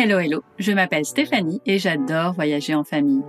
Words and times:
Hello 0.00 0.20
hello, 0.20 0.44
je 0.60 0.70
m'appelle 0.70 1.04
Stéphanie 1.04 1.60
et 1.66 1.80
j'adore 1.80 2.32
voyager 2.32 2.72
en 2.72 2.84
famille. 2.84 3.24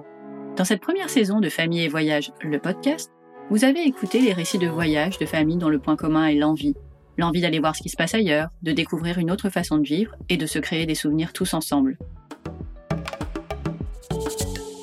Dans 0.55 0.63
cette 0.63 0.81
première 0.81 1.09
saison 1.09 1.39
de 1.39 1.49
Famille 1.49 1.81
et 1.81 1.87
Voyage, 1.87 2.31
le 2.43 2.59
podcast, 2.59 3.11
vous 3.49 3.63
avez 3.63 3.81
écouté 3.87 4.21
les 4.21 4.33
récits 4.33 4.59
de 4.59 4.67
voyage 4.67 5.17
de 5.17 5.25
familles 5.25 5.57
dont 5.57 5.69
le 5.69 5.79
point 5.79 5.95
commun 5.95 6.27
est 6.27 6.35
l'envie. 6.35 6.75
L'envie 7.17 7.41
d'aller 7.41 7.57
voir 7.57 7.75
ce 7.75 7.81
qui 7.81 7.89
se 7.89 7.97
passe 7.97 8.13
ailleurs, 8.13 8.49
de 8.61 8.71
découvrir 8.71 9.17
une 9.17 9.31
autre 9.31 9.49
façon 9.49 9.79
de 9.79 9.83
vivre 9.83 10.15
et 10.29 10.37
de 10.37 10.45
se 10.45 10.59
créer 10.59 10.85
des 10.85 10.93
souvenirs 10.93 11.33
tous 11.33 11.55
ensemble. 11.55 11.97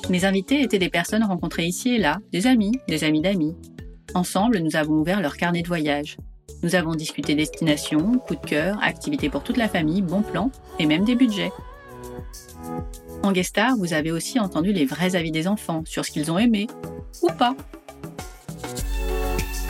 Mes 0.09 0.25
invités 0.25 0.61
étaient 0.63 0.79
des 0.79 0.89
personnes 0.89 1.23
rencontrées 1.23 1.67
ici 1.67 1.95
et 1.95 1.99
là, 1.99 2.17
des 2.33 2.47
amis, 2.47 2.73
des 2.89 3.05
amis 3.05 3.21
d'amis. 3.21 3.55
Ensemble, 4.13 4.59
nous 4.59 4.75
avons 4.75 4.95
ouvert 4.95 5.21
leur 5.21 5.37
carnet 5.37 5.61
de 5.61 5.69
voyage. 5.69 6.17
Nous 6.63 6.75
avons 6.75 6.95
discuté 6.95 7.33
destination, 7.33 8.19
coup 8.27 8.35
de 8.35 8.45
cœur, 8.45 8.77
activités 8.83 9.29
pour 9.29 9.43
toute 9.43 9.55
la 9.55 9.69
famille, 9.69 10.01
bons 10.01 10.23
plans 10.23 10.51
et 10.79 10.85
même 10.85 11.05
des 11.05 11.15
budgets. 11.15 11.53
En 13.23 13.31
guest 13.31 13.49
star, 13.49 13.75
vous 13.77 13.93
avez 13.93 14.11
aussi 14.11 14.39
entendu 14.39 14.71
les 14.71 14.85
vrais 14.85 15.15
avis 15.15 15.31
des 15.31 15.47
enfants 15.47 15.83
sur 15.85 16.05
ce 16.05 16.11
qu'ils 16.11 16.31
ont 16.31 16.37
aimé 16.37 16.67
ou 17.21 17.27
pas. 17.31 17.55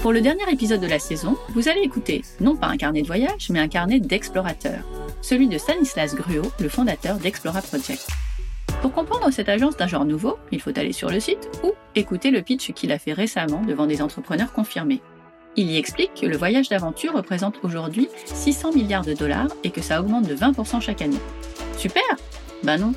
Pour 0.02 0.12
le 0.12 0.22
dernier 0.22 0.44
épisode 0.52 0.80
de 0.80 0.88
la 0.88 1.00
saison, 1.00 1.36
vous 1.50 1.68
allez 1.68 1.82
écouter 1.82 2.24
non 2.40 2.56
pas 2.56 2.68
un 2.68 2.78
carnet 2.78 3.02
de 3.02 3.08
voyage, 3.08 3.50
mais 3.50 3.60
un 3.60 3.68
carnet 3.68 4.00
d'explorateurs, 4.00 4.88
celui 5.22 5.48
de 5.48 5.58
Stanislas 5.58 6.16
Gruot, 6.16 6.52
le 6.60 6.70
fondateur 6.70 7.18
d'Explora 7.18 7.62
Project. 7.62 8.08
Pour 8.82 8.94
comprendre 8.94 9.32
cette 9.32 9.50
agence 9.50 9.76
d'un 9.76 9.88
genre 9.88 10.06
nouveau, 10.06 10.38
il 10.52 10.62
faut 10.62 10.78
aller 10.78 10.94
sur 10.94 11.10
le 11.10 11.20
site 11.20 11.50
ou 11.64 11.74
écouter 11.96 12.30
le 12.30 12.44
pitch 12.44 12.74
qu'il 12.74 12.92
a 12.92 13.00
fait 13.00 13.14
récemment 13.14 13.64
devant 13.64 13.88
des 13.88 14.02
entrepreneurs 14.02 14.54
confirmés. 14.54 15.02
Il 15.56 15.72
y 15.72 15.78
explique 15.78 16.14
que 16.14 16.28
le 16.28 16.38
voyage 16.38 16.70
d'aventure 16.70 17.14
représente 17.14 17.56
aujourd'hui 17.64 18.08
600 18.26 18.74
milliards 18.74 19.04
de 19.04 19.14
dollars 19.14 19.50
et 19.64 19.72
que 19.72 19.82
ça 19.82 20.00
augmente 20.00 20.28
de 20.28 20.36
20% 20.36 20.80
chaque 20.80 21.02
année. 21.02 21.18
Super 21.78 22.04
Ben 22.64 22.80
non, 22.80 22.94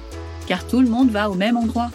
car 0.47 0.67
tout 0.67 0.81
le 0.81 0.89
monde 0.89 1.11
va 1.11 1.31
au 1.31 1.35
même 1.35 1.57
endroit. 1.57 1.91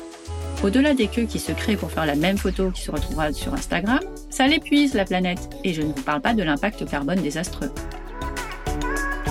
Au-delà 0.63 0.93
des 0.93 1.07
queues 1.07 1.25
qui 1.25 1.39
se 1.39 1.51
créent 1.51 1.75
pour 1.75 1.91
faire 1.91 2.05
la 2.05 2.15
même 2.15 2.37
photo 2.37 2.71
qui 2.71 2.81
se 2.81 2.91
retrouvera 2.91 3.33
sur 3.33 3.53
Instagram, 3.53 3.99
ça 4.29 4.47
l'épuise 4.47 4.93
la 4.93 5.03
planète, 5.03 5.49
et 5.63 5.73
je 5.73 5.81
ne 5.81 5.87
vous 5.87 6.01
parle 6.01 6.21
pas 6.21 6.33
de 6.33 6.43
l'impact 6.43 6.89
carbone 6.89 7.21
désastreux. 7.21 7.71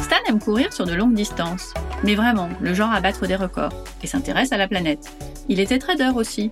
Stan 0.02 0.16
aime 0.28 0.38
courir 0.38 0.72
sur 0.72 0.84
de 0.84 0.92
longues 0.92 1.14
distances, 1.14 1.72
mais 2.02 2.14
vraiment, 2.14 2.50
le 2.61 2.74
genre 2.74 2.92
à 2.92 3.00
battre 3.00 3.27
des 3.27 3.36
records, 3.36 3.72
et 4.02 4.06
s'intéresse 4.06 4.52
à 4.52 4.56
la 4.56 4.68
planète. 4.68 5.11
Il 5.48 5.61
était 5.61 5.78
trader 5.78 6.11
aussi, 6.14 6.50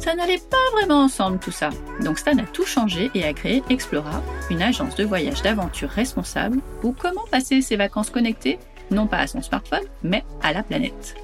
ça 0.00 0.14
n'allait 0.14 0.38
pas 0.38 0.56
vraiment 0.72 1.04
ensemble 1.04 1.38
tout 1.38 1.50
ça. 1.50 1.68
Donc 2.02 2.18
Stan 2.18 2.36
a 2.38 2.42
tout 2.42 2.64
changé 2.64 3.10
et 3.14 3.24
a 3.24 3.34
créé 3.34 3.62
Explora, 3.68 4.22
une 4.50 4.62
agence 4.62 4.94
de 4.94 5.04
voyage 5.04 5.42
d'aventure 5.42 5.90
responsable 5.90 6.60
ou 6.82 6.92
comment 6.92 7.24
passer 7.30 7.60
ses 7.60 7.76
vacances 7.76 8.08
connectées, 8.08 8.58
non 8.90 9.06
pas 9.06 9.18
à 9.18 9.26
son 9.26 9.42
smartphone, 9.42 9.84
mais 10.02 10.24
à 10.42 10.52
la 10.52 10.62
planète. 10.62 11.14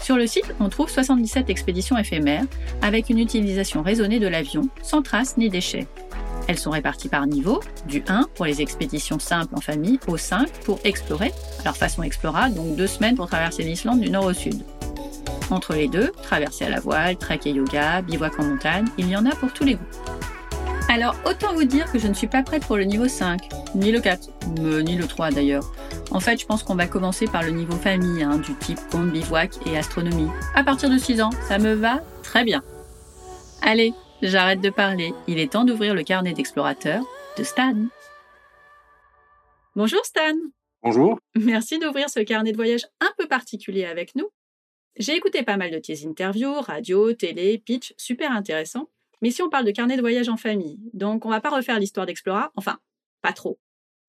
Sur 0.00 0.16
le 0.16 0.26
site, 0.26 0.54
on 0.60 0.68
trouve 0.68 0.90
77 0.90 1.50
expéditions 1.50 1.98
éphémères 1.98 2.44
avec 2.82 3.10
une 3.10 3.18
utilisation 3.18 3.82
raisonnée 3.82 4.18
de 4.18 4.26
l'avion, 4.26 4.68
sans 4.82 5.02
traces 5.02 5.36
ni 5.36 5.50
déchets. 5.50 5.86
Elles 6.48 6.58
sont 6.58 6.70
réparties 6.70 7.08
par 7.08 7.26
niveau, 7.26 7.60
du 7.86 8.02
1 8.08 8.28
pour 8.34 8.46
les 8.46 8.60
expéditions 8.60 9.18
simples 9.18 9.54
en 9.54 9.60
famille 9.60 10.00
au 10.08 10.16
5 10.16 10.48
pour 10.64 10.80
explorer, 10.84 11.32
alors 11.60 11.76
façon 11.76 12.02
Explora, 12.02 12.48
donc 12.48 12.76
deux 12.76 12.86
semaines 12.86 13.14
pour 13.14 13.28
traverser 13.28 13.62
l'Islande 13.62 14.00
du 14.00 14.10
nord 14.10 14.24
au 14.24 14.32
sud. 14.32 14.64
Entre 15.50 15.74
les 15.74 15.86
deux, 15.86 16.10
traversée 16.22 16.64
à 16.64 16.70
la 16.70 16.80
voile, 16.80 17.16
trek 17.16 17.40
yoga, 17.44 18.02
bivouac 18.02 18.38
en 18.40 18.44
montagne, 18.44 18.86
il 18.98 19.08
y 19.08 19.16
en 19.16 19.26
a 19.26 19.30
pour 19.30 19.52
tous 19.52 19.64
les 19.64 19.74
goûts. 19.74 19.84
Alors, 20.88 21.14
autant 21.24 21.54
vous 21.54 21.64
dire 21.64 21.90
que 21.92 21.98
je 21.98 22.08
ne 22.08 22.14
suis 22.14 22.26
pas 22.26 22.42
prête 22.42 22.66
pour 22.66 22.76
le 22.76 22.84
niveau 22.84 23.06
5, 23.06 23.48
ni 23.76 23.92
le 23.92 24.00
4, 24.00 24.28
ni 24.58 24.96
le 24.96 25.06
3 25.06 25.30
d'ailleurs. 25.30 25.72
En 26.12 26.18
fait, 26.18 26.40
je 26.40 26.46
pense 26.46 26.64
qu'on 26.64 26.74
va 26.74 26.88
commencer 26.88 27.26
par 27.26 27.44
le 27.44 27.50
niveau 27.50 27.76
famille, 27.76 28.22
hein, 28.22 28.38
du 28.38 28.54
type 28.54 28.80
compte, 28.90 29.12
bivouac 29.12 29.64
et 29.66 29.78
astronomie. 29.78 30.28
À 30.54 30.64
partir 30.64 30.90
de 30.90 30.98
6 30.98 31.22
ans, 31.22 31.30
ça 31.46 31.58
me 31.58 31.72
va 31.74 32.02
très 32.24 32.42
bien. 32.42 32.64
Allez, 33.62 33.94
j'arrête 34.20 34.60
de 34.60 34.70
parler, 34.70 35.14
il 35.28 35.38
est 35.38 35.52
temps 35.52 35.64
d'ouvrir 35.64 35.94
le 35.94 36.02
carnet 36.02 36.32
d'explorateur 36.32 37.04
de 37.38 37.44
Stan. 37.44 37.76
Bonjour 39.76 40.04
Stan. 40.04 40.34
Bonjour. 40.82 41.20
Merci 41.36 41.78
d'ouvrir 41.78 42.10
ce 42.10 42.20
carnet 42.20 42.50
de 42.50 42.56
voyage 42.56 42.86
un 43.00 43.12
peu 43.16 43.28
particulier 43.28 43.84
avec 43.84 44.16
nous. 44.16 44.28
J'ai 44.96 45.14
écouté 45.14 45.44
pas 45.44 45.56
mal 45.56 45.70
de 45.70 45.78
tes 45.78 46.06
interviews, 46.06 46.60
radio, 46.60 47.12
télé, 47.12 47.58
pitch, 47.58 47.94
super 47.96 48.32
intéressant. 48.32 48.88
Mais 49.22 49.30
si 49.30 49.42
on 49.42 49.48
parle 49.48 49.64
de 49.64 49.70
carnet 49.70 49.96
de 49.96 50.00
voyage 50.00 50.28
en 50.28 50.36
famille, 50.36 50.80
donc 50.92 51.24
on 51.24 51.30
va 51.30 51.40
pas 51.40 51.50
refaire 51.50 51.78
l'histoire 51.78 52.06
d'Explora, 52.06 52.50
enfin, 52.56 52.78
pas 53.22 53.32
trop. 53.32 53.60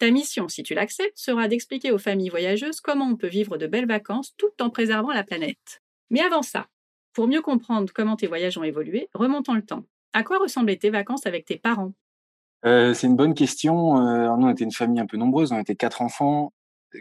Ta 0.02 0.10
mission, 0.10 0.48
si 0.48 0.64
tu 0.64 0.74
l'acceptes, 0.74 1.16
sera 1.16 1.48
d'expliquer 1.48 1.92
aux 1.92 2.00
familles 2.00 2.30
voyageuses 2.30 2.82
comment 2.82 3.06
on 3.06 3.16
peut 3.16 3.28
vivre 3.28 3.58
de 3.58 3.68
belles 3.68 3.86
vacances 3.86 4.34
tout 4.36 4.50
en 4.60 4.72
préservant 4.72 5.12
la 5.12 5.24
planète. 5.24 5.84
Mais 6.10 6.22
avant 6.22 6.42
ça, 6.42 6.66
pour 7.14 7.28
mieux 7.28 7.44
comprendre 7.44 7.94
comment 7.94 8.16
tes 8.16 8.26
voyages 8.26 8.58
ont 8.58 8.64
évolué, 8.64 9.10
remontons 9.14 9.54
le 9.54 9.62
temps. 9.62 9.84
À 10.14 10.24
quoi 10.24 10.40
ressemblaient 10.40 10.78
tes 10.78 10.90
vacances 10.90 11.28
avec 11.28 11.46
tes 11.46 11.60
parents? 11.60 11.94
Euh, 12.66 12.96
C'est 12.96 13.06
une 13.06 13.16
bonne 13.16 13.36
question. 13.36 14.00
Euh, 14.00 14.36
nous, 14.38 14.48
on 14.48 14.50
était 14.50 14.64
une 14.64 14.72
famille 14.72 15.00
un 15.00 15.06
peu 15.06 15.18
nombreuse, 15.18 15.52
on 15.52 15.60
était 15.60 15.76
quatre 15.76 16.02
enfants 16.02 16.52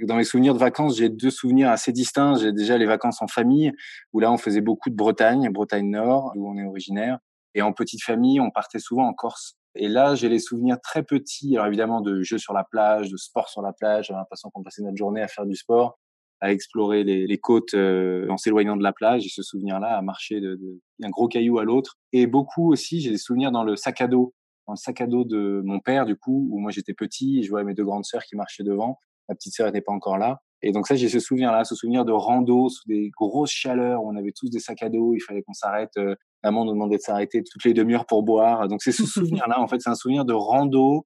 dans 0.02 0.16
mes 0.16 0.24
souvenirs 0.24 0.52
de 0.52 0.58
vacances, 0.58 0.98
j'ai 0.98 1.08
deux 1.08 1.30
souvenirs 1.30 1.70
assez 1.70 1.92
distincts. 1.92 2.34
J'ai 2.34 2.52
déjà 2.52 2.76
les 2.76 2.84
vacances 2.84 3.22
en 3.22 3.28
famille, 3.28 3.72
où 4.12 4.20
là, 4.20 4.30
on 4.30 4.36
faisait 4.36 4.60
beaucoup 4.60 4.90
de 4.90 4.94
Bretagne, 4.94 5.48
Bretagne 5.48 5.88
Nord, 5.88 6.32
où 6.36 6.50
on 6.50 6.58
est 6.58 6.66
originaire. 6.66 7.18
Et 7.54 7.62
en 7.62 7.72
petite 7.72 8.02
famille, 8.02 8.40
on 8.40 8.50
partait 8.50 8.78
souvent 8.78 9.06
en 9.06 9.14
Corse. 9.14 9.56
Et 9.76 9.88
là, 9.88 10.14
j'ai 10.14 10.28
les 10.28 10.38
souvenirs 10.38 10.78
très 10.82 11.02
petits, 11.02 11.56
alors 11.56 11.66
évidemment, 11.66 12.00
de 12.00 12.22
jeux 12.22 12.38
sur 12.38 12.52
la 12.52 12.64
plage, 12.64 13.10
de 13.10 13.16
sport 13.16 13.48
sur 13.48 13.62
la 13.62 13.72
plage. 13.72 14.06
J'ai 14.08 14.14
l'impression 14.14 14.50
qu'on 14.50 14.62
passait 14.62 14.82
notre 14.82 14.96
journée 14.96 15.22
à 15.22 15.28
faire 15.28 15.46
du 15.46 15.54
sport, 15.54 15.98
à 16.40 16.52
explorer 16.52 17.04
les, 17.04 17.38
côtes 17.38 17.74
euh, 17.74 18.28
en 18.30 18.36
s'éloignant 18.36 18.76
de 18.76 18.82
la 18.82 18.92
plage. 18.92 19.26
Et 19.26 19.28
ce 19.28 19.42
souvenir-là, 19.42 19.96
à 19.96 20.02
marcher 20.02 20.40
d'un 20.40 20.56
de, 20.56 21.10
gros 21.10 21.28
caillou 21.28 21.58
à 21.58 21.64
l'autre. 21.64 21.98
Et 22.12 22.26
beaucoup 22.26 22.72
aussi, 22.72 23.00
j'ai 23.00 23.10
des 23.10 23.18
souvenirs 23.18 23.52
dans 23.52 23.62
le 23.62 23.76
sac 23.76 24.00
à 24.00 24.08
dos, 24.08 24.34
dans 24.66 24.72
le 24.72 24.78
sac 24.78 25.00
à 25.00 25.06
dos 25.06 25.24
de 25.24 25.62
mon 25.64 25.78
père, 25.78 26.04
du 26.04 26.16
coup, 26.16 26.48
où 26.50 26.58
moi 26.58 26.72
j'étais 26.72 26.94
petit, 26.94 27.38
et 27.38 27.42
je 27.42 27.50
voyais 27.50 27.64
mes 27.64 27.74
deux 27.74 27.84
grandes 27.84 28.04
sœurs 28.04 28.24
qui 28.24 28.36
marchaient 28.36 28.64
devant 28.64 28.98
ma 29.30 29.36
petite 29.36 29.54
sœur 29.54 29.66
n'était 29.66 29.80
pas 29.80 29.92
encore 29.92 30.18
là. 30.18 30.42
Et 30.62 30.72
donc 30.72 30.86
ça, 30.86 30.94
j'ai 30.94 31.08
ce 31.08 31.20
souvenir-là, 31.20 31.64
ce 31.64 31.74
souvenir 31.74 32.04
de 32.04 32.12
rando 32.12 32.68
sous 32.68 32.86
des 32.86 33.10
grosses 33.10 33.50
chaleurs 33.50 34.02
où 34.02 34.10
on 34.10 34.16
avait 34.16 34.32
tous 34.32 34.50
des 34.50 34.58
sacs 34.58 34.82
à 34.82 34.88
dos, 34.88 35.14
il 35.14 35.20
fallait 35.20 35.42
qu'on 35.42 35.54
s'arrête. 35.54 35.92
Euh, 35.96 36.14
maman 36.44 36.64
nous 36.64 36.72
demandait 36.72 36.96
de 36.96 37.02
s'arrêter 37.02 37.42
toutes 37.42 37.64
les 37.64 37.72
demi-heures 37.72 38.06
pour 38.06 38.22
boire. 38.22 38.68
Donc 38.68 38.82
c'est 38.82 38.92
ce 38.92 39.04
souvenir-là, 39.06 39.60
en 39.60 39.68
fait, 39.68 39.80
c'est 39.80 39.90
un 39.90 39.94
souvenir 39.94 40.24
de 40.24 40.34
rando 40.34 41.06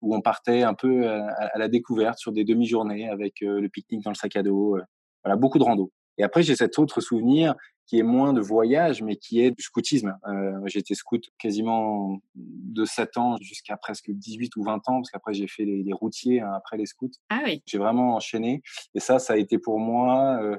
où 0.00 0.16
on 0.16 0.20
partait 0.20 0.62
un 0.62 0.74
peu 0.74 1.06
euh, 1.06 1.20
à, 1.36 1.58
la 1.58 1.68
découverte 1.68 2.18
sur 2.18 2.32
des 2.32 2.44
demi-journées 2.44 3.08
avec 3.08 3.42
euh, 3.42 3.60
le 3.60 3.68
pique-nique 3.68 4.02
dans 4.02 4.10
le 4.10 4.16
sac 4.16 4.34
à 4.36 4.42
dos. 4.42 4.76
voilà, 5.24 5.36
beaucoup 5.36 5.58
de 5.58 5.64
rando. 5.64 5.92
Et 6.18 6.24
après, 6.24 6.42
j'ai 6.42 6.56
cet 6.56 6.78
autre 6.78 7.00
souvenir 7.00 7.54
qui 7.92 7.98
est 7.98 8.02
moins 8.02 8.32
de 8.32 8.40
voyage, 8.40 9.02
mais 9.02 9.16
qui 9.16 9.42
est 9.42 9.50
du 9.50 9.62
scoutisme. 9.62 10.16
Euh, 10.26 10.58
j'ai 10.64 10.78
été 10.78 10.94
scout 10.94 11.22
quasiment 11.38 12.22
de 12.34 12.86
7 12.86 13.18
ans 13.18 13.36
jusqu'à 13.42 13.76
presque 13.76 14.10
18 14.10 14.56
ou 14.56 14.62
20 14.62 14.76
ans, 14.88 15.02
parce 15.02 15.10
qu'après 15.10 15.34
j'ai 15.34 15.46
fait 15.46 15.66
les, 15.66 15.92
routiers 15.92 16.40
hein, 16.40 16.54
après 16.56 16.78
les 16.78 16.86
scouts. 16.86 17.10
Ah 17.28 17.42
oui. 17.44 17.62
J'ai 17.66 17.76
vraiment 17.76 18.14
enchaîné. 18.14 18.62
Et 18.94 19.00
ça, 19.00 19.18
ça 19.18 19.34
a 19.34 19.36
été 19.36 19.58
pour 19.58 19.78
moi 19.78 20.42
euh, 20.42 20.56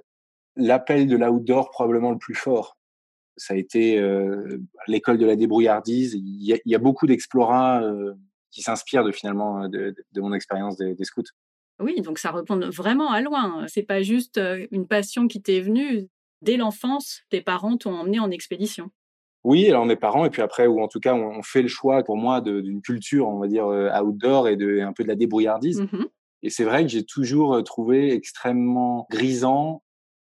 l'appel 0.56 1.08
de 1.08 1.18
l'outdoor 1.18 1.72
probablement 1.72 2.12
le 2.12 2.20
plus 2.20 2.36
fort. 2.36 2.78
Ça 3.36 3.56
a 3.56 3.58
été 3.58 3.98
euh, 3.98 4.60
l'école 4.86 5.18
de 5.18 5.26
la 5.26 5.36
débrouillardise. 5.36 6.14
Il 6.14 6.46
y 6.46 6.54
a, 6.54 6.58
il 6.64 6.72
y 6.72 6.76
a 6.76 6.80
beaucoup 6.80 7.08
d'explorats 7.08 7.82
euh, 7.82 8.14
qui 8.52 8.62
s'inspirent 8.62 9.06
de 9.06 9.12
finalement 9.12 9.68
de, 9.68 9.96
de 10.12 10.22
mon 10.22 10.34
expérience 10.34 10.78
des, 10.78 10.94
des 10.94 11.04
scouts. 11.04 11.24
Oui, 11.80 12.00
donc 12.02 12.20
ça 12.20 12.32
répond 12.32 12.60
vraiment 12.70 13.10
à 13.10 13.22
loin. 13.22 13.66
C'est 13.68 13.82
pas 13.82 14.04
juste 14.04 14.40
une 14.70 14.86
passion 14.86 15.28
qui 15.28 15.42
t'est 15.42 15.62
venue. 15.62 16.10
Dès 16.44 16.58
l'enfance, 16.58 17.22
tes 17.30 17.42
parents 17.42 17.78
t'ont 17.78 17.94
emmené 17.94 18.20
en 18.20 18.30
expédition? 18.30 18.92
Oui, 19.46 19.68
alors 19.70 19.86
mes 19.86 19.96
parents, 19.96 20.26
et 20.26 20.30
puis 20.30 20.42
après, 20.42 20.68
ou 20.68 20.82
en 20.82 20.90
tout 20.90 21.00
cas, 21.00 21.14
on 21.14 21.42
fait 21.42 21.62
le 21.62 21.68
choix 21.70 22.04
pour 22.04 22.18
moi 22.18 22.42
d'une 22.42 22.82
culture, 22.82 23.28
on 23.30 23.40
va 23.40 23.48
dire, 23.48 23.66
euh, 23.68 23.90
outdoor 24.02 24.50
et 24.50 24.58
de, 24.58 24.82
un 24.82 24.92
peu 24.94 25.04
de 25.04 25.08
la 25.08 25.16
débrouillardise. 25.16 25.82
Mmh 25.82 26.06
et 26.46 26.50
c'est 26.50 26.66
vrai 26.66 26.82
que 26.82 26.90
j'ai 26.90 27.06
toujours 27.06 27.54
euh, 27.54 27.62
trouvé 27.62 28.14
extrêmement 28.14 29.08
grisant 29.10 29.82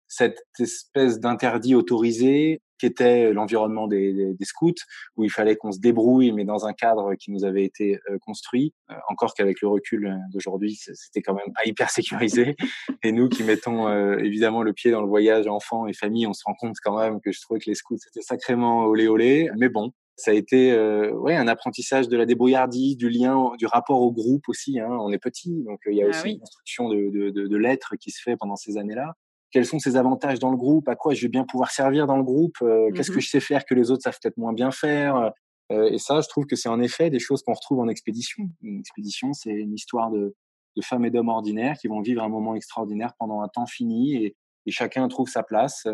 cette 0.10 0.44
espèce 0.60 1.22
d'interdit 1.22 1.74
autorisé 1.74 2.62
qu'était 2.82 3.32
l'environnement 3.32 3.88
des, 3.88 4.12
des, 4.12 4.34
des, 4.34 4.46
scouts, 4.46 4.74
où 5.16 5.24
il 5.24 5.30
fallait 5.30 5.56
qu'on 5.56 5.72
se 5.72 5.80
débrouille, 5.80 6.32
mais 6.32 6.46
dans 6.46 6.66
un 6.66 6.74
cadre 6.74 7.14
qui 7.16 7.32
nous 7.32 7.46
avait 7.46 7.64
été 7.64 8.00
euh, 8.10 8.18
construit. 8.20 8.74
Euh, 8.90 8.96
encore 9.08 9.36
qu'avec 9.36 9.62
le 9.62 9.68
recul 9.68 10.08
euh, 10.08 10.16
d'aujourd'hui, 10.34 10.76
c'était 10.76 11.22
quand 11.22 11.36
même 11.36 11.54
pas 11.54 11.62
hyper 11.66 11.92
sécurisé. 11.92 12.56
Et 13.04 13.12
nous 13.12 13.30
qui 13.30 13.44
mettons 13.44 13.90
évidemment 14.18 14.64
le 14.64 14.74
pied 14.74 14.92
dans 14.92 15.02
le 15.02 15.08
voyage 15.08 15.48
enfant 15.48 15.88
et 15.88 15.94
famille, 15.94 16.26
on 16.28 16.34
se 16.34 16.44
rend 16.46 16.54
compte 16.56 16.76
quand 16.84 16.98
même 16.98 17.20
que 17.22 17.32
je 17.32 17.42
trouvais 17.42 17.60
que 17.60 17.70
les 17.70 17.76
scouts 17.76 17.98
c'était 17.98 18.22
sacrément 18.22 18.86
olé 18.86 19.08
olé. 19.08 19.50
Mais 19.58 19.70
bon, 19.70 19.92
ça 20.16 20.32
a 20.32 20.34
été 20.34 20.72
ouais 21.12 21.36
un 21.36 21.48
apprentissage 21.48 22.08
de 22.08 22.18
la 22.18 22.26
débrouillardise, 22.26 22.98
du 22.98 23.10
lien, 23.10 23.52
du 23.58 23.66
rapport 23.66 24.02
au 24.02 24.12
groupe 24.12 24.48
aussi. 24.48 24.80
Hein. 24.80 24.90
On 24.90 25.12
est 25.12 25.18
petit, 25.18 25.64
donc 25.64 25.80
il 25.88 25.96
y 25.96 26.04
a 26.04 26.06
ah 26.06 26.10
aussi 26.10 26.32
une 26.32 26.40
construction 26.40 26.90
de, 26.90 27.10
de, 27.10 27.30
de, 27.32 27.48
de 27.48 27.58
l'être 27.58 27.96
qui 28.00 28.12
se 28.12 28.22
fait 28.22 28.38
pendant 28.38 28.56
ces 28.56 28.78
années-là 28.78 29.16
quels 29.52 29.66
sont 29.66 29.80
ses 29.80 29.98
avantages 29.98 30.40
dans 30.40 30.52
le 30.52 30.58
groupe, 30.58 30.88
à 30.88 30.96
quoi 30.96 31.14
je 31.14 31.22
vais 31.22 31.28
bien 31.30 31.44
pouvoir 31.44 31.72
servir 31.72 32.08
dans 32.08 32.18
le 32.18 32.24
groupe, 32.24 32.56
euh, 32.62 32.90
mmh 32.90 32.94
qu'est-ce 32.94 33.12
que 33.12 33.20
je 33.20 33.30
sais 33.30 33.40
faire 33.40 33.66
que 33.66 33.74
les 33.74 33.92
autres 33.92 34.04
savent 34.04 34.18
peut-être 34.22 34.38
moins 34.38 34.54
bien 34.54 34.72
faire. 34.72 35.32
Euh, 35.72 35.90
et 35.90 35.98
ça, 35.98 36.22
je 36.22 36.28
trouve 36.28 36.46
que 36.46 36.56
c'est 36.56 36.70
en 36.70 36.82
effet 36.82 37.10
des 37.10 37.20
choses 37.20 37.44
qu'on 37.44 37.54
retrouve 37.54 37.80
en 37.80 37.88
expédition. 37.88 38.50
Une 38.62 38.80
expédition, 38.80 39.34
c'est 39.34 39.52
une 39.52 39.74
histoire 39.74 40.12
de, 40.12 40.36
de 40.76 40.82
femmes 40.82 41.06
et 41.06 41.12
d'hommes 41.12 41.30
ordinaires 41.30 41.78
qui 41.78 41.88
vont 41.88 42.02
vivre 42.02 42.24
un 42.24 42.30
moment 42.30 42.56
extraordinaire 42.56 43.14
pendant 43.20 43.42
un 43.42 43.48
temps 43.48 43.68
fini 43.68 44.16
et 44.16 44.36
et 44.66 44.72
chacun 44.72 45.08
trouve 45.08 45.28
sa 45.28 45.44
place. 45.44 45.88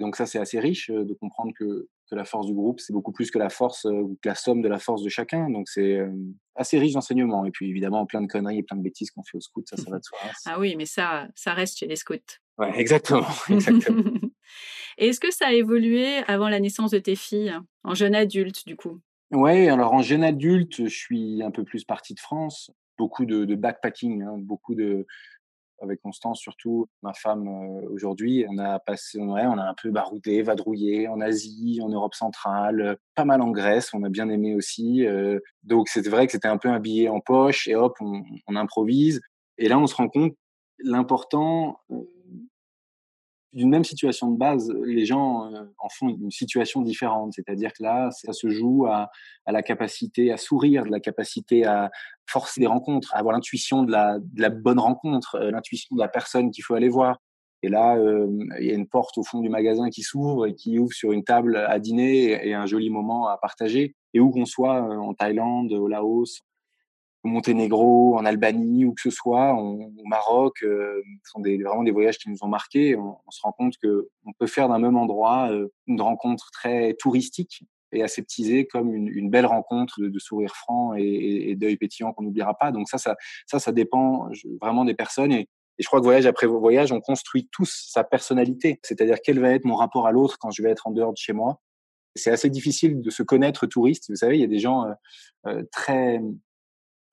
donc 0.00 0.16
ça, 0.16 0.26
c'est 0.26 0.38
assez 0.38 0.60
riche 0.60 0.90
de 0.90 1.14
comprendre 1.14 1.52
que, 1.58 1.88
que 2.10 2.14
la 2.14 2.24
force 2.24 2.46
du 2.46 2.54
groupe, 2.54 2.80
c'est 2.80 2.92
beaucoup 2.92 3.12
plus 3.12 3.30
que 3.30 3.38
la 3.38 3.48
force 3.48 3.84
ou 3.84 4.18
que 4.22 4.28
la 4.28 4.34
somme 4.34 4.62
de 4.62 4.68
la 4.68 4.78
force 4.78 5.02
de 5.02 5.08
chacun. 5.08 5.50
Donc 5.50 5.68
c'est 5.68 6.00
assez 6.54 6.78
riche 6.78 6.92
d'enseignements. 6.92 7.44
Et 7.44 7.50
puis 7.50 7.68
évidemment, 7.68 8.06
plein 8.06 8.22
de 8.22 8.26
conneries 8.26 8.58
et 8.58 8.62
plein 8.62 8.76
de 8.76 8.82
bêtises 8.82 9.10
qu'on 9.10 9.22
fait 9.22 9.36
au 9.36 9.40
scout, 9.40 9.66
ça, 9.68 9.76
ça 9.76 9.90
va 9.90 9.98
de 9.98 10.04
soi. 10.04 10.18
Hein, 10.24 10.30
ah 10.46 10.58
oui, 10.58 10.76
mais 10.76 10.86
ça, 10.86 11.28
ça 11.34 11.52
reste 11.52 11.78
chez 11.78 11.86
les 11.86 11.96
scouts. 11.96 12.14
Ouais, 12.58 12.72
exactement. 12.78 13.26
exactement. 13.50 14.12
Est-ce 14.98 15.20
que 15.20 15.30
ça 15.30 15.48
a 15.48 15.52
évolué 15.52 16.18
avant 16.26 16.48
la 16.48 16.60
naissance 16.60 16.90
de 16.90 16.98
tes 16.98 17.16
filles, 17.16 17.54
en 17.84 17.94
jeune 17.94 18.14
adulte 18.14 18.66
du 18.66 18.76
coup? 18.76 19.00
Ouais, 19.30 19.68
alors 19.68 19.92
en 19.92 20.02
jeune 20.02 20.24
adulte, 20.24 20.84
je 20.84 20.94
suis 20.94 21.42
un 21.42 21.50
peu 21.50 21.64
plus 21.64 21.84
parti 21.84 22.14
de 22.14 22.20
France. 22.20 22.70
Beaucoup 22.96 23.26
de, 23.26 23.44
de 23.44 23.54
backpacking, 23.56 24.22
hein, 24.22 24.36
beaucoup 24.38 24.74
de, 24.74 25.06
avec 25.80 26.00
Constance 26.00 26.40
surtout, 26.40 26.88
ma 27.02 27.12
femme 27.12 27.48
euh, 27.48 27.88
aujourd'hui, 27.90 28.46
on 28.48 28.58
a 28.58 28.78
passé, 28.78 29.18
on 29.20 29.34
a 29.34 29.42
un 29.42 29.74
peu 29.80 29.90
baroudé, 29.90 30.42
vadrouillé 30.42 31.08
en 31.08 31.20
Asie, 31.20 31.80
en 31.82 31.88
Europe 31.88 32.14
centrale, 32.14 32.96
pas 33.14 33.24
mal 33.24 33.42
en 33.42 33.50
Grèce, 33.50 33.92
on 33.94 34.02
a 34.02 34.08
bien 34.08 34.28
aimé 34.28 34.54
aussi. 34.54 35.06
Euh, 35.06 35.38
donc 35.62 35.88
c'est 35.88 36.06
vrai 36.08 36.26
que 36.26 36.32
c'était 36.32 36.48
un 36.48 36.58
peu 36.58 36.68
un 36.68 36.80
billet 36.80 37.08
en 37.08 37.20
poche 37.20 37.68
et 37.68 37.74
hop, 37.74 37.96
on, 38.00 38.22
on 38.46 38.56
improvise. 38.56 39.20
Et 39.58 39.68
là, 39.68 39.78
on 39.78 39.86
se 39.86 39.94
rend 39.94 40.08
compte 40.08 40.34
l'important 40.78 41.80
euh, 41.90 41.96
d'une 43.56 43.70
même 43.70 43.84
situation 43.84 44.30
de 44.30 44.36
base, 44.36 44.70
les 44.84 45.06
gens 45.06 45.50
euh, 45.50 45.64
en 45.78 45.88
font 45.88 46.10
une 46.10 46.30
situation 46.30 46.82
différente. 46.82 47.32
C'est-à-dire 47.32 47.72
que 47.72 47.82
là, 47.82 48.10
ça 48.10 48.34
se 48.34 48.50
joue 48.50 48.84
à, 48.86 49.10
la 49.46 49.62
capacité 49.62 50.30
à 50.30 50.36
sourire, 50.36 50.84
de 50.84 50.90
la 50.90 51.00
capacité 51.00 51.64
à 51.64 51.90
forcer 52.26 52.60
des 52.60 52.66
rencontres, 52.66 53.14
à 53.14 53.18
avoir 53.18 53.34
l'intuition 53.34 53.82
de 53.82 53.90
la, 53.90 54.50
bonne 54.50 54.78
rencontre, 54.78 55.36
euh, 55.36 55.50
l'intuition 55.50 55.96
de 55.96 56.00
la 56.00 56.08
personne 56.08 56.50
qu'il 56.50 56.64
faut 56.64 56.74
aller 56.74 56.90
voir. 56.90 57.16
Et 57.62 57.70
là, 57.70 57.96
euh, 57.96 58.28
il 58.60 58.66
y 58.66 58.70
a 58.70 58.74
une 58.74 58.86
porte 58.86 59.16
au 59.16 59.24
fond 59.24 59.40
du 59.40 59.48
magasin 59.48 59.88
qui 59.88 60.02
s'ouvre 60.02 60.46
et 60.46 60.54
qui 60.54 60.78
ouvre 60.78 60.92
sur 60.92 61.12
une 61.12 61.24
table 61.24 61.56
à 61.56 61.78
dîner 61.78 62.46
et 62.46 62.52
un 62.52 62.66
joli 62.66 62.90
moment 62.90 63.26
à 63.26 63.38
partager. 63.38 63.96
Et 64.12 64.20
où 64.20 64.30
qu'on 64.30 64.44
soit, 64.44 64.82
en 64.82 65.14
Thaïlande, 65.14 65.72
au 65.72 65.88
Laos, 65.88 66.42
Monténégro, 67.26 68.16
en 68.16 68.24
Albanie, 68.24 68.84
où 68.84 68.94
que 68.94 69.02
ce 69.02 69.10
soit, 69.10 69.54
au 69.54 70.04
Maroc, 70.04 70.62
euh, 70.62 71.02
ce 71.24 71.30
sont 71.32 71.40
vraiment 71.40 71.82
des 71.82 71.90
voyages 71.90 72.18
qui 72.18 72.30
nous 72.30 72.38
ont 72.42 72.48
marqués. 72.48 72.96
On, 72.96 73.18
se 73.30 73.40
rend 73.42 73.52
compte 73.52 73.74
que 73.82 74.08
on 74.24 74.32
peut 74.32 74.46
faire 74.46 74.68
d'un 74.68 74.78
même 74.78 74.96
endroit 74.96 75.50
euh, 75.50 75.68
une 75.86 76.00
rencontre 76.00 76.50
très 76.50 76.94
touristique 76.94 77.64
et 77.92 78.02
aseptisée 78.02 78.66
comme 78.66 78.94
une, 78.94 79.30
belle 79.30 79.46
rencontre 79.46 80.00
de, 80.00 80.08
de 80.08 80.18
sourire 80.18 80.54
franc 80.54 80.94
et, 80.96 81.50
et, 81.50 81.56
d'œil 81.56 81.76
pétillant 81.76 82.12
qu'on 82.12 82.24
n'oubliera 82.24 82.54
pas. 82.54 82.72
Donc 82.72 82.88
ça, 82.88 82.98
ça, 82.98 83.16
ça, 83.46 83.72
dépend 83.72 84.28
vraiment 84.60 84.84
des 84.84 84.94
personnes. 84.94 85.32
Et, 85.32 85.48
et 85.78 85.82
je 85.82 85.86
crois 85.86 86.00
que 86.00 86.04
voyage 86.04 86.26
après 86.26 86.46
voyage, 86.46 86.92
on 86.92 87.00
construit 87.00 87.48
tous 87.52 87.88
sa 87.90 88.02
personnalité. 88.02 88.80
C'est-à-dire 88.82 89.18
quel 89.22 89.38
va 89.38 89.50
être 89.50 89.64
mon 89.64 89.76
rapport 89.76 90.06
à 90.06 90.12
l'autre 90.12 90.36
quand 90.38 90.50
je 90.50 90.62
vais 90.62 90.70
être 90.70 90.86
en 90.86 90.90
dehors 90.90 91.12
de 91.12 91.18
chez 91.18 91.32
moi. 91.32 91.60
C'est 92.14 92.30
assez 92.30 92.48
difficile 92.48 93.02
de 93.02 93.10
se 93.10 93.22
connaître 93.22 93.66
touriste. 93.66 94.06
Vous 94.08 94.16
savez, 94.16 94.36
il 94.36 94.40
y 94.40 94.44
a 94.44 94.48
des 94.48 94.58
gens 94.58 94.86
euh 95.46 95.62
très 95.70 96.20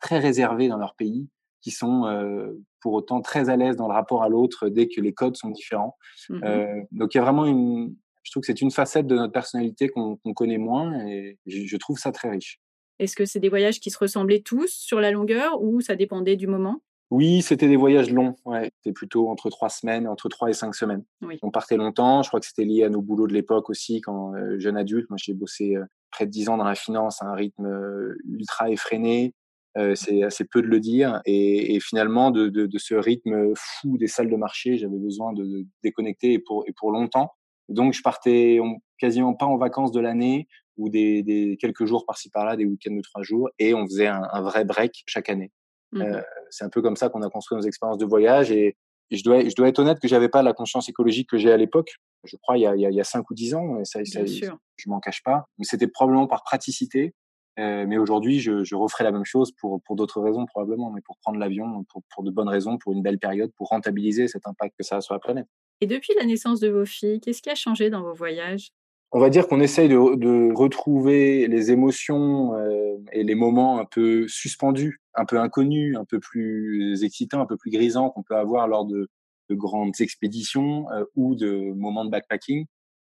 très 0.04 0.20
réservés 0.20 0.68
dans 0.68 0.78
leur 0.78 0.96
pays, 0.96 1.30
qui 1.62 1.72
sont 1.72 2.06
euh, 2.06 2.52
pour 2.82 2.94
autant 2.94 3.22
très 3.22 3.50
à 3.50 3.56
l'aise 3.56 3.78
dans 3.78 3.88
le 3.88 3.94
rapport 3.94 4.22
à 4.22 4.30
l'autre 4.30 4.68
dès 4.68 4.88
que 4.88 5.02
les 5.02 5.14
codes 5.14 5.38
sont 5.38 5.50
différents. 5.50 5.98
Mmh 6.30 6.42
euh, 6.44 6.82
donc 6.92 7.16
il 7.16 7.18
y 7.18 7.22
a 7.22 7.24
vraiment 7.24 7.46
une, 7.46 7.96
je 8.22 8.32
trouve 8.32 8.42
que 8.42 8.48
c'est 8.48 8.62
une 8.62 8.70
facette 8.70 9.08
de 9.08 9.16
notre 9.16 9.32
personnalité 9.32 9.88
qu'on 9.88 10.18
connaît 10.36 10.58
moins 10.58 11.08
et 11.08 11.40
je, 11.48 11.78
trouve 11.78 11.98
ça 11.98 12.12
très 12.12 12.30
riche. 12.30 12.60
Est-ce 13.00 13.16
que 13.16 13.26
c'est 13.26 13.40
des 13.40 13.50
voyages 13.50 13.80
qui 13.80 13.90
se 13.90 13.98
ressemblaient 13.98 14.42
tous 14.42 14.68
sur 14.68 15.00
la 15.00 15.10
longueur 15.10 15.62
ou 15.62 15.82
ça 15.82 15.96
dépendait 15.96 16.36
du 16.36 16.48
moment? 16.48 16.82
Oui, 17.10 17.42
c'était 17.42 17.68
des 17.68 17.76
voyages 17.78 18.12
longs. 18.12 18.36
Ouais, 18.44 18.72
c'était 18.78 18.94
plutôt 18.94 19.30
entre 19.30 19.50
trois 19.50 19.70
semaines, 19.70 20.08
entre 20.08 20.30
trois 20.30 20.50
et 20.50 20.54
cinq 20.54 20.74
semaines. 20.76 21.04
On 21.44 21.52
partait 21.52 21.78
longtemps. 21.78 22.24
Je 22.24 22.28
crois 22.28 22.40
que 22.40 22.46
c'était 22.46 22.66
lié 22.66 22.84
à 22.84 22.90
nos 22.90 23.02
boulots 23.02 23.28
de 23.28 23.34
l'époque 23.34 23.70
aussi. 23.70 24.02
Quand 24.02 24.34
euh, 24.34 24.60
jeune 24.60 24.78
adulte, 24.78 25.10
moi 25.10 25.18
j'ai 25.22 25.34
bossé 25.34 25.76
près 26.12 26.26
de 26.26 26.32
dix 26.32 26.50
ans 26.50 26.58
dans 26.58 26.64
la 26.64 26.76
finance 26.76 27.22
à 27.22 27.28
un 27.28 27.36
rythme 27.36 28.16
ultra 28.26 28.70
effréné. 28.70 29.34
Euh, 29.78 29.96
c'est 29.96 30.22
assez 30.24 30.46
peu 30.46 30.62
de 30.62 30.68
le 30.68 30.80
dire. 30.80 31.22
Et, 31.26 31.76
et 31.76 31.80
finalement, 31.80 32.30
de, 32.30 32.48
de, 32.48 32.68
de, 32.68 32.78
ce 32.78 32.94
rythme 32.94 33.54
fou 33.56 33.98
des 33.98 34.08
salles 34.08 34.30
de 34.30 34.36
marché, 34.36 34.78
j'avais 34.78 34.98
besoin 34.98 35.34
de, 35.34 35.44
de, 35.44 35.66
déconnecter 35.84 36.34
et 36.34 36.40
pour, 36.40 36.64
et 36.68 36.74
pour 36.74 36.92
longtemps. 36.92 37.32
Donc, 37.70 37.94
je 37.94 38.02
partais 38.02 38.60
quasiment 39.00 39.34
pas 39.34 39.46
en 39.46 39.58
vacances 39.58 39.92
de 39.92 40.00
l'année 40.00 40.48
ou 40.78 40.90
des, 40.90 41.24
des, 41.24 41.58
quelques 41.60 41.86
jours 41.86 42.06
par-ci 42.06 42.30
par-là, 42.30 42.56
des 42.56 42.66
week-ends 42.66 42.96
de 42.96 43.02
trois 43.02 43.24
jours, 43.24 43.50
et 43.60 43.74
on 43.74 43.86
faisait 43.86 44.08
un, 44.08 44.24
un 44.32 44.42
vrai 44.42 44.66
break 44.66 45.04
chaque 45.08 45.30
année. 45.30 45.52
Mmh 45.92 46.02
euh, 46.02 46.22
c'est 46.50 46.66
un 46.66 46.70
peu 46.70 46.82
comme 46.82 46.96
ça 46.96 47.10
qu'on 47.10 47.22
a 47.22 47.30
construit 47.30 47.56
nos 47.56 47.64
expériences 47.64 47.98
de 47.98 48.06
voyage. 48.06 48.52
Et, 48.52 48.76
et, 49.10 49.18
je, 49.18 49.24
dois, 49.24 49.48
je 49.48 49.56
dois 49.56 49.68
être 49.68 49.80
honnête 49.80 50.00
que 50.00 50.08
j'avais 50.08 50.30
pas 50.30 50.44
la 50.44 50.54
conscience 50.54 50.88
écologique 50.90 51.30
que 51.30 51.38
j'ai 51.38 51.52
à 51.52 51.58
l'époque. 51.58 51.96
Je 52.24 52.36
crois 52.38 52.58
il 52.58 52.62
y 52.62 52.68
a, 52.68 52.76
il 52.76 52.96
y 52.96 53.02
a 53.02 53.04
cinq 53.04 53.30
ou 53.30 53.34
dix 53.34 53.54
ans, 53.56 53.80
et 53.80 53.86
ça, 53.86 54.04
ça 54.06 54.26
je 54.26 54.90
m'en 54.90 55.00
cache 55.00 55.24
pas. 55.24 55.46
Mais 55.58 55.66
c'était 55.66 55.88
probablement 55.88 56.28
par 56.28 56.44
praticité 56.44 57.14
euh, 57.60 57.86
mais 57.88 57.98
aujourd'hui, 57.98 58.40
je, 58.40 58.64
je, 58.64 58.76
referai 58.76 59.04
la 59.04 59.12
même 59.12 59.26
chose 59.26 59.52
pour, 59.52 59.82
pour 59.84 59.96
d'autres 59.96 60.22
raisons 60.22 60.46
probablement, 60.46 60.92
mais 60.92 61.02
pour 61.02 61.18
prendre 61.18 61.38
l'avion, 61.38 61.84
pour, 61.90 62.02
pour, 62.14 62.24
de 62.24 62.32
bonnes 62.32 62.50
raisons, 62.50 62.78
pour 62.78 62.94
une 62.94 63.04
belle 63.04 63.20
période, 63.20 63.52
pour 63.58 63.68
rentabiliser 63.68 64.28
cet 64.28 64.48
impact 64.48 64.76
que 64.78 64.84
ça 64.84 64.98
a 64.98 65.02
sur 65.02 65.14
la 65.14 65.20
planète. 65.20 65.48
Et 65.82 65.88
depuis 65.88 66.14
la 66.18 66.26
naissance 66.26 66.60
de 66.60 66.70
vos 66.70 66.86
filles, 66.86 67.20
qu'est-ce 67.20 67.42
qui 67.42 67.50
a 67.50 67.56
changé 67.56 67.90
dans 67.90 68.02
vos 68.02 68.14
voyages? 68.14 68.72
On 69.12 69.20
va 69.20 69.30
dire 69.30 69.48
qu'on 69.48 69.60
essaye 69.60 69.88
de, 69.88 70.16
de, 70.16 70.52
retrouver 70.56 71.48
les 71.48 71.72
émotions 71.72 72.56
euh, 72.56 72.98
et 73.12 73.24
les 73.24 73.36
moments 73.36 73.80
un 73.80 73.86
peu 73.86 74.28
suspendus, 74.28 75.02
un 75.14 75.26
peu 75.26 75.38
inconnus, 75.40 75.96
un 75.96 76.06
peu 76.06 76.20
plus 76.20 77.04
excitants, 77.04 77.42
un 77.42 77.46
peu 77.46 77.58
plus 77.58 77.70
grisants 77.70 78.10
qu'on 78.10 78.24
peut 78.24 78.36
avoir 78.36 78.68
lors 78.68 78.86
de, 78.86 79.08
de 79.50 79.56
grandes 79.56 79.94
expéditions 80.00 80.90
euh, 80.92 81.06
ou 81.16 81.36
de 81.36 81.74
moments 81.76 82.06
de 82.06 82.10
backpacking 82.10 82.66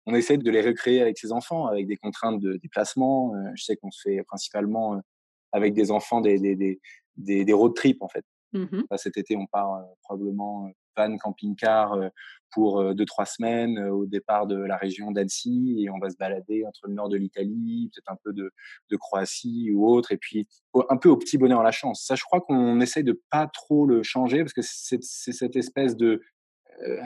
on 0.06 0.14
essaie 0.14 0.36
de 0.36 0.50
les 0.50 0.60
recréer 0.60 1.00
avec 1.00 1.18
ses 1.18 1.32
enfants, 1.32 1.66
avec 1.66 1.86
des 1.86 1.96
contraintes 1.96 2.40
de 2.40 2.56
déplacement. 2.56 3.34
Euh, 3.34 3.50
je 3.54 3.64
sais 3.64 3.76
qu'on 3.76 3.90
se 3.90 4.00
fait 4.02 4.22
principalement 4.24 4.94
euh, 4.94 5.00
avec 5.52 5.74
des 5.74 5.90
enfants 5.90 6.20
des, 6.20 6.38
des, 6.38 6.78
des, 7.16 7.44
des, 7.44 7.52
road 7.52 7.74
trips 7.74 8.02
en 8.02 8.08
fait. 8.08 8.24
Mmh 8.52 8.82
cet 8.96 9.16
été, 9.16 9.36
on 9.36 9.46
part 9.46 9.74
euh, 9.74 9.82
probablement 10.02 10.70
van 10.96 11.16
camping-car 11.16 11.98
pour 12.52 12.94
deux 12.94 13.04
trois 13.04 13.26
semaines 13.26 13.80
au 13.80 14.06
départ 14.06 14.46
de 14.46 14.54
la 14.54 14.76
région 14.76 15.10
d'Annecy 15.10 15.74
et 15.80 15.90
on 15.90 15.98
va 15.98 16.08
se 16.08 16.16
balader 16.16 16.64
entre 16.64 16.86
le 16.86 16.94
nord 16.94 17.08
de 17.08 17.16
l'Italie, 17.16 17.90
peut-être 17.92 18.12
un 18.12 18.18
peu 18.22 18.32
de, 18.32 18.52
de, 18.90 18.96
Croatie 18.96 19.72
ou 19.72 19.88
autre, 19.88 20.12
et 20.12 20.16
puis 20.16 20.46
un 20.88 20.96
peu 20.96 21.08
au 21.08 21.16
petit 21.16 21.36
bonheur 21.36 21.64
la 21.64 21.72
chance. 21.72 22.04
Ça, 22.06 22.14
je 22.14 22.22
crois 22.22 22.40
qu'on 22.40 22.80
essaie 22.80 23.02
de 23.02 23.20
pas 23.28 23.48
trop 23.48 23.86
le 23.86 24.04
changer 24.04 24.38
parce 24.38 24.52
que 24.52 24.62
c'est 24.62 25.02
cette 25.02 25.56
espèce 25.56 25.96
de 25.96 26.06
euh, 26.06 26.20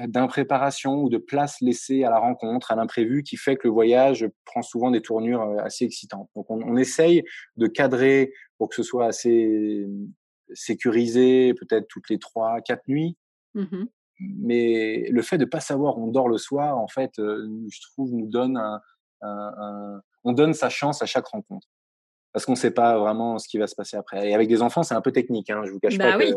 d'impréparation 0.06 1.02
ou 1.02 1.08
de 1.08 1.18
place 1.18 1.60
laissée 1.60 2.04
à 2.04 2.10
la 2.10 2.18
rencontre, 2.18 2.72
à 2.72 2.76
l'imprévu, 2.76 3.22
qui 3.22 3.36
fait 3.36 3.56
que 3.56 3.66
le 3.66 3.72
voyage 3.72 4.26
prend 4.44 4.62
souvent 4.62 4.90
des 4.90 5.02
tournures 5.02 5.42
euh, 5.42 5.58
assez 5.58 5.84
excitantes. 5.84 6.28
Donc 6.34 6.50
on, 6.50 6.60
on 6.62 6.76
essaye 6.76 7.24
de 7.56 7.66
cadrer 7.66 8.32
pour 8.56 8.68
que 8.68 8.74
ce 8.74 8.82
soit 8.82 9.06
assez 9.06 9.86
sécurisé, 10.54 11.54
peut-être 11.54 11.86
toutes 11.88 12.08
les 12.10 12.18
trois, 12.18 12.60
quatre 12.60 12.86
nuits. 12.88 13.16
Mmh 13.54 13.84
Mais 14.20 15.08
le 15.10 15.22
fait 15.22 15.38
de 15.38 15.44
pas 15.44 15.60
savoir 15.60 15.98
où 15.98 16.04
on 16.04 16.10
dort 16.10 16.28
le 16.28 16.38
soir, 16.38 16.78
en 16.78 16.88
fait, 16.88 17.18
euh, 17.18 17.46
je 17.70 17.80
trouve, 17.92 18.12
nous 18.12 18.28
donne 18.28 18.56
un, 18.56 18.80
un, 19.22 19.52
un, 19.58 20.02
on 20.24 20.32
donne 20.32 20.54
sa 20.54 20.68
chance 20.68 21.02
à 21.02 21.06
chaque 21.06 21.26
rencontre 21.26 21.68
parce 22.32 22.44
qu'on 22.44 22.52
ne 22.52 22.56
sait 22.56 22.70
pas 22.70 22.98
vraiment 22.98 23.38
ce 23.38 23.48
qui 23.48 23.58
va 23.58 23.66
se 23.66 23.74
passer 23.74 23.96
après. 23.96 24.30
Et 24.30 24.34
avec 24.34 24.48
des 24.48 24.62
enfants, 24.62 24.82
c'est 24.82 24.94
un 24.94 25.00
peu 25.00 25.12
technique. 25.12 25.50
Hein, 25.50 25.62
je 25.64 25.72
vous 25.72 25.80
cache 25.80 25.96
bah 25.96 26.12
pas 26.12 26.18
oui. 26.18 26.34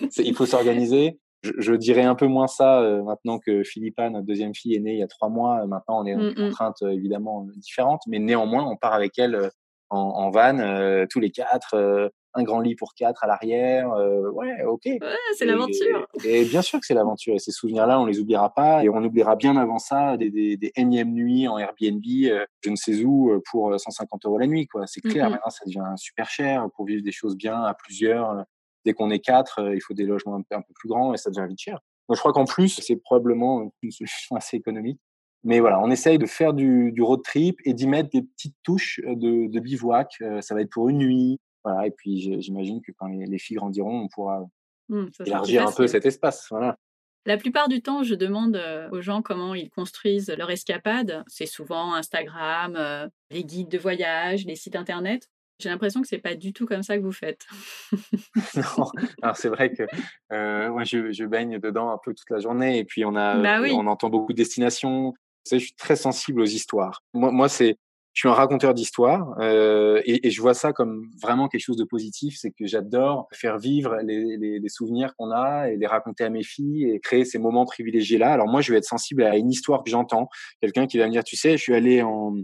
que 0.00 0.22
il 0.22 0.34
faut 0.34 0.46
s'organiser 0.46 1.20
je, 1.58 1.72
dirais 1.72 2.02
un 2.02 2.14
peu 2.14 2.26
moins 2.26 2.46
ça 2.46 2.80
euh, 2.80 3.02
maintenant 3.02 3.38
que 3.38 3.62
Philippa, 3.62 4.10
notre 4.10 4.26
deuxième 4.26 4.54
fille, 4.54 4.74
est 4.74 4.80
née 4.80 4.92
il 4.92 4.98
y 4.98 5.02
a 5.02 5.08
trois 5.08 5.28
mois. 5.28 5.62
Euh, 5.62 5.66
maintenant, 5.66 6.02
on 6.02 6.06
est 6.06 6.14
dans 6.14 6.20
des 6.20 6.30
mmh. 6.30 6.34
contraintes 6.34 6.82
euh, 6.82 6.90
évidemment 6.90 7.46
différentes, 7.56 8.02
mais 8.06 8.18
néanmoins, 8.18 8.64
on 8.64 8.76
part 8.76 8.92
avec 8.92 9.18
elle 9.18 9.50
en, 9.90 9.98
en 9.98 10.30
van, 10.30 11.06
tous 11.08 11.20
les 11.20 11.30
quatre, 11.30 12.10
un 12.34 12.42
grand 12.42 12.60
lit 12.60 12.74
pour 12.74 12.94
quatre 12.94 13.22
à 13.22 13.28
l'arrière. 13.28 13.88
ouais, 14.32 14.64
ok. 14.64 14.82
Ouais, 14.84 14.98
c'est 15.36 15.44
l'aventure. 15.44 16.08
Et, 16.24 16.44
bien 16.44 16.60
sûr 16.60 16.80
que 16.80 16.86
c'est 16.86 16.94
l'aventure. 16.94 17.36
Et 17.36 17.38
ces 17.38 17.52
souvenirs-là, 17.52 18.00
on 18.00 18.04
les 18.04 18.18
oubliera 18.18 18.52
pas. 18.52 18.82
Et 18.82 18.88
on 18.88 19.02
oubliera 19.04 19.36
bien 19.36 19.56
avant 19.56 19.78
ça 19.78 20.16
des, 20.16 20.30
des, 20.30 20.56
des 20.56 20.72
énièmes 20.74 21.12
nuits 21.12 21.46
en 21.46 21.56
Airbnb, 21.56 22.02
je 22.02 22.70
ne 22.70 22.74
sais 22.74 23.04
où, 23.04 23.40
pour 23.48 23.78
150 23.78 24.26
euros 24.26 24.38
la 24.38 24.48
nuit. 24.48 24.66
quoi. 24.66 24.88
C'est 24.88 25.00
clair. 25.00 25.28
Mmh, 25.28 25.34
maintenant, 25.34 25.50
ça 25.50 25.64
devient 25.66 25.94
super 25.94 26.28
cher 26.28 26.66
pour 26.74 26.84
vivre 26.84 27.04
des 27.04 27.12
choses 27.12 27.36
bien 27.36 27.62
à 27.62 27.72
plusieurs 27.72 28.44
dès 28.86 28.94
qu'on 28.94 29.10
est 29.10 29.18
quatre, 29.18 29.58
euh, 29.60 29.74
il 29.74 29.80
faut 29.80 29.92
des 29.92 30.04
logements 30.04 30.36
un 30.36 30.42
peu, 30.42 30.72
plus 30.74 30.88
grands 30.88 31.12
et 31.12 31.18
ça 31.18 31.28
devient 31.28 31.46
vite 31.48 31.60
cher. 31.60 31.80
Donc 32.08 32.16
je 32.16 32.20
crois 32.20 32.32
qu'en 32.32 32.44
plus, 32.44 32.80
c'est 32.80 32.96
probablement 32.96 33.70
une 33.82 33.90
solution 33.90 34.36
assez 34.36 34.56
économique. 34.56 35.00
Mais 35.44 35.60
voilà, 35.60 35.80
on 35.80 35.90
essaye 35.90 36.18
de 36.18 36.26
faire 36.26 36.54
du, 36.54 36.94
road 36.98 37.22
trip 37.22 37.58
et 37.64 37.74
d'y 37.74 37.86
mettre 37.86 38.10
des 38.10 38.22
petites 38.22 38.56
touches 38.62 39.00
de, 39.04 39.60
bivouac. 39.60 40.14
Euh, 40.22 40.40
ça 40.40 40.54
va 40.54 40.62
être 40.62 40.70
pour 40.70 40.88
une 40.88 40.98
nuit. 40.98 41.38
Voilà, 41.62 41.86
et 41.86 41.90
puis 41.90 42.40
j'imagine 42.40 42.80
que 42.80 42.92
quand 42.96 43.06
les, 43.08 43.38
filles 43.38 43.56
grandiront, 43.56 44.00
on 44.02 44.08
pourra 44.08 44.46
mmh, 44.88 45.06
élargir 45.26 45.66
un 45.66 45.72
peu 45.72 45.88
cet 45.88 46.06
espace. 46.06 46.46
Voilà. 46.50 46.78
La 47.26 47.36
plupart 47.36 47.68
du 47.68 47.82
temps, 47.82 48.04
je 48.04 48.14
demande 48.14 48.54
euh, 48.54 48.88
aux 48.92 49.02
gens 49.02 49.20
comment 49.20 49.52
ils 49.54 49.68
construisent 49.68 50.32
leur 50.38 50.50
escapade. 50.50 51.24
C'est 51.26 51.46
souvent 51.46 51.94
Instagram, 51.94 53.10
les 53.30 53.44
guides 53.44 53.68
de 53.68 53.78
voyage, 53.78 54.46
les 54.46 54.54
sites 54.54 54.76
internet. 54.76 55.28
J'ai 55.58 55.70
l'impression 55.70 56.02
que 56.02 56.08
c'est 56.08 56.18
pas 56.18 56.34
du 56.34 56.52
tout 56.52 56.66
comme 56.66 56.82
ça 56.82 56.98
que 56.98 57.02
vous 57.02 57.12
faites. 57.12 57.46
non, 58.56 58.86
alors 59.22 59.36
c'est 59.36 59.48
vrai 59.48 59.72
que 59.72 59.84
euh, 60.32 60.70
moi 60.70 60.84
je, 60.84 61.12
je, 61.12 61.24
baigne 61.24 61.58
dedans 61.58 61.90
un 61.90 61.98
peu 62.02 62.12
toute 62.12 62.28
la 62.30 62.40
journée 62.40 62.78
et 62.78 62.84
puis 62.84 63.04
on 63.04 63.16
a, 63.16 63.40
bah 63.40 63.60
oui. 63.62 63.72
on 63.72 63.86
entend 63.86 64.10
beaucoup 64.10 64.32
de 64.32 64.36
destinations. 64.36 65.10
Vous 65.10 65.14
savez, 65.44 65.60
je 65.60 65.66
suis 65.66 65.74
très 65.74 65.96
sensible 65.96 66.42
aux 66.42 66.46
histoires. 66.46 67.02
Moi, 67.14 67.30
moi 67.30 67.48
c'est, 67.48 67.78
je 68.12 68.20
suis 68.20 68.28
un 68.28 68.34
raconteur 68.34 68.74
d'histoires 68.74 69.34
euh, 69.40 70.02
et, 70.04 70.26
et, 70.26 70.30
je 70.30 70.40
vois 70.42 70.54
ça 70.54 70.74
comme 70.74 71.08
vraiment 71.22 71.48
quelque 71.48 71.62
chose 71.62 71.76
de 71.76 71.84
positif. 71.84 72.36
C'est 72.38 72.50
que 72.50 72.66
j'adore 72.66 73.26
faire 73.32 73.58
vivre 73.58 73.96
les, 74.02 74.36
les, 74.36 74.58
les 74.58 74.68
souvenirs 74.68 75.14
qu'on 75.16 75.30
a 75.30 75.70
et 75.70 75.76
les 75.76 75.86
raconter 75.86 76.24
à 76.24 76.30
mes 76.30 76.42
filles 76.42 76.90
et 76.90 77.00
créer 77.00 77.24
ces 77.24 77.38
moments 77.38 77.64
privilégiés 77.64 78.18
là. 78.18 78.32
Alors 78.32 78.48
moi, 78.48 78.60
je 78.60 78.72
vais 78.72 78.78
être 78.78 78.84
sensible 78.84 79.22
à 79.22 79.36
une 79.36 79.50
histoire 79.50 79.82
que 79.82 79.90
j'entends. 79.90 80.28
Quelqu'un 80.60 80.86
qui 80.86 80.98
va 80.98 81.06
me 81.06 81.12
dire, 81.12 81.24
tu 81.24 81.36
sais, 81.36 81.58
je 81.58 81.62
suis 81.62 81.74
allé 81.74 82.02
en 82.02 82.36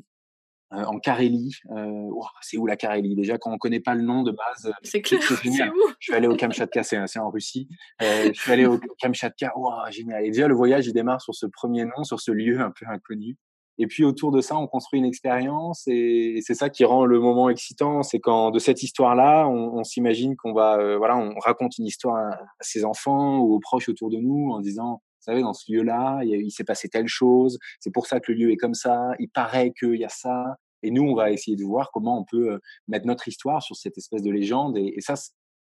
euh, 0.74 0.84
en 0.84 0.98
Carélie. 0.98 1.54
Euh, 1.70 2.08
c'est 2.40 2.56
où 2.56 2.66
la 2.66 2.76
Carélie 2.76 3.14
Déjà, 3.14 3.36
quand 3.36 3.52
on 3.52 3.58
connaît 3.58 3.80
pas 3.80 3.94
le 3.94 4.02
nom 4.02 4.22
de 4.22 4.30
base, 4.30 4.66
euh, 4.66 4.72
c'est 4.82 5.02
clair. 5.02 5.20
Je 5.20 5.34
suis 6.00 6.14
allé 6.14 6.26
au 6.26 6.34
Kamchatka, 6.36 6.82
c'est 6.82 7.18
en 7.18 7.30
Russie. 7.30 7.68
je 8.00 8.32
suis 8.32 8.52
allé 8.52 8.66
au 8.66 8.80
Kamchatka. 8.98 9.52
Wow, 9.56 9.90
génial. 9.90 10.24
Et 10.24 10.30
déjà, 10.30 10.48
le 10.48 10.54
voyage, 10.54 10.86
il 10.86 10.92
démarre 10.92 11.20
sur 11.20 11.34
ce 11.34 11.46
premier 11.46 11.84
nom, 11.84 12.04
sur 12.04 12.20
ce 12.20 12.32
lieu 12.32 12.60
un 12.60 12.70
peu 12.70 12.86
inconnu. 12.88 13.36
Et 13.78 13.86
puis 13.86 14.04
autour 14.04 14.32
de 14.32 14.40
ça, 14.40 14.56
on 14.56 14.66
construit 14.66 15.00
une 15.00 15.06
expérience 15.06 15.84
et 15.86 16.38
c'est 16.42 16.54
ça 16.54 16.68
qui 16.68 16.84
rend 16.84 17.06
le 17.06 17.18
moment 17.18 17.48
excitant. 17.48 18.02
C'est 18.02 18.20
quand 18.20 18.50
de 18.50 18.58
cette 18.58 18.82
histoire-là, 18.82 19.46
on, 19.48 19.78
on 19.78 19.82
s'imagine 19.84 20.36
qu'on 20.36 20.52
va, 20.52 20.96
voilà, 20.98 21.16
on 21.16 21.38
raconte 21.38 21.78
une 21.78 21.86
histoire 21.86 22.16
à, 22.16 22.38
ses 22.60 22.84
enfants 22.84 23.38
ou 23.38 23.54
aux 23.54 23.60
proches 23.60 23.88
autour 23.88 24.10
de 24.10 24.18
nous 24.18 24.50
en 24.50 24.60
disant, 24.60 25.00
vous 25.22 25.30
savez, 25.30 25.42
dans 25.42 25.52
ce 25.52 25.70
lieu-là, 25.72 26.20
il 26.24 26.50
s'est 26.50 26.64
passé 26.64 26.88
telle 26.88 27.06
chose. 27.06 27.58
C'est 27.78 27.92
pour 27.92 28.06
ça 28.06 28.18
que 28.18 28.32
le 28.32 28.38
lieu 28.38 28.50
est 28.50 28.56
comme 28.56 28.74
ça. 28.74 29.12
Il 29.20 29.28
paraît 29.28 29.72
qu'il 29.78 29.94
y 29.94 30.04
a 30.04 30.08
ça. 30.08 30.56
Et 30.82 30.90
nous, 30.90 31.02
on 31.02 31.14
va 31.14 31.30
essayer 31.30 31.56
de 31.56 31.64
voir 31.64 31.90
comment 31.92 32.18
on 32.18 32.24
peut 32.24 32.60
mettre 32.88 33.06
notre 33.06 33.28
histoire 33.28 33.62
sur 33.62 33.76
cette 33.76 33.98
espèce 33.98 34.22
de 34.22 34.30
légende. 34.30 34.76
Et, 34.76 34.94
et 34.96 35.00
ça, 35.00 35.14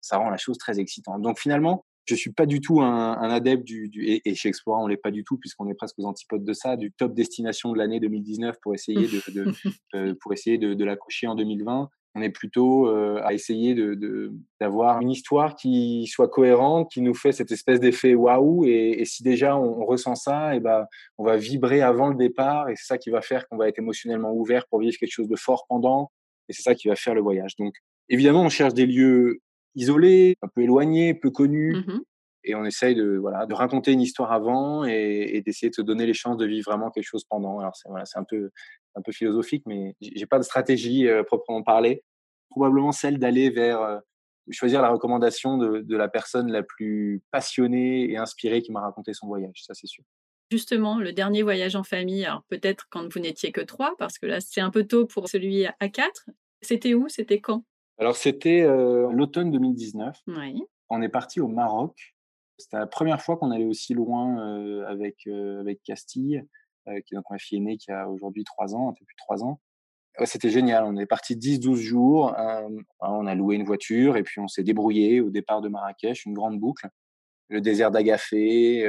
ça 0.02 0.18
rend 0.18 0.30
la 0.30 0.38
chose 0.38 0.58
très 0.58 0.80
excitante. 0.80 1.22
Donc 1.22 1.40
finalement, 1.40 1.86
je 2.06 2.16
suis 2.16 2.32
pas 2.32 2.46
du 2.46 2.60
tout 2.60 2.82
un, 2.82 3.18
un 3.18 3.30
adepte 3.30 3.64
du, 3.64 3.88
du 3.88 4.06
et, 4.06 4.22
et, 4.26 4.34
chez 4.34 4.50
Explora 4.50 4.80
on 4.80 4.88
l'est 4.88 4.98
pas 4.98 5.12
du 5.12 5.24
tout 5.24 5.38
puisqu'on 5.38 5.70
est 5.70 5.76
presque 5.76 6.00
aux 6.00 6.06
antipodes 6.06 6.44
de 6.44 6.54
ça 6.54 6.76
du 6.76 6.92
top 6.92 7.14
destination 7.14 7.72
de 7.72 7.78
l'année 7.78 8.00
2019 8.00 8.56
pour 8.62 8.74
essayer 8.74 9.08
de, 9.08 9.32
de 9.32 9.54
euh, 9.96 10.16
pour 10.20 10.34
essayer 10.34 10.58
de, 10.58 10.74
de 10.74 10.86
la 10.86 10.96
coucher 10.96 11.28
en 11.28 11.36
2020 11.36 11.90
on 12.16 12.22
est 12.22 12.30
plutôt 12.30 12.88
euh, 12.88 13.22
à 13.24 13.34
essayer 13.34 13.75
de 13.75 14.34
d'avoir 14.60 15.01
une 15.01 15.12
histoire 15.12 15.56
qui 15.56 16.08
soit 16.08 16.28
cohérente, 16.28 16.92
qui 16.92 17.01
nous 17.01 17.13
fait 17.13 17.32
cette 17.32 17.51
espèce 17.51 17.80
d'effet 17.80 18.16
waouh. 18.16 18.66
Et, 18.66 18.96
et, 19.00 19.06
si 19.06 19.24
déjà 19.24 19.58
on, 19.58 19.82
on 19.82 19.86
ressent 19.86 20.16
ça, 20.16 20.56
et 20.56 20.60
ben 20.60 20.86
on 21.18 21.24
va 21.24 21.38
vibrer 21.38 21.82
avant 21.82 22.10
le 22.10 22.16
départ, 22.16 22.70
et 22.70 22.75
c'est 22.75 22.86
ça 22.86 22.98
qui 22.98 23.10
va 23.10 23.22
faire 23.22 23.48
qu'on 23.48 23.58
va 23.58 23.68
être 23.68 23.80
émotionnellement 23.80 24.34
ouvert 24.34 24.68
pour 24.68 24.80
vivre 24.80 24.98
quelque 25.00 25.12
chose 25.12 25.30
de 25.30 25.36
fort 25.36 25.66
pendant, 25.70 26.12
et 26.48 26.54
c'est 26.54 26.63
ça 26.63 26.75
qui 26.75 26.88
va 26.88 26.96
faire 26.96 27.13
le 27.13 27.22
voyage. 27.22 27.56
Donc 27.58 27.75
évidemment, 28.10 28.44
on 28.44 28.50
cherche 28.50 28.74
des 28.74 28.86
lieux 28.86 29.39
isolés, 29.75 30.36
un 30.42 30.48
peu 30.48 30.62
éloignés, 30.63 31.13
peu 31.13 31.30
connus. 31.30 31.75
Mmh 31.75 32.01
et 32.46 32.56
on 32.56 32.66
essaye 32.66 32.96
de 32.96 33.18
voilà 33.18 33.46
de 33.46 33.54
raconter 33.54 33.92
une 33.92 34.01
histoire 34.01 34.32
avant 34.32 34.86
et, 34.86 35.30
et 35.34 35.42
d'essayer 35.42 35.70
de 35.70 35.75
se 35.75 35.82
donner 35.82 36.06
les 36.06 36.13
chances 36.13 36.38
de 36.38 36.46
vivre 36.46 36.72
vraiment 36.72 36.89
quelque 36.89 37.04
chose 37.04 37.25
pendant. 37.25 37.60
Alors 37.60 37.75
c'est 37.75 37.89
voilà, 37.89 38.06
c'est 38.06 38.18
un 38.18 38.24
peu 38.24 38.50
un 39.00 39.01
peu 39.01 39.12
philosophique, 39.12 39.63
mais 39.65 39.96
j'ai 40.01 40.25
pas 40.25 40.38
de 40.38 40.44
stratégie 40.44 41.08
euh, 41.08 41.24
proprement 41.24 41.63
parlée. 41.63 42.03
Probablement 42.50 42.91
celle 42.91 43.20
d'aller 43.20 43.50
vers 43.50 43.82
euh, 43.82 44.00
choisir 44.51 44.82
la 44.82 44.89
recommandation 44.89 45.58
de, 45.58 45.82
de, 45.82 45.98
la 45.98 46.08
personne 46.08 46.51
la 46.51 46.63
plus 46.63 47.22
passionnée 47.32 48.10
et 48.12 48.18
inspirée 48.18 48.62
qui 48.62 48.72
m'a 48.72 48.82
raconté 48.82 49.13
son 49.13 49.27
voyage. 49.27 49.63
Ça 49.65 49.74
c'est 49.74 49.88
sûr. 49.88 50.03
Justement, 50.51 50.98
le 50.98 51.13
dernier 51.13 51.44
voyage 51.44 51.75
en 51.75 51.84
famille, 51.84 52.25
alors 52.25 52.44
peut-être 52.50 52.88
quand 52.89 53.12
vous 53.13 53.20
n'étiez 53.20 53.51
que 53.51 53.62
trois, 53.62 53.96
parce 53.98 54.18
que 54.18 54.25
là 54.25 54.39
c'est 54.39 54.62
un 54.62 54.72
peu 54.72 54.86
tôt 54.86 55.06
pour 55.06 55.29
celui 55.29 55.65
à 55.65 55.89
quatre. 55.89 56.29
C'était 56.62 56.94
où? 56.94 57.08
C'était 57.08 57.39
quand? 57.39 57.63
Alors 58.00 58.15
c'était 58.15 58.62
euh, 58.62 59.12
l'automne 59.12 59.51
2019. 59.51 60.18
Oui. 60.27 60.63
On 60.89 61.01
est 61.01 61.10
parti 61.10 61.39
au 61.39 61.48
Maroc 61.48 62.15
c'était 62.60 62.77
la 62.77 62.88
première 62.88 63.22
fois 63.22 63.38
qu'on 63.38 63.51
allait 63.51 63.65
aussi 63.65 63.94
loin 63.94 64.39
euh, 64.39 64.86
avec, 64.88 65.27
euh, 65.27 65.62
avec 65.62 65.82
Castille, 65.84 66.44
qui 67.05 67.13
est 67.13 67.17
donc 67.17 67.25
ma 67.29 67.38
fille 67.38 67.58
aînée 67.58 67.77
qui 67.77 67.91
a 67.91 68.10
aujourd'hui 68.10 68.43
3 68.43 68.75
ans, 68.75 68.89
un 68.89 68.93
peu 68.93 69.05
plus 69.05 69.15
de 69.15 69.24
3 69.25 69.43
ans. 69.43 69.60
C'était 70.25 70.50
génial. 70.50 70.84
On 70.84 70.98
est 70.98 71.05
parti 71.05 71.36
10-12 71.36 71.75
jours. 71.75 72.36
on 73.00 73.27
a 73.27 73.36
loué 73.36 73.55
une 73.55 73.63
voiture 73.63 74.17
et 74.17 74.24
puis 74.24 74.41
on 74.41 74.48
s'est 74.48 74.63
débrouillé 74.63 75.22
au 75.22 75.29
départ 75.29 75.62
de 75.62 75.69
Marrakech, 75.69 76.25
une 76.25 76.34
grande 76.34 76.60
boucle. 76.60 76.88
Le 77.48 77.62
désert 77.62 77.91
d'Agafé, 77.91 78.86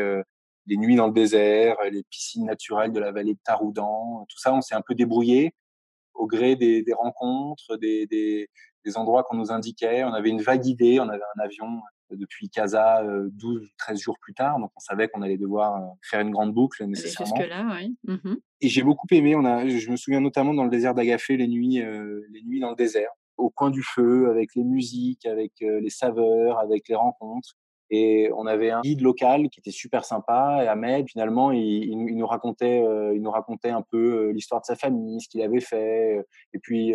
les 0.67 0.77
nuits 0.77 0.97
dans 0.97 1.07
le 1.07 1.13
désert, 1.13 1.77
les 1.91 2.03
piscines 2.05 2.47
naturelles 2.47 2.93
de 2.93 3.01
la 3.01 3.13
vallée 3.13 3.35
de 3.35 3.41
Taroudan, 3.45 4.27
tout 4.29 4.39
ça, 4.39 4.53
on 4.53 4.61
s'est 4.61 4.75
un 4.75 4.83
peu 4.83 4.95
débrouillé 4.95 5.55
au 6.15 6.27
gré 6.27 6.57
des, 6.57 6.85
rencontres, 6.93 7.77
des 7.77 8.49
endroits 8.97 9.23
qu'on 9.23 9.37
nous 9.37 9.53
indiquait. 9.53 10.05
On 10.05 10.13
avait 10.13 10.31
une 10.31 10.43
vague 10.43 10.67
idée, 10.67 11.01
on 11.01 11.09
avait 11.09 11.23
un 11.37 11.43
avion 11.43 11.81
depuis 12.13 12.49
Casa 12.49 13.03
12 13.33 13.69
13 13.79 13.99
jours 14.01 14.19
plus 14.21 14.35
tard. 14.35 14.59
Donc, 14.59 14.71
on 14.77 14.81
savait 14.81 15.09
qu'on 15.09 15.23
allait 15.23 15.39
devoir 15.39 15.95
faire 16.03 16.21
une 16.21 16.31
grande 16.31 16.53
boucle 16.53 16.85
nécessairement. 16.85 17.37
Jusque-là, 17.37 17.77
oui. 17.77 17.97
Mmh 18.05 18.35
Et 18.61 18.69
j'ai 18.69 18.83
beaucoup 18.83 19.07
aimé. 19.11 19.35
On 19.37 19.45
a, 19.45 19.67
je 19.67 19.91
me 19.91 19.97
souviens 19.97 20.21
notamment 20.21 20.55
dans 20.55 20.65
le 20.65 20.71
désert 20.71 20.95
d'Agafé, 20.95 21.37
les 21.37 21.49
nuits, 21.49 21.81
euh, 21.81 22.27
les 22.31 22.43
nuits 22.43 22.61
dans 22.61 22.71
le 22.71 22.77
désert, 22.77 23.11
au 23.37 23.51
coin 23.51 23.71
du 23.71 23.83
feu, 23.83 24.29
avec 24.29 24.55
les 24.55 24.65
musiques, 24.65 25.27
avec 25.27 25.53
euh, 25.63 25.81
les 25.81 25.91
saveurs, 25.91 26.59
avec 26.59 26.89
les 26.89 26.95
rencontres. 26.95 27.57
Et 27.93 28.31
on 28.37 28.47
avait 28.47 28.71
un 28.71 28.83
guide 28.83 29.01
local 29.01 29.49
qui 29.51 29.59
était 29.59 29.73
super 29.73 30.05
sympa. 30.05 30.61
Et 30.63 30.69
Ahmed, 30.69 31.09
finalement, 31.09 31.51
il, 31.51 31.61
il 31.61 32.17
nous 32.17 32.27
racontait, 32.27 32.81
euh, 32.85 33.15
il 33.17 33.21
nous 33.21 33.33
racontait 33.33 33.71
un 33.71 33.83
peu 33.83 34.31
l'histoire 34.31 34.61
de 34.61 34.67
sa 34.67 34.77
famille, 34.77 35.21
ce 35.21 35.29
qu'il 35.29 35.43
avait 35.43 35.61
fait. 35.61 36.25
Et 36.55 36.61
puis, 36.61 36.95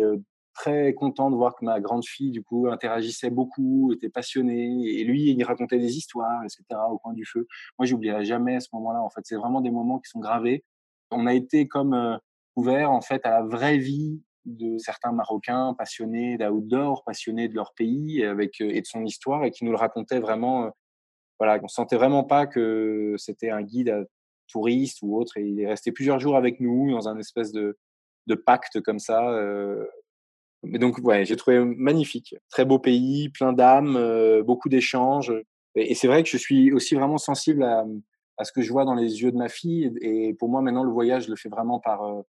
très 0.56 0.94
content 0.94 1.30
de 1.30 1.36
voir 1.36 1.54
que 1.54 1.64
ma 1.64 1.80
grande 1.80 2.04
fille, 2.04 2.30
du 2.30 2.42
coup, 2.42 2.66
interagissait 2.68 3.30
beaucoup, 3.30 3.92
était 3.92 4.08
passionnée. 4.08 4.86
Et 4.98 5.04
lui, 5.04 5.30
il 5.30 5.44
racontait 5.44 5.78
des 5.78 5.96
histoires, 5.96 6.42
etc., 6.44 6.64
au 6.90 6.98
coin 6.98 7.12
du 7.12 7.24
feu. 7.24 7.46
Moi, 7.78 7.86
j'oublierai 7.86 8.24
jamais 8.24 8.58
ce 8.60 8.68
moment-là. 8.72 9.02
En 9.02 9.10
fait, 9.10 9.20
c'est 9.24 9.36
vraiment 9.36 9.60
des 9.60 9.70
moments 9.70 9.98
qui 9.98 10.10
sont 10.10 10.20
gravés. 10.20 10.64
On 11.10 11.26
a 11.26 11.34
été 11.34 11.68
comme 11.68 11.94
euh, 11.94 12.16
ouvert, 12.56 12.90
en 12.90 13.02
fait, 13.02 13.24
à 13.26 13.30
la 13.30 13.42
vraie 13.42 13.78
vie 13.78 14.22
de 14.46 14.78
certains 14.78 15.12
Marocains 15.12 15.74
passionnés 15.76 16.38
d'outdoor, 16.38 17.04
passionnés 17.04 17.48
de 17.48 17.54
leur 17.54 17.74
pays 17.74 18.24
avec, 18.24 18.60
euh, 18.60 18.70
et 18.70 18.80
de 18.80 18.86
son 18.86 19.04
histoire, 19.04 19.44
et 19.44 19.50
qui 19.50 19.64
nous 19.64 19.72
le 19.72 19.78
racontaient 19.78 20.20
vraiment. 20.20 20.66
Euh, 20.66 20.70
voilà, 21.38 21.60
on 21.62 21.68
sentait 21.68 21.96
vraiment 21.96 22.24
pas 22.24 22.46
que 22.46 23.14
c'était 23.18 23.50
un 23.50 23.62
guide 23.62 23.90
à 23.90 24.04
touriste 24.48 25.00
ou 25.02 25.18
autre. 25.18 25.36
Et 25.36 25.46
il 25.46 25.60
est 25.60 25.66
resté 25.66 25.92
plusieurs 25.92 26.18
jours 26.18 26.36
avec 26.36 26.60
nous 26.60 26.90
dans 26.92 27.08
un 27.08 27.18
espèce 27.18 27.52
de, 27.52 27.76
de 28.26 28.34
pacte 28.34 28.80
comme 28.80 28.98
ça. 28.98 29.28
Euh, 29.30 29.86
mais 30.70 30.78
donc, 30.78 30.98
ouais, 30.98 31.24
j'ai 31.24 31.36
trouvé 31.36 31.60
magnifique. 31.64 32.34
Très 32.50 32.64
beau 32.64 32.78
pays, 32.78 33.28
plein 33.28 33.52
d'âmes, 33.52 33.96
euh, 33.96 34.42
beaucoup 34.42 34.68
d'échanges. 34.68 35.32
Et, 35.74 35.94
c'est 35.94 36.08
vrai 36.08 36.22
que 36.22 36.28
je 36.28 36.36
suis 36.36 36.72
aussi 36.72 36.94
vraiment 36.94 37.18
sensible 37.18 37.62
à, 37.62 37.84
à, 38.38 38.44
ce 38.44 38.52
que 38.52 38.62
je 38.62 38.72
vois 38.72 38.84
dans 38.84 38.94
les 38.94 39.22
yeux 39.22 39.32
de 39.32 39.36
ma 39.36 39.48
fille. 39.48 39.92
Et 40.00 40.34
pour 40.34 40.48
moi, 40.48 40.62
maintenant, 40.62 40.84
le 40.84 40.92
voyage, 40.92 41.24
je 41.26 41.30
le 41.30 41.36
fais 41.36 41.48
vraiment 41.48 41.80
par, 41.80 42.02
euh, 42.04 42.22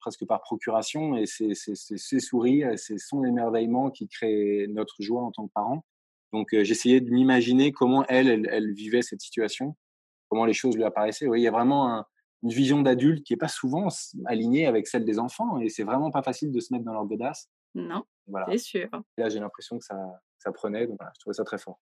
presque 0.00 0.26
par 0.26 0.40
procuration. 0.40 1.16
Et 1.16 1.26
c'est 1.26 1.54
ses 1.54 2.20
sourires, 2.20 2.72
c'est 2.76 2.98
son 2.98 3.24
émerveillement 3.24 3.90
qui 3.90 4.08
crée 4.08 4.66
notre 4.68 4.96
joie 5.00 5.22
en 5.22 5.30
tant 5.30 5.46
que 5.46 5.52
parent. 5.52 5.84
Donc, 6.32 6.54
euh, 6.54 6.64
j'essayais 6.64 7.00
de 7.00 7.10
m'imaginer 7.10 7.72
comment 7.72 8.04
elle, 8.08 8.28
elle, 8.28 8.48
elle, 8.52 8.72
vivait 8.72 9.02
cette 9.02 9.22
situation, 9.22 9.76
comment 10.28 10.44
les 10.44 10.52
choses 10.52 10.76
lui 10.76 10.84
apparaissaient. 10.84 11.26
Oui, 11.26 11.40
il 11.40 11.44
y 11.44 11.48
a 11.48 11.52
vraiment 11.52 11.90
un, 11.90 12.06
une 12.42 12.50
vision 12.50 12.82
d'adulte 12.82 13.24
qui 13.24 13.32
est 13.32 13.38
pas 13.38 13.48
souvent 13.48 13.88
alignée 14.26 14.66
avec 14.66 14.86
celle 14.86 15.04
des 15.04 15.18
enfants. 15.18 15.58
Et 15.60 15.68
c'est 15.68 15.84
vraiment 15.84 16.10
pas 16.10 16.22
facile 16.22 16.52
de 16.52 16.60
se 16.60 16.72
mettre 16.72 16.84
dans 16.84 16.92
leur 16.92 17.06
godasse. 17.06 17.48
Non, 17.78 18.04
voilà. 18.26 18.46
c'est 18.50 18.58
sûr. 18.58 18.88
Et 19.16 19.22
là, 19.22 19.28
j'ai 19.28 19.40
l'impression 19.40 19.78
que 19.78 19.84
ça, 19.84 19.96
ça 20.38 20.52
prenait, 20.52 20.86
donc 20.86 20.96
voilà, 20.98 21.12
je 21.14 21.20
trouvais 21.20 21.34
ça 21.34 21.44
très 21.44 21.58
fort. 21.58 21.78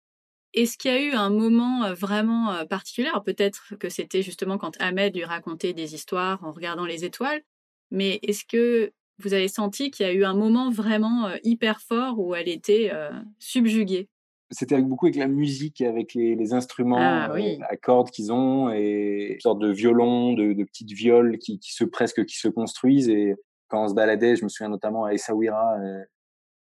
Est-ce 0.55 0.79
qu'il 0.79 0.91
y 0.91 0.95
a 0.95 1.03
eu 1.03 1.13
un 1.13 1.29
moment 1.29 1.93
vraiment 1.93 2.65
particulier? 2.67 3.11
Peut-être 3.25 3.75
que 3.79 3.89
c'était 3.89 4.23
justement 4.23 4.57
quand 4.57 4.81
Ahmed 4.81 5.15
lui 5.15 5.25
racontait 5.25 5.75
des 5.75 5.95
histoires 5.95 6.43
en 6.45 6.53
regardant 6.53 6.87
les 6.87 7.05
étoiles, 7.05 7.43
mais 7.91 8.19
est-ce 8.23 8.45
que 8.45 8.93
vous 9.19 9.35
avez 9.35 9.49
senti 9.49 9.91
qu'il 9.91 10.07
y 10.07 10.09
a 10.09 10.13
eu 10.13 10.25
un 10.25 10.35
moment 10.35 10.71
vraiment 10.71 11.31
hyper 11.43 11.81
fort 11.81 12.19
où 12.19 12.35
elle 12.35 12.49
était 12.49 12.91
euh, 12.93 13.11
subjuguée? 13.39 14.09
C'était 14.51 14.81
beaucoup 14.81 15.07
avec 15.07 15.17
la 15.17 15.27
musique, 15.27 15.81
avec 15.81 16.15
les, 16.15 16.37
les 16.37 16.53
instruments 16.53 16.99
ah, 17.01 17.31
oui. 17.35 17.59
euh, 17.61 17.65
à 17.69 17.77
cordes 17.77 18.11
qu'ils 18.11 18.33
ont 18.33 18.71
et 18.71 19.33
une 19.35 19.41
sorte 19.41 19.59
de 19.59 19.73
violon, 19.73 20.35
de, 20.35 20.53
de 20.53 20.65
petites 20.65 20.93
violes 20.93 21.39
qui, 21.39 21.59
qui, 21.59 21.73
se 21.73 21.85
presque 21.85 22.25
qui 22.27 22.37
se 22.37 22.49
construisent. 22.49 23.09
Et 23.09 23.35
quand 23.69 23.85
on 23.85 23.89
se 23.89 23.95
baladait, 23.95 24.37
je 24.37 24.45
me 24.45 24.49
souviens 24.49 24.69
notamment 24.69 25.05
à 25.05 25.13
Essaouira, 25.13 25.79
euh, 25.79 26.03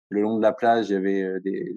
le 0.08 0.22
long 0.22 0.36
de 0.36 0.42
la 0.42 0.52
plage, 0.52 0.90
il 0.90 0.92
y 0.92 0.96
avait 0.96 1.22
euh, 1.22 1.40
des, 1.40 1.76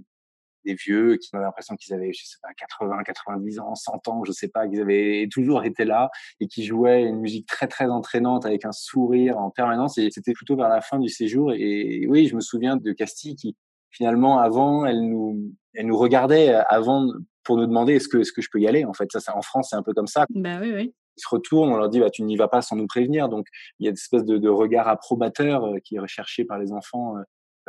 des 0.67 0.75
vieux 0.75 1.17
qui 1.17 1.29
avaient 1.33 1.45
l'impression 1.45 1.75
qu'ils 1.75 1.93
avaient, 1.93 2.11
je 2.13 2.25
sais 2.25 2.37
pas, 2.41 2.49
80, 2.55 3.03
90 3.03 3.59
ans, 3.59 3.75
100 3.75 4.07
ans, 4.09 4.23
je 4.25 4.31
sais 4.31 4.49
pas, 4.49 4.67
qu'ils 4.67 4.81
avaient 4.81 5.27
toujours 5.31 5.63
été 5.63 5.85
là 5.85 6.09
et 6.39 6.47
qui 6.47 6.63
jouaient 6.63 7.03
une 7.03 7.19
musique 7.19 7.47
très 7.47 7.67
très 7.67 7.87
entraînante 7.87 8.45
avec 8.45 8.65
un 8.65 8.71
sourire 8.71 9.37
en 9.37 9.49
permanence. 9.49 9.97
Et 9.97 10.09
c'était 10.11 10.33
plutôt 10.33 10.55
vers 10.55 10.69
la 10.69 10.81
fin 10.81 10.99
du 10.99 11.09
séjour. 11.09 11.53
Et, 11.53 12.05
oui, 12.07 12.27
je 12.27 12.35
me 12.35 12.41
souviens 12.41 12.75
de 12.75 12.91
Castille 12.91 13.35
qui 13.35 13.55
finalement 13.89 14.39
avant, 14.39 14.85
elle 14.85 15.01
nous, 15.01 15.53
elle 15.73 15.87
nous 15.87 15.97
regardait 15.97 16.53
avant 16.69 17.07
pour 17.43 17.57
nous 17.57 17.65
demander 17.65 17.93
est-ce 17.95 18.09
que, 18.09 18.17
est-ce 18.17 18.33
que 18.33 18.41
je 18.41 18.49
peux 18.51 18.59
y 18.59 18.67
aller. 18.67 18.83
En 18.83 18.93
fait, 18.93 19.09
ça, 19.11 19.21
c'est 19.21 19.31
en 19.31 19.41
France, 19.41 19.69
c'est 19.69 19.77
un 19.77 19.83
peu 19.83 19.93
comme 19.93 20.07
ça. 20.07 20.25
Bah 20.29 20.59
oui, 20.61 20.73
oui 20.73 20.93
ils 21.17 21.21
se 21.21 21.27
retournent, 21.29 21.69
on 21.69 21.77
leur 21.77 21.89
dit 21.89 21.99
bah 21.99 22.09
tu 22.09 22.23
n'y 22.23 22.37
vas 22.37 22.47
pas 22.47 22.61
sans 22.61 22.75
nous 22.75 22.87
prévenir. 22.87 23.29
Donc 23.29 23.47
il 23.79 23.85
y 23.85 23.87
a 23.87 23.89
une 23.89 23.95
espèce 23.95 24.25
de, 24.25 24.37
de 24.37 24.49
regard 24.49 24.87
approbateur 24.87 25.65
euh, 25.65 25.77
qui 25.83 25.95
est 25.95 25.99
recherché 25.99 26.45
par 26.45 26.59
les 26.59 26.71
enfants 26.71 27.15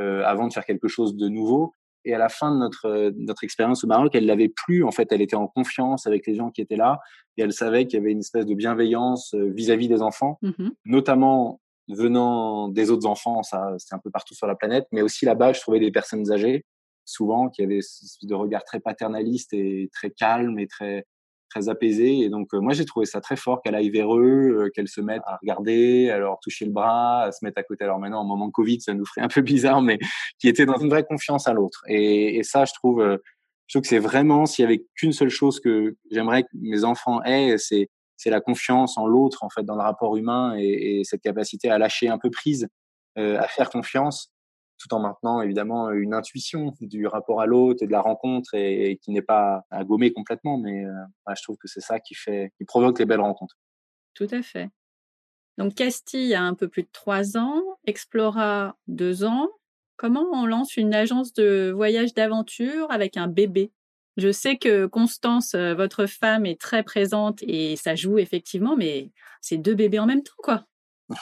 euh, 0.01 0.23
avant 0.25 0.47
de 0.47 0.53
faire 0.53 0.65
quelque 0.65 0.89
chose 0.89 1.17
de 1.17 1.29
nouveau. 1.29 1.75
Et 2.05 2.15
à 2.15 2.19
la 2.19 2.29
fin 2.29 2.53
de 2.53 2.59
notre 2.59 3.13
notre 3.17 3.45
expérience 3.45 3.85
au 3.85 3.87
Maroc, 3.87 4.15
elle 4.15 4.27
l'avait 4.27 4.49
plus. 4.49 4.85
En 4.85 4.93
fait, 4.93 5.11
elle 5.11 5.21
était 5.21 5.37
en 5.37 5.49
confiance 5.49 6.07
avec 6.07 6.27
les 6.27 6.35
gens 6.35 6.51
qui 6.51 6.61
étaient 6.61 6.77
là 6.77 7.01
et 7.37 7.43
elle 7.43 7.53
savait 7.53 7.87
qu'il 7.87 7.99
y 7.99 8.03
avait 8.03 8.13
une 8.13 8.21
espèce 8.21 8.47
de 8.47 8.55
bienveillance 8.55 9.35
vis-à-vis 9.35 9.89
des 9.89 10.03
enfants, 10.03 10.39
mmh 10.43 10.69
notamment 10.85 11.61
venant 11.89 12.69
des 12.69 12.91
autres 12.91 13.07
enfants. 13.07 13.43
Ça, 13.43 13.75
c'est 13.79 13.95
un 13.95 13.99
peu 13.99 14.11
partout 14.11 14.35
sur 14.35 14.47
la 14.47 14.55
planète, 14.55 14.87
mais 14.93 15.03
aussi 15.03 15.25
là-bas, 15.25 15.53
je 15.53 15.61
trouvais 15.61 15.81
des 15.81 15.91
personnes 15.91 16.31
âgées 16.31 16.65
souvent 17.09 17.49
qui 17.49 17.63
avaient 17.63 17.81
de 18.23 18.35
regard 18.35 18.65
très 18.65 18.81
paternaliste 18.81 19.53
et 19.55 19.89
très 19.93 20.11
calme 20.11 20.59
et 20.59 20.67
très 20.67 21.07
très 21.49 21.69
apaisé. 21.69 22.21
Et 22.21 22.29
donc, 22.29 22.53
moi, 22.53 22.73
j'ai 22.73 22.85
trouvé 22.85 23.07
ça 23.07 23.21
très 23.21 23.37
fort 23.37 23.63
qu'elle 23.63 23.75
aille 23.75 23.91
vers 23.91 24.15
eux, 24.17 24.71
qu'elle 24.75 24.89
se 24.89 25.01
mette 25.01 25.23
à 25.27 25.37
regarder, 25.41 26.11
à 26.11 26.19
leur 26.19 26.39
toucher 26.41 26.65
le 26.65 26.73
bras, 26.73 27.25
à 27.25 27.33
se 27.33 27.45
mettre 27.45 27.59
à 27.59 27.63
côté. 27.63 27.85
Alors 27.85 27.99
maintenant, 27.99 28.21
en 28.21 28.25
moment 28.25 28.51
Covid, 28.51 28.81
ça 28.81 28.95
nous 28.95 29.07
ferait 29.07 29.23
un 29.23 29.29
peu 29.29 29.41
bizarre, 29.41 29.83
mais 29.83 29.99
qui 30.39 30.49
était 30.49 30.67
dans 30.67 30.79
une 30.79 30.91
vraie 30.91 31.05
confiance 31.05 31.49
à 31.49 31.53
l'autre. 31.53 31.83
Et, 31.89 32.37
et, 32.37 32.43
ça, 32.43 32.65
je 32.65 32.73
trouve, 32.75 33.03
je 33.67 33.75
trouve 33.75 33.83
que 33.83 33.89
c'est 33.89 33.99
vraiment, 33.99 34.47
s'il 34.47 34.63
y 34.63 34.67
avait 34.67 34.85
qu'une 34.95 35.13
seule 35.13 35.31
chose 35.31 35.61
que 35.61 35.97
j'aimerais 36.11 36.43
que 36.43 36.49
mes 36.55 36.85
enfants 36.85 37.23
aient, 37.23 37.57
c'est 37.59 37.89
c'est 38.19 38.31
la 38.31 38.41
confiance 38.41 38.99
en 38.99 39.07
l'autre, 39.07 39.45
en 39.45 39.49
fait, 39.49 39.63
dans 39.63 39.77
le 39.77 39.81
rapport 39.81 40.17
humain 40.17 40.57
et, 40.59 40.99
et, 40.99 41.05
cette 41.05 41.23
capacité 41.23 41.71
à 41.71 41.79
lâcher 41.79 42.09
un 42.09 42.19
peu 42.19 42.31
prise, 42.31 42.69
euh, 43.17 43.39
à 43.39 43.47
faire 43.47 43.71
confiance 43.71 44.33
tout 44.79 44.93
en 44.95 45.01
maintenant 45.01 45.43
évidemment 45.43 45.91
une 45.91 46.15
intuition 46.15 46.73
du 46.81 47.07
rapport 47.07 47.41
à 47.41 47.47
l'autre 47.47 47.83
et 47.83 47.87
de 47.87 47.93
la 47.93 48.01
rencontre 48.01 48.55
et, 48.55 48.99
qui 49.03 49.11
n'est 49.11 49.23
pas 49.23 49.65
à 49.71 49.85
gommer 49.85 50.13
complètement. 50.13 50.59
Mais 50.59 50.85
euh, 50.85 51.35
je 51.37 51.43
trouve 51.43 51.57
que 51.57 51.69
c'est 51.69 51.81
ça 51.81 52.01
qui 52.01 52.15
fait, 52.15 52.53
qui 52.57 52.65
provoque 52.65 52.99
les 52.99 53.07
belles 53.07 53.21
rencontres. 53.21 53.57
Tout 54.15 54.29
à 54.31 54.43
fait. 54.43 54.71
Donc 55.59 55.75
Castille 55.75 56.35
a 56.35 56.43
un 56.43 56.55
peu 56.55 56.69
plus 56.69 56.83
de 56.83 56.89
trois 56.93 57.37
ans, 57.37 57.63
Explora 57.87 58.77
deux 58.87 59.25
ans. 59.25 59.49
Comment 59.97 60.27
on 60.33 60.47
lance 60.47 60.77
une 60.77 60.95
agence 60.95 61.33
de 61.33 61.73
voyage 61.75 62.15
d'aventure 62.15 62.91
avec 62.91 63.17
un 63.17 63.27
bébé? 63.27 63.73
Je 64.17 64.33
sais 64.33 64.57
que 64.57 64.87
Constance, 64.87 65.55
euh, 65.55 65.75
votre 65.75 66.07
femme, 66.07 66.47
est 66.47 66.61
très 66.61 66.83
présente 66.83 67.43
et 67.43 67.77
ça 67.77 67.95
joue 67.95 68.19
effectivement, 68.19 68.77
mais 68.77 69.11
c'est 69.41 69.59
deux 69.59 69.75
bébés 69.75 69.99
en 69.99 70.07
même 70.07 70.23
temps, 70.23 70.33
quoi. 70.39 70.65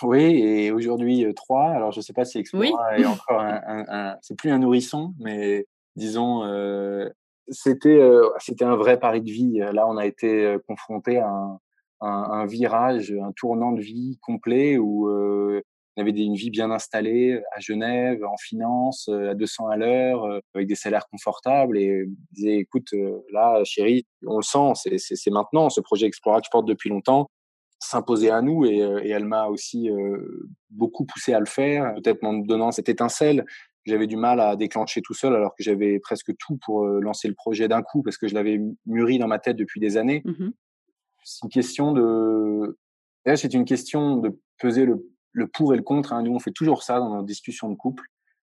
Oui, 0.03 0.41
et 0.43 0.73
aujourd'hui 0.73 1.25
euh, 1.25 1.33
trois. 1.33 1.71
Alors 1.71 1.93
je 1.93 2.01
sais 2.01 2.13
pas 2.13 2.25
si 2.25 2.39
Explora 2.39 2.99
est 2.99 3.05
encore 3.05 3.41
un, 3.41 3.61
un, 3.67 3.85
un 3.89 4.17
c'est 4.21 4.37
plus 4.37 4.51
un 4.51 4.59
nourrisson, 4.59 5.15
mais 5.21 5.67
disons 5.95 6.45
euh, 6.45 7.09
c'était 7.49 8.01
euh, 8.01 8.29
c'était 8.39 8.65
un 8.65 8.77
vrai 8.77 8.99
pari 8.99 9.21
de 9.21 9.31
vie. 9.31 9.59
Là, 9.73 9.87
on 9.89 9.97
a 9.97 10.07
été 10.07 10.45
euh, 10.45 10.59
confronté 10.67 11.19
à 11.19 11.29
un, 11.29 11.59
un, 12.01 12.47
virage, 12.47 13.13
un 13.13 13.33
tournant 13.33 13.73
de 13.73 13.81
vie 13.81 14.19
complet 14.21 14.79
où 14.79 15.09
euh, 15.09 15.63
on 15.97 16.03
avait 16.03 16.11
une 16.11 16.35
vie 16.35 16.51
bien 16.51 16.71
installée 16.71 17.41
à 17.55 17.61
Genève, 17.61 18.23
en 18.25 18.37
finance, 18.37 19.09
à 19.09 19.35
200 19.35 19.69
à 19.69 19.77
l'heure, 19.77 20.41
avec 20.55 20.69
des 20.69 20.75
salaires 20.75 21.07
confortables. 21.11 21.79
Et 21.79 22.05
disait, 22.33 22.57
écoute, 22.59 22.93
là, 23.33 23.63
chérie, 23.65 24.05
on 24.27 24.37
le 24.37 24.43
sent, 24.43 24.99
c'est 24.99 25.31
maintenant. 25.31 25.71
Ce 25.71 25.81
projet 25.81 26.07
Explora 26.07 26.41
que 26.41 26.47
je 26.47 26.51
porte 26.51 26.69
depuis 26.69 26.91
longtemps, 26.91 27.31
s'imposer 27.87 28.31
à 28.31 28.43
nous 28.43 28.65
et, 28.65 28.83
euh, 28.83 29.01
et 29.03 29.11
elle 29.11 29.25
m'a 29.25 29.47
aussi 29.47 29.91
euh, 29.91 30.49
beaucoup 30.71 31.05
poussé 31.05 31.33
à 31.33 31.41
le 31.41 31.47
faire, 31.47 31.95
peut-être 31.95 32.23
en 32.25 32.35
me 32.35 32.47
donnant 32.47 32.73
cette 32.73 32.89
étincelle. 32.89 33.45
J'avais 33.85 34.07
du 34.07 34.17
mal 34.17 34.41
à 34.41 34.57
déclencher 34.57 35.01
tout 35.01 35.15
seul 35.15 35.35
alors 35.35 35.55
que 35.55 35.63
j'avais 35.63 36.01
presque 36.01 36.37
tout 36.39 36.59
pour 36.65 36.85
euh, 36.85 37.01
lancer 37.01 37.29
le 37.29 37.35
projet 37.35 37.69
d'un 37.69 37.83
coup 37.83 38.03
parce 38.03 38.19
que 38.19 38.27
je 38.27 38.35
l'avais 38.35 38.61
mûri 38.85 39.19
dans 39.19 39.29
ma 39.29 39.39
tête 39.39 39.57
depuis 39.57 39.81
des 39.81 39.97
années. 39.97 40.23
Mmh 40.25 40.51
c'est 41.29 41.43
une 41.43 41.51
question 41.51 41.93
de, 41.93 42.79
c'est 43.35 43.53
une 43.53 43.65
question 43.65 44.19
de 44.19 44.39
peser 44.61 44.85
le, 44.85 45.11
le, 45.33 45.49
pour 45.49 45.75
et 45.75 45.77
le 45.77 45.83
contre. 45.83 46.13
Hein. 46.13 46.23
Nous, 46.23 46.33
on 46.33 46.39
fait 46.39 46.53
toujours 46.53 46.85
ça 46.85 47.01
dans 47.01 47.17
nos 47.17 47.25
discussions 47.25 47.69
de 47.69 47.75
couple. 47.75 48.05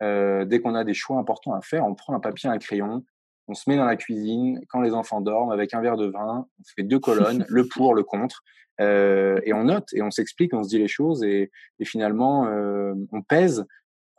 Euh, 0.02 0.44
dès 0.44 0.60
qu'on 0.60 0.74
a 0.74 0.82
des 0.82 0.92
choix 0.92 1.18
importants 1.18 1.54
à 1.54 1.62
faire, 1.62 1.86
on 1.86 1.94
prend 1.94 2.14
un 2.14 2.20
papier, 2.20 2.48
un 2.48 2.58
crayon, 2.58 3.04
on 3.46 3.54
se 3.54 3.68
met 3.68 3.76
dans 3.76 3.84
la 3.84 3.96
cuisine 3.96 4.60
quand 4.68 4.80
les 4.80 4.94
enfants 4.94 5.20
dorment 5.20 5.52
avec 5.52 5.74
un 5.74 5.80
verre 5.80 5.96
de 5.96 6.06
vin, 6.06 6.46
on 6.58 6.62
fait 6.76 6.82
deux 6.82 6.98
colonnes, 6.98 7.44
le 7.48 7.66
pour, 7.68 7.94
le 7.94 8.02
contre, 8.02 8.42
euh, 8.80 9.40
et 9.44 9.52
on 9.52 9.64
note 9.64 9.92
et 9.92 10.02
on 10.02 10.10
s'explique, 10.10 10.52
on 10.54 10.62
se 10.62 10.68
dit 10.68 10.78
les 10.78 10.88
choses 10.88 11.22
et, 11.22 11.50
et 11.78 11.84
finalement 11.84 12.46
euh, 12.46 12.94
on 13.12 13.22
pèse 13.22 13.64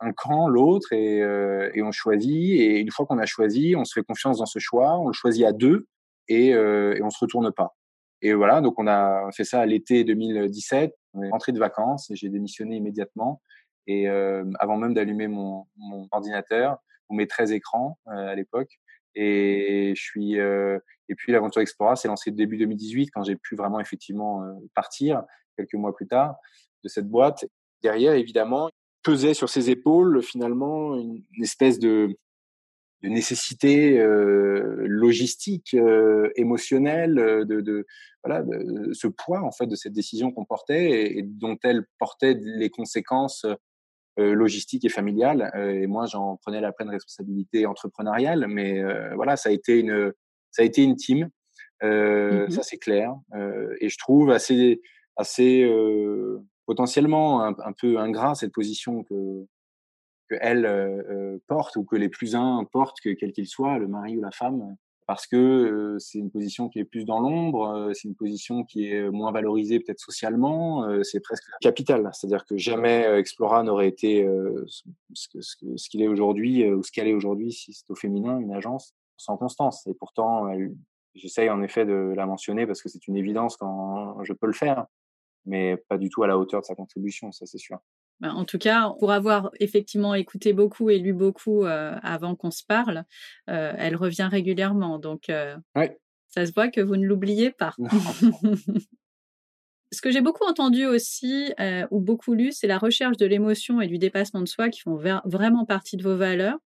un 0.00 0.12
camp, 0.12 0.48
l'autre 0.48 0.92
et, 0.92 1.22
euh, 1.22 1.70
et, 1.74 1.82
on 1.82 1.92
choisit. 1.92 2.60
Et 2.60 2.80
une 2.80 2.90
fois 2.90 3.06
qu'on 3.06 3.18
a 3.18 3.26
choisi, 3.26 3.74
on 3.76 3.84
se 3.84 3.92
fait 3.94 4.04
confiance 4.04 4.38
dans 4.38 4.46
ce 4.46 4.58
choix, 4.58 4.98
on 4.98 5.08
le 5.08 5.12
choisit 5.12 5.44
à 5.44 5.52
deux 5.52 5.86
et, 6.28 6.54
euh, 6.54 6.94
et 6.96 7.02
on 7.02 7.10
se 7.10 7.18
retourne 7.20 7.52
pas. 7.52 7.74
Et 8.22 8.34
voilà, 8.34 8.60
donc 8.60 8.78
on 8.78 8.86
a 8.86 9.30
fait 9.32 9.44
ça 9.44 9.60
à 9.60 9.66
l'été 9.66 10.04
2017. 10.04 10.94
On 11.14 11.22
est 11.22 11.30
rentré 11.30 11.52
de 11.52 11.58
vacances 11.58 12.10
et 12.10 12.16
j'ai 12.16 12.28
démissionné 12.28 12.76
immédiatement. 12.76 13.42
Et 13.86 14.08
euh, 14.08 14.44
avant 14.58 14.76
même 14.76 14.94
d'allumer 14.94 15.28
mon, 15.28 15.66
mon 15.76 16.08
ordinateur 16.10 16.78
ou 17.08 17.14
mes 17.14 17.26
13 17.26 17.52
écrans 17.52 17.98
à 18.06 18.34
l'époque, 18.34 18.80
et 19.16 19.94
je 19.96 20.02
suis 20.02 20.38
euh, 20.38 20.78
et 21.08 21.14
puis 21.14 21.32
l'aventure 21.32 21.62
Explora 21.62 21.96
s'est 21.96 22.08
lancée 22.08 22.30
début 22.30 22.58
2018 22.58 23.10
quand 23.12 23.24
j'ai 23.24 23.36
pu 23.36 23.56
vraiment 23.56 23.80
effectivement 23.80 24.42
euh, 24.44 24.52
partir 24.74 25.22
quelques 25.56 25.74
mois 25.74 25.94
plus 25.94 26.06
tard 26.06 26.36
de 26.84 26.88
cette 26.88 27.08
boîte. 27.08 27.46
Derrière, 27.82 28.12
évidemment, 28.12 28.70
pesait 29.02 29.34
sur 29.34 29.48
ses 29.48 29.70
épaules 29.70 30.22
finalement 30.22 30.96
une, 30.96 31.22
espèce 31.40 31.78
de, 31.78 32.16
de 33.02 33.08
nécessité 33.08 33.98
euh, 33.98 34.84
logistique, 34.86 35.74
euh, 35.74 36.30
émotionnelle, 36.36 37.14
de, 37.14 37.60
de, 37.60 37.86
voilà, 38.24 38.42
de, 38.42 38.92
ce 38.92 39.06
poids 39.06 39.42
en 39.42 39.52
fait 39.52 39.66
de 39.66 39.76
cette 39.76 39.92
décision 39.92 40.32
qu'on 40.32 40.44
portait 40.44 41.16
et, 41.16 41.22
dont 41.22 41.56
elle 41.62 41.86
portait 41.98 42.36
les 42.40 42.70
conséquences 42.70 43.44
euh, 43.44 43.54
logistique 44.16 44.84
et 44.84 44.88
familiale. 44.88 45.50
Euh, 45.54 45.82
et 45.82 45.86
moi, 45.86 46.06
j'en 46.06 46.36
prenais 46.36 46.60
la 46.60 46.72
pleine 46.72 46.90
responsabilité 46.90 47.66
entrepreneuriale. 47.66 48.46
Mais 48.48 48.82
euh, 48.82 49.14
voilà, 49.14 49.36
ça 49.36 49.50
a 49.50 49.52
été 49.52 49.78
une, 49.78 50.12
ça 50.50 50.62
a 50.62 50.64
été 50.64 50.82
une 50.82 50.96
team. 50.96 51.30
Mmh 51.82 52.48
ça, 52.48 52.62
c'est 52.62 52.78
clair. 52.78 53.14
et 53.80 53.90
je 53.90 53.98
trouve 53.98 54.30
assez, 54.30 54.80
assez 55.16 55.70
potentiellement 56.64 57.44
un, 57.44 57.54
un, 57.58 57.72
peu 57.78 57.98
ingrat 57.98 58.34
cette 58.34 58.52
position 58.52 59.04
que 59.04 59.46
que 60.30 60.36
elle 60.40 61.38
porte 61.48 61.76
ou 61.76 61.84
que 61.84 61.96
les 61.96 62.08
plus 62.08 62.34
uns 62.34 62.64
portent, 62.72 62.98
que 63.04 63.10
quel 63.10 63.32
qu'il 63.32 63.46
soit, 63.46 63.78
le 63.78 63.88
mari 63.88 64.16
ou 64.16 64.22
la 64.22 64.30
femme 64.30 64.76
parce 65.06 65.26
que 65.26 65.96
c'est 65.98 66.18
une 66.18 66.30
position 66.30 66.68
qui 66.68 66.80
est 66.80 66.84
plus 66.84 67.04
dans 67.04 67.20
l'ombre, 67.20 67.90
c'est 67.94 68.08
une 68.08 68.16
position 68.16 68.64
qui 68.64 68.88
est 68.88 69.08
moins 69.10 69.30
valorisée 69.32 69.80
peut-être 69.80 70.00
socialement, 70.00 70.86
c'est 71.04 71.20
presque 71.20 71.44
capital. 71.60 72.10
C'est-à-dire 72.12 72.44
que 72.44 72.56
jamais 72.56 73.04
Explora 73.18 73.62
n'aurait 73.62 73.88
été 73.88 74.28
ce, 75.14 75.40
ce 75.40 75.88
qu'il 75.88 76.02
est 76.02 76.08
aujourd'hui 76.08 76.68
ou 76.68 76.82
ce 76.82 76.90
qu'elle 76.90 77.08
est 77.08 77.14
aujourd'hui 77.14 77.52
si 77.52 77.72
c'est 77.72 77.90
au 77.90 77.94
féminin 77.94 78.38
une 78.38 78.52
agence 78.52 78.94
sans 79.16 79.36
constance. 79.36 79.86
Et 79.86 79.94
pourtant, 79.94 80.50
j'essaye 81.14 81.50
en 81.50 81.62
effet 81.62 81.86
de 81.86 82.12
la 82.16 82.26
mentionner 82.26 82.66
parce 82.66 82.82
que 82.82 82.88
c'est 82.88 83.06
une 83.06 83.16
évidence 83.16 83.56
quand 83.56 84.22
je 84.24 84.32
peux 84.32 84.46
le 84.46 84.52
faire, 84.52 84.86
mais 85.44 85.76
pas 85.88 85.98
du 85.98 86.10
tout 86.10 86.22
à 86.22 86.26
la 86.26 86.36
hauteur 86.36 86.60
de 86.60 86.66
sa 86.66 86.74
contribution, 86.74 87.32
ça 87.32 87.46
c'est 87.46 87.58
sûr. 87.58 87.78
Ben, 88.20 88.30
en 88.30 88.44
tout 88.44 88.58
cas, 88.58 88.92
pour 88.98 89.12
avoir 89.12 89.50
effectivement 89.60 90.14
écouté 90.14 90.52
beaucoup 90.54 90.88
et 90.88 90.98
lu 90.98 91.12
beaucoup 91.12 91.64
euh, 91.64 91.94
avant 92.02 92.34
qu'on 92.34 92.50
se 92.50 92.64
parle, 92.64 93.04
euh, 93.50 93.74
elle 93.76 93.94
revient 93.94 94.28
régulièrement. 94.30 94.98
Donc, 94.98 95.28
euh, 95.28 95.54
ça 96.28 96.46
se 96.46 96.52
voit 96.52 96.68
que 96.68 96.80
vous 96.80 96.96
ne 96.96 97.06
l'oubliez 97.06 97.50
pas. 97.50 97.74
Ce 99.92 100.00
que 100.00 100.10
j'ai 100.10 100.20
beaucoup 100.20 100.44
entendu 100.44 100.84
aussi 100.84 101.52
ou 101.92 102.00
beaucoup 102.00 102.34
lu, 102.34 102.50
c'est 102.50 102.66
la 102.66 102.76
recherche 102.76 103.16
de 103.18 103.24
l'émotion 103.24 103.80
et 103.80 103.86
du 103.86 103.98
dépassement 103.98 104.40
de 104.40 104.48
soi 104.48 104.68
qui 104.68 104.80
font 104.80 105.00
vraiment 105.24 105.64
partie 105.64 105.96
de 105.96 106.02
vos 106.02 106.16
valeurs. 106.16 106.58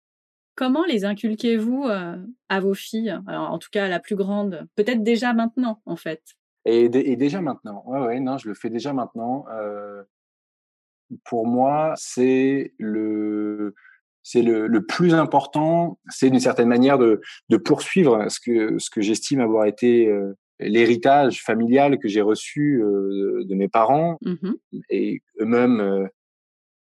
Comment 0.55 0.87
les 0.87 1.05
inculquez-vous 1.05 1.85
à 1.85 2.61
vos 2.61 2.73
filles? 2.73 3.15
Alors, 3.27 3.53
En 3.53 3.59
tout 3.59 3.69
cas, 3.71 3.89
la 3.89 4.01
plus 4.01 4.17
grande, 4.17 4.67
peut-être 4.75 5.03
déjà 5.03 5.35
maintenant, 5.35 5.83
en 5.85 5.97
fait. 5.97 6.23
Et, 6.65 6.87
et, 6.87 7.17
déjà 7.17 7.43
maintenant. 7.43 7.85
Ouais, 7.87 8.01
ouais, 8.01 8.21
non, 8.21 8.39
je 8.39 8.49
le 8.49 8.55
fais 8.55 8.71
déjà 8.71 8.95
maintenant 8.95 9.45
pour 11.25 11.47
moi, 11.47 11.95
c'est 11.97 12.75
le 12.79 13.75
c'est 14.23 14.43
le, 14.43 14.67
le, 14.67 14.85
plus 14.85 15.15
important, 15.15 15.99
c'est 16.09 16.31
d'une 16.31 16.41
certaine 16.41 16.69
manière 16.69 16.99
de, 16.99 17.21
de, 17.49 17.57
poursuivre 17.57 18.29
ce 18.29 18.39
que, 18.39 18.79
ce 18.79 18.91
que 18.91 19.01
j'estime 19.01 19.41
avoir 19.41 19.65
été 19.65 20.09
euh, 20.09 20.35
l'héritage 20.59 21.43
familial 21.43 21.99
que 21.99 22.09
j'ai 22.09 22.21
reçu 22.21 22.83
euh, 22.83 23.45
de 23.45 23.55
mes 23.55 23.69
parents 23.69 24.19
mmh 24.23 24.53
et 24.91 25.23
eux-mêmes 25.41 25.81
euh, 25.81 26.07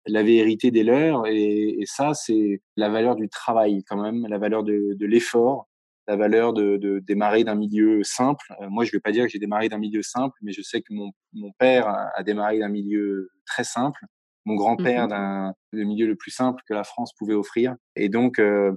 l'avaient 0.08 0.38
hérité 0.38 0.72
des 0.72 0.84
leurs. 0.84 1.28
Et, 1.28 1.80
et 1.80 1.86
ça, 1.86 2.13
c'est 2.13 2.62
la 2.76 2.90
valeur 2.90 3.16
du 3.16 3.30
travail 3.30 3.84
quand 3.84 4.02
même, 4.02 4.26
la 4.28 4.38
valeur 4.40 4.63
de, 4.63 4.96
de 4.96 5.06
l'effort, 5.06 5.68
la 6.08 6.16
valeur 6.16 6.54
de, 6.54 6.78
de 6.78 7.00
démarrer 7.00 7.44
d'un 7.44 7.56
milieu 7.56 8.04
simple. 8.04 8.46
moi, 8.70 8.84
je 8.84 8.90
ne 8.90 8.94
vais 8.94 9.02
pas 9.02 9.12
dire 9.12 9.26
que 9.26 9.30
j'ai 9.30 9.40
démarré 9.40 9.70
d'un 9.70 9.78
milieu 9.78 10.02
simple, 10.02 10.36
mais 10.42 10.54
je 10.54 10.62
sais 10.62 10.82
que 10.82 10.94
mon, 10.94 11.12
mon 11.34 11.52
père 11.60 11.88
a, 11.88 12.10
a 12.16 12.24
démarré 12.24 12.60
d'un 12.60 12.70
milieu 12.70 13.30
très 13.46 13.63
simple 13.66 14.00
mon 14.48 14.56
grand-père 14.56 15.06
mmh 15.06 15.10
d'un 15.10 15.54
le 15.72 15.84
milieu 15.84 16.08
le 16.08 16.16
plus 16.16 16.32
simple 16.32 16.64
que 16.68 16.74
la 16.74 16.86
France 16.86 17.12
pouvait 17.18 17.34
offrir. 17.34 17.76
Et 17.98 18.08
donc, 18.08 18.40
euh, 18.40 18.72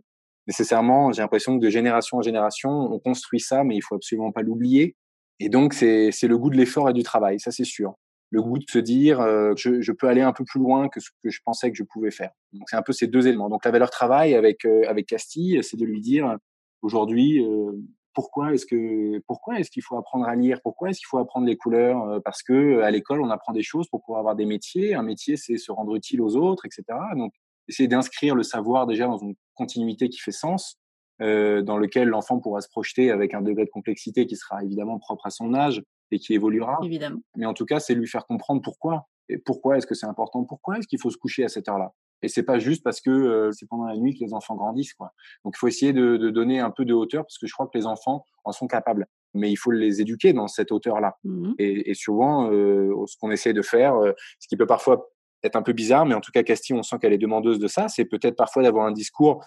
nécessairement, 0.49 1.13
j'ai 1.13 1.23
l'impression 1.23 1.57
que 1.59 1.65
de 1.65 1.71
génération 1.71 2.19
en 2.19 2.23
génération, 2.23 2.71
on 2.71 2.99
construit 2.99 3.39
ça, 3.39 3.63
mais 3.63 3.77
il 3.77 3.81
faut 3.81 3.95
absolument 3.95 4.33
pas 4.33 4.43
l'oublier. 4.43 4.97
Et 5.39 5.49
donc, 5.49 5.73
c'est 5.73 6.11
le 6.23 6.39
goût 6.39 6.51
de 6.51 6.57
l'effort 6.57 6.91
et 6.91 6.93
du 6.93 7.05
travail, 7.05 7.39
ça 7.39 7.53
c'est 7.53 7.65
sûr. 7.65 7.95
le 8.31 8.43
goût 8.43 8.59
de 8.59 8.65
se 8.69 8.81
dire 8.81 9.21
euh, 9.21 9.53
je, 9.57 9.81
je, 9.81 9.93
peux 9.93 10.09
aller 10.09 10.23
un 10.23 10.33
peu 10.33 10.45
plus 10.45 10.61
loin 10.61 10.89
que 10.89 11.01
ce 11.01 11.11
que 11.23 11.31
je 11.31 11.41
pensais 11.45 11.71
que 11.71 11.77
je 11.77 11.85
pouvais 11.85 12.11
faire. 12.11 12.31
Donc 12.53 12.69
c'est 12.69 12.77
un 12.77 12.83
peu 12.83 12.93
ces 12.93 13.07
deux 13.07 13.29
éléments. 13.29 13.49
Donc 13.49 13.65
la 13.65 13.71
valeur 13.71 13.91
travail 13.91 14.35
avec 14.35 14.65
euh, 14.65 14.83
avec 14.89 15.07
Castille, 15.07 15.63
c'est 15.63 15.77
de 15.77 15.85
lui 15.85 16.01
dire 16.01 16.37
aujourd'hui 16.83 17.45
euh, 17.45 17.73
pourquoi 18.12 18.53
est-ce 18.55 18.66
que 18.66 19.18
pourquoi 19.27 19.61
est-ce 19.61 19.70
qu'il 19.70 19.83
faut 19.83 19.96
apprendre 19.96 20.27
à 20.27 20.35
lire? 20.35 20.61
Pourquoi 20.62 20.90
est-ce 20.90 20.99
qu'il 20.99 21.07
faut 21.07 21.18
apprendre 21.18 21.46
les 21.46 21.57
couleurs 21.57 22.20
Parce 22.25 22.42
que 22.42 22.81
à 22.81 22.90
l'école 22.90 23.20
on 23.20 23.31
apprend 23.31 23.53
des 23.53 23.62
choses 23.62 23.88
pour 23.88 24.03
pouvoir 24.03 24.20
avoir 24.20 24.37
des 24.37 24.46
métiers. 24.46 24.94
Un 24.94 25.03
métier 25.03 25.37
c'est 25.37 25.57
se 25.57 25.70
rendre 25.73 25.94
utile 25.94 26.20
aux 26.20 26.37
autres, 26.37 26.66
etc. 26.66 26.85
Donc 27.16 27.33
essayer 27.68 27.88
d'inscrire 27.88 28.35
le 28.35 28.42
savoir 28.42 28.87
déjà 28.87 29.07
dans 29.07 29.18
une 29.18 29.35
continuité 29.55 30.09
qui 30.09 30.18
fait 30.18 30.33
sens. 30.33 30.77
Euh, 31.23 31.61
dans 31.61 31.77
lequel 31.77 32.09
l'enfant 32.09 32.38
pourra 32.38 32.62
se 32.62 32.68
projeter 32.70 33.11
avec 33.11 33.35
un 33.35 33.42
degré 33.42 33.66
de 33.66 33.70
complexité 33.70 34.25
qui 34.25 34.37
sera 34.37 34.64
évidemment 34.64 34.99
propre 34.99 35.27
à 35.27 35.31
son 35.31 35.53
âge, 35.53 35.83
et 36.11 36.18
qui 36.18 36.35
évoluera. 36.35 36.79
Évidemment. 36.83 37.20
Mais 37.37 37.46
en 37.46 37.55
tout 37.55 37.64
cas, 37.64 37.81
c'est 37.81 37.94
lui 37.94 38.07
faire 38.07 38.27
comprendre 38.27 38.62
pourquoi. 38.62 39.09
Et 39.29 39.38
pourquoi 39.38 39.77
est-ce 39.77 39.87
que 39.87 39.94
c'est 39.94 40.07
important? 40.07 40.44
Pourquoi 40.44 40.79
est-ce 40.79 40.88
qu'il 40.88 41.01
faut 41.01 41.11
se 41.11 41.16
coucher 41.16 41.44
à 41.44 41.49
cette 41.49 41.68
heure-là? 41.68 41.92
Et 42.23 42.29
c'est 42.29 42.43
pas 42.43 42.59
juste 42.59 42.83
parce 42.83 43.01
que 43.01 43.11
euh, 43.11 43.53
c'est 43.53 43.67
pendant 43.67 43.87
la 43.87 43.97
nuit 43.97 44.15
que 44.19 44.25
les 44.25 44.35
enfants 44.35 44.55
grandissent, 44.55 44.95
quoi. 44.95 45.13
Donc, 45.45 45.55
il 45.57 45.59
faut 45.59 45.69
essayer 45.69 45.93
de, 45.93 46.17
de, 46.17 46.31
donner 46.31 46.61
un 46.61 46.71
peu 46.71 46.85
de 46.85 46.95
hauteur 46.95 47.25
parce 47.25 47.39
que 47.39 47.47
je 47.47 47.53
crois 47.53 47.67
que 47.67 47.77
les 47.79 47.87
enfants 47.87 48.25
en 48.45 48.53
sont 48.53 48.67
capables. 48.67 49.07
Mais 49.33 49.51
il 49.51 49.57
faut 49.57 49.71
les 49.71 50.01
éduquer 50.01 50.33
dans 50.33 50.49
cette 50.49 50.73
hauteur-là. 50.73 51.17
Mmh 51.25 51.53
et, 51.59 51.91
et, 51.91 51.95
souvent, 51.95 52.51
euh, 52.51 52.93
ce 53.07 53.17
qu'on 53.19 53.31
essaie 53.31 53.53
de 53.53 53.63
faire, 53.63 53.95
euh, 53.95 54.13
ce 54.39 54.49
qui 54.49 54.57
peut 54.57 54.67
parfois 54.67 55.09
être 55.43 55.57
un 55.57 55.63
peu 55.63 55.73
bizarre, 55.73 56.05
mais 56.05 56.15
en 56.15 56.21
tout 56.21 56.33
cas, 56.33 56.43
Castille, 56.43 56.77
on 56.77 56.83
sent 56.83 56.97
qu'elle 57.01 57.13
est 57.13 57.19
demandeuse 57.19 57.59
de 57.59 57.69
ça, 57.69 57.89
c'est 57.89 58.05
peut-être 58.05 58.37
parfois 58.37 58.63
d'avoir 58.63 58.87
un 58.87 58.93
discours 58.93 59.45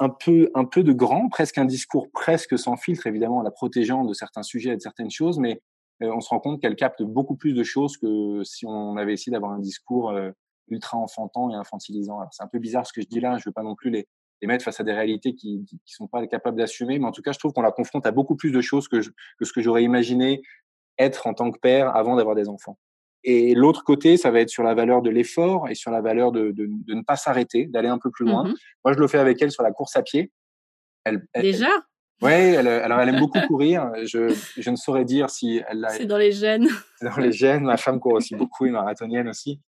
un 0.00 0.08
peu, 0.08 0.50
un 0.54 0.64
peu 0.64 0.82
de 0.82 0.92
grand, 0.92 1.28
presque 1.28 1.58
un 1.58 1.64
discours 1.64 2.10
presque 2.12 2.58
sans 2.58 2.76
filtre, 2.76 3.06
évidemment, 3.06 3.38
en 3.38 3.42
la 3.42 3.50
protégeant 3.50 4.04
de 4.04 4.12
certains 4.14 4.42
sujets 4.42 4.70
et 4.70 4.76
de 4.76 4.80
certaines 4.80 5.10
choses, 5.10 5.38
mais 5.38 5.60
euh, 6.02 6.10
on 6.12 6.20
se 6.20 6.28
rend 6.28 6.40
compte 6.40 6.60
qu'elle 6.60 6.76
capte 6.76 7.02
beaucoup 7.02 7.36
plus 7.36 7.52
de 7.52 7.62
choses 7.62 7.96
que 7.96 8.42
si 8.44 8.66
on 8.66 8.96
avait 8.96 9.12
essayé 9.12 9.32
d'avoir 9.32 9.52
un 9.52 9.60
discours 9.60 10.10
euh, 10.10 10.30
ultra 10.68 10.98
enfantant 10.98 11.50
et 11.50 11.54
infantilisant. 11.54 12.20
C'est 12.30 12.42
un 12.42 12.48
peu 12.48 12.58
bizarre 12.58 12.86
ce 12.86 12.92
que 12.92 13.00
je 13.00 13.06
dis 13.06 13.20
là, 13.20 13.36
je 13.38 13.44
veux 13.46 13.52
pas 13.52 13.62
non 13.62 13.74
plus 13.74 13.90
les, 13.90 14.06
les 14.40 14.48
mettre 14.48 14.64
face 14.64 14.80
à 14.80 14.84
des 14.84 14.92
réalités 14.92 15.34
qui 15.34 15.64
qui 15.66 15.78
sont 15.86 16.08
pas 16.08 16.26
capables 16.26 16.56
d'assumer, 16.56 16.98
mais 16.98 17.06
en 17.06 17.12
tout 17.12 17.22
cas, 17.22 17.32
je 17.32 17.38
trouve 17.38 17.52
qu'on 17.52 17.62
la 17.62 17.72
confronte 17.72 18.06
à 18.06 18.12
beaucoup 18.12 18.36
plus 18.36 18.50
de 18.50 18.60
choses 18.60 18.88
que, 18.88 19.00
que 19.00 19.44
ce 19.44 19.52
que 19.52 19.60
j'aurais 19.60 19.84
imaginé 19.84 20.42
être 20.98 21.26
en 21.26 21.34
tant 21.34 21.50
que 21.50 21.58
père 21.58 21.94
avant 21.94 22.16
d'avoir 22.16 22.34
des 22.34 22.48
enfants. 22.48 22.78
Et 23.24 23.54
l'autre 23.54 23.84
côté, 23.84 24.18
ça 24.18 24.30
va 24.30 24.40
être 24.40 24.50
sur 24.50 24.62
la 24.62 24.74
valeur 24.74 25.00
de 25.00 25.08
l'effort 25.08 25.68
et 25.70 25.74
sur 25.74 25.90
la 25.90 26.02
valeur 26.02 26.30
de, 26.30 26.50
de, 26.50 26.66
de 26.68 26.94
ne 26.94 27.02
pas 27.02 27.16
s'arrêter, 27.16 27.64
d'aller 27.66 27.88
un 27.88 27.98
peu 27.98 28.10
plus 28.10 28.26
loin. 28.26 28.44
Mmh 28.44 28.54
Moi, 28.84 28.92
je 28.92 28.98
le 28.98 29.08
fais 29.08 29.18
avec 29.18 29.40
elle 29.40 29.50
sur 29.50 29.62
la 29.62 29.72
course 29.72 29.96
à 29.96 30.02
pied. 30.02 30.30
Elle, 31.04 31.26
Déjà? 31.34 31.70
Oui, 32.22 32.32
elle, 32.32 32.68
alors 32.68 33.00
elle 33.00 33.08
aime 33.08 33.18
beaucoup 33.18 33.40
courir. 33.48 33.90
Je, 34.04 34.34
je 34.56 34.70
ne 34.70 34.76
saurais 34.76 35.04
dire 35.04 35.30
si 35.30 35.62
elle 35.68 35.84
a. 35.84 35.88
C'est 35.88 36.06
dans 36.06 36.18
les 36.18 36.32
gènes. 36.32 36.68
C'est 36.98 37.08
dans 37.08 37.16
les 37.16 37.32
gènes. 37.32 37.64
Ma 37.64 37.76
femme 37.76 37.98
court 37.98 38.12
aussi 38.12 38.36
beaucoup, 38.36 38.66
une 38.66 38.72
marathonienne 38.72 39.28
aussi. 39.28 39.60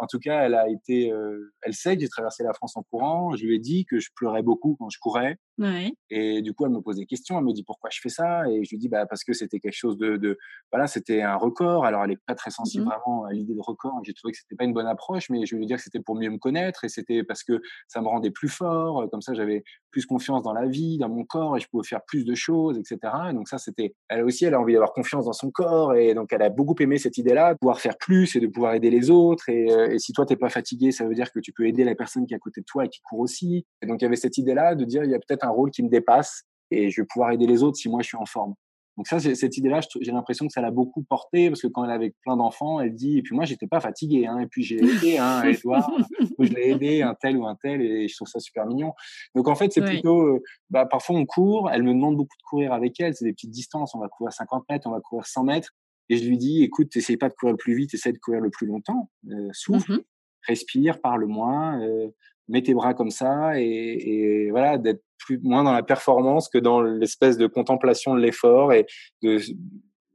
En 0.00 0.06
tout 0.06 0.18
cas, 0.18 0.42
elle 0.44 0.54
a 0.54 0.68
été, 0.68 1.12
euh, 1.12 1.52
elle 1.62 1.74
sait 1.74 1.94
que 1.94 2.02
j'ai 2.02 2.08
traversé 2.08 2.42
la 2.42 2.52
France 2.52 2.76
en 2.76 2.82
courant. 2.82 3.34
Je 3.36 3.44
lui 3.44 3.56
ai 3.56 3.58
dit 3.58 3.84
que 3.84 3.98
je 3.98 4.10
pleurais 4.14 4.42
beaucoup 4.42 4.76
quand 4.78 4.90
je 4.90 4.98
courais. 5.00 5.36
Ouais. 5.58 5.92
Et 6.10 6.42
du 6.42 6.52
coup, 6.52 6.64
elle 6.64 6.72
me 6.72 6.80
pose 6.80 6.96
des 6.96 7.06
questions. 7.06 7.38
Elle 7.38 7.44
me 7.44 7.52
dit 7.52 7.62
pourquoi 7.62 7.90
je 7.92 8.00
fais 8.00 8.08
ça? 8.08 8.48
Et 8.50 8.64
je 8.64 8.70
lui 8.70 8.78
dis 8.78 8.88
bah 8.88 9.06
parce 9.06 9.22
que 9.22 9.32
c'était 9.32 9.60
quelque 9.60 9.76
chose 9.76 9.96
de, 9.96 10.16
de 10.16 10.36
voilà, 10.72 10.86
c'était 10.86 11.22
un 11.22 11.36
record. 11.36 11.84
Alors 11.84 12.04
elle 12.04 12.12
est 12.12 12.20
pas 12.26 12.34
très 12.34 12.50
sensible 12.50 12.84
mmh 12.84 12.88
vraiment 12.88 13.24
à 13.24 13.32
l'idée 13.32 13.54
de 13.54 13.60
record. 13.60 14.00
J'ai 14.04 14.14
trouvé 14.14 14.32
que 14.32 14.38
c'était 14.38 14.56
pas 14.56 14.64
une 14.64 14.72
bonne 14.72 14.86
approche, 14.86 15.30
mais 15.30 15.46
je 15.46 15.56
lui 15.56 15.66
dire 15.66 15.76
que 15.76 15.82
c'était 15.82 16.00
pour 16.00 16.16
mieux 16.16 16.30
me 16.30 16.38
connaître 16.38 16.84
et 16.84 16.88
c'était 16.88 17.22
parce 17.22 17.44
que 17.44 17.60
ça 17.88 18.00
me 18.00 18.08
rendait 18.08 18.30
plus 18.30 18.48
fort. 18.48 19.08
Comme 19.10 19.22
ça, 19.22 19.34
j'avais 19.34 19.62
plus 19.90 20.06
confiance 20.06 20.42
dans 20.42 20.52
la 20.52 20.66
vie, 20.66 20.98
dans 20.98 21.08
mon 21.08 21.24
corps 21.24 21.56
et 21.56 21.60
je 21.60 21.68
pouvais 21.68 21.86
faire 21.86 22.02
plus 22.04 22.24
de 22.24 22.34
choses, 22.34 22.78
etc. 22.78 23.12
Et 23.30 23.32
donc 23.32 23.48
ça, 23.48 23.58
c'était. 23.58 23.94
Elle 24.08 24.24
aussi, 24.24 24.44
elle 24.44 24.54
a 24.54 24.60
envie 24.60 24.72
d'avoir 24.72 24.92
confiance 24.92 25.26
dans 25.26 25.32
son 25.32 25.50
corps 25.50 25.94
et 25.94 26.14
donc 26.14 26.32
elle 26.32 26.42
a 26.42 26.50
beaucoup 26.50 26.74
aimé 26.80 26.98
cette 26.98 27.16
idée-là, 27.16 27.54
de 27.54 27.58
pouvoir 27.58 27.80
faire 27.80 27.96
plus 27.96 28.34
et 28.34 28.40
de 28.40 28.48
pouvoir 28.48 28.74
aider 28.74 28.90
les 28.90 29.10
autres. 29.10 29.48
Et, 29.48 29.70
euh, 29.70 29.92
et 29.92 29.98
si 29.98 30.12
toi 30.12 30.26
t'es 30.26 30.36
pas 30.36 30.48
fatigué, 30.48 30.90
ça 30.90 31.06
veut 31.06 31.14
dire 31.14 31.32
que 31.32 31.38
tu 31.38 31.52
peux 31.52 31.66
aider 31.66 31.84
la 31.84 31.94
personne 31.94 32.26
qui 32.26 32.34
est 32.34 32.36
à 32.36 32.40
côté 32.40 32.60
de 32.60 32.66
toi 32.66 32.84
et 32.84 32.88
qui 32.88 33.00
court 33.02 33.20
aussi. 33.20 33.64
Et 33.82 33.86
donc 33.86 34.02
il 34.02 34.04
y 34.04 34.06
avait 34.06 34.16
cette 34.16 34.36
idée-là 34.36 34.74
de 34.74 34.84
dire 34.84 35.04
il 35.04 35.10
y 35.10 35.14
a 35.14 35.18
peut-être 35.18 35.43
un 35.44 35.50
rôle 35.50 35.70
qui 35.70 35.82
me 35.82 35.88
dépasse 35.88 36.44
et 36.70 36.90
je 36.90 37.00
vais 37.00 37.06
pouvoir 37.06 37.30
aider 37.30 37.46
les 37.46 37.62
autres 37.62 37.76
si 37.76 37.88
moi 37.88 38.02
je 38.02 38.08
suis 38.08 38.16
en 38.16 38.26
forme. 38.26 38.54
Donc 38.96 39.08
ça, 39.08 39.18
cette 39.18 39.56
idée-là, 39.56 39.80
j'ai 40.00 40.12
l'impression 40.12 40.46
que 40.46 40.52
ça 40.52 40.60
l'a 40.60 40.70
beaucoup 40.70 41.02
porté 41.02 41.48
parce 41.48 41.60
que 41.60 41.66
quand 41.66 41.84
elle 41.84 41.90
avait 41.90 42.14
plein 42.22 42.36
d'enfants, 42.36 42.78
elle 42.80 42.94
dit 42.94 43.18
et 43.18 43.22
puis 43.22 43.34
moi 43.34 43.44
j'étais 43.44 43.66
pas 43.66 43.80
fatigué, 43.80 44.26
hein, 44.26 44.38
et 44.38 44.46
puis 44.46 44.62
j'ai 44.62 44.76
aidé 44.76 45.18
hein, 45.18 45.42
Edouard, 45.48 45.90
je 46.38 46.52
l'ai 46.52 46.70
aidé 46.70 47.02
un 47.02 47.14
tel 47.14 47.36
ou 47.36 47.44
un 47.44 47.56
tel 47.56 47.82
et 47.82 48.06
je 48.06 48.14
trouve 48.14 48.28
ça 48.28 48.38
super 48.38 48.66
mignon. 48.66 48.92
Donc 49.34 49.48
en 49.48 49.56
fait 49.56 49.72
c'est 49.72 49.82
plutôt, 49.82 50.22
euh, 50.22 50.42
bah, 50.70 50.86
parfois 50.86 51.16
on 51.16 51.26
court, 51.26 51.70
elle 51.72 51.82
me 51.82 51.92
demande 51.92 52.16
beaucoup 52.16 52.36
de 52.38 52.48
courir 52.48 52.72
avec 52.72 53.00
elle, 53.00 53.14
c'est 53.14 53.24
des 53.24 53.32
petites 53.32 53.50
distances, 53.50 53.96
on 53.96 53.98
va 53.98 54.08
courir 54.08 54.32
50 54.32 54.64
mètres, 54.70 54.86
on 54.86 54.92
va 54.92 55.00
courir 55.00 55.26
100 55.26 55.42
mètres 55.42 55.72
et 56.08 56.16
je 56.16 56.28
lui 56.28 56.38
dis 56.38 56.62
écoute, 56.62 56.94
essaye 56.96 57.16
pas 57.16 57.28
de 57.28 57.34
courir 57.34 57.54
le 57.54 57.58
plus 57.58 57.74
vite, 57.74 57.94
essaye 57.94 58.12
de 58.12 58.18
courir 58.18 58.40
le 58.40 58.50
plus 58.50 58.68
longtemps, 58.68 59.10
euh, 59.28 59.48
souffle, 59.52 59.94
mmh 59.94 60.02
respire, 60.46 61.00
parle 61.00 61.24
moins, 61.26 61.80
euh, 61.80 62.08
mets 62.48 62.62
tes 62.62 62.74
bras 62.74 62.94
comme 62.94 63.10
ça 63.10 63.60
et, 63.60 63.64
et 63.64 64.50
voilà, 64.50 64.78
d'être 64.78 65.02
plus 65.18 65.38
moins 65.42 65.64
dans 65.64 65.72
la 65.72 65.82
performance 65.82 66.48
que 66.48 66.58
dans 66.58 66.82
l'espèce 66.82 67.38
de 67.38 67.46
contemplation 67.46 68.14
de 68.14 68.20
l'effort 68.20 68.72
et 68.72 68.86
de, 69.22 69.38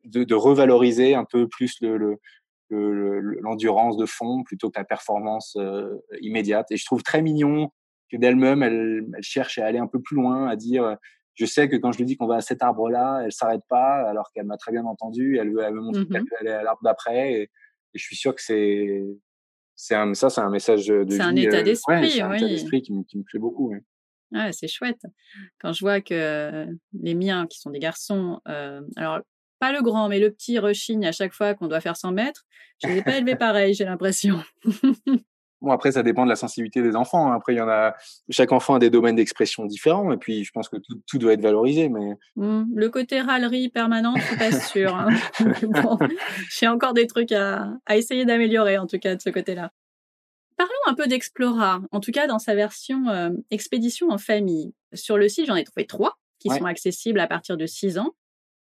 de, 0.05 0.23
de, 0.23 0.35
revaloriser 0.35 1.15
un 1.15 1.25
peu 1.25 1.47
plus 1.47 1.77
le, 1.81 1.97
le 1.97 2.19
l'endurance 3.41 3.97
de 3.97 4.05
fond 4.05 4.43
plutôt 4.43 4.69
que 4.69 4.79
la 4.79 4.85
performance 4.85 5.55
euh, 5.59 5.89
immédiate. 6.21 6.67
Et 6.71 6.77
je 6.77 6.85
trouve 6.85 7.01
très 7.01 7.23
mignon 7.23 7.71
que 8.11 8.17
d'elle-même, 8.17 8.61
elle, 8.61 9.07
elle, 9.15 9.23
cherche 9.23 9.57
à 9.57 9.65
aller 9.65 9.79
un 9.79 9.87
peu 9.87 9.99
plus 9.99 10.15
loin, 10.15 10.47
à 10.47 10.55
dire, 10.55 10.97
je 11.39 11.45
sais 11.45 11.69
que 11.69 11.77
quand 11.77 11.91
je 11.93 11.99
lui 11.99 12.05
dis 12.05 12.17
qu'on 12.17 12.27
va 12.27 12.35
à 12.35 12.41
cet 12.41 12.61
arbre-là, 12.61 13.21
elle 13.23 13.31
s'arrête 13.31 13.63
pas, 13.69 14.07
alors 14.07 14.29
qu'elle 14.33 14.45
m'a 14.45 14.57
très 14.57 14.71
bien 14.71 14.85
entendu. 14.85 15.37
Elle 15.37 15.53
veut, 15.53 15.61
elle 15.63 15.73
veut 15.73 15.81
montrer 15.81 16.01
mmh 16.01 16.09
qu'elle 16.09 16.25
peut 16.25 16.35
aller 16.41 16.51
à 16.51 16.63
l'arbre 16.63 16.81
d'après. 16.83 17.33
Et, 17.33 17.41
et, 17.43 17.49
je 17.95 18.03
suis 18.03 18.15
sûr 18.15 18.35
que 18.35 18.41
c'est 18.41 19.03
c'est 19.81 19.95
un, 19.95 20.13
ça, 20.13 20.29
c'est 20.29 20.41
un 20.41 20.49
message 20.49 20.87
de 20.87 21.05
C'est 21.09 21.21
un 21.21 21.33
état 21.37 21.63
d'esprit, 21.63 21.95
euh, 21.95 22.01
ouais, 22.01 22.09
c'est 22.09 22.21
un 22.21 22.33
état 22.33 22.47
d'esprit 22.47 22.81
qui, 22.81 22.91
qui, 23.07 23.17
me 23.17 23.23
plaît 23.23 23.39
beaucoup. 23.39 23.69
Ouais. 23.69 23.81
Ouais, 24.33 24.51
c'est 24.51 24.67
chouette. 24.67 25.01
Quand 25.57 25.71
je 25.71 25.79
vois 25.79 26.01
que 26.01 26.67
les 27.01 27.15
miens, 27.15 27.47
qui 27.47 27.59
sont 27.59 27.69
des 27.69 27.79
garçons, 27.79 28.41
euh, 28.49 28.81
alors 28.97 29.21
pas 29.57 29.71
le 29.71 29.81
grand, 29.81 30.09
mais 30.09 30.19
le 30.19 30.31
petit 30.31 30.59
rechigne 30.59 31.05
à 31.05 31.13
chaque 31.13 31.33
fois 31.33 31.53
qu'on 31.53 31.67
doit 31.67 31.79
faire 31.79 31.95
100 31.95 32.11
mètres, 32.11 32.43
je 32.83 32.89
ne 32.89 32.93
les 32.93 32.99
ai 32.99 33.03
pas 33.03 33.17
élevés 33.17 33.35
pareil, 33.37 33.73
j'ai 33.73 33.85
l'impression. 33.85 34.43
Bon, 35.61 35.71
après, 35.71 35.91
ça 35.91 36.03
dépend 36.03 36.23
de 36.23 36.29
la 36.29 36.35
sensibilité 36.35 36.81
des 36.81 36.95
enfants. 36.95 37.31
Hein. 37.31 37.35
Après, 37.35 37.53
il 37.53 37.57
y 37.57 37.61
en 37.61 37.67
a, 37.67 37.95
chaque 38.29 38.51
enfant 38.51 38.75
a 38.75 38.79
des 38.79 38.89
domaines 38.89 39.15
d'expression 39.15 39.65
différents. 39.65 40.11
Et 40.11 40.17
puis, 40.17 40.43
je 40.43 40.51
pense 40.51 40.69
que 40.69 40.77
tout, 40.77 41.01
tout 41.05 41.17
doit 41.17 41.33
être 41.33 41.41
valorisé. 41.41 41.89
Mais 41.89 42.17
mmh, 42.37 42.63
le 42.73 42.89
côté 42.89 43.19
râlerie 43.19 43.69
permanente, 43.69 44.17
je 44.17 44.23
suis 44.23 44.37
pas 44.37 44.51
sûre. 44.59 44.95
Hein. 44.95 45.09
bon, 45.63 45.97
j'ai 46.49 46.67
encore 46.67 46.93
des 46.93 47.07
trucs 47.07 47.31
à, 47.31 47.73
à 47.85 47.97
essayer 47.97 48.25
d'améliorer, 48.25 48.77
en 48.77 48.87
tout 48.87 48.99
cas, 48.99 49.15
de 49.15 49.21
ce 49.21 49.29
côté-là. 49.29 49.71
Parlons 50.59 50.73
un 50.87 50.93
peu 50.93 51.07
d'Explora, 51.07 51.79
en 51.93 52.01
tout 52.01 52.11
cas 52.11 52.27
dans 52.27 52.37
sa 52.37 52.53
version 52.53 53.07
euh, 53.07 53.29
expédition 53.49 54.09
en 54.09 54.17
famille. 54.17 54.73
Sur 54.93 55.17
le 55.17 55.29
site, 55.29 55.45
j'en 55.45 55.55
ai 55.55 55.63
trouvé 55.63 55.87
trois 55.87 56.19
qui 56.37 56.49
ouais. 56.49 56.57
sont 56.57 56.65
accessibles 56.65 57.21
à 57.21 57.27
partir 57.27 57.55
de 57.55 57.65
6 57.65 57.97
ans. 57.97 58.13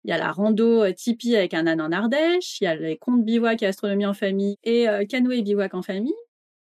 Il 0.04 0.10
y 0.10 0.12
a 0.12 0.18
la 0.18 0.30
rando 0.30 0.84
euh, 0.84 0.92
Tipeee 0.92 1.34
avec 1.34 1.54
un 1.54 1.66
âne 1.66 1.80
en 1.80 1.90
Ardèche, 1.90 2.60
il 2.60 2.64
y 2.64 2.66
a 2.68 2.76
les 2.76 2.96
comptes 2.98 3.24
bivouac 3.24 3.64
et 3.64 3.66
astronomie 3.66 4.06
en 4.06 4.14
famille 4.14 4.58
et 4.62 4.88
euh, 4.88 5.04
canoë 5.06 5.42
bivouac 5.42 5.74
en 5.74 5.82
famille. 5.82 6.14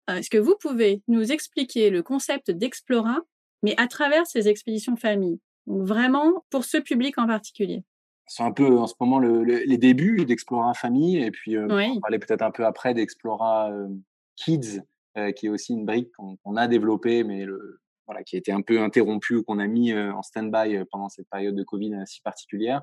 Est-ce 0.08 0.30
que 0.30 0.38
vous 0.38 0.56
pouvez 0.60 1.02
nous 1.08 1.32
expliquer 1.32 1.90
le 1.90 2.02
concept 2.02 2.50
d'Explora, 2.50 3.18
mais 3.62 3.74
à 3.78 3.88
travers 3.88 4.26
ces 4.26 4.48
expéditions 4.48 4.96
famille 4.96 5.40
Donc 5.66 5.82
vraiment 5.82 6.44
pour 6.50 6.64
ce 6.64 6.78
public 6.78 7.18
en 7.18 7.26
particulier. 7.26 7.82
C'est 8.26 8.42
un 8.42 8.52
peu 8.52 8.76
en 8.78 8.86
ce 8.86 8.94
moment 9.00 9.18
le, 9.18 9.44
le, 9.44 9.58
les 9.64 9.78
débuts 9.78 10.24
d'Explora 10.24 10.74
Famille 10.74 11.22
et 11.22 11.30
puis 11.30 11.56
euh, 11.56 11.66
oui. 11.70 11.86
on 11.90 11.94
va 11.94 12.00
parler 12.00 12.18
peut-être 12.18 12.42
un 12.42 12.50
peu 12.50 12.66
après 12.66 12.92
d'Explora 12.92 13.70
euh, 13.70 13.88
Kids 14.34 14.80
euh, 15.16 15.30
qui 15.30 15.46
est 15.46 15.48
aussi 15.48 15.74
une 15.74 15.84
brique 15.84 16.10
qu'on 16.16 16.36
qu 16.36 16.58
a 16.58 16.66
développée 16.66 17.22
mais 17.22 17.44
le, 17.44 17.80
voilà 18.06 18.24
qui 18.24 18.34
a 18.34 18.38
été 18.38 18.50
un 18.50 18.62
peu 18.62 18.80
interrompue 18.80 19.44
qu'on 19.44 19.60
a 19.60 19.66
mis 19.68 19.92
en 19.94 20.22
stand-by 20.22 20.84
pendant 20.90 21.08
cette 21.08 21.28
période 21.30 21.54
de 21.54 21.62
Covid 21.62 21.92
si 22.06 22.20
particulière. 22.20 22.82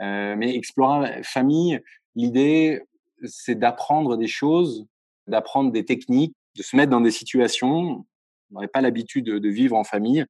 Mais 0.00 0.56
Explora 0.56 1.22
Famille 1.22 1.80
l'idée 2.16 2.82
c'est 3.24 3.56
d'apprendre 3.56 4.16
des 4.16 4.26
choses 4.26 4.86
d'apprendre 5.28 5.70
des 5.70 5.84
techniques 5.84 6.36
de 6.56 6.62
se 6.62 6.76
mettre 6.76 6.90
dans 6.90 7.00
des 7.00 7.10
situations, 7.10 7.70
on 7.70 8.04
n'aurait 8.50 8.68
pas 8.68 8.80
l'habitude 8.80 9.26
de, 9.26 9.38
de, 9.38 9.48
vivre 9.48 9.76
en 9.76 9.84
famille, 9.84 10.24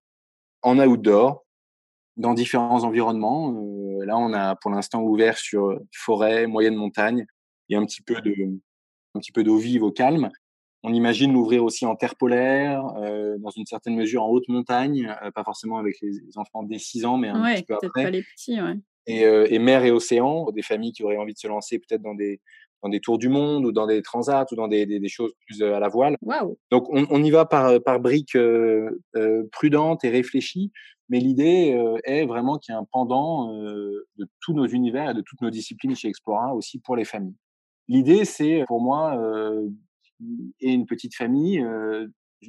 en 0.62 0.78
outdoor, 0.78 1.44
dans 2.16 2.34
différents 2.34 2.84
environnements. 2.84 3.52
Euh, 3.52 4.04
là, 4.04 4.16
on 4.18 4.32
a 4.32 4.56
pour 4.56 4.70
l'instant 4.70 5.02
ouvert 5.02 5.38
sur 5.38 5.78
forêt, 5.92 6.46
moyenne 6.46 6.76
montagne, 6.76 7.26
et 7.68 7.76
un 7.76 7.84
petit 7.84 8.02
peu 8.02 8.20
de, 8.20 8.34
un 9.14 9.20
petit 9.20 9.32
peu 9.32 9.42
d'eau 9.42 9.56
vive 9.56 9.82
au 9.82 9.90
calme. 9.90 10.30
On 10.84 10.92
imagine 10.92 11.32
l'ouvrir 11.32 11.62
aussi 11.62 11.86
en 11.86 11.94
terre 11.94 12.16
polaire, 12.16 12.84
euh, 12.96 13.36
dans 13.38 13.50
une 13.50 13.66
certaine 13.66 13.94
mesure 13.94 14.24
en 14.24 14.28
haute 14.28 14.48
montagne, 14.48 15.14
euh, 15.22 15.30
pas 15.30 15.44
forcément 15.44 15.78
avec 15.78 16.00
les, 16.00 16.36
enfants 16.36 16.64
dès 16.64 16.78
6 16.78 17.04
ans, 17.04 17.18
mais 17.18 17.28
un 17.28 17.42
ouais, 17.42 17.54
petit 17.54 17.64
peu 17.64 17.74
après. 17.74 18.04
Pas 18.04 18.10
les 18.10 18.22
petits, 18.22 18.60
ouais. 18.60 18.74
Et, 19.06 19.24
euh, 19.24 19.46
et 19.50 19.58
mer 19.58 19.84
et 19.84 19.90
océan, 19.90 20.50
des 20.50 20.62
familles 20.62 20.92
qui 20.92 21.04
auraient 21.04 21.16
envie 21.16 21.34
de 21.34 21.38
se 21.38 21.46
lancer 21.46 21.78
peut-être 21.78 22.02
dans 22.02 22.14
des 22.14 22.40
dans 22.82 22.88
des 22.88 23.00
tours 23.00 23.18
du 23.18 23.28
monde 23.28 23.64
ou 23.64 23.72
dans 23.72 23.86
des 23.86 24.02
transats 24.02 24.46
ou 24.50 24.56
dans 24.56 24.68
des, 24.68 24.86
des, 24.86 24.98
des 24.98 25.08
choses 25.08 25.32
plus 25.46 25.62
euh, 25.62 25.74
à 25.74 25.80
la 25.80 25.88
voile. 25.88 26.16
Wow. 26.22 26.58
Donc 26.70 26.88
on, 26.90 27.06
on, 27.10 27.22
y 27.22 27.30
va 27.30 27.44
par, 27.44 27.80
par 27.82 28.00
briques 28.00 28.36
euh, 28.36 29.02
euh, 29.16 29.44
prudentes 29.52 30.04
et 30.04 30.10
réfléchies, 30.10 30.72
mais 31.08 31.20
l'idée 31.20 31.74
euh, 31.74 31.98
est 32.04 32.26
vraiment 32.26 32.58
qu'il 32.58 32.72
y 32.72 32.76
a 32.76 32.80
un 32.80 32.86
pendant 32.90 33.54
euh, 33.54 34.06
de 34.16 34.26
tous 34.40 34.52
nos 34.52 34.66
univers 34.66 35.10
et 35.10 35.14
de 35.14 35.22
toutes 35.22 35.40
nos 35.40 35.50
disciplines 35.50 35.94
chez 35.94 36.08
Explora 36.08 36.54
aussi 36.54 36.80
pour 36.80 36.96
les 36.96 37.04
familles. 37.04 37.36
l'idée, 37.88 38.24
c'est 38.24 38.64
pour 38.66 38.80
moi 38.80 39.18
et 40.60 40.72
une 40.72 40.86
petite 40.86 41.16
famille, 41.16 41.64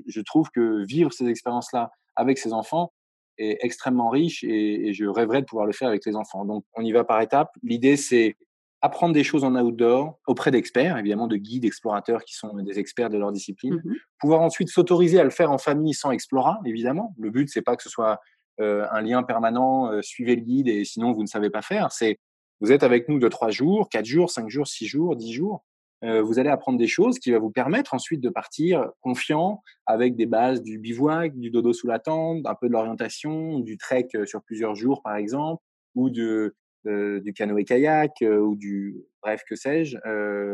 je 0.07 0.21
trouve 0.21 0.49
que 0.51 0.85
vivre 0.85 1.11
ces 1.11 1.27
expériences-là 1.27 1.91
avec 2.15 2.37
ses 2.37 2.53
enfants 2.53 2.93
est 3.39 3.57
extrêmement 3.61 4.09
riche 4.09 4.43
et, 4.43 4.89
et, 4.89 4.93
je 4.93 5.05
rêverais 5.05 5.41
de 5.41 5.47
pouvoir 5.47 5.65
le 5.65 5.73
faire 5.73 5.87
avec 5.87 6.05
les 6.05 6.15
enfants. 6.15 6.45
Donc, 6.45 6.65
on 6.75 6.83
y 6.83 6.91
va 6.91 7.03
par 7.03 7.19
étapes. 7.19 7.49
L'idée, 7.63 7.97
c'est 7.97 8.35
apprendre 8.83 9.13
des 9.13 9.23
choses 9.23 9.45
en 9.45 9.55
outdoor 9.55 10.19
auprès 10.27 10.51
d'experts, 10.51 10.97
évidemment 10.97 11.27
de 11.27 11.37
guides, 11.37 11.63
explorateurs 11.63 12.25
qui 12.25 12.35
sont 12.35 12.53
des 12.57 12.79
experts 12.79 13.09
de 13.09 13.17
leur 13.17 13.31
discipline. 13.31 13.75
Mmh 13.75 13.95
pouvoir 14.19 14.39
ensuite 14.39 14.69
s'autoriser 14.69 15.19
à 15.19 15.25
le 15.25 15.31
faire 15.31 15.51
en 15.51 15.57
famille 15.57 15.93
sans 15.93 16.11
Explora, 16.11 16.61
évidemment. 16.63 17.13
Le 17.17 17.29
but, 17.29 17.49
c'est 17.49 17.61
pas 17.61 17.75
que 17.75 17.83
ce 17.83 17.89
soit 17.89 18.21
euh, 18.61 18.85
un 18.89 19.01
lien 19.01 19.21
permanent, 19.21 19.91
euh, 19.91 20.01
suivez 20.01 20.37
le 20.37 20.41
guide 20.43 20.69
et 20.69 20.85
sinon 20.85 21.11
vous 21.11 21.23
ne 21.23 21.27
savez 21.27 21.49
pas 21.49 21.61
faire. 21.61 21.91
C'est 21.91 22.19
vous 22.61 22.71
êtes 22.71 22.83
avec 22.83 23.09
nous 23.09 23.19
de 23.19 23.27
trois 23.27 23.49
jours, 23.49 23.89
quatre 23.89 24.05
jours, 24.05 24.29
cinq 24.29 24.49
jours, 24.49 24.65
six 24.65 24.85
jours, 24.85 25.17
dix 25.17 25.33
jours. 25.33 25.65
Euh, 26.05 26.21
vous 26.21 26.39
allez 26.39 26.49
apprendre 26.49 26.77
des 26.77 26.87
choses 26.87 27.19
qui 27.19 27.31
va 27.31 27.39
vous 27.39 27.51
permettre 27.51 27.93
ensuite 27.93 28.21
de 28.21 28.29
partir 28.29 28.89
confiant 29.01 29.61
avec 29.85 30.15
des 30.15 30.25
bases 30.25 30.61
du 30.61 30.79
bivouac, 30.79 31.37
du 31.37 31.49
dodo 31.49 31.73
sous 31.73 31.87
la 31.87 31.99
tente, 31.99 32.45
un 32.45 32.55
peu 32.55 32.69
de 32.69 32.73
l'orientation, 32.73 33.59
du 33.59 33.77
trek 33.77 34.07
sur 34.23 34.41
plusieurs 34.41 34.75
jours 34.75 35.01
par 35.01 35.17
exemple, 35.17 35.61
ou 35.95 36.09
de, 36.09 36.55
du 36.85 37.33
canoë-kayak 37.33 38.11
ou 38.21 38.55
du 38.55 39.03
bref 39.21 39.43
que 39.47 39.55
sais-je, 39.55 39.97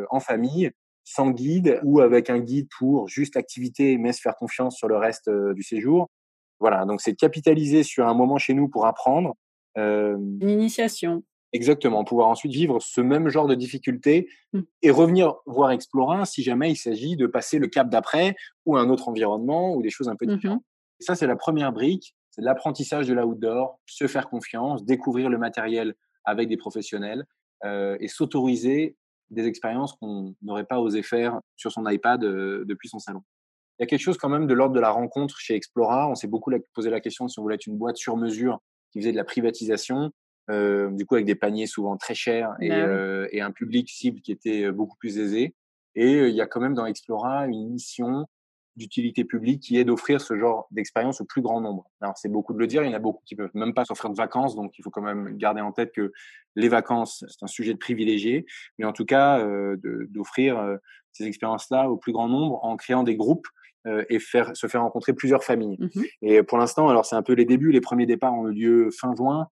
en 0.09 0.19
famille, 0.19 0.71
sans 1.03 1.31
guide 1.31 1.79
ou 1.83 2.01
avec 2.01 2.29
un 2.29 2.39
guide 2.39 2.67
pour 2.77 3.07
juste 3.07 3.37
activité 3.37 3.97
mais 3.97 4.13
se 4.13 4.21
faire 4.21 4.35
confiance 4.35 4.77
sur 4.77 4.87
le 4.87 4.97
reste 4.97 5.29
du 5.29 5.63
séjour. 5.63 6.09
Voilà, 6.59 6.85
donc 6.85 7.01
c'est 7.01 7.15
capitaliser 7.15 7.83
sur 7.83 8.07
un 8.07 8.13
moment 8.13 8.37
chez 8.37 8.53
nous 8.53 8.67
pour 8.67 8.85
apprendre. 8.85 9.35
Une 9.75 10.49
initiation. 10.49 11.23
Exactement, 11.51 12.03
pouvoir 12.03 12.27
ensuite 12.27 12.51
vivre 12.51 12.79
ce 12.79 13.01
même 13.01 13.29
genre 13.29 13.47
de 13.47 13.55
difficultés 13.55 14.27
mmh. 14.53 14.59
et 14.83 14.91
revenir 14.91 15.33
voir 15.47 15.71
Explora 15.71 16.25
si 16.25 16.43
jamais 16.43 16.69
il 16.69 16.75
s'agit 16.75 17.15
de 17.15 17.25
passer 17.25 17.57
le 17.57 17.67
cap 17.67 17.89
d'après 17.89 18.35
ou 18.67 18.77
un 18.77 18.89
autre 18.89 19.09
environnement 19.09 19.73
ou 19.73 19.81
des 19.81 19.89
choses 19.89 20.09
un 20.09 20.15
peu 20.15 20.27
mmh 20.27 20.35
différentes. 20.35 20.63
Et 20.99 21.05
ça, 21.05 21.15
c'est 21.15 21.25
la 21.25 21.35
première 21.35 21.71
brique, 21.71 22.13
c'est 22.29 22.43
l'apprentissage 22.43 23.07
de 23.07 23.13
l'outdoor, 23.13 23.79
se 23.87 24.05
faire 24.05 24.29
confiance, 24.29 24.85
découvrir 24.85 25.29
le 25.29 25.39
matériel 25.39 25.95
avec 26.25 26.49
des 26.49 26.58
professionnels 26.58 27.25
euh, 27.65 27.97
et 27.99 28.08
s'autoriser 28.08 28.95
des 29.29 29.45
expériences 29.47 29.93
qu'on 29.93 30.36
n'aurait 30.41 30.65
pas 30.65 30.79
osé 30.79 31.03
faire 31.03 31.39
sur 31.55 31.71
son 31.71 31.88
iPad 31.88 32.23
euh, 32.23 32.63
depuis 32.65 32.89
son 32.89 32.99
salon. 32.99 33.21
Il 33.77 33.84
y 33.84 33.86
a 33.86 33.88
quelque 33.88 34.01
chose 34.01 34.17
quand 34.17 34.29
même 34.29 34.47
de 34.47 34.53
l'ordre 34.53 34.75
de 34.75 34.79
la 34.79 34.89
rencontre 34.89 35.38
chez 35.39 35.55
Explora. 35.55 36.10
On 36.10 36.15
s'est 36.15 36.27
beaucoup 36.27 36.51
posé 36.73 36.89
la 36.89 36.99
question 36.99 37.27
si 37.27 37.39
on 37.39 37.43
voulait 37.43 37.55
être 37.55 37.67
une 37.67 37.77
boîte 37.77 37.97
sur 37.97 38.17
mesure 38.17 38.60
qui 38.91 38.99
faisait 38.99 39.12
de 39.12 39.17
la 39.17 39.23
privatisation 39.23 40.12
euh, 40.49 40.89
du 40.89 41.05
coup 41.05 41.13
avec 41.13 41.27
des 41.27 41.36
paniers 41.36 41.67
souvent 41.67 41.95
très 41.95 42.15
chers 42.15 42.55
et, 42.60 42.71
euh, 42.71 43.27
et, 43.32 43.39
un 43.39 43.51
public 43.51 43.88
cible 43.88 44.19
qui 44.21 44.32
était 44.32 44.71
beaucoup 44.71 44.97
plus 44.97 45.19
aisé. 45.19 45.53
Et 45.95 46.27
il 46.27 46.36
y 46.36 46.41
a 46.41 46.47
quand 46.47 46.60
même 46.60 46.73
dans 46.73 46.88
Explora 46.88 47.45
une 47.45 47.69
mission 47.69 48.25
d'utilité 48.75 49.23
publique 49.23 49.62
qui 49.62 49.77
est 49.77 49.84
d'offrir 49.84 50.21
ce 50.21 50.38
genre 50.38 50.67
d'expérience 50.71 51.21
au 51.21 51.25
plus 51.25 51.41
grand 51.41 51.62
nombre. 51.62 51.89
Alors 52.01 52.17
c'est 52.17 52.29
beaucoup 52.29 52.53
de 52.53 52.60
le 52.60 52.67
dire, 52.67 52.84
il 52.84 52.88
y 52.88 52.89
en 52.89 52.95
a 52.95 52.99
beaucoup 52.99 53.21
qui 53.25 53.36
peuvent 53.36 53.51
même 53.53 53.73
pas 53.73 53.86
s'offrir 53.86 54.10
de 54.10 54.15
vacances, 54.15 54.55
donc 54.55 54.77
il 54.77 54.84
faut 54.84 54.89
quand 54.89 55.01
même 55.01 55.38
garder 55.38 55.62
en 55.62 55.71
tête 55.71 55.91
que 55.91 56.12
les 56.55 56.69
vacances 56.69 57.25
c'est 57.27 57.43
un 57.43 57.47
sujet 57.47 57.73
de 57.73 57.79
privilégié, 57.79 58.45
mais 58.77 58.86
en 58.86 58.93
tout 58.93 59.05
cas 59.05 59.39
euh, 59.39 59.77
d'offrir 60.10 60.77
ces 61.12 61.25
expériences-là 61.25 61.89
au 61.89 61.97
plus 61.97 62.12
grand 62.12 62.29
nombre 62.29 62.63
en 62.63 62.77
créant 62.77 63.03
des 63.03 63.15
groupes 63.15 63.47
et 64.10 64.19
faire 64.19 64.55
se 64.55 64.67
faire 64.67 64.82
rencontrer 64.82 65.13
plusieurs 65.13 65.43
familles. 65.43 65.77
Mmh 65.79 66.03
et 66.21 66.43
pour 66.43 66.58
l'instant, 66.58 66.89
alors 66.89 67.05
c'est 67.05 67.15
un 67.15 67.23
peu 67.23 67.34
les 67.34 67.45
débuts, 67.45 67.71
les 67.71 67.82
premiers 67.82 68.05
départs 68.05 68.34
ont 68.34 68.49
eu 68.49 68.53
lieu 68.53 68.89
fin 68.91 69.15
juin. 69.15 69.47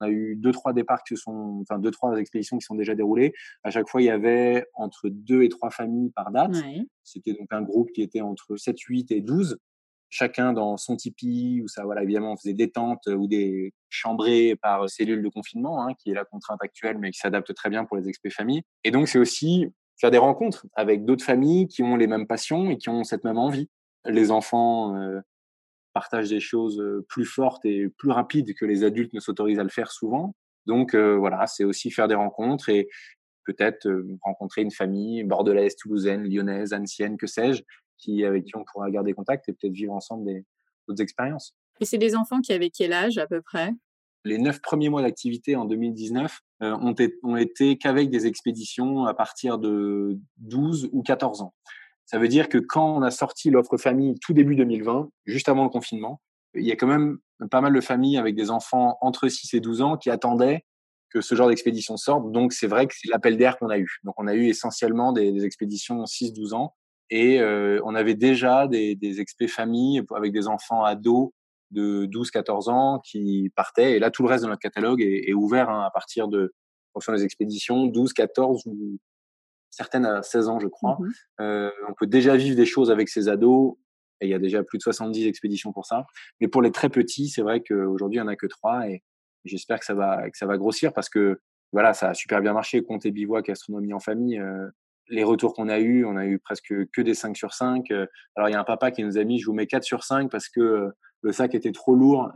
On 0.00 0.06
a 0.06 0.10
eu 0.10 0.36
deux, 0.36 0.52
trois 0.52 0.72
départs 0.72 1.02
qui 1.04 1.16
sont, 1.16 1.60
enfin, 1.62 1.78
deux, 1.78 1.90
trois 1.90 2.16
expéditions 2.18 2.58
qui 2.58 2.64
sont 2.64 2.74
déjà 2.74 2.94
déroulées. 2.94 3.32
À 3.64 3.70
chaque 3.70 3.88
fois, 3.88 4.02
il 4.02 4.06
y 4.06 4.10
avait 4.10 4.66
entre 4.74 5.08
deux 5.08 5.42
et 5.42 5.48
trois 5.48 5.70
familles 5.70 6.10
par 6.10 6.30
date. 6.30 6.56
C'était 7.04 7.32
donc 7.32 7.48
un 7.50 7.62
groupe 7.62 7.90
qui 7.92 8.02
était 8.02 8.20
entre 8.20 8.56
7, 8.56 8.78
8 8.78 9.12
et 9.12 9.20
12 9.20 9.58
chacun 10.10 10.52
dans 10.52 10.76
son 10.76 10.96
tipi, 10.96 11.60
où 11.64 11.68
ça, 11.68 11.84
voilà, 11.84 12.02
évidemment, 12.02 12.32
on 12.32 12.36
faisait 12.36 12.52
des 12.52 12.70
tentes 12.70 13.06
ou 13.06 13.26
des 13.28 13.72
chambrées 13.88 14.56
par 14.60 14.90
cellule 14.90 15.22
de 15.22 15.28
confinement, 15.28 15.82
hein, 15.82 15.94
qui 15.94 16.10
est 16.10 16.14
la 16.14 16.24
contrainte 16.24 16.58
actuelle, 16.62 16.98
mais 16.98 17.12
qui 17.12 17.20
s'adapte 17.20 17.54
très 17.54 17.70
bien 17.70 17.84
pour 17.84 17.96
les 17.96 18.08
expé 18.08 18.28
familles. 18.28 18.62
Et 18.84 18.90
donc, 18.90 19.08
c'est 19.08 19.18
aussi 19.18 19.68
faire 19.98 20.10
des 20.10 20.18
rencontres 20.18 20.66
avec 20.74 21.04
d'autres 21.04 21.24
familles 21.24 21.68
qui 21.68 21.82
ont 21.82 21.96
les 21.96 22.06
mêmes 22.06 22.26
passions 22.26 22.70
et 22.70 22.76
qui 22.76 22.88
ont 22.88 23.04
cette 23.04 23.24
même 23.24 23.38
envie. 23.38 23.68
Les 24.04 24.30
enfants 24.30 24.96
euh, 24.96 25.20
partage 25.92 26.30
des 26.30 26.40
choses 26.40 26.82
plus 27.08 27.24
fortes 27.24 27.64
et 27.64 27.88
plus 27.88 28.10
rapides 28.10 28.54
que 28.54 28.64
les 28.64 28.84
adultes 28.84 29.12
ne 29.12 29.20
s'autorisent 29.20 29.58
à 29.58 29.64
le 29.64 29.68
faire 29.68 29.90
souvent. 29.90 30.34
Donc 30.66 30.94
voilà, 30.94 31.46
c'est 31.46 31.64
aussi 31.64 31.90
faire 31.90 32.08
des 32.08 32.14
rencontres 32.14 32.68
et 32.68 32.88
peut-être 33.44 33.88
rencontrer 34.22 34.62
une 34.62 34.70
famille 34.70 35.24
bordelaise, 35.24 35.74
toulousaine, 35.76 36.22
lyonnaise, 36.24 36.72
ancienne, 36.72 37.16
que 37.16 37.26
sais-je, 37.26 37.62
qui 37.98 38.24
avec 38.24 38.44
qui 38.44 38.56
on 38.56 38.64
pourra 38.64 38.90
garder 38.90 39.12
contact 39.12 39.48
et 39.48 39.52
peut-être 39.52 39.72
vivre 39.72 39.92
ensemble 39.92 40.24
des 40.24 40.44
d'autres 40.88 41.02
expériences. 41.02 41.54
Et 41.80 41.84
c'est 41.84 41.98
des 41.98 42.14
enfants 42.14 42.40
qui 42.40 42.52
avaient 42.52 42.70
quel 42.70 42.92
âge 42.92 43.18
à 43.18 43.26
peu 43.26 43.40
près? 43.40 43.72
Les 44.24 44.38
neuf 44.38 44.60
premiers 44.60 44.90
mois 44.90 45.02
d'activité 45.02 45.56
en 45.56 45.64
2019 45.64 46.40
ont, 46.60 46.94
ont 47.22 47.36
été 47.36 47.78
qu'avec 47.78 48.10
des 48.10 48.26
expéditions 48.26 49.06
à 49.06 49.14
partir 49.14 49.58
de 49.58 50.18
12 50.38 50.90
ou 50.92 51.02
14 51.02 51.40
ans. 51.40 51.54
Ça 52.10 52.18
veut 52.18 52.26
dire 52.26 52.48
que 52.48 52.58
quand 52.58 52.96
on 52.96 53.02
a 53.02 53.12
sorti 53.12 53.50
l'offre 53.50 53.76
famille 53.76 54.18
tout 54.18 54.32
début 54.32 54.56
2020, 54.56 55.10
juste 55.26 55.48
avant 55.48 55.62
le 55.62 55.70
confinement, 55.70 56.20
il 56.54 56.64
y 56.64 56.72
a 56.72 56.74
quand 56.74 56.88
même 56.88 57.18
pas 57.52 57.60
mal 57.60 57.72
de 57.72 57.80
familles 57.80 58.16
avec 58.16 58.34
des 58.34 58.50
enfants 58.50 58.98
entre 59.00 59.28
6 59.28 59.54
et 59.54 59.60
12 59.60 59.80
ans 59.80 59.96
qui 59.96 60.10
attendaient 60.10 60.64
que 61.10 61.20
ce 61.20 61.36
genre 61.36 61.46
d'expédition 61.46 61.96
sorte. 61.96 62.32
Donc, 62.32 62.52
c'est 62.52 62.66
vrai 62.66 62.88
que 62.88 62.94
c'est 62.96 63.08
l'appel 63.08 63.36
d'air 63.36 63.56
qu'on 63.58 63.70
a 63.70 63.78
eu. 63.78 64.00
Donc, 64.02 64.16
on 64.18 64.26
a 64.26 64.34
eu 64.34 64.48
essentiellement 64.48 65.12
des, 65.12 65.30
des 65.30 65.44
expéditions 65.44 66.02
6-12 66.02 66.52
ans. 66.52 66.74
Et 67.10 67.40
euh, 67.40 67.80
on 67.84 67.94
avait 67.94 68.16
déjà 68.16 68.66
des, 68.66 68.96
des 68.96 69.20
expé 69.20 69.46
familles 69.46 70.02
avec 70.12 70.32
des 70.32 70.48
enfants 70.48 70.82
ados 70.82 71.30
de 71.70 72.06
12-14 72.06 72.70
ans 72.70 73.00
qui 73.04 73.52
partaient. 73.54 73.92
Et 73.92 73.98
là, 74.00 74.10
tout 74.10 74.24
le 74.24 74.30
reste 74.30 74.42
de 74.42 74.48
notre 74.48 74.62
catalogue 74.62 75.00
est, 75.00 75.32
ouvert 75.32 75.70
hein, 75.70 75.84
à 75.86 75.90
partir 75.92 76.26
de, 76.26 76.52
en 76.92 76.98
fonction 76.98 77.12
des 77.12 77.24
expéditions, 77.24 77.86
12, 77.86 78.12
14 78.14 78.66
ou 78.66 78.98
certaines 79.70 80.04
à 80.04 80.22
16 80.22 80.48
ans, 80.48 80.60
je 80.60 80.68
crois. 80.68 80.98
Mmh 81.00 81.10
euh, 81.40 81.70
on 81.88 81.94
peut 81.94 82.06
déjà 82.06 82.36
vivre 82.36 82.56
des 82.56 82.66
choses 82.66 82.90
avec 82.90 83.08
ses 83.08 83.28
ados. 83.28 83.76
Et 84.20 84.26
il 84.26 84.30
y 84.30 84.34
a 84.34 84.38
déjà 84.38 84.62
plus 84.62 84.76
de 84.76 84.82
70 84.82 85.26
expéditions 85.26 85.72
pour 85.72 85.86
ça. 85.86 86.04
Mais 86.40 86.48
pour 86.48 86.60
les 86.60 86.72
très 86.72 86.90
petits, 86.90 87.28
c'est 87.28 87.40
vrai 87.40 87.62
qu'aujourd'hui, 87.62 88.18
il 88.18 88.22
n'y 88.22 88.28
en 88.28 88.30
a 88.30 88.36
que 88.36 88.46
trois. 88.46 88.86
Et 88.86 89.02
j'espère 89.46 89.78
que 89.78 89.86
ça 89.86 89.94
va, 89.94 90.28
que 90.28 90.36
ça 90.36 90.46
va 90.46 90.58
grossir 90.58 90.92
parce 90.92 91.08
que 91.08 91.40
voilà, 91.72 91.94
ça 91.94 92.10
a 92.10 92.14
super 92.14 92.42
bien 92.42 92.52
marché. 92.52 92.82
Compter 92.82 93.12
bivouac, 93.12 93.48
astronomie 93.48 93.94
en 93.94 94.00
famille. 94.00 94.38
Euh, 94.38 94.68
les 95.08 95.24
retours 95.24 95.54
qu'on 95.54 95.68
a 95.68 95.78
eu, 95.78 96.04
on 96.04 96.16
a 96.16 96.26
eu 96.26 96.38
presque 96.38 96.72
que 96.92 97.00
des 97.00 97.14
5 97.14 97.36
sur 97.36 97.54
5. 97.54 97.90
Euh, 97.90 98.06
alors, 98.36 98.48
il 98.48 98.52
y 98.52 98.54
a 98.54 98.60
un 98.60 98.64
papa 98.64 98.90
qui 98.90 99.02
nous 99.02 99.16
a 99.16 99.24
mis, 99.24 99.40
je 99.40 99.46
vous 99.46 99.54
mets 99.54 99.66
4 99.66 99.82
sur 99.82 100.04
5 100.04 100.30
parce 100.30 100.48
que 100.48 100.90
le 101.22 101.32
sac 101.32 101.54
était 101.54 101.72
trop 101.72 101.94
lourd. 101.94 102.32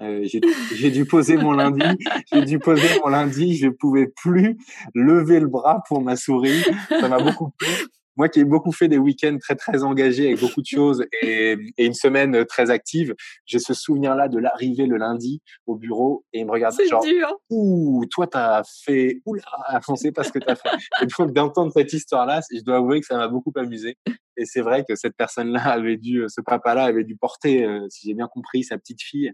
J'ai 0.75 0.91
dû 0.91 1.05
poser 1.05 1.37
mon 1.37 1.53
lundi. 1.53 1.87
J'ai 2.33 2.43
dû 2.43 2.59
poser 2.59 2.89
mon 3.03 3.09
lundi. 3.09 3.57
Je 3.57 3.69
pouvais 3.69 4.07
plus 4.07 4.57
lever 4.95 5.41
le 5.41 5.47
bras 5.47 5.83
pour 5.89 6.03
ma 6.03 6.17
souris. 6.17 6.63
Ça 6.89 7.09
m'a 7.09 7.19
beaucoup 7.19 7.51
plu 7.59 7.69
moi 8.17 8.29
qui 8.29 8.41
ai 8.41 8.45
beaucoup 8.45 8.73
fait 8.73 8.89
des 8.89 8.99
week-ends 8.99 9.37
très 9.41 9.57
très 9.57 9.83
engagés 9.83 10.29
avec 10.29 10.41
beaucoup 10.41 10.61
de 10.61 10.67
choses 10.67 11.05
et, 11.23 11.57
et 11.77 11.87
une 11.87 11.95
semaine 11.95 12.45
très 12.47 12.71
active, 12.71 13.15
j'ai 13.47 13.59
ce 13.59 13.75
souvenir-là 13.75 14.29
de 14.29 14.39
l'arrivée 14.39 14.87
le 14.87 14.97
lundi 14.97 15.41
au 15.67 15.77
bureau 15.77 16.25
et 16.33 16.41
il 16.41 16.47
me 16.47 16.51
regarde 16.51 16.75
genre 16.89 17.03
dur. 17.03 17.39
ouh 17.51 18.05
toi 18.11 18.27
t'as 18.27 18.63
fait 18.85 19.21
oula 19.27 19.43
on 19.89 19.97
sait 19.97 20.13
pas 20.13 20.25
ce 20.25 20.33
que 20.33 20.39
t'as 20.39 20.57
fait 20.57 20.69
et 21.03 21.07
donc 21.19 21.33
d'entendre 21.33 21.73
cette 21.73 21.93
histoire-là, 21.93 22.41
je 22.53 22.61
dois 22.63 22.77
avouer 22.77 23.01
que 23.01 23.07
ça 23.07 23.17
m'a 23.17 23.29
beaucoup 23.29 23.53
amusé 23.57 23.97
et 24.37 24.45
c'est 24.45 24.61
vrai 24.61 24.85
que 24.89 24.95
cette 24.95 25.17
personne-là 25.17 25.63
avait 25.65 25.97
dû, 25.97 26.25
ce 26.29 26.41
papa-là 26.41 26.85
avait 26.85 27.05
dû 27.05 27.17
porter, 27.17 27.65
euh, 27.65 27.87
si 27.89 28.09
j'ai 28.09 28.15
bien 28.15 28.29
compris, 28.29 28.65
sa 28.65 28.79
petite 28.79 29.03
fille 29.03 29.33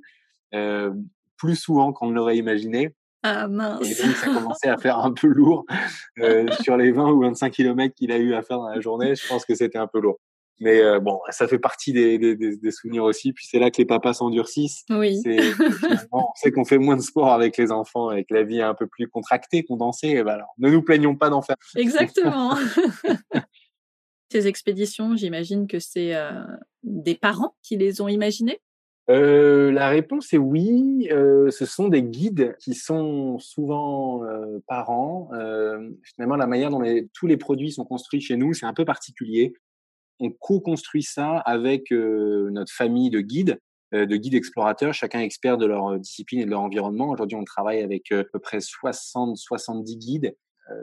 euh, 0.54 0.90
plus 1.36 1.56
souvent 1.56 1.92
qu'on 1.92 2.08
ne 2.08 2.14
l'aurait 2.14 2.36
imaginé. 2.36 2.94
Ah 3.22 3.48
mince. 3.48 3.86
Et 3.86 4.02
donc, 4.02 4.16
ça 4.16 4.26
commençait 4.26 4.68
à 4.68 4.78
faire 4.78 4.98
un 5.04 5.12
peu 5.12 5.28
lourd. 5.28 5.64
Euh, 6.18 6.50
sur 6.62 6.76
les 6.76 6.92
20 6.92 7.10
ou 7.12 7.20
25 7.20 7.50
kilomètres 7.50 7.94
qu'il 7.94 8.12
a 8.12 8.18
eu 8.18 8.34
à 8.34 8.42
faire 8.42 8.58
dans 8.58 8.68
la 8.68 8.80
journée, 8.80 9.14
je 9.14 9.26
pense 9.26 9.44
que 9.44 9.54
c'était 9.54 9.78
un 9.78 9.86
peu 9.86 10.00
lourd. 10.00 10.18
Mais 10.60 10.82
euh, 10.82 11.00
bon, 11.00 11.18
ça 11.30 11.48
fait 11.48 11.58
partie 11.58 11.94
des, 11.94 12.18
des, 12.18 12.36
des, 12.36 12.70
souvenirs 12.70 13.04
aussi. 13.04 13.32
Puis 13.32 13.46
c'est 13.50 13.58
là 13.58 13.70
que 13.70 13.78
les 13.78 13.86
papas 13.86 14.12
s'endurcissent. 14.12 14.84
Oui. 14.90 15.22
on 16.12 16.24
sait 16.34 16.52
qu'on 16.52 16.66
fait 16.66 16.76
moins 16.76 16.96
de 16.96 17.02
sport 17.02 17.32
avec 17.32 17.56
les 17.56 17.72
enfants 17.72 18.12
et 18.12 18.24
que 18.24 18.34
la 18.34 18.42
vie 18.42 18.58
est 18.58 18.62
un 18.62 18.74
peu 18.74 18.86
plus 18.86 19.08
contractée, 19.08 19.64
condensée. 19.64 20.08
Et 20.08 20.22
ben 20.22 20.32
alors, 20.32 20.54
ne 20.58 20.68
nous 20.68 20.82
plaignons 20.82 21.16
pas 21.16 21.30
d'en 21.30 21.40
faire. 21.40 21.56
Exactement. 21.76 22.56
Ces 24.32 24.46
expéditions, 24.46 25.16
j'imagine 25.16 25.66
que 25.66 25.78
c'est 25.78 26.14
euh, 26.14 26.44
des 26.82 27.14
parents 27.14 27.56
qui 27.62 27.76
les 27.76 28.00
ont 28.00 28.08
imaginées? 28.08 28.60
Euh, 29.10 29.72
la 29.72 29.88
réponse 29.88 30.32
est 30.32 30.38
oui. 30.38 31.08
Euh, 31.10 31.50
ce 31.50 31.66
sont 31.66 31.88
des 31.88 32.02
guides 32.02 32.54
qui 32.60 32.74
sont 32.74 33.40
souvent 33.40 34.24
euh, 34.24 34.60
parents. 34.68 35.30
Finalement, 36.04 36.36
la 36.36 36.46
manière 36.46 36.70
dont 36.70 36.82
tous 37.12 37.26
les 37.26 37.36
produits 37.36 37.72
sont 37.72 37.84
construits 37.84 38.20
chez 38.20 38.36
nous, 38.36 38.54
c'est 38.54 38.66
un 38.66 38.74
peu 38.74 38.84
particulier. 38.84 39.52
On 40.20 40.30
co-construit 40.30 41.02
ça 41.02 41.38
avec 41.38 41.90
notre 41.90 42.72
famille 42.72 43.10
de 43.10 43.20
guides, 43.20 43.58
de 43.92 44.16
guides 44.16 44.34
explorateurs, 44.34 44.92
chacun 44.92 45.20
expert 45.20 45.56
de 45.56 45.66
leur 45.66 45.98
discipline 45.98 46.40
et 46.40 46.44
de 46.44 46.50
leur 46.50 46.60
environnement. 46.60 47.08
Aujourd'hui, 47.08 47.36
on 47.36 47.44
travaille 47.44 47.80
avec 47.80 48.12
à 48.12 48.24
peu 48.24 48.38
près 48.38 48.58
60-70 48.58 49.96
guides. 49.96 50.36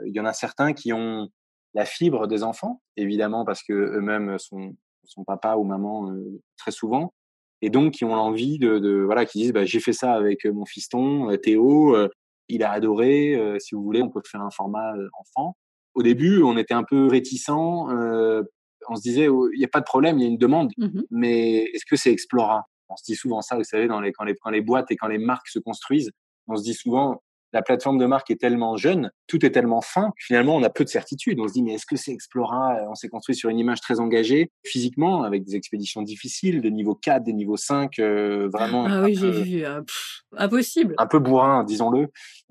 il 0.06 0.14
y 0.14 0.20
en 0.20 0.24
a 0.24 0.32
certains 0.32 0.72
qui 0.72 0.92
ont 0.92 1.28
la 1.74 1.84
fibre 1.84 2.26
des 2.26 2.42
enfants, 2.42 2.82
évidemment 2.96 3.44
parce 3.44 3.62
que 3.62 3.72
eux-mêmes 3.72 4.38
sont, 4.38 4.74
sont 5.04 5.22
papa 5.22 5.54
ou 5.54 5.62
maman 5.62 6.12
très 6.56 6.72
souvent, 6.72 7.14
et 7.62 7.70
donc 7.70 7.94
qui 7.94 8.04
ont 8.04 8.14
l'envie 8.14 8.58
de, 8.58 8.78
de, 8.78 9.00
voilà, 9.00 9.26
qui 9.26 9.38
disent 9.38 9.52
bah, 9.52 9.64
j'ai 9.64 9.80
fait 9.80 9.92
ça 9.92 10.14
avec 10.14 10.44
mon 10.44 10.64
fiston 10.64 11.36
Théo, 11.42 11.96
il 12.48 12.62
a 12.62 12.70
adoré. 12.70 13.56
si 13.58 13.74
vous 13.74 13.82
voulez, 13.82 14.02
on 14.02 14.10
peut 14.10 14.20
faire 14.24 14.42
un 14.42 14.50
format 14.50 14.92
enfant. 15.18 15.56
Au 15.94 16.02
début, 16.02 16.42
on 16.42 16.56
était 16.56 16.74
un 16.74 16.84
peu 16.84 17.06
réticents. 17.06 17.88
on 18.88 18.96
se 18.96 19.02
disait 19.02 19.28
oh, 19.28 19.48
il 19.52 19.58
n'y 19.58 19.64
a 19.64 19.68
pas 19.68 19.80
de 19.80 19.84
problème, 19.84 20.18
il 20.18 20.22
y 20.22 20.24
a 20.26 20.28
une 20.28 20.38
demande, 20.38 20.70
mmh 20.78 21.00
mais 21.10 21.64
est-ce 21.74 21.84
que 21.84 21.96
c'est 21.96 22.12
Explora? 22.12 22.64
On 22.88 22.96
se 22.96 23.04
dit 23.04 23.16
souvent 23.16 23.42
ça, 23.42 23.56
vous 23.56 23.64
savez, 23.64 23.86
dans 23.86 24.00
les, 24.00 24.12
quand, 24.12 24.24
les, 24.24 24.34
quand 24.34 24.50
les 24.50 24.62
boîtes 24.62 24.90
et 24.90 24.96
quand 24.96 25.08
les 25.08 25.18
marques 25.18 25.48
se 25.48 25.58
construisent, 25.58 26.10
on 26.46 26.56
se 26.56 26.62
dit 26.62 26.74
souvent 26.74 27.22
la 27.52 27.62
plateforme 27.62 27.98
de 27.98 28.06
marque 28.06 28.30
est 28.30 28.40
tellement 28.40 28.76
jeune, 28.76 29.10
tout 29.26 29.44
est 29.44 29.50
tellement 29.50 29.80
fin, 29.80 30.12
finalement, 30.18 30.56
on 30.56 30.62
a 30.62 30.70
peu 30.70 30.84
de 30.84 30.88
certitude. 30.88 31.40
On 31.40 31.48
se 31.48 31.54
dit, 31.54 31.62
mais 31.62 31.74
est-ce 31.74 31.86
que 31.86 31.96
c'est 31.96 32.12
Explora? 32.12 32.76
On 32.88 32.94
s'est 32.94 33.08
construit 33.08 33.34
sur 33.34 33.48
une 33.48 33.58
image 33.58 33.80
très 33.80 34.00
engagée, 34.00 34.50
physiquement, 34.64 35.22
avec 35.22 35.44
des 35.44 35.56
expéditions 35.56 36.02
difficiles, 36.02 36.60
des 36.60 36.70
niveaux 36.70 36.94
4, 36.94 37.22
des 37.22 37.32
niveaux 37.32 37.56
5, 37.56 37.98
euh, 37.98 38.48
vraiment. 38.52 38.86
Ah 38.86 39.02
oui, 39.02 39.14
j'ai 39.14 39.30
vu. 39.30 39.64
Euh, 39.64 39.80
impossible. 40.36 40.94
Un 40.98 41.06
peu 41.06 41.18
bourrin, 41.18 41.64
disons-le. 41.64 42.08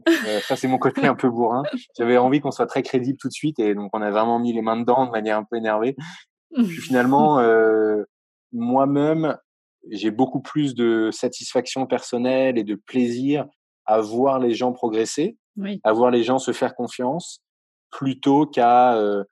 Euh, 0.07 0.39
ça, 0.41 0.55
c'est 0.55 0.67
mon 0.67 0.79
côté 0.79 1.05
un 1.05 1.15
peu 1.15 1.29
bourrin. 1.29 1.63
J'avais 1.97 2.17
envie 2.17 2.39
qu'on 2.39 2.51
soit 2.51 2.67
très 2.67 2.81
crédible 2.81 3.17
tout 3.19 3.27
de 3.27 3.33
suite, 3.33 3.59
et 3.59 3.75
donc 3.75 3.91
on 3.93 4.01
a 4.01 4.09
vraiment 4.09 4.39
mis 4.39 4.53
les 4.53 4.61
mains 4.61 4.79
dedans 4.79 5.05
de 5.05 5.11
manière 5.11 5.37
un 5.37 5.43
peu 5.43 5.57
énervée. 5.57 5.95
Puis 6.55 6.77
finalement, 6.77 7.39
moi-même, 8.51 9.37
j'ai 9.91 10.11
beaucoup 10.11 10.41
plus 10.41 10.75
de 10.75 11.11
satisfaction 11.11 11.85
personnelle 11.85 12.57
et 12.57 12.63
de 12.63 12.75
plaisir 12.75 13.45
à 13.87 14.01
voir 14.01 14.39
les 14.39 14.53
gens 14.53 14.73
progresser, 14.73 15.37
à 15.83 15.93
voir 15.93 16.11
les 16.11 16.23
gens 16.23 16.37
se 16.37 16.51
faire 16.51 16.75
confiance, 16.75 17.41
plutôt 17.89 18.45
qu'à 18.45 18.95
euh, 18.95 19.23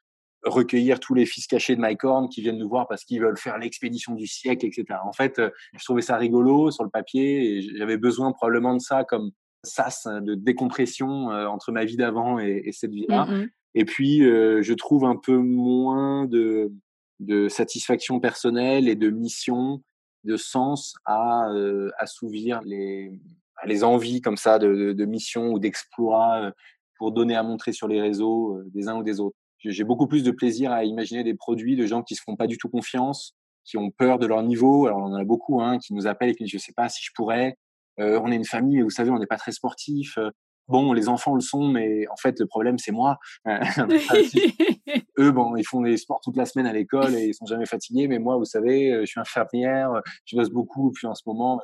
recueillir 0.43 0.99
tous 0.99 1.13
les 1.13 1.25
fils 1.25 1.45
cachés 1.47 1.75
de 1.75 1.81
Mycorn 1.81 2.29
qui 2.29 2.41
viennent 2.41 2.57
nous 2.57 2.69
voir 2.69 2.87
parce 2.87 3.03
qu'ils 3.03 3.21
veulent 3.21 3.37
faire 3.37 3.57
l'expédition 3.57 4.13
du 4.15 4.27
siècle, 4.27 4.65
etc. 4.65 4.85
En 5.03 5.13
fait, 5.13 5.39
euh, 5.39 5.49
je 5.73 5.83
trouvais 5.83 6.01
ça 6.01 6.17
rigolo 6.17 6.71
sur 6.71 6.83
le 6.83 6.89
papier 6.89 7.57
et 7.57 7.61
j'avais 7.77 7.97
besoin 7.97 8.31
probablement 8.31 8.73
de 8.73 8.79
ça 8.79 9.03
comme 9.03 9.31
sas 9.63 10.07
de 10.07 10.35
décompression 10.35 11.31
euh, 11.31 11.47
entre 11.47 11.71
ma 11.71 11.85
vie 11.85 11.97
d'avant 11.97 12.39
et, 12.39 12.69
cette 12.71 12.91
vie-là. 12.91 13.25
Mmh 13.25 13.49
et 13.77 13.83
puis, 13.83 14.19
je 14.19 14.73
trouve 14.73 15.03
un 15.03 15.17
peu 15.17 15.35
moins 15.35 16.23
de, 16.27 16.71
de 17.19 17.49
satisfaction 17.49 18.21
personnelle 18.21 18.87
et 18.87 18.95
de 18.95 19.09
mission, 19.09 19.83
de 20.23 20.37
sens 20.37 20.93
à 21.03 21.49
assouvir 21.97 22.61
les, 22.63 23.19
les 23.65 23.83
envies 23.83 24.21
comme 24.21 24.37
ça 24.37 24.59
de, 24.59 24.93
de, 24.93 25.05
mission 25.05 25.51
ou 25.51 25.59
d'exploit 25.59 26.41
euh, 26.41 26.51
pour 26.97 27.11
donner 27.11 27.35
à 27.35 27.43
montrer 27.43 27.71
sur 27.71 27.87
les 27.87 28.01
réseaux 28.01 28.57
euh, 28.57 28.69
des 28.73 28.87
uns 28.87 28.97
ou 28.97 29.03
des 29.03 29.19
autres. 29.19 29.35
J'ai 29.63 29.83
beaucoup 29.83 30.07
plus 30.07 30.23
de 30.23 30.31
plaisir 30.31 30.71
à 30.71 30.83
imaginer 30.83 31.23
des 31.23 31.33
produits 31.33 31.75
de 31.75 31.87
gens 31.87 32.03
qui 32.03 32.15
se 32.15 32.21
font 32.21 32.35
pas 32.35 32.45
du 32.45 32.57
tout 32.57 32.69
confiance, 32.69 33.35
qui 33.63 33.77
ont 33.77 33.89
peur 33.89 34.19
de 34.19 34.27
leur 34.27 34.43
niveau. 34.43 34.85
Alors 34.85 34.99
on 34.99 35.05
en 35.05 35.15
a 35.15 35.23
beaucoup, 35.23 35.61
hein, 35.61 35.79
qui 35.79 35.93
nous 35.93 36.05
appellent 36.05 36.29
et 36.29 36.35
qui 36.35 36.43
disent 36.43 36.53
je 36.53 36.57
sais 36.59 36.73
pas 36.75 36.89
si 36.89 37.03
je 37.03 37.09
pourrais. 37.15 37.57
Euh, 37.99 38.19
on 38.23 38.31
est 38.31 38.35
une 38.35 38.45
famille, 38.45 38.81
vous 38.81 38.89
savez, 38.89 39.09
on 39.09 39.17
n'est 39.17 39.25
pas 39.25 39.37
très 39.37 39.53
sportif. 39.53 40.19
Bon, 40.67 40.93
les 40.93 41.09
enfants 41.09 41.33
le 41.35 41.41
sont, 41.41 41.67
mais 41.67 42.07
en 42.07 42.15
fait 42.15 42.39
le 42.39 42.45
problème 42.45 42.77
c'est 42.77 42.91
moi. 42.91 43.17
Eux, 45.17 45.31
bon, 45.31 45.55
ils 45.55 45.65
font 45.65 45.81
des 45.81 45.97
sports 45.97 46.19
toute 46.23 46.37
la 46.37 46.45
semaine 46.45 46.67
à 46.67 46.73
l'école 46.73 47.15
et 47.15 47.27
ils 47.27 47.33
sont 47.33 47.45
jamais 47.45 47.65
fatigués, 47.65 48.07
mais 48.07 48.19
moi, 48.19 48.37
vous 48.37 48.45
savez, 48.45 48.99
je 49.01 49.05
suis 49.05 49.19
infirmière, 49.19 50.01
je 50.25 50.35
bosse 50.35 50.49
beaucoup 50.49 50.91
puis 50.91 51.07
en 51.07 51.15
ce 51.15 51.23
moment. 51.25 51.59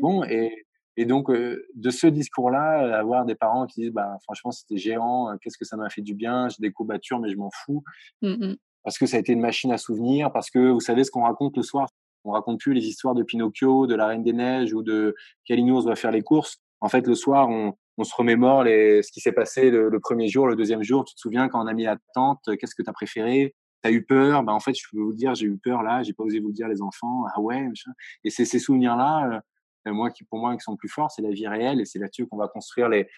Bon, 0.00 0.24
et 0.24 0.64
et 0.96 1.06
donc, 1.06 1.30
de 1.30 1.90
ce 1.90 2.06
discours-là, 2.06 2.98
avoir 2.98 3.24
des 3.24 3.34
parents 3.34 3.66
qui 3.66 3.80
disent, 3.82 3.92
bah, 3.92 4.16
franchement, 4.22 4.50
c'était 4.52 4.76
géant, 4.76 5.36
qu'est-ce 5.40 5.58
que 5.58 5.64
ça 5.64 5.76
m'a 5.76 5.90
fait 5.90 6.02
du 6.02 6.14
bien, 6.14 6.48
j'ai 6.48 6.56
des 6.60 6.70
courbatures, 6.70 7.18
mais 7.18 7.30
je 7.30 7.36
m'en 7.36 7.50
fous. 7.64 7.82
Mmh 8.22 8.54
parce 8.84 8.98
que 8.98 9.06
ça 9.06 9.16
a 9.16 9.20
été 9.20 9.32
une 9.32 9.40
machine 9.40 9.72
à 9.72 9.78
souvenirs, 9.78 10.30
parce 10.30 10.50
que 10.50 10.58
vous 10.58 10.80
savez 10.80 11.04
ce 11.04 11.10
qu'on 11.10 11.22
raconte 11.22 11.56
le 11.56 11.62
soir? 11.62 11.88
On 12.24 12.32
raconte 12.32 12.60
plus 12.60 12.74
les 12.74 12.86
histoires 12.86 13.14
de 13.14 13.22
Pinocchio, 13.22 13.86
de 13.86 13.94
la 13.94 14.06
Reine 14.06 14.22
des 14.22 14.32
Neiges 14.32 14.72
ou 14.72 14.82
de 14.82 15.14
Calinos 15.46 15.86
va 15.86 15.96
faire 15.96 16.10
les 16.10 16.22
courses. 16.22 16.58
En 16.80 16.88
fait, 16.88 17.06
le 17.06 17.14
soir, 17.14 17.48
on, 17.48 17.74
on 17.98 18.04
se 18.04 18.14
remémore 18.14 18.64
les, 18.64 19.02
ce 19.02 19.10
qui 19.10 19.20
s'est 19.20 19.32
passé 19.32 19.70
le, 19.70 20.00
premier 20.00 20.28
jour, 20.28 20.46
le 20.46 20.56
deuxième 20.56 20.82
jour. 20.82 21.04
Tu 21.04 21.14
te 21.14 21.20
souviens 21.20 21.48
quand 21.48 21.62
on 21.62 21.66
a 21.66 21.72
mis 21.74 21.84
la 21.84 21.96
tente, 22.14 22.40
qu'est-ce 22.58 22.74
que 22.74 22.82
tu 22.82 22.90
as 22.90 22.92
préféré? 22.92 23.54
T'as 23.82 23.90
eu 23.90 24.04
peur? 24.04 24.42
Bah, 24.42 24.52
En 24.52 24.60
fait, 24.60 24.74
je 24.74 24.82
peux 24.90 25.00
vous 25.00 25.12
dire, 25.12 25.34
j'ai 25.34 25.46
eu 25.46 25.58
peur 25.58 25.82
là, 25.82 26.02
j'ai 26.02 26.12
pas 26.12 26.24
osé 26.24 26.40
vous 26.40 26.48
le 26.48 26.54
dire 26.54 26.68
les 26.68 26.80
enfants. 26.80 27.24
Ah 27.34 27.40
ouais, 27.40 27.62
machin. 27.62 27.90
Et 28.24 28.30
c'est 28.30 28.44
ces 28.44 28.58
souvenirs-là, 28.58 29.42
moi, 29.92 30.10
qui, 30.10 30.24
pour 30.24 30.38
moi, 30.38 30.54
qui 30.56 30.62
sont 30.62 30.76
plus 30.76 30.88
forts, 30.88 31.10
c'est 31.10 31.22
la 31.22 31.30
vie 31.30 31.46
réelle 31.46 31.80
et 31.80 31.84
c'est 31.84 31.98
là-dessus 31.98 32.26
qu'on 32.26 32.36
va 32.36 32.48
construire 32.48 32.88
les, 32.88 33.08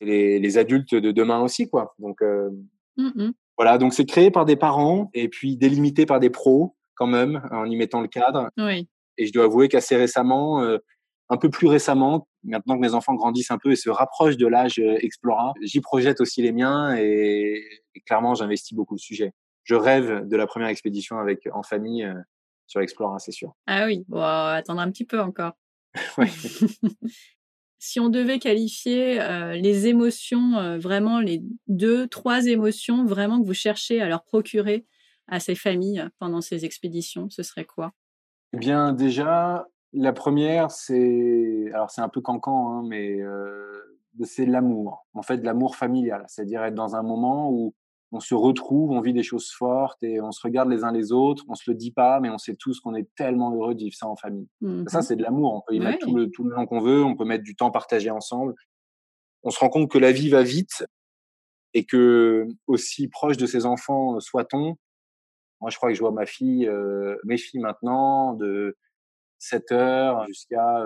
les, 0.00 0.38
les, 0.38 0.58
adultes 0.58 0.94
de 0.94 1.10
demain 1.10 1.40
aussi, 1.40 1.68
quoi. 1.68 1.94
Donc, 1.98 2.22
euh, 2.22 2.50
mmh 2.96 3.30
voilà. 3.58 3.76
Donc, 3.78 3.92
c'est 3.92 4.06
créé 4.06 4.30
par 4.30 4.44
des 4.44 4.56
parents 4.56 5.10
et 5.12 5.28
puis 5.28 5.56
délimité 5.56 6.06
par 6.06 6.20
des 6.20 6.30
pros, 6.30 6.74
quand 6.94 7.06
même, 7.06 7.46
en 7.50 7.66
y 7.66 7.76
mettant 7.76 8.00
le 8.00 8.08
cadre. 8.08 8.50
Oui. 8.56 8.88
Et 9.18 9.26
je 9.26 9.32
dois 9.32 9.44
avouer 9.44 9.68
qu'assez 9.68 9.94
récemment, 9.94 10.62
euh, 10.62 10.78
un 11.28 11.36
peu 11.36 11.50
plus 11.50 11.66
récemment, 11.66 12.26
maintenant 12.44 12.76
que 12.76 12.80
mes 12.80 12.94
enfants 12.94 13.14
grandissent 13.14 13.50
un 13.50 13.58
peu 13.58 13.72
et 13.72 13.76
se 13.76 13.90
rapprochent 13.90 14.38
de 14.38 14.46
l'âge 14.46 14.78
euh, 14.78 14.96
Explora, 15.00 15.52
j'y 15.60 15.80
projette 15.80 16.20
aussi 16.20 16.42
les 16.42 16.52
miens 16.52 16.96
et, 16.96 17.62
clairement, 18.06 18.34
j'investis 18.34 18.74
beaucoup 18.74 18.94
le 18.94 19.00
sujet. 19.00 19.32
Je 19.64 19.74
rêve 19.74 20.26
de 20.26 20.36
la 20.36 20.46
première 20.46 20.68
expédition 20.68 21.18
avec 21.18 21.46
en 21.52 21.62
famille 21.62 22.10
sur 22.66 22.80
Explora, 22.80 23.18
c'est 23.18 23.32
sûr. 23.32 23.54
Ah 23.66 23.84
oui, 23.86 24.04
bon, 24.08 24.22
attendre 24.22 24.80
un 24.80 24.90
petit 24.90 25.04
peu 25.04 25.20
encore. 25.20 25.52
si 27.78 27.98
on 27.98 28.08
devait 28.08 28.38
qualifier 28.38 29.20
euh, 29.20 29.54
les 29.54 29.88
émotions, 29.88 30.56
euh, 30.56 30.78
vraiment 30.78 31.18
les 31.18 31.42
deux, 31.66 32.06
trois 32.06 32.46
émotions 32.46 33.04
vraiment 33.04 33.40
que 33.40 33.46
vous 33.46 33.54
cherchez 33.54 34.00
à 34.00 34.08
leur 34.08 34.22
procurer 34.22 34.86
à 35.26 35.40
ces 35.40 35.56
familles 35.56 36.06
pendant 36.20 36.40
ces 36.40 36.64
expéditions, 36.64 37.28
ce 37.28 37.42
serait 37.42 37.64
quoi? 37.64 37.92
Eh 38.52 38.58
bien, 38.58 38.92
déjà, 38.92 39.66
la 39.92 40.12
première, 40.12 40.70
c'est 40.70 41.70
alors 41.72 41.90
c'est 41.90 42.00
un 42.02 42.08
peu 42.08 42.20
cancan, 42.20 42.70
hein, 42.70 42.84
mais 42.86 43.20
euh, 43.20 43.98
c'est 44.22 44.46
l'amour. 44.46 45.06
En 45.14 45.22
fait, 45.22 45.38
l'amour 45.38 45.74
familial, 45.74 46.24
c'est-à-dire 46.28 46.62
être 46.62 46.74
dans 46.74 46.94
un 46.94 47.02
moment 47.02 47.50
où 47.50 47.74
on 48.12 48.20
se 48.20 48.34
retrouve, 48.34 48.90
on 48.90 49.00
vit 49.00 49.14
des 49.14 49.22
choses 49.22 49.50
fortes 49.50 50.02
et 50.02 50.20
on 50.20 50.32
se 50.32 50.40
regarde 50.42 50.68
les 50.68 50.84
uns 50.84 50.92
les 50.92 51.12
autres. 51.12 51.44
On 51.48 51.54
se 51.54 51.68
le 51.70 51.74
dit 51.74 51.92
pas, 51.92 52.20
mais 52.20 52.28
on 52.28 52.36
sait 52.36 52.54
tous 52.54 52.78
qu'on 52.78 52.94
est 52.94 53.08
tellement 53.16 53.54
heureux 53.54 53.74
de 53.74 53.80
vivre 53.80 53.96
ça 53.96 54.06
en 54.06 54.16
famille. 54.16 54.48
Ça, 54.86 54.98
mmh 54.98 55.02
c'est 55.02 55.16
de 55.16 55.22
l'amour. 55.22 55.54
On 55.54 55.62
peut 55.66 55.74
y 55.74 55.80
mettre 55.80 56.06
tout 56.06 56.14
le, 56.14 56.30
tout 56.30 56.44
le 56.44 56.54
temps 56.54 56.66
qu'on 56.66 56.80
veut. 56.80 57.02
On 57.02 57.16
peut 57.16 57.24
mettre 57.24 57.42
du 57.42 57.56
temps 57.56 57.70
partagé 57.70 58.10
ensemble. 58.10 58.54
On 59.44 59.50
se 59.50 59.58
rend 59.58 59.70
compte 59.70 59.90
que 59.90 59.96
la 59.96 60.12
vie 60.12 60.28
va 60.28 60.42
vite 60.42 60.84
et 61.72 61.84
que 61.84 62.46
aussi 62.66 63.08
proche 63.08 63.38
de 63.38 63.46
ses 63.46 63.64
enfants 63.64 64.20
soit-on. 64.20 64.76
Moi, 65.62 65.70
je 65.70 65.76
crois 65.78 65.88
que 65.88 65.94
je 65.94 66.00
vois 66.00 66.12
ma 66.12 66.26
fille, 66.26 66.68
euh, 66.68 67.16
mes 67.24 67.38
filles 67.38 67.60
maintenant, 67.60 68.34
de 68.34 68.76
7 69.38 69.72
heures 69.72 70.26
jusqu'à 70.26 70.84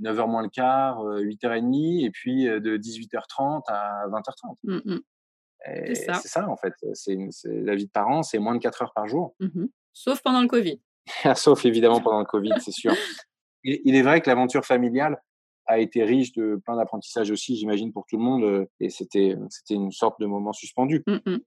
9h 0.00 0.30
moins 0.30 0.42
le 0.42 0.48
quart, 0.48 1.04
8h30, 1.04 2.06
et 2.06 2.10
puis 2.10 2.44
de 2.44 2.78
18h30 2.78 3.62
à 3.68 4.06
20h30. 4.08 5.02
C'est 5.66 5.94
ça. 5.94 6.14
ça. 6.14 6.48
en 6.48 6.56
fait. 6.56 6.74
C'est 6.94 7.16
la 7.44 7.74
vie 7.74 7.86
de 7.86 7.90
parents, 7.90 8.22
c'est 8.22 8.38
moins 8.38 8.54
de 8.54 8.60
4 8.60 8.82
heures 8.82 8.92
par 8.94 9.06
jour. 9.08 9.34
Mmh 9.40 9.66
Sauf 9.92 10.22
pendant 10.22 10.40
le 10.40 10.46
Covid. 10.46 10.80
Sauf 11.34 11.64
évidemment 11.64 12.00
pendant 12.00 12.20
le 12.20 12.24
Covid, 12.24 12.52
c'est 12.60 12.70
sûr. 12.70 12.94
Il, 13.64 13.94
est 13.94 14.02
vrai 14.02 14.20
que 14.20 14.30
l'aventure 14.30 14.64
familiale 14.64 15.20
a 15.66 15.78
été 15.80 16.04
riche 16.04 16.32
de 16.32 16.60
plein 16.64 16.76
d'apprentissages 16.76 17.30
aussi, 17.30 17.56
j'imagine, 17.56 17.92
pour 17.92 18.06
tout 18.06 18.16
le 18.16 18.22
monde. 18.22 18.68
Et 18.78 18.88
c'était 18.88 19.36
une 19.68 19.90
sorte 19.90 20.20
de 20.20 20.26
moment 20.26 20.52
suspendu. 20.52 21.02
Mmh 21.06 21.38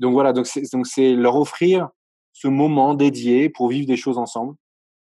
donc 0.00 0.14
voilà, 0.14 0.32
donc 0.32 0.46
c'est 0.46 1.12
leur 1.12 1.36
offrir 1.36 1.90
ce 2.32 2.48
moment 2.48 2.94
dédié 2.94 3.50
pour 3.50 3.68
vivre 3.68 3.86
des 3.86 3.98
choses 3.98 4.16
ensemble 4.16 4.56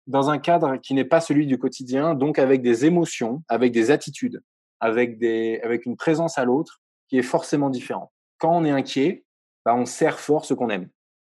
dans 0.06 0.30
un 0.30 0.38
cadre 0.38 0.76
qui 0.76 0.94
n'est 0.94 1.04
pas 1.04 1.20
celui 1.20 1.46
du 1.46 1.58
quotidien, 1.58 2.14
donc 2.14 2.38
avec 2.38 2.62
des 2.62 2.86
émotions, 2.86 3.42
avec 3.48 3.72
des 3.72 3.90
attitudes, 3.90 4.42
avec, 4.80 5.18
des, 5.18 5.60
avec 5.62 5.84
une 5.84 5.96
présence 5.96 6.38
à 6.38 6.44
l'autre 6.44 6.80
qui 7.08 7.18
est 7.18 7.22
forcément 7.22 7.70
différente 7.70 8.10
quand 8.38 8.56
on 8.56 8.64
est 8.64 8.70
inquiet, 8.70 9.24
bah, 9.64 9.74
on 9.74 9.86
serre 9.86 10.20
fort 10.20 10.44
ce 10.44 10.54
qu'on 10.54 10.70
aime. 10.70 10.88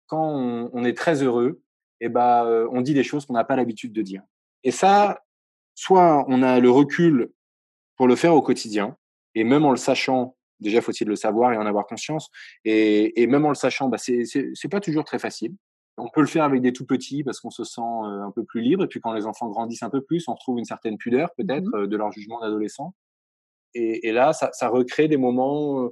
Quand 0.07 0.27
on, 0.27 0.85
est 0.85 0.97
très 0.97 1.23
heureux, 1.23 1.63
et 2.01 2.07
eh 2.07 2.09
bah, 2.09 2.47
on 2.71 2.83
dit 2.83 2.95
des 2.95 3.05
choses 3.05 3.25
qu'on 3.25 3.33
n'a 3.33 3.45
pas 3.45 3.57
l'habitude 3.57 3.93
de 3.93 4.03
dire. 4.03 4.23
Et 4.63 4.71
ça, 4.71 5.23
soit 5.75 6.25
on 6.29 6.43
a 6.43 6.61
le 6.61 6.71
recul 6.71 7.33
pour 7.97 8.07
le 8.07 8.17
faire 8.17 8.35
au 8.35 8.43
quotidien, 8.43 8.97
et 9.35 9.45
même 9.45 9.65
en 9.65 9.71
le 9.71 9.77
sachant, 9.77 10.37
déjà 10.61 10.81
faut-il 10.81 11.09
le 11.09 11.17
savoir 11.17 11.53
et 11.53 11.57
en 11.57 11.67
avoir 11.67 11.87
conscience, 11.87 12.31
et, 12.65 13.23
et 13.23 13.27
même 13.27 13.45
en 13.47 13.51
le 13.51 13.55
sachant, 13.55 13.89
bah, 13.89 13.99
c'est 13.99 14.69
pas 14.71 14.81
toujours 14.81 15.05
très 15.05 15.19
facile. 15.19 15.55
On 15.97 16.09
peut 16.09 16.21
le 16.21 16.27
faire 16.27 16.45
avec 16.45 16.61
des 16.61 16.73
tout 16.73 16.87
petits 16.87 17.23
parce 17.23 17.39
qu'on 17.39 17.51
se 17.51 17.63
sent 17.63 17.81
un 17.81 18.33
peu 18.35 18.45
plus 18.45 18.61
libre, 18.61 18.85
et 18.85 18.89
puis 18.89 19.01
quand 19.01 19.13
les 19.13 19.27
enfants 19.27 19.49
grandissent 19.49 19.85
un 19.85 19.91
peu 19.91 20.03
plus, 20.03 20.27
on 20.29 20.35
retrouve 20.35 20.59
une 20.59 20.65
certaine 20.65 20.99
pudeur 20.99 21.31
peut-être 21.37 21.65
mmh 21.65 21.77
euh, 21.77 21.87
de 21.87 21.97
leur 21.97 22.11
jugement 22.11 22.41
d'adolescent. 22.41 22.95
Et, 23.75 24.09
et, 24.09 24.13
là, 24.13 24.33
ça, 24.33 24.51
ça 24.53 24.69
recrée 24.69 25.09
des 25.09 25.17
moments 25.17 25.91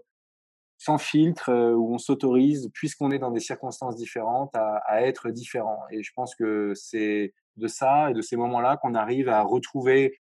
sans 0.83 0.99
filtre, 0.99 1.51
euh, 1.51 1.75
où 1.75 1.95
on 1.95 1.99
s'autorise, 1.99 2.69
puisqu'on 2.75 3.13
est 3.13 3.21
dans 3.21 3.31
des 3.31 3.39
circonstances 3.39 3.95
différentes, 3.95 4.51
à, 4.57 5.03
être 5.03 5.31
différent. 5.31 5.79
Et 5.93 6.03
je 6.03 6.11
pense 6.13 6.35
que 6.35 6.73
c'est 6.75 7.35
de 7.57 7.69
ça 7.69 8.11
et 8.11 8.15
de 8.15 8.21
ces 8.21 8.37
moments-là 8.37 8.79
qu'on 8.79 8.95
arrive 8.95 9.29
à 9.29 9.43
retrouver 9.43 10.19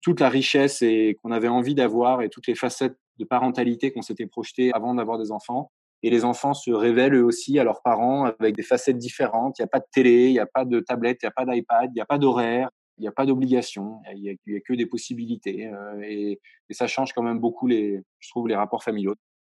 toute 0.00 0.20
la 0.20 0.30
richesse 0.30 0.80
et 0.80 1.18
qu'on 1.22 1.32
avait 1.32 1.48
envie 1.48 1.74
d'avoir 1.74 2.22
et 2.22 2.30
toutes 2.30 2.46
les 2.46 2.54
facettes 2.54 2.96
de 3.18 3.26
parentalité 3.26 3.92
qu'on 3.92 4.00
s'était 4.00 4.26
projeté 4.26 4.72
avant 4.72 4.94
d'avoir 4.94 5.18
des 5.18 5.30
enfants. 5.30 5.70
et 6.02 6.10
les 6.10 6.24
enfants 6.24 6.54
se 6.54 6.70
révèlent 6.70 7.14
eux 7.14 7.24
aussi 7.24 7.58
à 7.58 7.64
leurs 7.64 7.82
parents 7.82 8.24
avec 8.24 8.56
des 8.56 8.62
facettes 8.62 8.98
différentes. 8.98 9.58
Il 9.58 9.62
n'y 9.62 9.64
a 9.64 9.68
pas 9.68 9.80
de 9.80 9.86
télé, 9.92 10.28
il 10.28 10.32
n'y 10.32 10.38
a 10.38 10.46
pas 10.46 10.64
de 10.64 10.80
tablette, 10.80 11.18
il 11.22 11.26
n'y 11.26 11.28
a 11.28 11.32
pas 11.32 11.44
d'iPad, 11.44 11.90
il 11.90 11.94
n'y 11.94 12.00
a 12.00 12.06
pas 12.06 12.18
d'horaire, 12.18 12.70
il 12.98 13.02
n'y 13.02 13.08
a 13.08 13.12
pas 13.12 13.26
d'obligation, 13.26 14.00
il 14.14 14.22
n'y 14.22 14.56
a, 14.56 14.60
que 14.60 14.74
des 14.74 14.86
possibilités. 14.86 15.66
Euh, 15.66 16.00
et, 16.02 16.40
et, 16.70 16.74
ça 16.74 16.86
change 16.86 17.12
quand 17.12 17.22
même 17.22 17.38
beaucoup, 17.38 17.66
les, 17.66 18.02
je 18.20 18.30
trouve, 18.30 18.48
les 18.48 18.56
rapports 18.56 18.82
familiaux. 18.82 19.14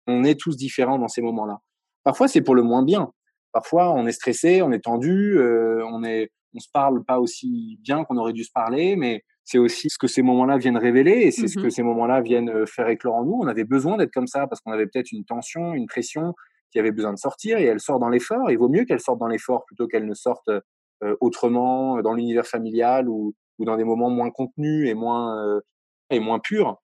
On 0.10 0.24
est 0.24 0.40
tous 0.40 0.58
différents 0.58 0.98
dans 0.98 1.08
ces 1.08 1.22
moments-là. 1.22 1.60
Parfois, 2.04 2.28
c'est 2.28 2.42
pour 2.42 2.56
le 2.56 2.64
moins 2.64 2.84
bien. 2.84 3.12
Parfois, 3.52 3.94
on 3.94 4.06
est 4.08 4.12
stressé, 4.12 4.62
on 4.62 4.72
est 4.72 4.84
tendu, 4.84 5.38
euh, 5.38 5.84
on 5.92 6.04
est, 6.04 6.32
on 6.56 6.60
se 6.60 6.68
parle 6.72 7.04
pas 7.04 7.20
aussi 7.20 7.80
bien 7.82 8.04
qu'on 8.04 8.18
aurait 8.18 8.34
dû 8.34 8.44
se 8.44 8.52
parler, 8.52 8.96
mais 8.96 9.24
c'est 9.44 9.58
aussi 9.58 9.90
ce 9.90 9.98
que 9.98 10.08
ces 10.08 10.22
moments-là 10.22 10.58
viennent 10.58 10.78
révéler 10.78 11.22
et 11.24 11.32
c'est 11.32 11.48
ce 11.48 11.58
que 11.58 11.68
mmh 11.68 11.72
ces 11.72 11.82
moments-là 11.82 12.22
viennent 12.22 12.50
euh, 12.50 12.66
faire 12.68 12.88
éclore 12.88 13.16
en 13.16 13.26
nous. 13.26 13.40
On 13.42 13.48
avait 13.48 13.64
besoin 13.64 13.98
d'être 13.98 14.12
comme 14.12 14.28
ça 14.28 14.46
parce 14.46 14.62
qu'on 14.62 14.72
avait 14.72 14.86
peut-être 14.86 15.12
une 15.12 15.26
tension, 15.26 15.74
une 15.74 15.88
pression 15.88 16.36
qui 16.72 16.78
avait 16.78 16.92
besoin 16.92 17.14
de 17.14 17.18
sortir 17.18 17.58
et 17.58 17.66
elle 17.66 17.80
sort 17.80 18.00
dans 18.00 18.10
l'effort. 18.10 18.52
Il 18.52 18.60
vaut 18.60 18.70
mieux 18.70 18.86
qu'elle 18.86 19.00
sorte 19.00 19.20
dans 19.20 19.28
l'effort 19.28 19.66
plutôt 19.66 19.88
qu'elle 19.88 20.06
ne 20.06 20.14
sorte 20.14 20.50
euh, 20.50 21.16
autrement 21.20 22.02
dans 22.02 22.14
l'univers 22.14 22.46
familial 22.46 23.10
ou, 23.10 23.34
ou, 23.58 23.66
dans 23.66 23.76
des 23.76 23.84
moments 23.84 24.12
moins 24.12 24.30
contenus 24.30 24.88
et 24.88 24.94
moins 24.94 25.44
euh, 25.44 25.62
et 26.12 26.20
moins 26.20 26.40
purs 26.40 26.80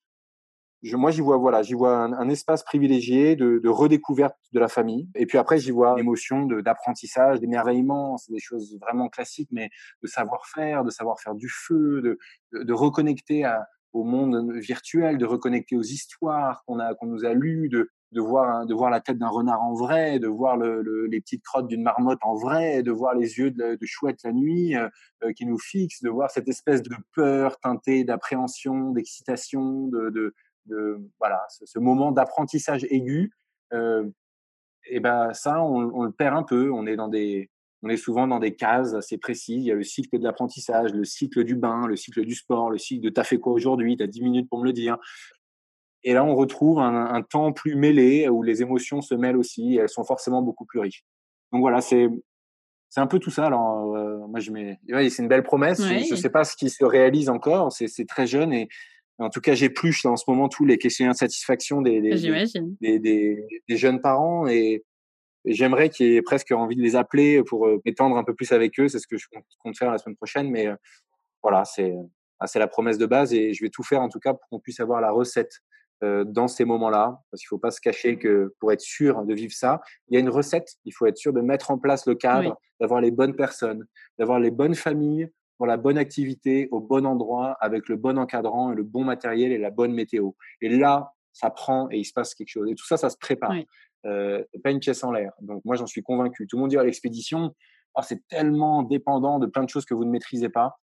moi, 0.93 1.11
j'y 1.11 1.21
vois, 1.21 1.37
voilà, 1.37 1.61
j'y 1.63 1.73
vois 1.73 1.97
un, 1.97 2.29
espace 2.29 2.63
privilégié 2.63 3.35
de, 3.35 3.59
de, 3.63 3.69
redécouverte 3.69 4.37
de 4.53 4.59
la 4.59 4.67
famille. 4.67 5.09
Et 5.15 5.25
puis 5.25 5.37
après, 5.37 5.57
j'y 5.57 5.71
vois 5.71 5.95
l'émotion 5.95 6.45
d'apprentissage, 6.45 7.39
d'émerveillement. 7.39 8.17
C'est 8.17 8.31
des 8.31 8.39
choses 8.39 8.77
vraiment 8.81 9.09
classiques, 9.09 9.49
mais 9.51 9.69
de 10.03 10.07
savoir-faire, 10.07 10.83
de 10.83 10.91
savoir 10.91 11.19
faire 11.19 11.35
du 11.35 11.49
feu, 11.49 12.01
de, 12.01 12.19
de, 12.63 12.73
reconnecter 12.73 13.45
à, 13.45 13.67
au 13.93 14.03
monde 14.03 14.51
virtuel, 14.53 15.17
de 15.17 15.25
reconnecter 15.25 15.75
aux 15.75 15.81
histoires 15.81 16.63
qu'on 16.67 16.79
a, 16.79 16.93
qu'on 16.95 17.07
nous 17.07 17.25
a 17.25 17.33
lues, 17.33 17.69
de, 17.69 17.89
de 18.11 18.21
voir, 18.21 18.65
de 18.65 18.73
voir 18.73 18.89
la 18.89 19.01
tête 19.01 19.17
d'un 19.17 19.27
renard 19.27 19.61
en 19.61 19.73
vrai, 19.73 20.19
de 20.19 20.27
voir 20.27 20.57
le, 20.57 21.05
les 21.07 21.19
petites 21.19 21.43
crottes 21.43 21.67
d'une 21.67 21.83
marmotte 21.83 22.19
en 22.21 22.35
vrai, 22.35 22.83
de 22.83 22.91
voir 22.91 23.13
les 23.13 23.37
yeux 23.37 23.51
de, 23.51 23.75
de 23.75 23.85
chouette 23.85 24.19
la 24.23 24.31
nuit 24.31 24.75
euh, 24.75 24.87
euh, 25.23 25.33
qui 25.33 25.45
nous 25.45 25.57
fixent, 25.57 26.01
de 26.01 26.09
voir 26.09 26.31
cette 26.31 26.47
espèce 26.47 26.81
de 26.81 26.95
peur 27.13 27.59
teintée 27.59 28.03
d'appréhension, 28.03 28.91
d'excitation, 28.91 29.87
de, 29.87 30.09
de, 30.09 30.33
de 30.65 30.99
voilà 31.19 31.41
ce, 31.49 31.79
moment 31.79 32.11
d'apprentissage 32.11 32.85
aigu 32.89 33.31
euh, 33.73 34.09
et 34.89 34.99
ben 34.99 35.33
ça 35.33 35.61
on, 35.61 36.03
le 36.03 36.11
perd 36.11 36.35
un 36.35 36.43
peu 36.43 36.71
on 36.71 36.85
est 36.85 36.95
dans 36.95 37.07
des 37.07 37.49
on 37.83 37.89
est 37.89 37.97
souvent 37.97 38.27
dans 38.27 38.39
des 38.39 38.55
cases 38.55 38.93
assez 38.93 39.17
précises 39.17 39.63
il 39.63 39.67
y 39.67 39.71
a 39.71 39.75
le 39.75 39.83
cycle 39.83 40.17
de 40.17 40.23
l'apprentissage 40.23 40.93
le 40.93 41.03
cycle 41.03 41.43
du 41.43 41.55
bain 41.55 41.87
le 41.87 41.95
cycle 41.95 42.25
du 42.25 42.35
sport 42.35 42.69
le 42.69 42.77
cycle 42.77 43.03
de 43.03 43.09
t'as 43.09 43.23
fait 43.23 43.37
quoi 43.37 43.53
aujourd'hui 43.53 43.97
t'as 43.97 44.07
10 44.07 44.21
minutes 44.21 44.49
pour 44.49 44.59
me 44.59 44.65
le 44.65 44.73
dire 44.73 44.97
et 46.03 46.13
là 46.13 46.23
on 46.23 46.35
retrouve 46.35 46.79
un, 46.79 47.21
temps 47.23 47.51
plus 47.51 47.75
mêlé 47.75 48.29
où 48.29 48.43
les 48.43 48.61
émotions 48.61 49.01
se 49.01 49.15
mêlent 49.15 49.37
aussi 49.37 49.75
et 49.75 49.77
elles 49.77 49.89
sont 49.89 50.03
forcément 50.03 50.41
beaucoup 50.41 50.65
plus 50.65 50.79
riches 50.79 51.03
donc 51.51 51.61
voilà 51.61 51.81
c'est 51.81 52.09
c'est 52.95 53.01
un 53.01 53.07
peu 53.07 53.19
tout 53.19 53.29
ça. 53.29 53.47
Alors, 53.47 53.93
euh, 53.93 54.25
moi, 54.25 54.39
je 54.39 54.51
mets, 54.51 54.79
c'est 54.87 55.21
une 55.21 55.27
belle 55.27 55.43
promesse. 55.43 55.81
Je 55.81 56.11
ne 56.11 56.15
sais 56.15 56.29
pas 56.29 56.45
ce 56.45 56.55
qui 56.55 56.69
se 56.69 56.85
réalise 56.85 57.27
encore. 57.27 57.73
C'est 57.73 58.07
très 58.07 58.25
jeune 58.25 58.53
et, 58.53 58.69
en 59.17 59.29
tout 59.29 59.41
cas, 59.41 59.53
j'épluche 59.53 60.05
en 60.05 60.17
ce 60.17 60.25
moment 60.27 60.49
tous 60.49 60.65
les 60.65 60.77
questionnaires 60.77 61.13
de 61.13 61.17
satisfaction 61.17 61.81
des, 61.81 62.01
des, 62.01 62.99
des, 62.99 62.99
des, 63.67 63.77
jeunes 63.77 64.01
parents 64.01 64.47
et, 64.47 64.83
j'aimerais 65.45 65.89
qu'ils 65.89 66.13
aient 66.13 66.21
presque 66.21 66.51
envie 66.51 66.75
de 66.75 66.81
les 66.81 66.95
appeler 66.95 67.43
pour 67.43 67.67
euh, 67.67 67.79
étendre 67.85 68.17
un 68.17 68.23
peu 68.23 68.33
plus 68.33 68.51
avec 68.51 68.79
eux. 68.79 68.87
C'est 68.87 68.97
ce 68.97 69.05
que 69.05 69.17
je 69.17 69.27
compte 69.59 69.77
faire 69.77 69.91
la 69.91 69.99
semaine 69.99 70.15
prochaine. 70.15 70.49
Mais 70.49 70.65
euh, 70.65 70.75
voilà, 71.43 71.65
c'est 71.65 71.93
ah, 72.39 72.47
c'est 72.47 72.59
la 72.59 72.67
promesse 72.67 72.97
de 72.97 73.05
base 73.05 73.33
et 73.33 73.53
je 73.53 73.63
vais 73.63 73.69
tout 73.69 73.83
faire 73.83 74.01
en 74.01 74.09
tout 74.09 74.19
cas 74.19 74.33
pour 74.33 74.47
qu'on 74.49 74.59
puisse 74.59 74.79
avoir 74.79 74.99
la 75.01 75.11
recette 75.11 75.61
euh, 76.03 76.23
dans 76.25 76.47
ces 76.47 76.65
moments-là. 76.65 77.21
Parce 77.31 77.41
qu'il 77.41 77.47
faut 77.47 77.59
pas 77.59 77.71
se 77.71 77.79
cacher 77.79 78.17
que 78.17 78.53
pour 78.59 78.71
être 78.71 78.81
sûr 78.81 79.23
de 79.23 79.33
vivre 79.33 79.53
ça, 79.53 79.81
il 80.09 80.15
y 80.15 80.17
a 80.17 80.19
une 80.19 80.29
recette. 80.29 80.75
Il 80.83 80.93
faut 80.93 81.05
être 81.05 81.17
sûr 81.17 81.31
de 81.31 81.41
mettre 81.41 81.71
en 81.71 81.77
place 81.77 82.05
le 82.05 82.15
cadre, 82.15 82.59
d'avoir 82.81 82.99
les 82.99 83.11
bonnes 83.11 83.35
personnes, 83.35 83.85
d'avoir 84.17 84.39
les 84.39 84.51
bonnes 84.51 84.75
familles 84.75 85.29
pour 85.57 85.67
la 85.67 85.77
bonne 85.77 85.97
activité, 85.97 86.67
au 86.71 86.79
bon 86.79 87.05
endroit, 87.05 87.57
avec 87.61 87.87
le 87.89 87.95
bon 87.95 88.17
encadrant 88.17 88.71
et 88.71 88.75
le 88.75 88.83
bon 88.83 89.03
matériel 89.03 89.51
et 89.51 89.57
la 89.57 89.71
bonne 89.71 89.93
météo. 89.93 90.31
Et 90.61 90.69
là, 90.69 91.13
ça 91.31 91.49
prend 91.49 91.89
et 91.91 91.97
il 91.97 92.05
se 92.05 92.13
passe 92.13 92.33
quelque 92.33 92.49
chose. 92.49 92.69
Et 92.69 92.75
tout 92.75 92.85
ça, 92.85 92.97
ça 92.97 93.09
se 93.09 93.17
prépare. 93.17 93.53
Euh, 94.05 94.43
pas 94.63 94.71
une 94.71 94.79
pièce 94.79 95.03
en 95.03 95.11
l'air. 95.11 95.33
Donc 95.41 95.63
moi, 95.65 95.75
j'en 95.75 95.87
suis 95.87 96.03
convaincu. 96.03 96.47
Tout 96.47 96.57
le 96.57 96.61
monde 96.61 96.69
dit 96.69 96.77
à 96.77 96.83
l'expédition, 96.83 97.53
oh, 97.95 98.01
c'est 98.03 98.25
tellement 98.27 98.83
dépendant 98.83 99.39
de 99.39 99.47
plein 99.47 99.63
de 99.63 99.69
choses 99.69 99.85
que 99.85 99.93
vous 99.93 100.05
ne 100.05 100.11
maîtrisez 100.11 100.49
pas. 100.49 100.79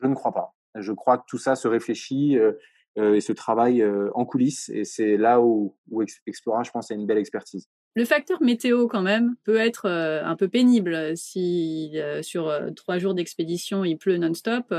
Je 0.00 0.06
ne 0.06 0.14
crois 0.14 0.32
pas. 0.32 0.54
Je 0.74 0.92
crois 0.92 1.18
que 1.18 1.24
tout 1.28 1.38
ça 1.38 1.56
se 1.56 1.68
réfléchit 1.68 2.38
euh, 2.38 2.52
euh, 2.98 3.14
et 3.14 3.20
se 3.20 3.32
travaille 3.32 3.84
en 4.14 4.24
coulisses. 4.24 4.68
Et 4.70 4.84
c'est 4.84 5.16
là 5.16 5.40
où, 5.40 5.76
où 5.90 6.02
Explora, 6.26 6.62
je 6.62 6.70
pense, 6.70 6.90
a 6.90 6.94
une 6.94 7.06
belle 7.06 7.18
expertise. 7.18 7.68
Le 7.94 8.04
facteur 8.04 8.42
météo, 8.42 8.88
quand 8.88 9.02
même, 9.02 9.36
peut 9.44 9.56
être 9.56 9.86
euh, 9.86 10.24
un 10.24 10.34
peu 10.34 10.48
pénible. 10.48 11.16
Si 11.16 11.92
euh, 11.94 12.22
sur 12.22 12.48
euh, 12.48 12.70
trois 12.72 12.98
jours 12.98 13.14
d'expédition, 13.14 13.84
il 13.84 13.96
pleut 13.96 14.16
non-stop, 14.16 14.74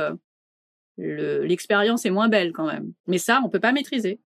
l'expérience 0.98 2.06
est 2.06 2.10
moins 2.10 2.28
belle 2.28 2.52
quand 2.52 2.68
même. 2.68 2.94
Mais 3.08 3.18
ça, 3.18 3.42
on 3.44 3.50
peut 3.50 3.60
pas 3.60 3.72
maîtriser. 3.72 4.22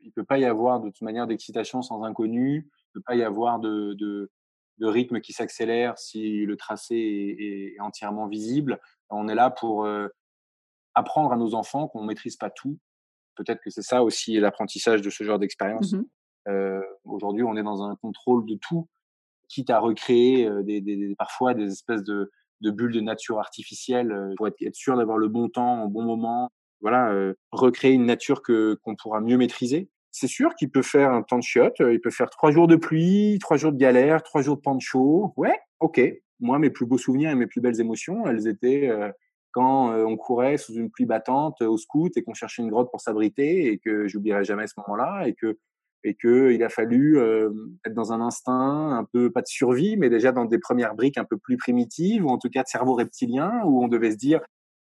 Il 0.00 0.12
peut 0.12 0.24
pas 0.24 0.38
y 0.38 0.44
avoir 0.44 0.80
de 0.80 0.90
toute 0.90 1.02
manière 1.02 1.26
d'excitation 1.26 1.82
sans 1.82 2.04
inconnu. 2.04 2.68
Il 2.70 2.92
peut 2.92 3.02
pas 3.04 3.16
y 3.16 3.22
avoir 3.22 3.58
de, 3.60 3.94
de, 3.94 4.30
de 4.78 4.86
rythme 4.86 5.20
qui 5.20 5.32
s'accélère 5.32 5.98
si 5.98 6.44
le 6.44 6.56
tracé 6.56 6.94
est, 6.94 7.74
est, 7.74 7.80
entièrement 7.80 8.26
visible. 8.26 8.78
On 9.08 9.26
est 9.28 9.34
là 9.34 9.50
pour 9.50 9.88
apprendre 10.94 11.32
à 11.32 11.36
nos 11.36 11.54
enfants 11.54 11.88
qu'on 11.88 12.04
maîtrise 12.04 12.36
pas 12.36 12.50
tout. 12.50 12.78
Peut-être 13.36 13.60
que 13.62 13.70
c'est 13.70 13.82
ça 13.82 14.02
aussi 14.02 14.38
l'apprentissage 14.38 15.02
de 15.02 15.10
ce 15.10 15.24
genre 15.24 15.38
d'expérience. 15.38 15.92
Mmh 15.92 16.04
Aujourd'hui, 17.04 17.42
on 17.42 17.56
est 17.56 17.62
dans 17.62 17.82
un 17.82 17.96
contrôle 17.96 18.46
de 18.46 18.56
tout, 18.56 18.88
quitte 19.48 19.70
à 19.70 19.78
recréer 19.78 20.46
euh, 20.46 21.14
parfois 21.18 21.54
des 21.54 21.70
espèces 21.70 22.02
de, 22.02 22.30
bulles 22.62 22.92
de 22.92 23.00
nature 23.00 23.38
artificielle 23.38 24.12
euh, 24.12 24.34
pour 24.36 24.48
être, 24.48 24.56
sûr 24.74 24.96
d'avoir 24.96 25.18
le 25.18 25.28
bon 25.28 25.48
temps 25.48 25.84
au 25.84 25.88
bon 25.88 26.02
moment. 26.02 26.50
Voilà, 26.80 27.10
euh, 27.12 27.34
recréer 27.52 27.92
une 27.92 28.06
nature 28.06 28.42
qu'on 28.42 28.96
pourra 28.96 29.20
mieux 29.20 29.36
maîtriser. 29.36 29.88
C'est 30.10 30.28
sûr 30.28 30.54
qu'il 30.54 30.70
peut 30.70 30.82
faire 30.82 31.12
un 31.12 31.22
temps 31.22 31.38
de 31.38 31.42
chiotte, 31.42 31.76
il 31.80 32.00
peut 32.00 32.10
faire 32.10 32.30
trois 32.30 32.50
jours 32.50 32.68
de 32.68 32.76
pluie, 32.76 33.38
trois 33.38 33.56
jours 33.56 33.72
de 33.72 33.76
galère, 33.76 34.22
trois 34.22 34.40
jours 34.40 34.56
de 34.56 34.62
pancho. 34.62 35.34
Ouais, 35.36 35.58
ok. 35.80 36.00
Moi, 36.40 36.58
mes 36.58 36.70
plus 36.70 36.86
beaux 36.86 36.98
souvenirs 36.98 37.30
et 37.30 37.34
mes 37.34 37.46
plus 37.46 37.60
belles 37.60 37.80
émotions, 37.80 38.26
elles 38.26 38.46
étaient 38.46 38.90
quand 39.52 39.90
on 39.90 40.16
courait 40.16 40.56
sous 40.56 40.74
une 40.74 40.90
pluie 40.90 41.04
battante 41.04 41.60
au 41.60 41.76
scout 41.76 42.16
et 42.16 42.22
qu'on 42.22 42.32
cherchait 42.32 42.62
une 42.62 42.70
grotte 42.70 42.90
pour 42.90 43.00
s'abriter 43.00 43.66
et 43.66 43.78
que 43.78 44.06
j'oublierai 44.08 44.44
jamais 44.44 44.66
ce 44.66 44.74
moment-là 44.78 45.28
et 45.28 45.34
que 45.34 45.58
et 46.06 46.14
qu'il 46.14 46.62
a 46.62 46.68
fallu 46.68 47.18
euh, 47.18 47.50
être 47.84 47.94
dans 47.94 48.12
un 48.12 48.20
instinct 48.20 48.96
un 48.96 49.04
peu 49.04 49.30
pas 49.30 49.42
de 49.42 49.48
survie, 49.48 49.96
mais 49.96 50.08
déjà 50.08 50.30
dans 50.30 50.44
des 50.44 50.58
premières 50.58 50.94
briques 50.94 51.18
un 51.18 51.24
peu 51.24 51.36
plus 51.36 51.56
primitives, 51.56 52.24
ou 52.24 52.28
en 52.28 52.38
tout 52.38 52.48
cas 52.48 52.62
de 52.62 52.68
cerveau 52.68 52.94
reptilien, 52.94 53.60
où 53.64 53.82
on 53.82 53.88
devait 53.88 54.12
se 54.12 54.16
dire 54.16 54.40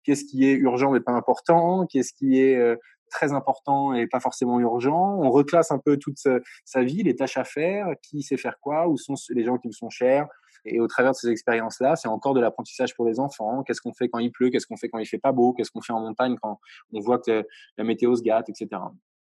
qu'est-ce 0.03 0.23
qui 0.23 0.45
est 0.45 0.53
urgent 0.53 0.91
mais 0.91 1.01
pas 1.01 1.11
important, 1.11 1.85
qu'est-ce 1.87 2.13
qui 2.13 2.39
est 2.39 2.55
euh, 2.55 2.77
très 3.09 3.33
important 3.33 3.93
et 3.93 4.07
pas 4.07 4.21
forcément 4.21 4.59
urgent. 4.61 5.17
On 5.19 5.29
reclasse 5.29 5.71
un 5.71 5.79
peu 5.79 5.97
toute 5.97 6.17
sa, 6.17 6.83
vie, 6.83 7.03
les 7.03 7.15
tâches 7.15 7.37
à 7.37 7.43
faire, 7.43 7.87
qui 8.01 8.21
sait 8.21 8.37
faire 8.37 8.59
quoi, 8.61 8.87
où 8.87 8.97
sont 8.97 9.15
les 9.31 9.43
gens 9.43 9.57
qui 9.57 9.67
me 9.67 9.73
sont 9.73 9.89
chers. 9.89 10.27
Et 10.63 10.79
au 10.79 10.87
travers 10.87 11.11
de 11.11 11.17
ces 11.17 11.29
expériences-là, 11.29 11.95
c'est 11.95 12.07
encore 12.07 12.33
de 12.33 12.39
l'apprentissage 12.39 12.95
pour 12.95 13.05
les 13.05 13.19
enfants. 13.19 13.63
Qu'est-ce 13.63 13.81
qu'on 13.81 13.93
fait 13.93 14.09
quand 14.09 14.19
il 14.19 14.31
pleut 14.31 14.49
Qu'est-ce 14.49 14.67
qu'on 14.67 14.77
fait 14.77 14.89
quand 14.89 14.99
il 14.99 15.05
fait 15.05 15.17
pas 15.17 15.31
beau 15.31 15.53
Qu'est-ce 15.53 15.71
qu'on 15.71 15.81
fait 15.81 15.93
en 15.93 16.01
montagne 16.01 16.35
quand 16.41 16.59
on 16.93 16.99
voit 16.99 17.19
que 17.19 17.45
la 17.77 17.83
météo 17.83 18.15
se 18.15 18.21
gâte, 18.21 18.49
etc. 18.49 18.81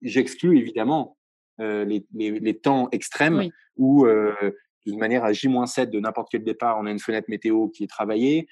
J'exclus 0.01 0.57
évidemment 0.57 1.17
euh, 1.59 1.83
les, 1.85 2.05
les, 2.13 2.39
les, 2.39 2.57
temps 2.57 2.87
extrêmes 2.91 3.49
où, 3.75 4.05
euh, 4.05 4.33
d'une 4.85 4.97
manière 4.97 5.23
à 5.23 5.33
J-7 5.33 5.89
de 5.89 5.99
n'importe 5.99 6.29
quel 6.31 6.43
départ, 6.43 6.77
on 6.79 6.85
a 6.85 6.91
une 6.91 6.99
fenêtre 6.99 7.29
météo 7.29 7.67
qui 7.67 7.83
est 7.83 7.87
travaillée, 7.87 8.47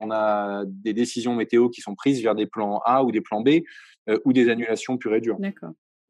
on 0.00 0.10
a 0.10 0.64
des 0.66 0.92
décisions 0.92 1.34
météo 1.34 1.68
qui 1.68 1.80
sont 1.80 1.94
prises 1.94 2.22
vers 2.22 2.34
des 2.34 2.46
plans 2.46 2.80
A 2.84 3.02
ou 3.02 3.12
des 3.12 3.20
plans 3.20 3.40
B 3.40 3.60
euh, 4.08 4.18
ou 4.24 4.32
des 4.32 4.50
annulations 4.50 4.98
pures 4.98 5.14
et 5.14 5.20
dures. 5.20 5.38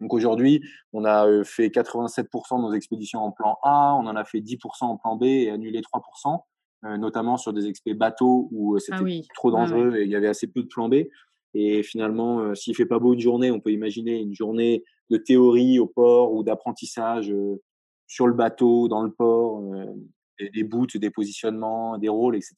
Donc 0.00 0.12
aujourd'hui, 0.12 0.60
on 0.92 1.04
a 1.04 1.44
fait 1.44 1.68
87% 1.68 2.56
de 2.56 2.62
nos 2.62 2.72
expéditions 2.72 3.20
en 3.20 3.30
plan 3.30 3.56
A, 3.62 3.94
on 3.94 4.06
en 4.06 4.16
a 4.16 4.24
fait 4.24 4.40
10% 4.40 4.58
en 4.80 4.96
plan 4.96 5.16
B 5.16 5.24
et 5.24 5.50
annulé 5.50 5.80
3%, 5.80 6.40
notamment 6.98 7.36
sur 7.36 7.52
des 7.52 7.68
expéditions 7.68 7.98
bateaux 7.98 8.48
où 8.50 8.76
c'était 8.80 8.98
ah 9.00 9.34
trop 9.34 9.52
dangereux 9.52 9.96
et 9.96 10.02
il 10.02 10.10
y 10.10 10.16
avait 10.16 10.26
assez 10.26 10.48
peu 10.48 10.62
de 10.62 10.66
plan 10.66 10.88
B. 10.88 11.04
Et 11.54 11.82
finalement, 11.82 12.40
euh, 12.40 12.54
s'il 12.54 12.74
fait 12.74 12.86
pas 12.86 12.98
beau 12.98 13.14
une 13.14 13.20
journée, 13.20 13.50
on 13.50 13.60
peut 13.60 13.70
imaginer 13.70 14.20
une 14.20 14.34
journée 14.34 14.84
de 15.10 15.16
théorie 15.16 15.78
au 15.78 15.86
port 15.86 16.32
ou 16.32 16.42
d'apprentissage 16.42 17.30
euh, 17.30 17.62
sur 18.06 18.26
le 18.26 18.34
bateau, 18.34 18.88
dans 18.88 19.02
le 19.02 19.12
port, 19.12 19.62
euh, 19.72 19.86
des, 20.52 20.64
boots, 20.64 20.96
des 20.96 21.10
positionnements, 21.10 21.96
des 21.96 22.08
rôles, 22.08 22.34
etc. 22.34 22.54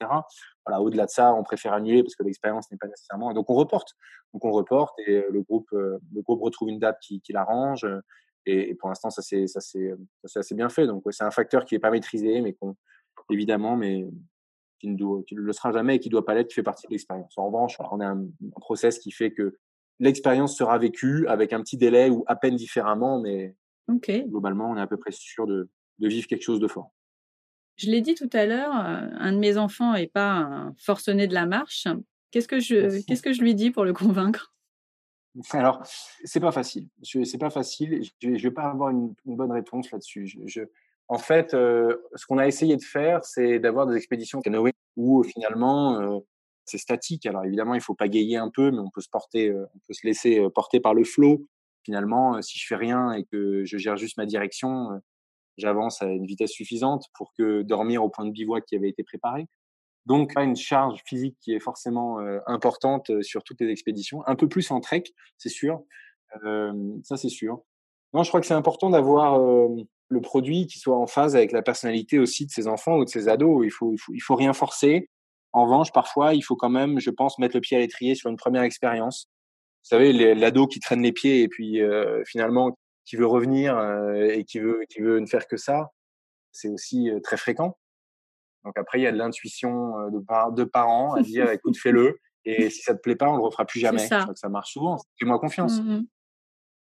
Voilà, 0.64 0.80
au-delà 0.80 1.04
de 1.04 1.10
ça, 1.10 1.34
on 1.34 1.42
préfère 1.42 1.74
annuler 1.74 2.02
parce 2.02 2.16
que 2.16 2.24
l'expérience 2.24 2.70
n'est 2.70 2.78
pas 2.78 2.88
nécessairement. 2.88 3.32
donc 3.34 3.50
on 3.50 3.54
reporte. 3.54 3.92
Donc 4.32 4.44
on 4.44 4.50
reporte 4.50 4.98
et 5.06 5.24
le 5.30 5.42
groupe, 5.42 5.68
le 5.70 6.22
groupe 6.22 6.42
retrouve 6.42 6.68
une 6.68 6.78
date 6.78 6.98
qui, 7.00 7.20
qui 7.20 7.32
l'arrange. 7.32 7.86
Et, 8.44 8.74
pour 8.74 8.88
l'instant, 8.88 9.10
ça 9.10 9.22
c'est 9.22 9.44
assez 9.54 10.54
bien 10.54 10.68
fait. 10.68 10.86
Donc 10.86 11.04
c'est 11.10 11.24
un 11.24 11.30
facteur 11.30 11.64
qui 11.64 11.74
est 11.74 11.78
pas 11.78 11.90
maîtrisé, 11.90 12.40
mais 12.40 12.54
qu'on 12.54 12.76
évidemment, 13.30 13.76
mais 13.76 14.06
qui 14.78 14.88
ne, 14.88 15.22
le 15.30 15.52
sera 15.52 15.72
jamais 15.72 15.96
et 15.96 16.00
qui 16.00 16.08
ne 16.08 16.12
doit 16.12 16.24
pas 16.24 16.34
l'être, 16.34 16.48
qui 16.48 16.54
fait 16.54 16.62
partie 16.62 16.86
de 16.86 16.92
l'expérience. 16.92 17.36
En 17.36 17.46
revanche, 17.46 17.76
on 17.90 18.00
a 18.00 18.06
un, 18.06 18.26
process 18.56 18.98
qui 18.98 19.10
fait 19.10 19.32
que 19.32 19.56
l'expérience 19.98 20.56
sera 20.56 20.78
vécue 20.78 21.26
avec 21.28 21.52
un 21.52 21.60
petit 21.60 21.76
délai 21.76 22.10
ou 22.10 22.24
à 22.26 22.36
peine 22.36 22.56
différemment, 22.56 23.20
mais 23.20 23.54
globalement, 23.88 24.70
on 24.70 24.76
est 24.76 24.80
à 24.80 24.86
peu 24.86 24.96
près 24.96 25.12
sûr 25.12 25.46
de, 25.46 25.68
de 25.98 26.08
vivre 26.08 26.26
quelque 26.26 26.42
chose 26.42 26.60
de 26.60 26.68
fort. 26.68 26.92
Je 27.76 27.90
l'ai 27.90 28.00
dit 28.00 28.14
tout 28.14 28.30
à 28.32 28.46
l'heure, 28.46 28.72
un 28.72 29.32
de 29.32 29.38
mes 29.38 29.58
enfants 29.58 29.92
n'est 29.92 30.06
pas 30.06 30.32
un 30.32 30.74
forcené 30.78 31.26
de 31.26 31.34
la 31.34 31.46
marche. 31.46 31.86
Qu'est-ce 32.30 32.48
que 32.48 32.58
je, 32.58 33.04
qu'est-ce 33.06 33.22
que 33.22 33.32
je 33.32 33.42
lui 33.42 33.54
dis 33.54 33.70
pour 33.70 33.84
le 33.84 33.92
convaincre? 33.92 34.54
Alors, 35.52 35.82
c'est 36.24 36.40
pas 36.40 36.52
facile. 36.52 36.88
C'est 37.02 37.38
pas 37.38 37.50
facile. 37.50 38.00
Je, 38.20 38.28
ne 38.28 38.38
vais 38.38 38.50
pas 38.50 38.70
avoir 38.70 38.90
une, 38.90 39.14
bonne 39.26 39.52
réponse 39.52 39.90
là-dessus. 39.90 40.26
Je, 40.46 40.62
en 41.08 41.18
fait, 41.18 41.50
ce 41.52 42.26
qu'on 42.26 42.38
a 42.38 42.46
essayé 42.46 42.76
de 42.76 42.82
faire, 42.82 43.24
c'est 43.24 43.58
d'avoir 43.58 43.86
des 43.86 43.96
expéditions 43.96 44.40
canoë 44.40 44.72
où 44.96 45.22
finalement 45.22 46.22
c'est 46.64 46.78
statique. 46.78 47.26
Alors 47.26 47.44
évidemment, 47.44 47.74
il 47.74 47.80
faut 47.80 47.94
pas 47.94 48.08
gayer 48.08 48.36
un 48.36 48.50
peu, 48.50 48.70
mais 48.70 48.78
on 48.78 48.90
peut 48.90 49.00
se 49.00 49.08
porter, 49.08 49.52
on 49.52 49.78
peut 49.86 49.92
se 49.92 50.06
laisser 50.06 50.44
porter 50.54 50.80
par 50.80 50.94
le 50.94 51.04
flot. 51.04 51.46
Finalement, 51.84 52.42
si 52.42 52.58
je 52.58 52.66
fais 52.66 52.74
rien 52.74 53.12
et 53.12 53.24
que 53.24 53.64
je 53.64 53.78
gère 53.78 53.96
juste 53.96 54.16
ma 54.16 54.26
direction, 54.26 55.00
j'avance 55.56 56.02
à 56.02 56.06
une 56.06 56.26
vitesse 56.26 56.50
suffisante 56.50 57.06
pour 57.14 57.32
que 57.38 57.62
dormir 57.62 58.02
au 58.02 58.08
point 58.08 58.24
de 58.24 58.32
bivouac 58.32 58.64
qui 58.66 58.74
avait 58.74 58.88
été 58.88 59.04
préparé. 59.04 59.46
Donc, 60.06 60.34
pas 60.34 60.42
une 60.42 60.56
charge 60.56 61.00
physique 61.06 61.36
qui 61.40 61.52
est 61.54 61.60
forcément 61.60 62.18
importante 62.46 63.10
sur 63.22 63.44
toutes 63.44 63.60
les 63.60 63.70
expéditions. 63.70 64.26
Un 64.26 64.34
peu 64.34 64.48
plus 64.48 64.70
en 64.72 64.80
trek, 64.80 65.04
c'est 65.38 65.48
sûr. 65.48 65.82
ça, 67.02 67.16
c'est 67.16 67.28
sûr. 67.28 67.62
Non, 68.12 68.22
je 68.22 68.28
crois 68.28 68.40
que 68.40 68.46
c'est 68.46 68.54
important 68.54 68.90
d'avoir 68.90 69.40
le 70.08 70.20
produit 70.20 70.66
qui 70.66 70.78
soit 70.78 70.96
en 70.96 71.06
phase 71.06 71.34
avec 71.36 71.52
la 71.52 71.62
personnalité 71.62 72.18
aussi 72.18 72.46
de 72.46 72.50
ses 72.50 72.68
enfants 72.68 72.98
ou 72.98 73.04
de 73.04 73.10
ses 73.10 73.28
ados. 73.28 73.64
Il 73.64 73.70
faut, 73.70 73.92
il 73.92 73.98
faut, 73.98 74.12
il 74.14 74.20
faut 74.20 74.36
rien 74.36 74.52
forcer. 74.52 75.08
En 75.52 75.64
revanche, 75.64 75.92
parfois, 75.92 76.34
il 76.34 76.42
faut 76.42 76.56
quand 76.56 76.68
même, 76.68 77.00
je 77.00 77.10
pense, 77.10 77.38
mettre 77.38 77.56
le 77.56 77.60
pied 77.60 77.76
à 77.76 77.80
l'étrier 77.80 78.14
sur 78.14 78.30
une 78.30 78.36
première 78.36 78.62
expérience. 78.62 79.28
Vous 79.84 79.88
savez, 79.88 80.34
l'ado 80.34 80.66
qui 80.66 80.80
traîne 80.80 81.02
les 81.02 81.12
pieds 81.12 81.42
et 81.42 81.48
puis 81.48 81.80
finalement 82.26 82.76
qui 83.04 83.16
veut 83.16 83.26
revenir 83.26 83.78
et 84.16 84.44
qui 84.44 84.58
veut, 84.58 84.80
qui 84.90 85.00
veut 85.00 85.20
ne 85.20 85.26
faire 85.26 85.46
que 85.46 85.56
ça, 85.56 85.90
c'est 86.50 86.68
aussi 86.68 87.08
très 87.22 87.36
fréquent. 87.36 87.78
Donc 88.64 88.76
après, 88.76 88.98
il 88.98 89.02
y 89.04 89.06
a 89.06 89.12
de 89.12 89.16
l'intuition 89.16 89.92
de, 90.10 90.54
de, 90.54 90.64
parents 90.64 91.14
à 91.14 91.22
dire, 91.22 91.50
écoute, 91.52 91.76
fais-le. 91.78 92.18
Et 92.44 92.68
si 92.70 92.82
ça 92.82 92.94
te 92.94 93.00
plaît 93.00 93.16
pas, 93.16 93.28
on 93.28 93.36
le 93.36 93.42
refera 93.42 93.64
plus 93.64 93.80
jamais. 93.80 94.06
Ça. 94.06 94.18
Je 94.18 94.22
crois 94.22 94.34
que 94.34 94.40
ça 94.40 94.48
marche 94.48 94.72
souvent. 94.72 94.98
Fais-moi 95.18 95.38
confiance. 95.38 95.80
Mmh 95.80 96.02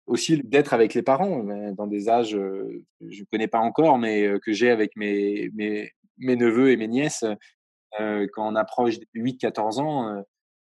aussi 0.08 0.42
d'être 0.44 0.74
avec 0.74 0.94
les 0.94 1.02
parents 1.02 1.44
dans 1.74 1.88
des 1.88 2.10
âges, 2.10 2.38
je 2.38 3.24
connais 3.32 3.48
pas 3.48 3.60
encore, 3.60 3.98
mais 3.98 4.34
que 4.44 4.52
j'ai 4.52 4.70
avec 4.70 4.96
mes, 4.96 5.50
mes, 5.54 5.92
mes, 6.18 6.36
neveux 6.36 6.72
et 6.72 6.78
mes 6.78 6.88
nièces. 6.88 7.24
quand 7.98 8.48
on 8.48 8.56
approche 8.56 8.96
8-14 9.16 9.80
ans, 9.80 10.24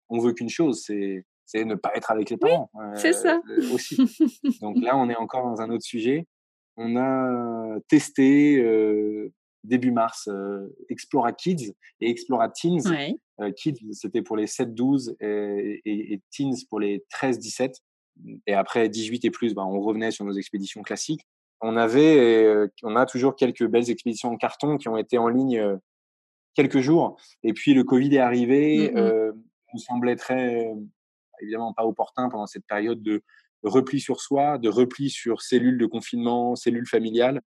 on 0.08 0.18
veut 0.18 0.32
qu'une 0.32 0.48
chose, 0.48 0.82
c'est 0.84 1.24
ne 1.54 1.74
pas 1.74 1.92
être 1.94 2.10
avec 2.10 2.30
les 2.30 2.36
parents. 2.36 2.70
c'est 2.96 3.12
ça. 3.12 3.40
aussi. 3.72 3.96
Donc 4.60 4.76
là, 4.82 4.96
on 4.96 5.08
est 5.08 5.16
encore 5.16 5.44
dans 5.44 5.60
un 5.60 5.70
autre 5.70 5.84
sujet. 5.84 6.26
On 6.76 6.96
a 6.96 7.78
testé 7.88 8.62
début 9.64 9.92
mars 9.92 10.28
Explora 10.88 11.32
Kids 11.32 11.74
et 12.00 12.10
Explora 12.10 12.48
Teens. 12.48 13.14
Kids, 13.56 13.80
c'était 13.92 14.22
pour 14.22 14.36
les 14.36 14.46
7-12 14.46 15.14
et, 15.20 15.80
et, 15.84 16.20
Teens 16.30 16.56
pour 16.68 16.80
les 16.80 17.04
13-17. 17.12 17.74
Et 18.46 18.54
après 18.54 18.88
18 18.88 19.24
et 19.24 19.30
plus, 19.30 19.54
bah, 19.54 19.64
on 19.64 19.80
revenait 19.80 20.10
sur 20.10 20.24
nos 20.24 20.32
expéditions 20.32 20.82
classiques. 20.82 21.26
On 21.60 21.76
avait, 21.76 22.68
on 22.82 22.96
a 22.96 23.04
toujours 23.04 23.36
quelques 23.36 23.66
belles 23.66 23.90
expéditions 23.90 24.30
en 24.30 24.36
carton 24.36 24.78
qui 24.78 24.88
ont 24.88 24.96
été 24.96 25.18
en 25.18 25.28
ligne 25.28 25.78
quelques 26.54 26.80
jours. 26.80 27.20
Et 27.42 27.52
puis 27.52 27.74
le 27.74 27.84
Covid 27.84 28.14
est 28.14 28.18
arrivé. 28.18 28.90
Mmh 28.90 29.32
nous 29.72 29.80
semblait 29.80 30.16
très 30.16 30.74
évidemment 31.40 31.72
pas 31.72 31.84
opportun 31.84 32.28
pendant 32.28 32.46
cette 32.46 32.66
période 32.66 33.02
de 33.02 33.22
repli 33.62 34.00
sur 34.00 34.20
soi, 34.20 34.58
de 34.58 34.68
repli 34.68 35.10
sur 35.10 35.42
cellules 35.42 35.78
de 35.78 35.86
confinement, 35.86 36.56
cellules 36.56 36.88
familiales, 36.88 37.40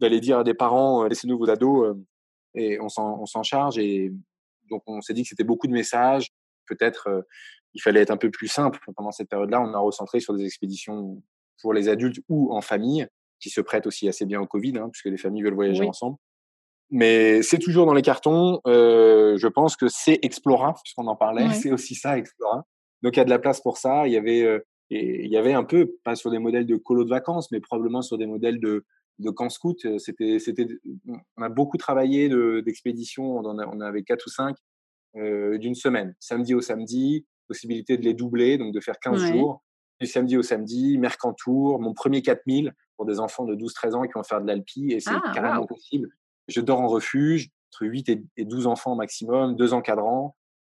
d'aller 0.00 0.20
dire 0.20 0.38
à 0.38 0.44
des 0.44 0.54
parents 0.54 1.04
laissez-nous 1.06 1.38
vos 1.38 1.50
ados 1.50 1.96
et 2.54 2.78
on 2.80 2.88
s'en 2.88 3.42
charge. 3.42 3.78
Et 3.78 4.12
donc 4.70 4.82
on 4.86 5.00
s'est 5.00 5.14
dit 5.14 5.22
que 5.22 5.28
c'était 5.28 5.44
beaucoup 5.44 5.66
de 5.66 5.72
messages. 5.72 6.28
Peut-être 6.66 7.24
il 7.74 7.80
fallait 7.80 8.00
être 8.00 8.10
un 8.10 8.16
peu 8.16 8.30
plus 8.30 8.48
simple 8.48 8.80
pendant 8.96 9.12
cette 9.12 9.28
période-là. 9.28 9.60
On 9.60 9.72
a 9.74 9.78
recentré 9.78 10.20
sur 10.20 10.34
des 10.34 10.44
expéditions 10.44 11.22
pour 11.60 11.72
les 11.72 11.88
adultes 11.88 12.20
ou 12.28 12.54
en 12.54 12.60
famille, 12.60 13.06
qui 13.40 13.50
se 13.50 13.60
prêtent 13.60 13.86
aussi 13.86 14.08
assez 14.08 14.26
bien 14.26 14.40
au 14.40 14.46
Covid, 14.46 14.78
hein, 14.78 14.88
puisque 14.90 15.06
les 15.06 15.16
familles 15.16 15.42
veulent 15.42 15.54
voyager 15.54 15.84
ensemble. 15.84 16.16
Mais 16.90 17.42
c'est 17.42 17.58
toujours 17.58 17.86
dans 17.86 17.94
les 17.94 18.02
cartons. 18.02 18.60
Euh, 18.66 19.36
je 19.38 19.48
pense 19.48 19.76
que 19.76 19.86
c'est 19.88 20.18
Explora, 20.22 20.74
puisqu'on 20.82 21.06
en 21.06 21.16
parlait. 21.16 21.50
C'est 21.54 21.72
aussi 21.72 21.94
ça, 21.94 22.18
Explora. 22.18 22.66
Donc 23.02 23.16
il 23.16 23.18
y 23.18 23.22
a 23.22 23.24
de 23.24 23.30
la 23.30 23.38
place 23.38 23.60
pour 23.60 23.78
ça. 23.78 24.06
Il 24.06 24.12
y 24.12 24.16
avait, 24.16 24.42
euh, 24.42 24.58
et, 24.90 25.24
il 25.24 25.30
y 25.30 25.36
avait 25.36 25.54
un 25.54 25.64
peu, 25.64 25.94
pas 26.04 26.14
sur 26.16 26.30
des 26.30 26.38
modèles 26.38 26.66
de 26.66 26.76
colo 26.76 27.04
de 27.04 27.10
vacances, 27.10 27.50
mais 27.50 27.60
probablement 27.60 28.02
sur 28.02 28.18
des 28.18 28.26
modèles 28.26 28.60
de, 28.60 28.84
de 29.18 29.30
camp 29.30 29.48
scout. 29.48 29.78
C'était, 29.98 30.38
c'était, 30.38 30.66
on 31.38 31.42
a 31.42 31.48
beaucoup 31.48 31.78
travaillé 31.78 32.28
d'expéditions. 32.62 33.38
on, 33.38 33.44
on 33.44 33.80
avait 33.80 34.02
quatre 34.02 34.26
ou 34.26 34.30
cinq 34.30 34.56
euh, 35.16 35.58
d'une 35.58 35.74
semaine, 35.74 36.14
samedi 36.20 36.54
au 36.54 36.60
samedi, 36.60 37.26
possibilité 37.48 37.96
de 37.96 38.02
les 38.02 38.14
doubler, 38.14 38.58
donc 38.58 38.72
de 38.72 38.80
faire 38.80 38.98
15 38.98 39.26
jours, 39.26 39.62
du 40.00 40.06
samedi 40.06 40.36
au 40.36 40.42
samedi, 40.42 40.98
Mercantour, 40.98 41.80
mon 41.80 41.92
premier 41.92 42.22
4000 42.22 42.72
pour 42.96 43.06
des 43.06 43.20
enfants 43.20 43.44
de 43.44 43.54
12-13 43.54 43.94
ans 43.94 44.02
qui 44.02 44.12
vont 44.14 44.22
faire 44.22 44.40
de 44.40 44.46
l'alpi, 44.46 44.92
et 44.92 45.00
c'est 45.00 45.10
ah, 45.10 45.32
carrément 45.34 45.66
possible. 45.66 46.08
Je 46.48 46.60
dors 46.60 46.80
en 46.80 46.88
refuge, 46.88 47.50
entre 47.72 47.86
8 47.86 48.08
et 48.36 48.44
12 48.44 48.66
enfants 48.66 48.94
maximum, 48.96 49.56
deux 49.56 49.74
encadrants, 49.74 50.36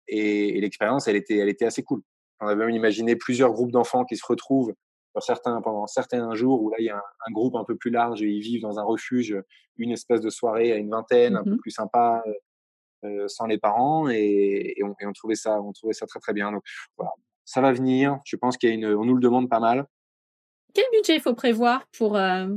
et, 0.08 0.60
l'expérience, 0.60 1.08
elle 1.08 1.16
était, 1.16 1.36
elle 1.36 1.48
était 1.48 1.64
assez 1.64 1.82
cool. 1.82 2.02
On 2.40 2.46
avait 2.46 2.66
même 2.66 2.74
imaginé 2.74 3.16
plusieurs 3.16 3.52
groupes 3.52 3.72
d'enfants 3.72 4.04
qui 4.04 4.16
se 4.16 4.26
retrouvent 4.26 4.74
pour 5.12 5.22
certains, 5.22 5.60
pendant 5.62 5.86
certains 5.86 6.34
jours 6.34 6.60
où 6.60 6.70
là, 6.70 6.76
il 6.80 6.86
y 6.86 6.90
a 6.90 6.96
un, 6.96 7.32
groupe 7.32 7.54
un 7.54 7.64
peu 7.64 7.76
plus 7.76 7.90
large 7.90 8.22
et 8.22 8.26
ils 8.26 8.40
vivent 8.40 8.62
dans 8.62 8.78
un 8.78 8.82
refuge, 8.82 9.36
une 9.76 9.92
espèce 9.92 10.20
de 10.20 10.28
soirée 10.28 10.72
à 10.72 10.76
une 10.76 10.90
vingtaine, 10.90 11.36
un 11.36 11.44
peu 11.44 11.52
mmh 11.52 11.58
plus 11.58 11.70
sympa, 11.70 12.22
sans 13.26 13.46
les 13.46 13.58
parents 13.58 14.08
et, 14.08 14.76
on, 14.82 15.12
trouvait 15.12 15.34
ça, 15.34 15.60
on 15.60 15.72
trouvait 15.72 15.92
ça 15.92 16.06
très 16.06 16.20
très 16.20 16.32
bien. 16.32 16.52
Donc 16.52 16.62
voilà, 16.96 17.12
ça 17.44 17.60
va 17.60 17.72
venir. 17.72 18.18
Je 18.24 18.36
pense 18.36 18.56
qu'il 18.56 18.68
y 18.68 18.72
a 18.72 18.74
une, 18.74 18.86
on 18.86 19.04
nous 19.04 19.14
le 19.14 19.20
demande 19.20 19.48
pas 19.48 19.60
mal. 19.60 19.86
Quel 20.74 20.84
budget 20.92 21.16
il 21.16 21.20
faut 21.20 21.34
prévoir 21.34 21.86
pour 21.96 22.16
euh, 22.16 22.48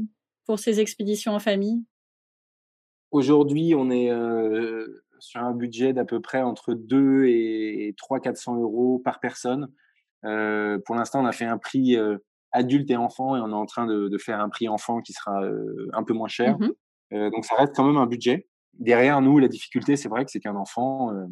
pour 0.46 0.60
ces 0.60 0.80
expéditions 0.80 1.34
en 1.34 1.40
famille? 1.40 1.84
Aujourd'hui, 3.12 3.74
on 3.76 3.90
est 3.90 4.12
euh, 4.12 5.04
sur 5.20 5.42
un 5.42 5.54
budget 5.54 5.94
d'à 5.94 6.06
peu 6.06 6.20
près 6.20 6.42
entre 6.42 6.74
2 6.74 7.26
et 7.26 7.94
3 7.98 8.20
400 8.20 8.58
euros 8.58 9.00
par 9.00 9.20
personne. 9.20 9.72
pour 10.22 10.96
l'instant, 10.96 11.22
on 11.22 11.26
a 11.26 11.32
fait 11.32 11.46
un 11.46 11.58
prix 11.58 11.98
adulte 12.52 12.90
et 12.90 12.98
enfant 12.98 13.36
et 13.36 13.40
on 13.40 13.50
est 13.50 13.54
en 13.54 13.66
train 13.66 13.86
de, 13.86 14.18
faire 14.18 14.40
un 14.40 14.50
prix 14.50 14.68
enfant 14.68 15.02
qui 15.02 15.14
sera 15.14 15.42
un 15.94 16.04
peu 16.04 16.14
moins 16.14 16.28
cher. 16.28 16.58
Mmh 16.60 16.72
donc 17.10 17.46
ça 17.46 17.56
reste 17.56 17.74
quand 17.74 17.86
même 17.86 17.96
un 17.96 18.06
budget 18.06 18.50
derrière 18.80 19.22
nous, 19.22 19.40
la 19.40 19.48
difficulté, 19.48 19.96
c'est 19.96 20.10
vrai 20.10 20.26
que 20.26 20.32
c'est 20.32 20.40
qu'un 20.40 20.56
enfant, 20.56 21.14
euh, 21.14 21.26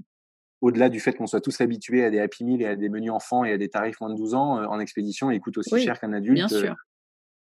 au-delà 0.61 0.89
du 0.89 0.99
fait 0.99 1.13
qu'on 1.13 1.27
soit 1.27 1.41
tous 1.41 1.61
habitués 1.61 2.03
à 2.03 2.09
des 2.09 2.19
Happy 2.19 2.43
Meal 2.43 2.61
et 2.61 2.65
à 2.65 2.75
des 2.75 2.89
menus 2.89 3.11
enfants 3.11 3.43
et 3.43 3.51
à 3.51 3.57
des 3.57 3.69
tarifs 3.69 3.99
moins 3.99 4.09
de 4.09 4.15
12 4.15 4.33
ans, 4.33 4.59
euh, 4.59 4.65
en 4.67 4.79
expédition, 4.79 5.31
il 5.31 5.39
coûte 5.39 5.57
aussi 5.57 5.79
cher 5.79 5.99
qu'un 5.99 6.13
adulte. 6.13 6.35
Bien 6.35 6.47
sûr. 6.47 6.75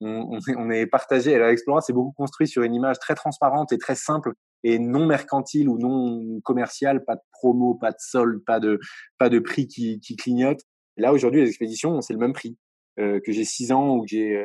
Euh, 0.03 0.24
on, 0.57 0.70
est, 0.70 0.86
partagé. 0.86 1.32
Et 1.32 1.38
l'Explora, 1.38 1.80
c'est 1.80 1.92
beaucoup 1.92 2.12
construit 2.12 2.46
sur 2.46 2.62
une 2.62 2.74
image 2.74 3.01
très 3.01 3.16
transparente 3.16 3.72
et 3.72 3.78
très 3.78 3.96
simple 3.96 4.32
et 4.62 4.78
non 4.78 5.07
mercantile 5.07 5.68
ou 5.68 5.78
non 5.78 6.40
commerciale, 6.42 7.05
pas 7.05 7.16
de 7.16 7.20
promo, 7.32 7.74
pas 7.74 7.90
de 7.90 7.96
solde, 7.99 8.44
pas 8.44 8.61
de, 8.61 8.78
pas 9.18 9.28
de 9.28 9.40
prix 9.40 9.66
qui, 9.66 9.99
qui 9.99 10.14
clignote. 10.14 10.61
là, 10.96 11.12
aujourd'hui, 11.12 11.40
les 11.40 11.49
expéditions, 11.49 12.01
c'est 12.01 12.12
le 12.12 12.18
même 12.20 12.32
prix. 12.32 12.57
que 12.96 13.20
j'ai 13.32 13.44
6 13.44 13.72
ans 13.72 13.96
ou 13.96 14.03
que 14.03 14.09
j'ai 14.09 14.40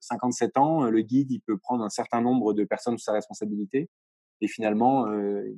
57 0.00 0.56
ans, 0.56 0.84
le 0.84 1.00
guide, 1.02 1.30
il 1.30 1.40
peut 1.40 1.58
prendre 1.58 1.84
un 1.84 1.90
certain 1.90 2.22
nombre 2.22 2.54
de 2.54 2.64
personnes 2.64 2.96
sous 2.96 3.04
sa 3.04 3.12
responsabilité. 3.12 3.90
Et 4.40 4.48
finalement, 4.48 5.08
euh, 5.08 5.56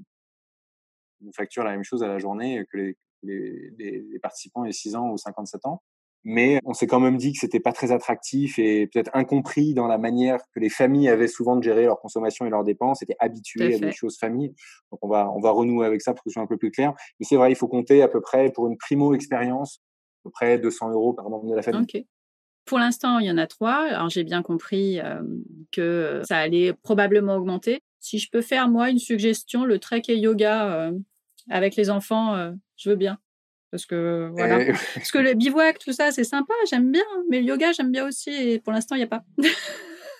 on 1.26 1.33
facture 1.33 1.64
la 1.64 1.72
même 1.72 1.85
chose 1.85 2.03
à 2.03 2.09
la 2.09 2.18
journée 2.18 2.64
que 2.72 2.79
les, 2.79 2.97
les, 3.22 3.70
les 3.79 4.18
participants 4.20 4.64
aient 4.64 4.72
6 4.72 4.97
ans 4.97 5.11
ou 5.11 5.16
57 5.16 5.66
ans. 5.66 5.83
Mais 6.24 6.61
on 6.64 6.74
s'est 6.74 6.87
quand 6.87 7.01
même 7.01 7.16
dit 7.16 7.33
que 7.33 7.39
c'était 7.39 7.61
pas 7.61 7.72
très 7.72 7.93
attractif 7.93 8.59
et 8.59 8.87
peut-être 8.89 9.11
incompris 9.14 9.72
dans 9.72 9.87
la 9.87 9.99
manière 9.99 10.39
que 10.53 10.61
les 10.61 10.68
familles 10.68 11.09
avaient 11.09 11.29
souvent 11.29 11.57
de 11.57 11.62
gérer 11.62 11.85
leur 11.85 12.01
consommation 12.01 12.45
et 12.45 12.51
leurs 12.51 12.64
dépenses, 12.64 13.03
étaient 13.03 13.16
habituées 13.20 13.76
à 13.76 13.79
des 13.79 13.93
choses 13.93 14.18
familles. 14.18 14.55
Donc 14.91 14.99
on 15.03 15.09
va 15.09 15.31
on 15.31 15.41
va 15.41 15.51
renouer 15.51 15.87
avec 15.87 16.03
ça 16.03 16.12
pour 16.12 16.24
que 16.24 16.31
ce 16.31 16.35
soit 16.35 16.43
un 16.43 16.47
peu 16.47 16.57
plus 16.57 16.70
clair. 16.70 16.93
Mais 17.18 17.26
c'est 17.26 17.37
vrai, 17.37 17.53
il 17.53 17.55
faut 17.55 17.68
compter 17.68 18.03
à 18.03 18.09
peu 18.09 18.20
près 18.20 18.51
pour 18.53 18.66
une 18.66 18.76
primo 18.76 19.14
expérience 19.14 19.81
à 20.20 20.22
peu 20.24 20.31
près 20.31 20.59
200 20.59 20.91
euros 20.91 21.14
par 21.14 21.31
membre 21.31 21.49
de 21.49 21.55
la 21.55 21.62
famille. 21.62 21.83
Okay. 21.83 22.07
Pour 22.66 22.79
l'instant, 22.79 23.20
il 23.20 23.26
y 23.26 23.31
en 23.31 23.39
a 23.39 23.47
trois. 23.47 23.87
Alors 23.89 24.11
j'ai 24.11 24.24
bien 24.24 24.43
compris 24.43 25.01
euh, 25.01 25.22
que 25.70 26.22
ça 26.24 26.39
allait 26.39 26.72
probablement 26.74 27.37
augmenter. 27.37 27.81
Si 28.09 28.18
je 28.18 28.30
peux 28.30 28.40
faire, 28.40 28.70
moi, 28.70 28.88
une 28.88 28.98
suggestion, 28.98 29.66
le 29.66 29.78
trek 29.78 30.00
et 30.09 30.16
yoga 30.16 30.72
euh, 30.72 30.92
avec 31.50 31.76
les 31.76 31.90
enfants, 31.90 32.34
euh, 32.36 32.52
je 32.78 32.88
veux 32.88 32.96
bien. 32.96 33.18
Parce 33.70 33.84
que, 33.84 34.30
voilà. 34.34 34.62
Eh 34.62 34.72
Parce 34.94 35.12
que 35.12 35.18
le 35.18 35.34
bivouac, 35.34 35.78
tout 35.78 35.92
ça, 35.92 36.11
c'est 36.11 36.24
sympa, 36.24 36.54
j'aime 36.70 36.90
bien. 36.90 37.04
Mais 37.28 37.40
le 37.40 37.44
yoga, 37.44 37.70
j'aime 37.72 37.92
bien 37.92 38.09
aussi. 38.09 38.30
Et 38.30 38.61
pour 38.61 38.72
l'instant, 38.72 38.94
il 38.94 39.00
n'y 39.00 39.04
a 39.04 39.09
pas. 39.09 39.24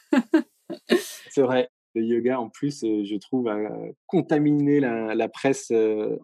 c'est 1.30 1.41
vrai. 1.41 1.70
Le 1.95 2.03
yoga, 2.03 2.39
en 2.39 2.51
plus, 2.51 2.84
euh, 2.84 3.05
je 3.05 3.16
trouve, 3.16 3.49
a 3.49 3.57
contaminé 4.07 4.80
la, 4.80 5.14
la 5.14 5.28
presse 5.30 5.72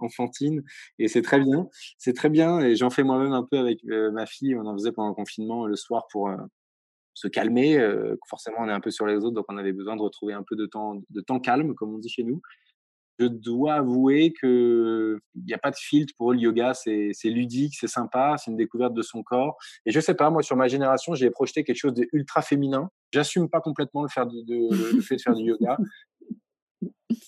enfantine. 0.02 0.62
Et 0.98 1.08
c'est 1.08 1.22
très 1.22 1.40
bien. 1.40 1.66
C'est 1.96 2.12
très 2.12 2.28
bien. 2.28 2.60
Et 2.60 2.76
j'en 2.76 2.90
fais 2.90 3.04
moi-même 3.04 3.32
un 3.32 3.48
peu 3.50 3.56
avec 3.56 3.82
ma 3.84 4.26
fille. 4.26 4.54
On 4.54 4.66
en 4.66 4.74
faisait 4.74 4.92
pendant 4.92 5.08
le 5.08 5.14
confinement 5.14 5.64
le 5.64 5.76
soir 5.76 6.08
pour 6.12 6.28
se 7.14 7.28
calmer. 7.28 7.78
forcément, 8.28 8.58
on 8.60 8.68
est 8.68 8.72
un 8.72 8.80
peu 8.80 8.90
sur 8.90 9.06
les 9.06 9.16
autres, 9.16 9.30
donc 9.30 9.46
on 9.48 9.56
avait 9.56 9.72
besoin 9.72 9.96
de 9.96 10.02
retrouver 10.02 10.34
un 10.34 10.42
peu 10.42 10.56
de 10.56 10.66
temps, 10.66 11.00
de 11.10 11.20
temps 11.20 11.40
calme, 11.40 11.74
comme 11.74 11.94
on 11.94 11.98
dit 11.98 12.08
chez 12.08 12.24
nous. 12.24 12.40
Je 13.20 13.26
dois 13.26 13.74
avouer 13.74 14.32
que 14.32 15.20
il 15.36 15.44
n'y 15.44 15.54
a 15.54 15.58
pas 15.58 15.70
de 15.70 15.76
filtre 15.76 16.12
pour 16.18 16.32
le 16.32 16.38
yoga. 16.40 16.74
C'est 16.74 17.12
ludique, 17.24 17.76
c'est 17.78 17.86
sympa, 17.86 18.34
c'est 18.38 18.50
une 18.50 18.56
découverte 18.56 18.92
de 18.92 19.02
son 19.02 19.22
corps. 19.22 19.56
Et 19.86 19.92
je 19.92 20.00
sais 20.00 20.14
pas, 20.14 20.30
moi, 20.30 20.42
sur 20.42 20.56
ma 20.56 20.66
génération, 20.66 21.14
j'ai 21.14 21.30
projeté 21.30 21.62
quelque 21.62 21.76
chose 21.76 21.94
d'ultra 21.94 22.42
féminin. 22.42 22.90
J'assume 23.12 23.48
pas 23.48 23.60
complètement 23.60 24.02
le, 24.02 24.08
faire 24.08 24.26
de, 24.26 24.94
le 24.94 25.00
fait 25.00 25.16
de 25.16 25.20
faire 25.20 25.34
du 25.34 25.44
yoga. 25.44 25.76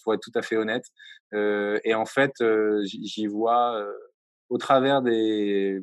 Faut 0.03 0.13
être 0.13 0.21
tout 0.21 0.33
à 0.35 0.43
fait 0.43 0.57
honnête. 0.57 0.87
et 1.33 1.95
en 1.95 2.07
fait, 2.07 2.33
j'y 2.83 3.27
vois 3.29 3.87
au 4.49 4.59
travers 4.59 5.03
des 5.03 5.81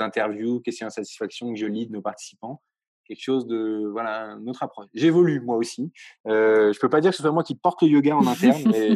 interviews, 0.00 0.60
questions 0.60 0.86
insatisfaction 0.86 1.52
que 1.52 1.58
je 1.58 1.66
lis 1.66 1.86
de 1.86 1.92
nos 1.92 2.02
participants, 2.02 2.62
quelque 3.10 3.22
chose 3.22 3.46
de 3.46 3.88
voilà 3.90 4.36
notre 4.40 4.62
approche. 4.62 4.86
J'évolue 4.94 5.40
moi 5.40 5.56
aussi. 5.56 5.92
Euh, 6.28 6.72
je 6.72 6.78
peux 6.78 6.88
pas 6.88 7.00
dire 7.00 7.10
que 7.10 7.16
ce 7.16 7.22
soit 7.22 7.32
moi 7.32 7.42
qui 7.42 7.56
porte 7.56 7.82
le 7.82 7.88
yoga 7.88 8.16
en 8.16 8.26
interne, 8.26 8.62
mais 8.70 8.94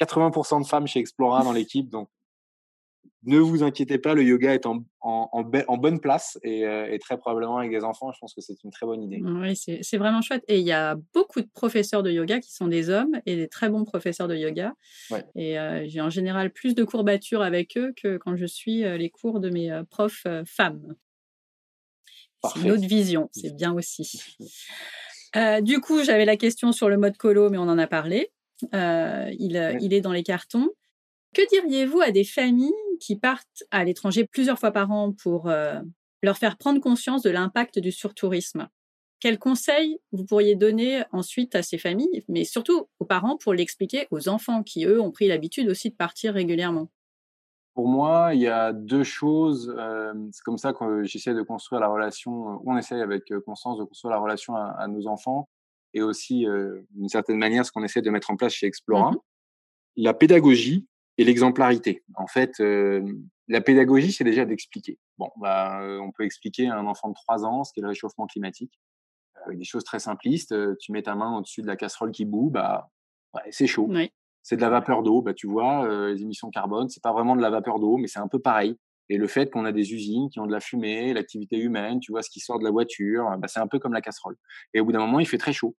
80% 0.00 0.62
de 0.62 0.66
femmes 0.66 0.88
chez 0.88 0.98
Explora 0.98 1.44
dans 1.44 1.52
l'équipe, 1.52 1.88
donc 1.88 2.08
ne 3.24 3.38
vous 3.38 3.62
inquiétez 3.62 3.98
pas, 3.98 4.14
le 4.14 4.22
yoga 4.22 4.54
est 4.54 4.64
en, 4.64 4.84
en, 5.00 5.28
en, 5.32 5.76
bonne 5.76 6.00
place 6.00 6.38
euh, 6.46 6.86
et, 6.86 6.98
très 6.98 7.18
probablement 7.18 7.58
avec 7.58 7.70
des 7.70 7.84
enfants, 7.84 8.12
je 8.12 8.18
pense 8.20 8.32
que 8.32 8.40
c'est 8.40 8.62
une 8.62 8.70
très 8.70 8.86
bonne 8.86 9.02
idée. 9.02 9.20
Oui, 9.22 9.56
c'est 9.56 9.96
vraiment 9.96 10.22
chouette. 10.22 10.44
Et 10.48 10.60
il 10.60 10.66
y 10.66 10.72
a 10.72 10.96
beaucoup 11.12 11.40
de 11.40 11.48
professeurs 11.52 12.02
de 12.02 12.10
yoga 12.10 12.40
qui 12.40 12.52
sont 12.52 12.68
des 12.68 12.90
hommes 12.90 13.20
et 13.26 13.36
des 13.36 13.48
très 13.48 13.68
bons 13.68 13.84
professeurs 13.84 14.28
de 14.28 14.36
yoga. 14.36 14.72
Et 15.34 15.58
euh, 15.58 15.84
j'ai 15.88 16.00
en 16.00 16.10
général 16.10 16.50
plus 16.50 16.74
de 16.74 16.84
courbatures 16.84 17.42
avec 17.42 17.76
eux 17.76 17.92
que 18.00 18.18
quand 18.18 18.36
je 18.36 18.46
suis 18.46 18.84
euh, 18.84 18.96
les 18.96 19.10
cours 19.10 19.40
de 19.40 19.50
mes 19.50 19.82
profs 19.90 20.26
femmes. 20.46 20.94
C'est 22.44 22.60
une 22.60 22.70
autre 22.70 22.86
vision, 22.86 23.28
c'est 23.32 23.54
bien 23.54 23.72
aussi. 23.74 24.22
du 25.62 25.80
coup, 25.80 26.02
j'avais 26.02 26.24
la 26.24 26.36
question 26.36 26.72
sur 26.72 26.88
le 26.88 26.96
mode 26.96 27.16
colo, 27.16 27.50
mais 27.50 27.58
on 27.58 27.62
en 27.62 27.78
a 27.78 27.86
parlé. 27.86 28.30
il, 28.72 29.78
il 29.80 29.94
est 29.94 30.00
dans 30.00 30.12
les 30.12 30.22
cartons. 30.22 30.70
Que 31.34 31.46
diriez-vous 31.48 32.00
à 32.00 32.10
des 32.10 32.24
familles 32.24 32.72
qui 33.00 33.16
partent 33.16 33.64
à 33.70 33.84
l'étranger 33.84 34.26
plusieurs 34.26 34.58
fois 34.58 34.72
par 34.72 34.90
an 34.90 35.12
pour 35.12 35.48
euh, 35.48 35.80
leur 36.22 36.38
faire 36.38 36.56
prendre 36.56 36.80
conscience 36.80 37.22
de 37.22 37.30
l'impact 37.30 37.78
du 37.78 37.92
surtourisme? 37.92 38.68
Quels 39.20 39.38
conseils 39.38 39.98
vous 40.12 40.24
pourriez 40.24 40.54
donner 40.54 41.02
ensuite 41.12 41.54
à 41.54 41.62
ces 41.62 41.76
familles, 41.76 42.24
mais 42.28 42.44
surtout 42.44 42.88
aux 43.00 43.04
parents 43.04 43.36
pour 43.36 43.52
l'expliquer 43.52 44.06
aux 44.10 44.28
enfants 44.28 44.62
qui, 44.62 44.84
eux, 44.84 45.00
ont 45.00 45.10
pris 45.10 45.26
l'habitude 45.28 45.68
aussi 45.68 45.90
de 45.90 45.96
partir 45.96 46.34
régulièrement? 46.34 46.88
Pour 47.78 47.86
moi, 47.86 48.34
il 48.34 48.40
y 48.40 48.48
a 48.48 48.72
deux 48.72 49.04
choses. 49.04 49.72
Euh, 49.78 50.12
c'est 50.32 50.42
comme 50.42 50.58
ça 50.58 50.72
que 50.72 51.04
j'essaie 51.04 51.32
de 51.32 51.42
construire 51.42 51.80
la 51.80 51.86
relation, 51.86 52.60
on 52.66 52.76
essaye 52.76 53.00
avec 53.00 53.32
Constance 53.46 53.78
de 53.78 53.84
construire 53.84 54.10
la 54.10 54.18
relation 54.18 54.56
à, 54.56 54.88
nos 54.88 55.06
enfants 55.06 55.48
et 55.94 56.02
aussi, 56.02 56.44
euh, 56.44 56.80
d'une 56.90 57.08
certaine 57.08 57.38
manière, 57.38 57.64
ce 57.64 57.70
qu'on 57.70 57.84
essaie 57.84 58.02
de 58.02 58.10
mettre 58.10 58.32
en 58.32 58.36
place 58.36 58.52
chez 58.52 58.66
Explora. 58.66 59.12
Mmh 59.12 59.18
la 60.00 60.14
pédagogie, 60.14 60.86
et 61.18 61.24
l'exemplarité. 61.24 62.04
En 62.14 62.28
fait, 62.28 62.60
euh, 62.60 63.02
la 63.48 63.60
pédagogie, 63.60 64.12
c'est 64.12 64.24
déjà 64.24 64.44
d'expliquer. 64.44 64.98
Bon, 65.18 65.30
bah, 65.36 65.80
euh, 65.82 65.98
on 65.98 66.12
peut 66.12 66.24
expliquer 66.24 66.68
à 66.68 66.76
un 66.76 66.86
enfant 66.86 67.08
de 67.08 67.14
3 67.14 67.44
ans 67.44 67.64
ce 67.64 67.72
qu'est 67.72 67.80
le 67.80 67.88
réchauffement 67.88 68.26
climatique 68.26 68.78
des 69.52 69.64
choses 69.64 69.84
très 69.84 69.98
simplistes. 69.98 70.52
Euh, 70.52 70.76
tu 70.80 70.92
mets 70.92 71.02
ta 71.02 71.14
main 71.14 71.36
au-dessus 71.36 71.62
de 71.62 71.66
la 71.66 71.76
casserole 71.76 72.12
qui 72.12 72.24
boue, 72.24 72.50
bah, 72.50 72.90
ouais, 73.34 73.42
c'est 73.50 73.66
chaud. 73.66 73.88
C'est 74.48 74.56
de 74.56 74.62
la 74.62 74.70
vapeur 74.70 75.02
d'eau, 75.02 75.20
bah, 75.20 75.34
tu 75.34 75.46
vois, 75.46 75.86
les 76.08 76.22
émissions 76.22 76.48
carbone, 76.48 76.88
c'est 76.88 77.02
pas 77.02 77.12
vraiment 77.12 77.36
de 77.36 77.42
la 77.42 77.50
vapeur 77.50 77.78
d'eau, 77.78 77.98
mais 77.98 78.06
c'est 78.06 78.18
un 78.18 78.28
peu 78.28 78.38
pareil. 78.38 78.78
Et 79.10 79.18
le 79.18 79.26
fait 79.26 79.50
qu'on 79.50 79.66
a 79.66 79.72
des 79.72 79.92
usines 79.92 80.30
qui 80.30 80.40
ont 80.40 80.46
de 80.46 80.52
la 80.52 80.60
fumée, 80.60 81.12
l'activité 81.12 81.58
humaine, 81.58 82.00
tu 82.00 82.12
vois, 82.12 82.22
ce 82.22 82.30
qui 82.30 82.40
sort 82.40 82.58
de 82.58 82.64
la 82.64 82.70
voiture, 82.70 83.36
bah, 83.38 83.46
c'est 83.46 83.60
un 83.60 83.66
peu 83.66 83.78
comme 83.78 83.92
la 83.92 84.00
casserole. 84.00 84.36
Et 84.72 84.80
au 84.80 84.86
bout 84.86 84.92
d'un 84.92 85.00
moment, 85.00 85.20
il 85.20 85.26
fait 85.26 85.36
très 85.36 85.52
chaud. 85.52 85.76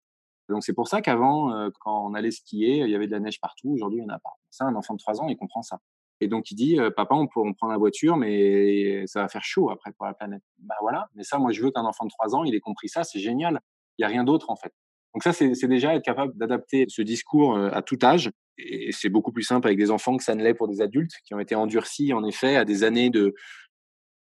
Donc 0.49 0.63
c'est 0.63 0.73
pour 0.73 0.87
ça 0.87 1.01
qu'avant, 1.01 1.51
euh, 1.53 1.69
quand 1.79 2.07
on 2.07 2.13
allait 2.13 2.31
skier, 2.31 2.83
il 2.83 2.89
y 2.89 2.95
avait 2.95 3.07
de 3.07 3.11
la 3.11 3.19
neige 3.19 3.39
partout. 3.39 3.69
Aujourd'hui, 3.71 3.99
il 3.99 4.05
n'y 4.05 4.11
en 4.11 4.15
a 4.15 4.19
pas. 4.19 4.33
Ça, 4.49 4.65
un 4.65 4.75
enfant 4.75 4.93
de 4.93 4.99
3 4.99 5.21
ans, 5.21 5.27
il 5.29 5.37
comprend 5.37 5.61
ça. 5.61 5.79
Et 6.21 6.27
donc 6.27 6.51
il 6.51 6.55
dit, 6.55 6.79
euh, 6.79 6.89
papa, 6.89 7.15
on, 7.15 7.27
peut, 7.27 7.39
on 7.39 7.53
prend 7.53 7.67
la 7.67 7.77
voiture, 7.77 8.17
mais 8.17 9.05
ça 9.07 9.21
va 9.21 9.29
faire 9.29 9.43
chaud 9.43 9.69
après 9.69 9.93
pour 9.93 10.05
la 10.05 10.13
planète. 10.13 10.43
Bah 10.59 10.75
voilà. 10.81 11.07
Mais 11.15 11.23
ça, 11.23 11.37
moi, 11.37 11.51
je 11.51 11.63
veux 11.63 11.71
qu'un 11.71 11.85
enfant 11.85 12.05
de 12.05 12.09
3 12.09 12.35
ans, 12.35 12.43
il 12.43 12.55
ait 12.55 12.59
compris 12.59 12.89
ça. 12.89 13.03
C'est 13.03 13.19
génial. 13.19 13.61
Il 13.97 14.01
n'y 14.01 14.05
a 14.05 14.07
rien 14.09 14.23
d'autre 14.23 14.49
en 14.49 14.55
fait. 14.55 14.73
Donc 15.13 15.23
ça, 15.23 15.33
c'est 15.33 15.67
déjà 15.67 15.95
être 15.95 16.03
capable 16.03 16.37
d'adapter 16.37 16.85
ce 16.87 17.01
discours 17.01 17.57
à 17.57 17.81
tout 17.81 17.97
âge. 18.03 18.31
Et 18.57 18.91
c'est 18.91 19.09
beaucoup 19.09 19.31
plus 19.31 19.43
simple 19.43 19.67
avec 19.67 19.79
des 19.79 19.89
enfants 19.89 20.17
que 20.17 20.23
ça 20.23 20.35
ne 20.35 20.43
l'est 20.43 20.53
pour 20.53 20.67
des 20.67 20.81
adultes 20.81 21.13
qui 21.25 21.33
ont 21.33 21.39
été 21.39 21.55
endurcis, 21.55 22.13
en 22.13 22.23
effet, 22.25 22.57
à 22.57 22.65
des 22.65 22.83
années 22.83 23.09
de 23.09 23.33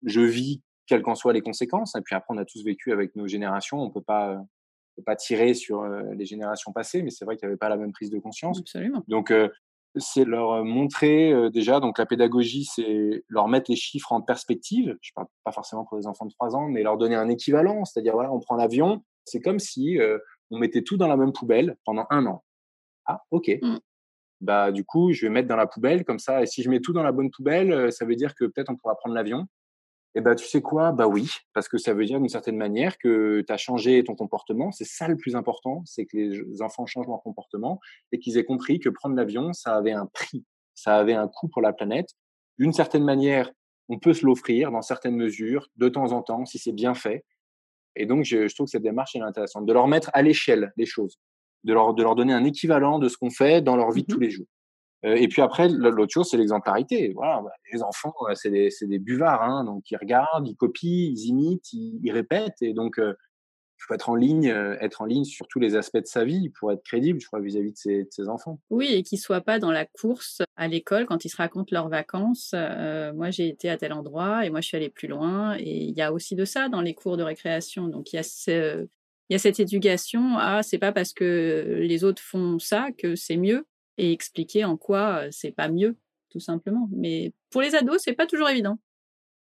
je 0.04 0.20
vis, 0.20 0.62
quelles 0.86 1.02
qu'en 1.02 1.14
soient 1.14 1.32
les 1.32 1.42
conséquences. 1.42 1.94
Et 1.96 2.00
puis 2.00 2.14
après, 2.14 2.32
on 2.34 2.38
a 2.38 2.44
tous 2.44 2.64
vécu 2.64 2.92
avec 2.92 3.16
nos 3.16 3.26
générations. 3.26 3.80
On 3.80 3.90
peut 3.90 4.00
pas 4.00 4.40
pas 5.04 5.14
tirer 5.14 5.54
sur 5.54 5.84
les 5.84 6.24
générations 6.24 6.72
passées, 6.72 7.02
mais 7.02 7.10
c'est 7.10 7.24
vrai 7.24 7.36
qu'il 7.36 7.46
n'y 7.46 7.52
avait 7.52 7.58
pas 7.58 7.68
la 7.68 7.76
même 7.76 7.92
prise 7.92 8.10
de 8.10 8.18
conscience. 8.18 8.58
Absolument. 8.58 9.04
Donc, 9.06 9.32
c'est 9.96 10.24
leur 10.24 10.64
montrer 10.64 11.32
déjà, 11.50 11.80
donc 11.80 11.98
la 11.98 12.06
pédagogie, 12.06 12.64
c'est 12.64 13.24
leur 13.28 13.48
mettre 13.48 13.70
les 13.70 13.76
chiffres 13.76 14.12
en 14.12 14.20
perspective. 14.20 14.96
Je 15.00 15.12
parle 15.14 15.28
pas 15.44 15.52
forcément 15.52 15.84
pour 15.84 15.98
les 15.98 16.06
enfants 16.06 16.26
de 16.26 16.32
3 16.32 16.56
ans, 16.56 16.68
mais 16.68 16.82
leur 16.82 16.96
donner 16.96 17.14
un 17.14 17.28
équivalent. 17.28 17.84
C'est-à-dire, 17.84 18.14
voilà, 18.14 18.32
on 18.32 18.40
prend 18.40 18.56
l'avion, 18.56 19.04
c'est 19.24 19.40
comme 19.40 19.58
si 19.58 19.98
on 20.50 20.58
mettait 20.58 20.82
tout 20.82 20.96
dans 20.96 21.08
la 21.08 21.16
même 21.16 21.32
poubelle 21.32 21.76
pendant 21.84 22.06
un 22.10 22.26
an. 22.26 22.44
Ah, 23.06 23.22
ok. 23.30 23.50
Mmh. 23.60 23.78
Bah, 24.40 24.70
du 24.70 24.84
coup, 24.84 25.12
je 25.12 25.26
vais 25.26 25.30
mettre 25.30 25.48
dans 25.48 25.56
la 25.56 25.66
poubelle 25.66 26.04
comme 26.04 26.18
ça. 26.18 26.42
Et 26.42 26.46
si 26.46 26.62
je 26.62 26.70
mets 26.70 26.80
tout 26.80 26.92
dans 26.92 27.02
la 27.02 27.12
bonne 27.12 27.30
poubelle, 27.30 27.92
ça 27.92 28.04
veut 28.04 28.16
dire 28.16 28.34
que 28.34 28.44
peut-être 28.44 28.70
on 28.70 28.76
pourra 28.76 28.96
prendre 28.96 29.14
l'avion. 29.14 29.46
Eh 30.14 30.20
ben, 30.20 30.34
tu 30.34 30.46
sais 30.46 30.62
quoi? 30.62 30.92
Bah 30.92 31.06
oui, 31.06 31.30
parce 31.52 31.68
que 31.68 31.76
ça 31.78 31.92
veut 31.92 32.04
dire 32.04 32.18
d'une 32.18 32.28
certaine 32.28 32.56
manière 32.56 32.98
que 32.98 33.44
tu 33.46 33.52
as 33.52 33.56
changé 33.56 34.02
ton 34.02 34.14
comportement. 34.14 34.72
C'est 34.72 34.84
ça 34.84 35.06
le 35.06 35.16
plus 35.16 35.36
important, 35.36 35.82
c'est 35.84 36.06
que 36.06 36.16
les 36.16 36.62
enfants 36.62 36.86
changent 36.86 37.06
leur 37.06 37.22
comportement 37.22 37.78
et 38.10 38.18
qu'ils 38.18 38.38
aient 38.38 38.44
compris 38.44 38.80
que 38.80 38.88
prendre 38.88 39.14
l'avion, 39.14 39.52
ça 39.52 39.76
avait 39.76 39.92
un 39.92 40.06
prix, 40.06 40.44
ça 40.74 40.96
avait 40.96 41.14
un 41.14 41.28
coût 41.28 41.48
pour 41.48 41.62
la 41.62 41.72
planète. 41.72 42.08
D'une 42.58 42.72
certaine 42.72 43.04
manière, 43.04 43.52
on 43.88 43.98
peut 43.98 44.12
se 44.12 44.26
l'offrir 44.26 44.72
dans 44.72 44.82
certaines 44.82 45.16
mesures, 45.16 45.68
de 45.76 45.88
temps 45.88 46.12
en 46.12 46.22
temps, 46.22 46.46
si 46.46 46.58
c'est 46.58 46.72
bien 46.72 46.94
fait. 46.94 47.24
Et 47.98 48.06
donc, 48.06 48.24
je, 48.24 48.52
trouve 48.54 48.66
que 48.66 48.70
cette 48.70 48.82
démarche 48.82 49.14
est 49.16 49.20
intéressante, 49.20 49.66
de 49.66 49.72
leur 49.72 49.88
mettre 49.88 50.10
à 50.14 50.22
l'échelle 50.22 50.72
les 50.76 50.86
choses, 50.86 51.18
de 51.64 51.74
leur, 51.74 51.92
de 51.94 52.02
leur 52.02 52.14
donner 52.14 52.32
un 52.32 52.44
équivalent 52.44 52.98
de 52.98 53.08
ce 53.08 53.16
qu'on 53.16 53.30
fait 53.30 53.60
dans 53.60 53.76
leur 53.76 53.90
vie 53.90 54.04
de 54.04 54.12
mmh 54.12 54.14
tous 54.14 54.20
les 54.20 54.30
jours. 54.30 54.46
Euh, 55.04 55.14
et 55.14 55.28
puis 55.28 55.42
après, 55.42 55.68
l'autre 55.68 56.12
chose, 56.12 56.28
c'est 56.30 56.36
l'exemplarité. 56.36 57.12
Voilà, 57.14 57.40
bah, 57.42 57.50
les 57.72 57.82
enfants, 57.82 58.14
c'est 58.34 58.50
des, 58.50 58.70
des, 58.82 58.98
buvards, 58.98 59.42
hein, 59.42 59.64
donc 59.64 59.90
ils 59.90 59.96
regardent, 59.96 60.46
ils 60.46 60.56
copient, 60.56 61.10
ils 61.12 61.26
imitent, 61.26 61.72
ils, 61.72 62.10
répètent, 62.10 62.62
et 62.62 62.72
donc 62.72 62.98
euh, 62.98 63.14
il 63.78 63.84
faut 63.86 63.94
être 63.94 64.08
en 64.08 64.16
ligne, 64.16 64.50
euh, 64.50 64.76
être 64.80 65.02
en 65.02 65.04
ligne 65.04 65.24
sur 65.24 65.46
tous 65.46 65.60
les 65.60 65.76
aspects 65.76 65.98
de 65.98 66.06
sa 66.06 66.24
vie 66.24 66.48
pour 66.50 66.72
être 66.72 66.82
crédible, 66.82 67.20
je 67.20 67.26
crois, 67.26 67.40
vis-à-vis 67.40 67.72
de, 67.72 68.06
ses, 68.10 68.28
enfants. 68.28 68.60
Oui, 68.70 68.88
et 68.92 69.02
qu'ils 69.02 69.18
soient 69.18 69.40
pas 69.40 69.58
dans 69.58 69.70
la 69.70 69.86
course 69.86 70.42
à 70.56 70.66
l'école 70.66 71.06
quand 71.06 71.24
ils 71.24 71.28
se 71.28 71.36
racontent 71.36 71.68
leurs 71.70 71.88
vacances. 71.88 72.54
moi, 73.14 73.30
j'ai 73.30 73.48
été 73.48 73.70
à 73.70 73.76
tel 73.76 73.92
endroit 73.92 74.44
et 74.44 74.50
moi, 74.50 74.60
je 74.60 74.66
suis 74.66 74.76
allée 74.76 74.90
plus 74.90 75.08
loin. 75.08 75.56
Et 75.58 75.84
il 75.84 75.96
y 75.96 76.02
a 76.02 76.12
aussi 76.12 76.34
de 76.34 76.44
ça 76.44 76.68
dans 76.68 76.80
les 76.80 76.94
cours 76.94 77.16
de 77.16 77.22
récréation. 77.22 77.86
Donc 77.86 78.12
il 78.12 78.16
y 78.16 79.34
a 79.34 79.38
cette 79.38 79.60
éducation 79.60 80.36
à 80.38 80.62
c'est 80.62 80.78
pas 80.78 80.92
parce 80.92 81.12
que 81.12 81.78
les 81.80 82.04
autres 82.04 82.22
font 82.22 82.58
ça 82.58 82.88
que 82.96 83.14
c'est 83.14 83.36
mieux 83.36 83.66
et 83.96 84.12
expliquer 84.12 84.64
en 84.64 84.76
quoi 84.76 85.30
c'est 85.30 85.52
pas 85.52 85.68
mieux, 85.68 85.96
tout 86.30 86.40
simplement. 86.40 86.88
Mais 86.92 87.32
pour 87.50 87.62
les 87.62 87.74
ados, 87.74 88.00
c'est 88.02 88.12
pas 88.12 88.26
toujours 88.26 88.48
évident. 88.48 88.78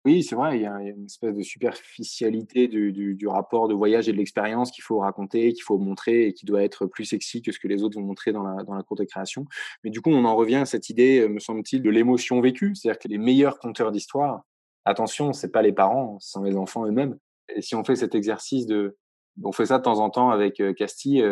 Oui, 0.05 0.21
c'est 0.21 0.35
vrai, 0.35 0.57
il 0.57 0.63
y, 0.63 0.65
a, 0.65 0.81
une 0.81 1.05
espèce 1.05 1.33
de 1.33 1.41
superficialité 1.41 2.67
du, 2.67 2.91
du, 2.91 3.27
rapport 3.27 3.69
de 3.69 3.73
voyage 3.73 4.09
et 4.09 4.11
de 4.11 4.17
l'expérience 4.17 4.69
qu'il 4.69 4.83
faut 4.83 4.99
raconter, 4.99 5.53
qu'il 5.53 5.63
faut 5.63 5.77
montrer 5.77 6.27
et 6.27 6.33
qui 6.33 6.45
doit 6.45 6.61
être 6.61 6.85
plus 6.85 7.05
sexy 7.05 7.41
que 7.41 7.53
ce 7.53 7.59
que 7.59 7.69
les 7.69 7.83
autres 7.83 7.97
vont 7.97 8.05
montrer 8.05 8.33
dans 8.33 8.43
la, 8.43 8.63
dans 8.63 8.73
la 8.75 8.83
cour 8.83 8.97
de 8.97 9.05
création. 9.05 9.45
Mais 9.83 9.91
du 9.91 10.01
coup, 10.01 10.09
on 10.09 10.25
en 10.25 10.35
revient 10.35 10.57
à 10.57 10.65
cette 10.65 10.89
idée, 10.89 11.25
me 11.29 11.39
semble-t-il, 11.39 11.81
de 11.81 11.89
l'émotion 11.89 12.41
vécue. 12.41 12.75
C'est-à-dire 12.75 12.99
que 12.99 13.07
les 13.07 13.17
meilleurs 13.17 13.59
conteurs 13.59 13.93
d'histoire, 13.93 14.43
attention, 14.83 15.31
c'est 15.31 15.51
pas 15.51 15.61
les 15.61 15.71
parents, 15.71 16.19
ce 16.19 16.31
sont 16.31 16.43
les 16.43 16.57
enfants 16.57 16.85
eux-mêmes. 16.85 17.17
Et 17.55 17.61
si 17.61 17.75
on 17.75 17.85
fait 17.85 17.95
cet 17.95 18.13
exercice 18.13 18.65
de, 18.65 18.97
on 19.41 19.53
fait 19.53 19.67
ça 19.67 19.77
de 19.77 19.83
temps 19.83 19.99
en 19.99 20.09
temps 20.09 20.31
avec 20.31 20.61
Castille, 20.75 21.25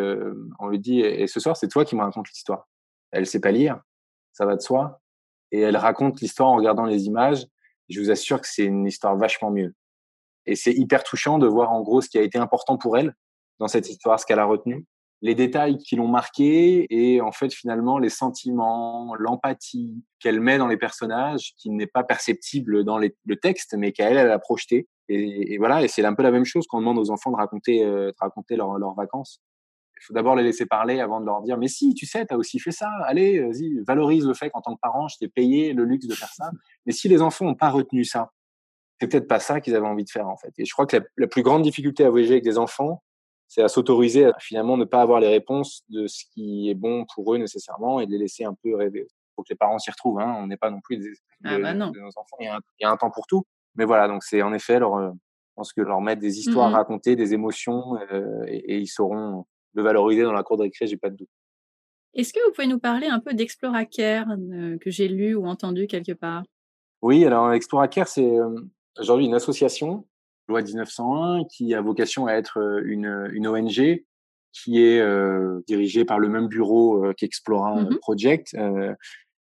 on 0.60 0.68
lui 0.70 0.80
dit, 0.80 1.02
et 1.02 1.28
ce 1.28 1.42
soir, 1.42 1.58
c'est 1.58 1.68
toi 1.68 1.84
qui 1.84 1.98
me 1.98 2.02
racontes 2.02 2.30
l'histoire 2.30 2.70
elle 3.12 3.26
sait 3.28 3.42
pas 3.42 3.52
lire, 3.52 3.80
ça 4.34 4.46
va 4.46 4.56
de 4.56 4.62
soi, 4.62 5.02
et 5.52 5.60
elle 5.60 5.78
raconte 5.78 6.22
l'histoire 6.22 6.50
en 6.50 6.56
regardant 6.56 6.86
les 6.86 7.06
images. 7.06 7.46
Je 7.92 8.00
vous 8.00 8.12
assure 8.12 8.42
que 8.42 8.48
c'est 8.48 8.66
une 8.66 8.86
histoire 8.86 9.18
vachement 9.18 9.52
mieux. 9.52 9.74
Et 10.46 10.56
c'est 10.56 10.74
hyper 10.74 11.04
touchant 11.04 11.38
de 11.38 11.48
voir 11.48 11.72
en 11.72 11.82
gros 11.82 12.02
ce 12.02 12.10
qui 12.10 12.18
a 12.18 12.22
été 12.22 12.38
important 12.38 12.78
pour 12.78 12.98
elle 12.98 13.14
dans 13.60 13.68
cette 13.68 13.90
histoire, 13.90 14.20
ce 14.20 14.26
qu'elle 14.26 14.40
a 14.40 14.46
retenu, 14.46 14.86
les 15.22 15.36
détails 15.36 15.78
qui 15.78 15.96
l'ont 15.96 16.08
marqué 16.08 16.88
et 16.90 17.22
en 17.22 17.32
fait 17.32 17.54
finalement 17.54 18.00
les 18.00 18.10
sentiments, 18.10 19.14
l'empathie 19.20 20.04
qu'elle 20.20 20.40
met 20.40 20.58
dans 20.58 20.68
les 20.68 20.78
personnages 20.78 21.54
qui 21.58 21.70
n'est 21.70 21.86
pas 21.86 22.04
perceptible 22.04 22.84
dans 22.84 22.98
le 22.98 23.36
texte 23.36 23.76
mais 23.78 23.92
qu'elle 23.92 24.18
elle 24.18 24.32
a 24.32 24.40
projeté. 24.40 24.88
Et, 25.10 25.58
voilà, 25.58 25.84
et 25.84 25.90
c'est 25.90 26.06
un 26.06 26.14
peu 26.14 26.24
la 26.24 26.32
même 26.32 26.46
chose 26.46 26.66
quand 26.70 26.78
on 26.78 26.82
demande 26.82 26.98
aux 26.98 27.12
enfants 27.12 27.32
de 27.32 27.36
raconter, 27.36 27.84
euh, 27.84 28.08
de 28.08 28.16
raconter 28.18 28.56
leurs 28.56 28.96
vacances 28.96 29.42
il 30.02 30.06
faut 30.06 30.14
d'abord 30.14 30.36
les 30.36 30.44
laisser 30.44 30.66
parler 30.66 31.00
avant 31.00 31.22
de 31.22 31.26
leur 31.26 31.42
dire 31.42 31.58
mais 31.58 31.68
si 31.68 31.94
tu 31.94 32.06
sais 32.06 32.26
tu 32.26 32.34
as 32.34 32.38
aussi 32.38 32.60
fait 32.60 32.72
ça 32.72 32.90
allez 33.06 33.40
vas-y 33.40 33.80
valorise 33.86 34.26
le 34.26 34.34
fait 34.34 34.50
qu'en 34.50 34.62
tant 34.62 34.74
que 34.76 34.80
parent 34.82 35.08
je 35.08 35.18
t'ai 35.18 35.28
payé 35.28 35.74
le 35.74 35.84
luxe 35.86 36.08
de 36.08 36.16
faire 36.16 36.34
ça 36.34 36.50
mais 36.86 36.92
si 36.92 37.08
les 37.08 37.22
enfants 37.22 37.46
n'ont 37.46 37.56
pas 37.56 37.70
retenu 37.70 38.04
ça 38.04 38.32
c'est 39.02 39.08
peut-être 39.08 39.28
pas 39.28 39.40
ça 39.40 39.62
qu'ils 39.62 39.76
avaient 39.76 39.88
envie 39.88 40.04
de 40.04 40.12
faire 40.12 40.28
en 40.28 40.38
fait. 40.38 40.54
Et 40.60 40.66
je 40.66 40.72
crois 40.74 40.86
que 40.86 40.98
la, 41.18 41.28
plus 41.28 41.42
grande 41.42 41.64
difficulté 41.64 42.06
à 42.06 42.12
voyager 42.12 42.34
avec 42.34 42.44
des 42.44 42.60
enfants, 42.60 43.02
c'est 43.48 43.64
à 43.64 43.68
s'autoriser 43.68 44.26
à 44.26 44.34
finalement 44.40 44.78
ne 44.78 44.86
pas 44.86 45.02
avoir 45.02 45.20
les 45.20 45.28
réponses 45.28 45.82
de 45.90 46.06
ce 46.06 46.24
qui 46.32 46.70
est 46.70 46.76
bon 46.76 47.06
pour 47.16 47.34
eux 47.34 47.40
nécessairement 47.40 48.00
et 48.00 48.06
de 48.06 48.12
les 48.12 48.20
laisser 48.20 48.44
un 48.44 48.54
peu 48.54 48.76
rêver. 48.76 49.08
Il 49.10 49.34
faut 49.36 49.42
que 49.42 49.50
les 49.50 49.56
parents 49.56 49.80
s'y 49.80 49.90
retrouvent. 49.90 50.20
Hein. 50.20 50.36
On 50.38 50.46
n'est 50.46 50.58
pas 50.58 50.70
non 50.70 50.82
plus 50.82 50.98
des, 50.98 51.14
ah 51.46 51.58
bah 51.58 51.74
non. 51.74 51.90
de 51.90 52.00
nos 52.00 52.10
enfants. 52.10 52.38
Il 52.42 52.46
y, 52.46 52.48
a 52.48 52.58
un, 52.58 52.60
il 52.80 52.84
y, 52.84 52.86
a 52.86 52.92
un, 52.92 52.98
temps 52.98 53.10
pour 53.10 53.26
tout. 53.26 53.44
Mais 53.74 53.86
voilà, 53.86 54.08
donc 54.08 54.24
c'est 54.24 54.44
en 54.44 54.54
effet 54.54 54.78
leur, 54.78 55.02
je 55.02 55.18
pense 55.56 55.74
que 55.74 55.82
leur 55.82 56.00
mettre 56.00 56.22
des 56.22 56.38
histoires 56.38 56.68
à 56.68 56.70
mmh 56.70 56.76
raconter, 56.76 57.16
des 57.16 57.34
émotions, 57.34 57.98
euh, 58.12 58.44
et, 58.46 58.76
et, 58.76 58.78
ils 58.78 58.88
sauront 58.88 59.46
le 59.74 59.84
valoriser 59.84 60.24
dans 60.24 60.34
la 60.34 60.44
cour 60.44 60.58
de 60.58 60.64
récré, 60.64 60.88
j'ai 60.88 60.98
pas 60.98 61.10
de 61.10 61.16
doute. 61.16 61.30
Est-ce 62.14 62.34
que 62.34 62.40
vous 62.46 62.54
pouvez 62.54 62.68
nous 62.68 62.80
parler 62.80 63.08
un 63.08 63.20
peu 63.20 63.34
d'Exploracare 63.34 64.28
euh, 64.32 64.78
que 64.78 64.92
j'ai 64.92 65.08
lu 65.08 65.34
ou 65.36 65.46
entendu 65.46 65.88
quelque 65.88 66.12
part? 66.12 66.44
Oui, 67.02 67.26
alors 67.26 67.52
Exploracare, 67.54 68.08
c'est 68.08 68.32
aujourd'hui 69.00 69.26
une 69.26 69.34
association, 69.34 70.06
loi 70.48 70.62
1901, 70.62 71.46
qui 71.46 71.74
a 71.74 71.82
vocation 71.82 72.28
à 72.28 72.34
être 72.34 72.60
une, 72.86 73.30
une 73.34 73.48
ONG 73.48 74.04
qui 74.54 74.82
est 74.82 75.00
euh, 75.00 75.62
dirigée 75.68 76.06
par 76.06 76.20
le 76.20 76.30
même 76.30 76.48
bureau 76.48 77.06
euh, 77.06 77.14
qu'Explora 77.14 77.82
mmh 77.82 77.98
Project 78.00 78.54
euh, 78.56 78.94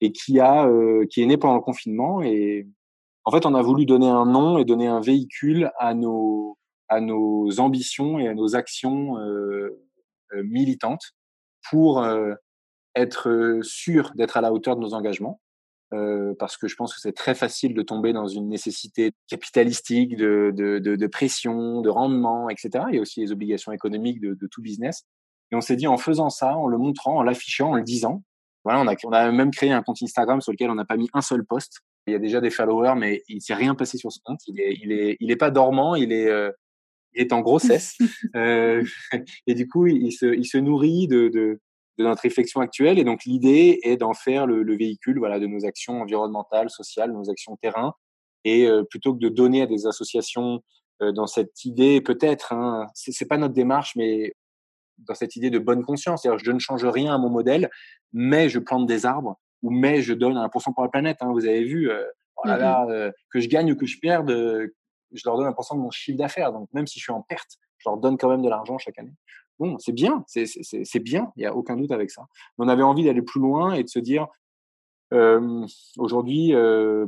et 0.02 0.12
qui 0.12 0.40
a 0.40 0.70
qui 1.10 1.24
est 1.24 1.26
né 1.26 1.38
pendant 1.38 1.56
le 1.56 1.62
confinement 1.62 2.22
et 2.22 2.68
en 3.24 3.32
fait 3.32 3.48
on 3.48 3.56
a 3.56 3.62
voulu 3.64 3.88
donner 3.88 4.08
un 4.08 4.28
nom 4.28 4.60
et 4.60 4.66
donner 4.66 4.86
un 4.88 5.00
véhicule 5.00 5.72
à 5.80 5.96
nos 5.96 6.56
à 6.88 7.02
nos 7.02 7.60
ambitions 7.60 8.20
et 8.20 8.28
à 8.28 8.36
nos 8.36 8.56
actions 8.56 9.18
militantes 10.34 11.14
pour 11.70 12.06
être 12.96 13.60
sûr 13.62 14.12
d'être 14.16 14.38
à 14.38 14.42
la 14.42 14.52
hauteur 14.52 14.76
de 14.76 14.82
nos 14.82 14.94
engagements 14.94 15.40
euh, 15.94 16.34
parce 16.38 16.58
que 16.58 16.68
je 16.68 16.76
pense 16.76 16.94
que 16.94 17.00
c'est 17.00 17.14
très 17.14 17.34
facile 17.34 17.74
de 17.74 17.82
tomber 17.82 18.12
dans 18.12 18.28
une 18.28 18.50
nécessité 18.50 19.14
capitalistique, 19.30 20.18
de, 20.18 20.52
de, 20.54 21.08
pression, 21.08 21.82
de 21.82 21.90
rendement, 21.90 22.50
etc. 22.50 22.86
Il 22.90 22.96
y 22.96 22.98
a 22.98 23.02
aussi 23.02 23.22
les 23.22 23.32
obligations 23.32 23.72
économiques 23.72 24.20
de, 24.20 24.48
tout 24.52 24.62
business. 24.62 25.04
Et 25.52 25.56
on 25.56 25.62
s'est 25.62 25.78
dit, 25.78 25.88
en 25.88 25.98
faisant 25.98 26.30
ça, 26.30 26.58
en 26.58 26.68
le 26.68 26.78
montrant, 26.78 27.18
en 27.18 27.24
l'affichant, 27.24 27.70
en 27.70 27.76
le 27.76 27.84
disant, 27.84 28.22
voilà, 28.66 28.82
on 28.82 28.88
a, 28.88 28.96
on 29.06 29.12
a 29.14 29.32
même 29.32 29.52
créé 29.52 29.72
un 29.72 29.82
compte 29.82 30.04
Instagram 30.04 30.42
sur 30.42 30.52
lequel 30.52 30.70
on 30.70 30.76
n'a 30.76 30.84
pas 30.84 30.98
mis 30.98 31.10
un 31.14 31.22
seul 31.22 31.46
post. 31.46 31.80
Il 32.06 32.12
y 32.12 32.16
a 32.16 32.20
déjà 32.20 32.42
des 32.42 32.50
followers, 32.50 32.96
mais 32.98 33.24
il 33.30 33.42
s'est 33.42 33.54
rien 33.54 33.74
passé 33.74 33.98
sur 33.98 34.12
ce 34.12 34.20
compte. 34.26 34.42
Il 34.48 34.60
est, 34.60 34.78
il 34.84 34.92
est, 34.92 35.16
il 35.22 35.32
est 35.32 35.38
pas 35.38 35.52
dormant, 35.52 35.96
il 35.96 36.12
est, 36.12 36.28
euh, 36.28 36.52
il 37.18 37.22
est 37.22 37.34
en 37.34 37.42
grossesse. 37.42 37.98
euh, 38.36 38.84
et 39.48 39.56
du 39.56 39.68
coup, 39.68 39.88
il 39.88 40.12
se, 40.12 40.26
il 40.26 40.46
se 40.46 40.58
nourrit 40.58 41.08
de, 41.08 41.28
de, 41.28 41.60
de 41.98 42.04
notre 42.04 42.22
réflexion 42.22 42.62
actuelle. 42.62 43.00
Et 43.00 43.04
donc 43.04 43.26
l'idée 43.26 43.80
est 43.84 43.98
d'en 43.98 44.14
faire 44.14 44.46
le, 44.46 44.64
le, 44.64 44.78
véhicule 44.78 45.18
voilà, 45.20 45.40
de 45.40 45.48
nos 45.48 45.66
actions 45.66 46.02
environnementales, 46.02 46.70
sociales, 46.70 47.12
nos 47.12 47.30
actions 47.30 47.58
terrain. 47.58 47.94
Et 48.44 48.68
euh, 48.68 48.84
plutôt 48.84 49.14
que 49.14 49.20
de 49.20 49.30
donner 49.30 49.64
à 49.64 49.68
des 49.68 49.88
associations 49.88 50.62
euh, 51.02 51.12
dans 51.12 51.28
cette 51.28 51.66
idée, 51.66 52.02
peut-être, 52.02 52.54
hein, 52.54 52.88
c'est 52.94 53.28
pas 53.28 53.38
notre 53.38 53.54
démarche, 53.54 53.96
mais 53.96 54.34
dans 55.00 55.16
cette 55.16 55.36
idée 55.36 55.50
de 55.50 55.60
bonne 55.60 55.84
conscience, 55.84 56.22
c'est-à-dire 56.22 56.44
je 56.44 56.52
ne 56.52 56.60
change 56.60 56.86
rien 56.86 57.14
à 57.14 57.18
mon 57.18 57.30
modèle, 57.30 57.70
mais 58.14 58.50
je 58.50 58.60
plante 58.60 58.88
des 58.88 59.06
arbres 59.06 59.40
ou 59.64 59.72
mais 59.72 60.02
je 60.02 60.14
donne 60.14 60.36
1% 60.36 60.74
pour 60.74 60.84
la 60.84 60.90
planète. 60.90 61.18
Hein, 61.22 61.32
vous 61.32 61.46
avez 61.46 61.64
vu, 61.64 61.90
oh 62.38 62.48
mmh 62.48 63.12
que 63.32 63.40
je 63.40 63.48
gagne 63.48 63.72
ou 63.72 63.76
que 63.76 63.86
je 63.86 64.00
perde, 64.00 64.32
je 65.12 65.22
leur 65.26 65.38
donne 65.38 65.48
1% 65.48 65.76
de 65.76 65.82
mon 65.82 65.92
chiffre 65.92 66.18
d'affaires. 66.18 66.52
Donc 66.52 66.70
même 66.74 66.88
si 66.88 67.00
je 67.00 67.04
suis 67.04 67.14
en 67.14 67.22
perte, 67.22 67.58
je 67.78 67.90
leur 67.90 67.98
donne 67.98 68.18
quand 68.18 68.30
même 68.30 68.42
de 68.42 68.50
l'argent 68.50 68.78
chaque 68.78 69.00
année 69.00 69.14
bon, 69.60 69.78
c'est 69.80 69.92
bien, 69.92 70.24
c'est 70.28 71.00
bien, 71.00 71.32
il 71.36 71.40
n'y 71.40 71.46
a 71.46 71.56
aucun 71.56 71.76
doute 71.76 71.92
avec 71.92 72.12
ça. 72.12 72.24
Mais 72.58 72.66
on 72.66 72.68
avait 72.68 72.84
envie 72.84 73.06
d'aller 73.06 73.22
plus 73.22 73.40
loin 73.40 73.74
et 73.74 73.84
de 73.84 73.90
se 73.90 74.00
dire, 74.00 74.28
aujourd'hui, 75.98 76.54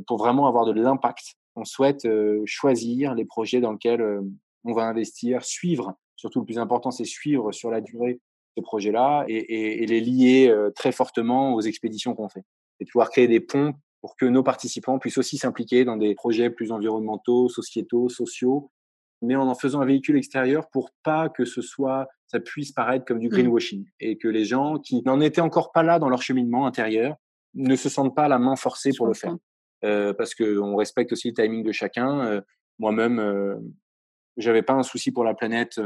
pour 0.06 0.18
vraiment 0.18 0.46
avoir 0.46 0.64
de 0.66 0.72
l'impact, 0.72 1.34
on 1.56 1.64
souhaite 1.64 2.06
choisir 2.46 3.14
les 3.14 3.24
projets 3.24 3.60
dans 3.60 3.72
lesquels 3.72 4.20
on 4.64 4.72
va 4.72 4.84
investir, 4.84 5.44
suivre, 5.44 5.94
surtout 6.16 6.40
le 6.40 6.44
plus 6.44 6.58
important, 6.58 6.90
c'est 6.90 7.04
suivre 7.04 7.52
sur 7.52 7.70
la 7.70 7.80
durée 7.80 8.20
ces 8.56 8.62
projets-là 8.62 9.24
et, 9.28 9.82
et, 9.82 9.86
les 9.86 10.00
lier 10.00 10.52
très 10.74 10.90
fortement 10.90 11.54
aux 11.54 11.60
expéditions 11.60 12.14
qu'on 12.14 12.28
fait. 12.28 12.42
Et 12.80 12.84
de 12.84 12.90
pouvoir 12.90 13.10
créer 13.10 13.28
des 13.28 13.40
ponts 13.40 13.74
pour 14.00 14.16
que 14.16 14.24
nos 14.24 14.42
participants 14.42 14.98
puissent 14.98 15.18
aussi 15.18 15.36
s'impliquer 15.36 15.84
dans 15.84 15.96
des 15.96 16.14
projets 16.14 16.50
plus 16.50 16.72
environnementaux, 16.72 17.48
sociétaux, 17.48 18.08
sociaux, 18.08 18.70
mais 19.22 19.36
en 19.36 19.48
en 19.48 19.54
faisant 19.54 19.80
un 19.80 19.86
véhicule 19.86 20.16
extérieur 20.16 20.68
pour 20.70 20.90
pas 21.02 21.28
que 21.28 21.44
ce 21.44 21.60
soit, 21.60 22.08
ça 22.26 22.40
puisse 22.40 22.72
paraître 22.72 23.04
comme 23.04 23.18
du 23.18 23.26
mmh. 23.26 23.30
greenwashing 23.30 23.86
et 24.00 24.16
que 24.16 24.28
les 24.28 24.44
gens 24.44 24.78
qui 24.78 25.02
n'en 25.02 25.20
étaient 25.20 25.40
encore 25.40 25.72
pas 25.72 25.82
là 25.82 25.98
dans 25.98 26.08
leur 26.08 26.22
cheminement 26.22 26.66
intérieur 26.66 27.16
ne 27.54 27.76
se 27.76 27.88
sentent 27.88 28.14
pas 28.14 28.28
la 28.28 28.38
main 28.38 28.56
forcée 28.56 28.92
pour 28.96 29.06
le 29.06 29.14
faire. 29.14 29.36
Euh, 29.84 30.12
parce 30.12 30.34
que 30.34 30.58
on 30.58 30.76
respecte 30.76 31.12
aussi 31.12 31.28
le 31.28 31.34
timing 31.34 31.62
de 31.62 31.72
chacun. 31.72 32.20
Euh, 32.26 32.40
Moi-même, 32.78 33.18
euh, 33.18 33.56
j'avais 34.36 34.62
pas 34.62 34.74
un 34.74 34.82
souci 34.82 35.10
pour 35.10 35.24
la 35.24 35.34
planète 35.34 35.80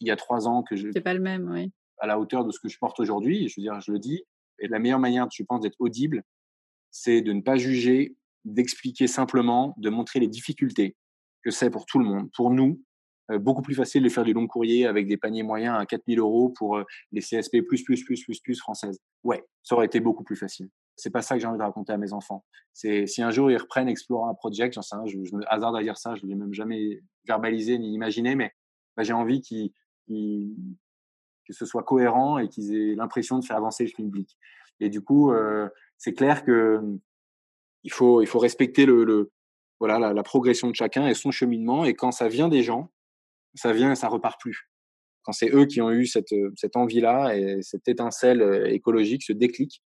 il 0.00 0.06
y 0.06 0.10
a 0.10 0.16
trois 0.16 0.46
ans 0.48 0.62
que 0.62 0.76
je. 0.76 0.88
C'est 0.92 1.00
pas 1.00 1.14
le 1.14 1.20
même, 1.20 1.50
oui. 1.50 1.72
À 1.98 2.06
la 2.06 2.18
hauteur 2.18 2.44
de 2.44 2.52
ce 2.52 2.60
que 2.60 2.68
je 2.68 2.78
porte 2.78 3.00
aujourd'hui. 3.00 3.48
Je 3.48 3.60
veux 3.60 3.62
dire, 3.62 3.80
je 3.80 3.92
le 3.92 3.98
dis. 3.98 4.22
Et 4.60 4.68
la 4.68 4.78
meilleure 4.78 4.98
manière, 4.98 5.26
je 5.32 5.42
pense, 5.44 5.60
d'être 5.60 5.76
audible, 5.78 6.22
c'est 6.90 7.20
de 7.20 7.32
ne 7.32 7.40
pas 7.40 7.56
juger, 7.56 8.16
d'expliquer 8.44 9.06
simplement, 9.06 9.74
de 9.78 9.90
montrer 9.90 10.20
les 10.20 10.28
difficultés 10.28 10.96
que 11.44 11.50
c'est 11.50 11.70
pour 11.70 11.86
tout 11.86 11.98
le 11.98 12.04
monde. 12.04 12.30
Pour 12.34 12.50
nous, 12.50 12.80
euh, 13.30 13.38
beaucoup 13.38 13.62
plus 13.62 13.74
facile 13.74 14.02
de 14.02 14.08
faire 14.08 14.24
du 14.24 14.32
long 14.32 14.46
courrier 14.46 14.86
avec 14.86 15.06
des 15.06 15.16
paniers 15.16 15.42
moyens 15.42 15.76
à 15.78 15.84
4000 15.84 16.18
euros 16.18 16.48
pour 16.50 16.76
euh, 16.76 16.84
les 17.12 17.20
CSP 17.20 17.60
plus, 17.66 17.82
plus, 17.84 18.04
plus, 18.04 18.24
plus, 18.24 18.40
plus 18.40 18.58
françaises. 18.58 18.98
Ouais, 19.22 19.44
ça 19.62 19.74
aurait 19.74 19.86
été 19.86 20.00
beaucoup 20.00 20.24
plus 20.24 20.36
facile. 20.36 20.68
C'est 20.96 21.10
pas 21.10 21.22
ça 21.22 21.36
que 21.36 21.40
j'ai 21.40 21.46
envie 21.46 21.58
de 21.58 21.62
raconter 21.62 21.92
à 21.92 21.98
mes 21.98 22.12
enfants. 22.12 22.44
C'est 22.72 23.06
si 23.06 23.22
un 23.22 23.30
jour 23.30 23.50
ils 23.50 23.56
reprennent 23.56 23.88
Explora 23.88 24.34
Project, 24.34 24.74
j'en 24.74 24.82
sais 24.82 24.96
rien, 24.96 25.06
je, 25.06 25.36
me 25.36 25.52
hasarde 25.52 25.76
à 25.76 25.82
dire 25.82 25.96
ça, 25.96 26.14
je 26.16 26.26
l'ai 26.26 26.34
même 26.34 26.52
jamais 26.52 27.00
verbalisé 27.26 27.78
ni 27.78 27.92
imaginé, 27.92 28.34
mais 28.34 28.52
bah, 28.96 29.04
j'ai 29.04 29.12
envie 29.12 29.40
qu'ils, 29.40 29.72
que 30.08 31.52
ce 31.52 31.64
soit 31.66 31.84
cohérent 31.84 32.38
et 32.38 32.48
qu'ils 32.48 32.74
aient 32.74 32.94
l'impression 32.96 33.38
de 33.38 33.44
faire 33.44 33.56
avancer 33.56 33.84
le 33.84 33.92
public. 33.92 34.36
Et 34.80 34.88
du 34.88 35.00
coup, 35.00 35.32
euh, 35.32 35.68
c'est 35.96 36.14
clair 36.14 36.44
que 36.44 36.80
il 37.84 37.92
faut, 37.92 38.22
il 38.22 38.26
faut 38.26 38.38
respecter 38.38 38.86
le, 38.86 39.30
voilà 39.80 40.12
la, 40.12 40.22
progression 40.22 40.68
de 40.68 40.74
chacun 40.74 41.06
et 41.06 41.14
son 41.14 41.30
cheminement. 41.30 41.84
Et 41.84 41.94
quand 41.94 42.10
ça 42.10 42.28
vient 42.28 42.48
des 42.48 42.62
gens, 42.62 42.90
ça 43.54 43.72
vient 43.72 43.92
et 43.92 43.96
ça 43.96 44.08
repart 44.08 44.40
plus. 44.40 44.68
Quand 45.22 45.32
c'est 45.32 45.50
eux 45.54 45.66
qui 45.66 45.80
ont 45.80 45.90
eu 45.90 46.06
cette, 46.06 46.34
cette 46.56 46.76
envie-là 46.76 47.36
et 47.36 47.62
cette 47.62 47.88
étincelle 47.88 48.42
euh, 48.42 48.66
écologique, 48.70 49.22
ce 49.22 49.32
déclic, 49.32 49.82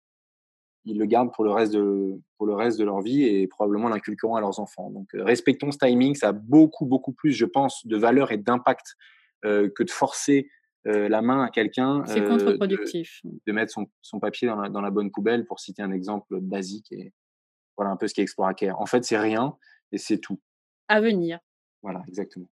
ils 0.84 0.98
le 0.98 1.06
gardent 1.06 1.32
pour 1.32 1.44
le 1.44 1.52
reste 1.52 1.72
de, 1.72 2.20
pour 2.36 2.46
le 2.46 2.54
reste 2.54 2.78
de 2.78 2.84
leur 2.84 3.00
vie 3.00 3.22
et 3.22 3.46
probablement 3.46 3.88
l'inculqueront 3.88 4.34
à 4.34 4.40
leurs 4.40 4.58
enfants. 4.58 4.90
Donc, 4.90 5.14
euh, 5.14 5.24
respectons 5.24 5.70
ce 5.70 5.78
timing. 5.78 6.14
Ça 6.14 6.28
a 6.28 6.32
beaucoup, 6.32 6.86
beaucoup 6.86 7.12
plus, 7.12 7.32
je 7.32 7.44
pense, 7.44 7.86
de 7.86 7.96
valeur 7.96 8.32
et 8.32 8.38
d'impact 8.38 8.94
euh, 9.44 9.68
que 9.74 9.82
de 9.82 9.90
forcer 9.90 10.48
euh, 10.86 11.08
la 11.08 11.22
main 11.22 11.44
à 11.44 11.50
quelqu'un. 11.50 12.04
C'est 12.06 12.24
contre-productif. 12.24 13.20
De, 13.24 13.30
de, 13.46 13.52
mettre 13.52 13.72
son, 13.72 13.86
son 14.00 14.20
papier 14.20 14.48
dans 14.48 14.56
la, 14.56 14.68
dans 14.68 14.80
la 14.80 14.90
bonne 14.90 15.10
poubelle, 15.10 15.44
pour 15.44 15.60
citer 15.60 15.82
un 15.82 15.92
exemple 15.92 16.40
basique 16.40 16.90
et 16.90 17.12
voilà 17.76 17.90
un 17.92 17.96
peu 17.96 18.08
ce 18.08 18.14
qui 18.14 18.20
est 18.20 18.54
Care. 18.56 18.80
En 18.80 18.86
fait, 18.86 19.04
c'est 19.04 19.18
rien 19.18 19.56
et 19.92 19.98
c'est 19.98 20.18
tout. 20.18 20.40
À 20.88 21.00
venir. 21.00 21.38
Voilà, 21.82 22.02
exactement. 22.08 22.48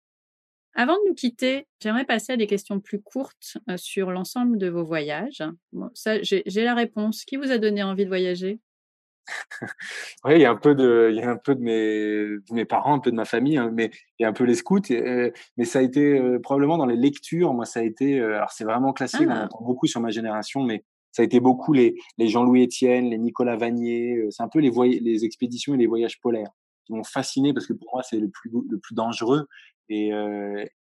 Avant 0.75 0.95
de 0.95 1.09
nous 1.09 1.15
quitter, 1.15 1.69
j'aimerais 1.81 2.05
passer 2.05 2.33
à 2.33 2.37
des 2.37 2.49
questions 2.49 2.81
plus 2.81 3.01
courtes 3.01 3.59
euh, 3.71 3.77
sur 3.77 4.11
l'ensemble 4.11 4.59
de 4.59 4.69
vos 4.69 4.85
voyages. 4.85 5.43
Bon, 5.73 5.89
ça, 5.95 6.21
j'ai 6.23 6.65
la 6.65 6.75
réponse. 6.75 7.25
Qui 7.25 7.37
vous 7.37 7.53
a 7.53 7.59
donné 7.59 7.83
envie 7.83 8.05
de 8.05 8.09
voyager? 8.09 8.59
Oui, 10.25 10.35
il 10.37 10.41
y 10.41 10.45
a 10.45 10.51
un 10.51 10.57
peu 10.57 10.75
de, 10.75 11.09
il 11.11 11.17
y 11.17 11.23
a 11.23 11.31
un 11.31 11.37
peu 11.37 11.55
de 11.55 11.61
mes, 11.61 11.75
de 11.75 12.55
mes 12.55 12.65
parents, 12.65 12.95
un 12.95 12.99
peu 12.99 13.11
de 13.11 13.17
ma 13.17 13.25
famille, 13.25 13.57
hein, 13.57 13.71
mais 13.73 13.91
il 14.19 14.23
y 14.23 14.27
a 14.27 14.29
un 14.29 14.33
peu 14.33 14.45
les 14.45 14.55
scouts. 14.55 14.81
Euh, 14.91 15.31
mais 15.57 15.65
ça 15.65 15.79
a 15.79 15.83
été 15.83 16.19
euh, 16.19 16.39
probablement 16.39 16.79
dans 16.79 16.87
les 16.87 16.97
lectures. 16.97 17.55
Moi, 17.55 17.65
ça 17.65 17.81
a 17.81 17.83
été, 17.83 18.19
euh, 18.19 18.37
alors 18.37 18.51
c'est 18.51 18.65
vraiment 18.65 18.93
classique. 18.93 19.29
Ah. 19.29 19.43
On 19.43 19.45
entend 19.45 19.65
beaucoup 19.65 19.87
sur 19.87 20.01
ma 20.01 20.11
génération, 20.11 20.63
mais 20.63 20.85
ça 21.13 21.23
a 21.23 21.25
été 21.25 21.41
beaucoup 21.41 21.73
les, 21.73 21.95
les 22.19 22.29
Jean-Louis 22.29 22.65
Etienne, 22.65 23.11
les 23.11 23.19
Nicolas 23.19 23.57
Vanier. 23.57 24.27
C'est 24.31 24.43
un 24.43 24.49
peu 24.49 24.61
les, 24.61 24.71
les 25.01 25.25
expéditions 25.25 25.75
et 25.75 25.79
les 25.79 25.87
voyages 25.87 26.21
polaires 26.21 26.51
qui 26.87 26.93
m'ont 26.93 27.05
fasciné 27.05 27.55
parce 27.55 27.67
que 27.67 27.73
pour 27.73 27.89
moi 27.95 28.03
c'est 28.03 28.19
le 28.19 28.29
plus 28.29 28.51
le 28.69 28.79
plus 28.79 28.95
dangereux 28.95 29.47
et 29.89 30.11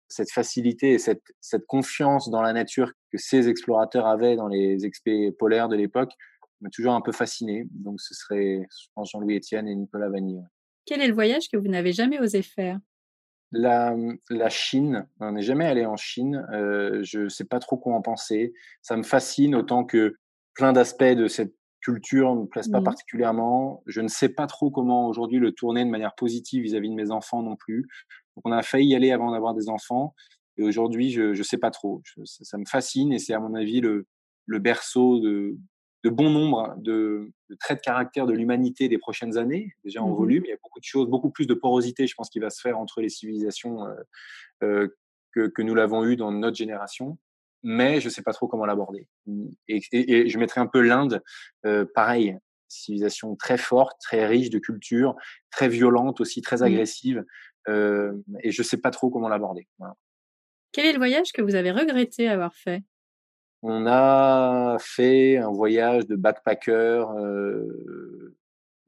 cette 0.08 0.30
facilité 0.32 0.92
et 0.92 0.98
cette, 0.98 1.22
cette 1.40 1.66
confiance 1.66 2.30
dans 2.30 2.42
la 2.42 2.52
nature 2.52 2.92
que 3.12 3.18
ces 3.18 3.48
explorateurs 3.48 4.06
avaient 4.06 4.36
dans 4.36 4.48
les 4.48 4.84
expés 4.86 5.32
polaires 5.32 5.68
de 5.68 5.76
l'époque 5.76 6.12
m'a 6.60 6.70
toujours 6.70 6.94
un 6.94 7.00
peu 7.00 7.12
fasciné. 7.12 7.66
Donc 7.70 8.00
ce 8.00 8.14
serait, 8.14 8.66
je 8.80 8.86
pense, 8.94 9.10
Jean-Louis 9.10 9.36
Etienne 9.36 9.68
et 9.68 9.74
Nicolas 9.74 10.08
Vanier. 10.08 10.40
Quel 10.86 11.00
est 11.00 11.08
le 11.08 11.14
voyage 11.14 11.48
que 11.48 11.56
vous 11.56 11.68
n'avez 11.68 11.92
jamais 11.92 12.20
osé 12.20 12.42
faire? 12.42 12.78
La, 13.52 13.94
la 14.30 14.48
Chine, 14.48 15.06
on 15.20 15.32
n'est 15.32 15.42
jamais 15.42 15.66
allé 15.66 15.86
en 15.86 15.96
Chine. 15.96 16.44
Euh, 16.52 17.00
je 17.02 17.20
ne 17.20 17.28
sais 17.28 17.44
pas 17.44 17.60
trop 17.60 17.76
quoi 17.76 17.94
en 17.94 18.02
penser. 18.02 18.52
Ça 18.82 18.96
me 18.96 19.02
fascine 19.02 19.54
autant 19.54 19.84
que 19.84 20.16
plein 20.54 20.72
d'aspects 20.72 21.04
de 21.04 21.28
cette 21.28 21.54
culture 21.80 22.34
ne 22.34 22.42
me 22.42 22.46
plaise 22.46 22.68
pas 22.68 22.80
mmh. 22.80 22.84
particulièrement. 22.84 23.82
Je 23.86 24.00
ne 24.00 24.08
sais 24.08 24.28
pas 24.28 24.46
trop 24.46 24.70
comment 24.70 25.06
aujourd'hui 25.06 25.38
le 25.38 25.52
tourner 25.52 25.84
de 25.84 25.90
manière 25.90 26.14
positive 26.14 26.62
vis-à-vis 26.62 26.88
-vis 26.88 26.92
de 26.92 26.96
mes 26.96 27.10
enfants 27.10 27.42
non 27.42 27.56
plus. 27.56 27.86
Donc 28.34 28.46
on 28.46 28.52
a 28.52 28.62
failli 28.62 28.88
y 28.88 28.94
aller 28.96 29.12
avant 29.12 29.30
d'avoir 29.30 29.54
des 29.54 29.68
enfants. 29.68 30.14
Et 30.56 30.62
aujourd'hui, 30.62 31.10
je 31.10 31.36
ne 31.36 31.42
sais 31.42 31.58
pas 31.58 31.70
trop. 31.70 32.00
Je, 32.04 32.24
ça, 32.24 32.44
ça, 32.44 32.58
me 32.58 32.64
fascine 32.64 33.12
et 33.12 33.18
c'est 33.18 33.34
à 33.34 33.40
mon 33.40 33.54
avis 33.54 33.80
le, 33.80 34.06
le 34.46 34.58
berceau 34.58 35.20
de, 35.20 35.56
de 36.04 36.10
bon 36.10 36.30
nombre 36.30 36.74
de, 36.76 37.32
traits 37.58 37.78
de 37.78 37.82
caractère 37.82 38.26
de 38.26 38.34
l'humanité 38.34 38.88
des 38.88 38.98
prochaines 38.98 39.38
années, 39.38 39.74
déjà 39.84 40.02
en 40.02 40.10
mmh 40.10 40.16
volume. 40.16 40.42
Il 40.44 40.50
y 40.50 40.52
a 40.52 40.58
beaucoup 40.62 40.78
de 40.78 40.84
choses, 40.84 41.08
beaucoup 41.08 41.30
plus 41.30 41.46
de 41.46 41.54
porosité, 41.54 42.06
je 42.06 42.14
pense, 42.14 42.28
qui 42.28 42.38
va 42.38 42.50
se 42.50 42.60
faire 42.60 42.78
entre 42.78 43.00
les 43.00 43.08
civilisations 43.08 43.86
euh, 43.86 43.94
euh, 44.62 44.88
que, 45.32 45.48
que, 45.48 45.62
nous 45.62 45.74
l'avons 45.74 46.04
eu 46.04 46.16
dans 46.16 46.30
notre 46.30 46.56
génération. 46.56 47.18
Mais 47.62 48.00
je 48.00 48.08
ne 48.08 48.10
sais 48.10 48.22
pas 48.22 48.34
trop 48.34 48.46
comment 48.46 48.66
l'aborder. 48.66 49.08
Et, 49.68 49.80
et, 49.92 50.28
je 50.28 50.38
mettrai 50.38 50.60
un 50.60 50.66
peu 50.66 50.82
l'Inde, 50.82 51.22
euh, 51.64 51.86
pareil, 51.94 52.38
civilisation 52.68 53.34
très 53.36 53.56
forte, 53.56 53.98
très 54.00 54.26
riche 54.26 54.50
de 54.50 54.58
culture, 54.58 55.16
très 55.50 55.68
violente 55.70 56.20
aussi, 56.20 56.42
très 56.42 56.58
mmh. 56.58 56.64
agressive. 56.64 57.24
Euh, 57.68 58.12
et 58.42 58.50
je 58.50 58.60
ne 58.60 58.66
sais 58.66 58.76
pas 58.76 58.90
trop 58.90 59.08
comment 59.08 59.28
l'aborder. 59.28 59.66
Quel 60.72 60.84
est 60.84 60.92
le 60.92 60.98
voyage 60.98 61.32
que 61.32 61.40
vous 61.40 61.54
avez 61.54 61.70
regretté 61.70 62.28
avoir 62.28 62.54
fait? 62.54 62.82
On 63.66 63.86
a 63.86 64.76
fait 64.78 65.38
un 65.38 65.50
voyage 65.50 66.06
de 66.06 66.16
backpacker, 66.16 67.06
euh, 67.16 68.36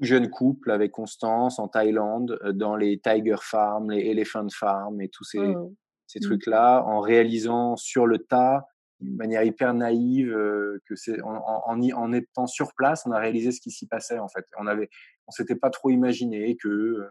jeune 0.01 0.29
couple 0.29 0.71
avec 0.71 0.93
Constance 0.93 1.59
en 1.59 1.67
Thaïlande, 1.67 2.39
euh, 2.45 2.53
dans 2.53 2.77
les 2.77 2.99
Tiger 2.99 3.39
Farms, 3.41 3.91
les 3.91 4.11
Elephant 4.11 4.49
Farms 4.51 5.01
et 5.01 5.09
tous 5.09 5.25
ces, 5.25 5.39
oh. 5.39 5.73
ces 6.07 6.19
mmh. 6.19 6.23
trucs-là, 6.23 6.83
en 6.85 7.01
réalisant 7.01 7.77
sur 7.77 8.07
le 8.07 8.19
tas 8.19 8.67
d'une 9.01 9.17
manière 9.17 9.45
hyper 9.45 9.73
naïve 9.73 10.31
euh, 10.31 10.79
que 10.87 10.95
c'est 10.95 11.23
en, 11.23 11.43
en, 11.67 11.81
en, 11.81 12.13
étant 12.13 12.47
sur 12.47 12.75
place 12.75 13.05
on 13.07 13.13
a 13.13 13.19
réalisé 13.19 13.53
ce 13.53 13.61
qui 13.61 13.71
s'y 13.71 13.87
passait 13.87 14.19
en 14.19 14.29
fait 14.29 14.47
on 14.59 14.67
avait 14.67 14.89
on 15.27 15.33
s'était 15.33 15.55
pas 15.55 15.69
trop 15.69 15.91
imaginé 15.91 16.57
que 16.57 16.69
euh, 16.69 17.11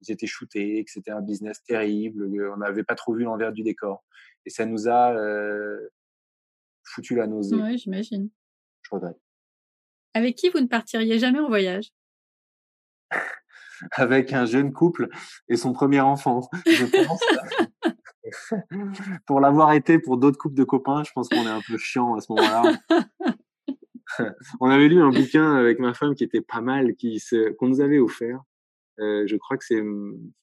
ils 0.00 0.10
étaient 0.10 0.26
shootés 0.26 0.84
que 0.84 0.90
c'était 0.90 1.12
un 1.12 1.22
business 1.22 1.62
terrible 1.62 2.50
on 2.52 2.56
n'avait 2.56 2.82
pas 2.82 2.96
trop 2.96 3.14
vu 3.14 3.22
l'envers 3.22 3.52
du 3.52 3.62
décor 3.62 4.04
et 4.46 4.50
ça 4.50 4.66
nous 4.66 4.88
a 4.88 5.14
euh, 5.14 5.88
foutu 6.86 7.14
la 7.14 7.26
nausée 7.26 7.56
oui 7.56 7.78
j'imagine 7.78 8.30
je 8.82 8.90
regrette 8.94 9.18
avec 10.16 10.34
qui 10.34 10.48
vous 10.48 10.60
ne 10.60 10.66
partiriez 10.66 11.18
jamais 11.18 11.40
en 11.40 11.48
voyage? 11.48 11.92
Avec 13.92 14.32
un 14.32 14.46
jeune 14.46 14.72
couple 14.72 15.10
et 15.50 15.56
son 15.56 15.74
premier 15.74 16.00
enfant 16.00 16.48
je 16.64 16.86
pense 16.86 17.20
pour 19.26 19.40
l'avoir 19.40 19.74
été 19.74 19.98
pour 19.98 20.16
d'autres 20.16 20.38
couples 20.38 20.54
de 20.54 20.64
copains, 20.64 21.04
je 21.04 21.12
pense 21.12 21.28
qu'on 21.28 21.42
est 21.42 21.50
un 21.50 21.60
peu 21.60 21.76
chiant 21.76 22.14
à 22.14 22.20
ce 22.22 22.32
moment-là. 22.32 22.78
on 24.60 24.70
avait 24.70 24.88
lu 24.88 25.02
un 25.02 25.10
bouquin 25.10 25.54
avec 25.54 25.78
ma 25.78 25.92
femme 25.92 26.14
qui 26.14 26.24
était 26.24 26.40
pas 26.40 26.62
mal, 26.62 26.94
qui 26.96 27.22
qu'on 27.58 27.68
nous 27.68 27.82
avait 27.82 27.98
offert. 27.98 28.40
Euh, 28.98 29.26
je 29.26 29.36
crois 29.36 29.58
que 29.58 29.64
c'est 29.66 29.82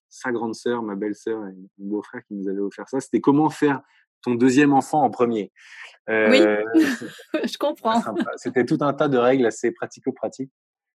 sa 0.09 0.31
grande 0.31 0.53
sœur, 0.53 0.83
ma 0.83 0.95
belle-sœur 0.95 1.47
et 1.47 1.55
mon 1.79 1.89
beau-frère 1.89 2.23
qui 2.27 2.35
nous 2.35 2.47
avait 2.47 2.59
offert 2.59 2.87
ça. 2.87 2.99
C'était 2.99 3.21
comment 3.21 3.49
faire 3.49 3.81
ton 4.23 4.35
deuxième 4.35 4.73
enfant 4.73 5.03
en 5.03 5.09
premier. 5.09 5.51
Euh, 6.09 6.29
oui, 6.29 6.83
je 7.43 7.57
comprends. 7.57 8.01
C'était 8.37 8.65
tout 8.65 8.77
un 8.81 8.93
tas 8.93 9.07
de 9.07 9.17
règles 9.17 9.45
assez 9.45 9.71
pratico-pratiques. 9.71 10.51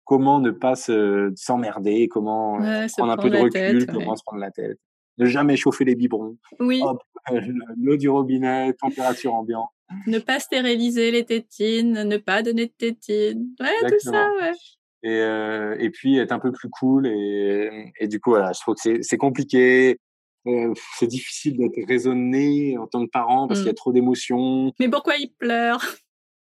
Comment 0.05 0.39
ne 0.39 0.51
pas 0.51 0.75
s'emmerder, 0.77 2.09
comment 2.09 2.59
prendre 2.97 3.13
un 3.13 3.17
peu 3.17 3.31
de 3.31 3.39
recul, 3.39 3.87
comment 3.87 4.17
se 4.17 4.23
prendre 4.23 4.41
la 4.41 4.51
tête 4.51 4.79
ne 5.19 5.27
jamais 5.27 5.57
chauffer 5.57 5.85
les 5.85 5.95
biberons. 5.95 6.37
Oui. 6.61 6.83
L'eau 7.83 7.97
du 7.97 8.09
robinet, 8.09 8.73
température 8.75 9.35
ambiante. 9.35 9.71
Ne 10.07 10.19
pas 10.19 10.41
stériliser 10.41 11.11
les 11.11 11.25
tétines, 11.25 12.05
ne 12.05 12.17
pas 12.17 12.43
donner 12.43 12.67
de 12.67 12.73
tétines. 12.77 13.49
Ouais, 13.61 13.91
tout 13.91 13.99
ça, 14.01 14.29
ouais. 14.41 14.53
Et, 15.03 15.21
euh, 15.21 15.77
et 15.79 15.91
puis 15.91 16.17
être 16.17 16.33
un 16.33 16.39
peu 16.39 16.51
plus 16.51 16.71
cool. 16.71 17.07
Et, 17.07 17.93
et 18.01 18.09
du 18.09 18.21
coup, 18.21 18.31
voilà, 18.31 18.53
je 18.53 18.61
trouve 18.61 18.75
que 18.83 19.03
c'est 19.03 19.19
compliqué. 19.19 19.99
Euh, 20.47 20.75
c'est 20.99 21.07
difficile 21.07 21.57
d'être 21.57 21.89
raisonné 21.89 22.77
en 22.79 22.87
tant 22.87 23.05
que 23.05 23.11
parent 23.11 23.49
parce 23.49 23.61
qu'il 23.61 23.69
y 23.69 23.71
a 23.71 23.75
trop 23.75 23.93
d'émotions. 23.93 24.73
Mais 24.79 24.89
pourquoi 24.89 25.17
il 25.17 25.31
pleure? 25.39 25.83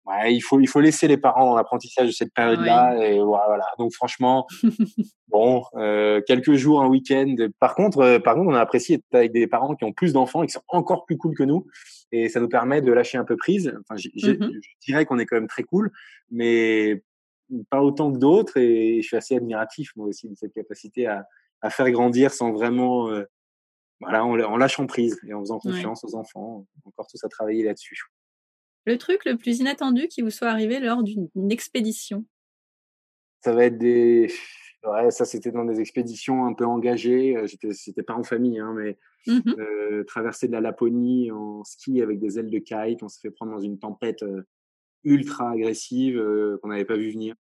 Ouais, 0.06 0.34
il 0.34 0.40
faut 0.40 0.60
il 0.60 0.68
faut 0.68 0.80
laisser 0.80 1.08
les 1.08 1.18
parents 1.18 1.46
dans 1.46 1.56
l'apprentissage 1.56 2.08
de 2.08 2.12
cette 2.12 2.34
période-là 2.34 2.98
et 2.98 3.20
voilà. 3.20 3.66
Donc 3.78 3.94
franchement, 3.94 4.48
bon, 5.28 5.64
euh, 5.76 6.22
quelques 6.26 6.54
jours, 6.54 6.82
un 6.82 6.88
week-end. 6.88 7.36
Par 7.60 7.76
contre, 7.76 8.00
euh, 8.00 8.20
par 8.20 8.36
contre, 8.36 8.50
on 8.50 8.56
a 8.56 8.62
apprécié 8.62 8.96
être 8.96 9.04
avec 9.12 9.32
des 9.34 9.46
parents 9.46 9.76
qui 9.76 9.84
ont 9.84 9.94
plus 9.94 10.14
d'enfants 10.14 10.42
et 10.42 10.48
qui 10.48 10.54
sont 10.54 10.64
encore 10.70 11.06
plus 11.06 11.18
cool 11.18 11.36
que 11.36 11.44
nous 11.44 11.68
et 12.12 12.28
ça 12.30 12.40
nous 12.40 12.50
permet 12.50 12.82
de 12.82 12.92
lâcher 12.92 13.18
un 13.18 13.26
peu 13.26 13.38
prise. 13.38 13.72
Enfin, 13.82 13.96
mmh 13.96 14.40
je 14.62 14.86
dirais 14.88 15.06
qu'on 15.06 15.20
est 15.20 15.26
quand 15.26 15.36
même 15.36 15.48
très 15.48 15.64
cool, 15.64 15.92
mais 16.32 17.04
pas 17.70 17.82
autant 17.82 18.12
que 18.12 18.18
d'autres 18.18 18.58
et 18.58 19.02
je 19.02 19.08
suis 19.08 19.18
assez 19.18 19.36
admiratif 19.36 19.92
moi 19.96 20.08
aussi 20.08 20.30
de 20.30 20.36
cette 20.36 20.54
capacité 20.54 21.08
à, 21.08 21.26
à 21.62 21.70
faire 21.70 21.90
grandir 21.92 22.32
sans 22.32 22.52
vraiment 22.52 23.10
euh, 23.10 23.26
voilà 24.00 24.26
en, 24.26 24.40
en, 24.40 24.58
lâchant 24.58 24.88
prise 24.88 25.20
et 25.28 25.34
en 25.34 25.42
faisant 25.42 25.60
confiance 25.60 26.04
aux 26.04 26.16
enfants. 26.16 26.66
Encore 26.86 27.08
tous 27.08 27.24
à 27.24 27.30
travailler 27.30 27.64
là-dessus. 27.64 27.98
Le 28.86 28.98
truc 28.98 29.26
le 29.26 29.38
plus 29.38 29.60
inattendu 29.60 30.08
qui 30.08 30.22
vous 30.22 30.30
soit 30.30 30.48
arrivé 30.48 30.80
lors 30.80 31.04
d'une 31.04 31.52
expédition? 31.52 32.26
Ça 33.42 33.54
va 33.54 33.66
être 33.66 33.78
des. 33.78 34.32
Ouais, 34.84 35.12
ça, 35.12 35.26
c'était 35.26 35.52
dans 35.52 35.66
des 35.66 35.82
expéditions 35.82 36.46
un 36.46 36.54
peu 36.54 36.66
engagées. 36.66 37.36
Euh, 37.36 37.46
j'étais, 37.46 37.74
c'était 37.74 38.04
pas 38.04 38.16
en 38.16 38.24
famille, 38.24 38.60
hein, 38.60 38.74
mais 38.76 38.98
mmh 39.28 39.42
euh, 39.60 40.04
traverser 40.06 40.48
de 40.48 40.54
la 40.54 40.62
Laponie 40.62 41.30
en 41.32 41.64
ski 41.66 42.02
avec 42.02 42.20
des 42.20 42.40
ailes 42.40 42.50
de 42.50 42.60
kite. 42.60 43.04
On 43.04 43.10
s'est 43.10 43.20
fait 43.22 43.32
prendre 43.32 43.52
dans 43.52 43.60
une 43.60 43.78
tempête 43.78 44.24
euh, 44.24 44.44
ultra 45.04 45.52
agressive 45.52 46.22
qu'on 46.62 46.70
n'avait 46.70 46.86
pas 46.86 46.96
vu 46.96 47.12
venir. 47.12 47.36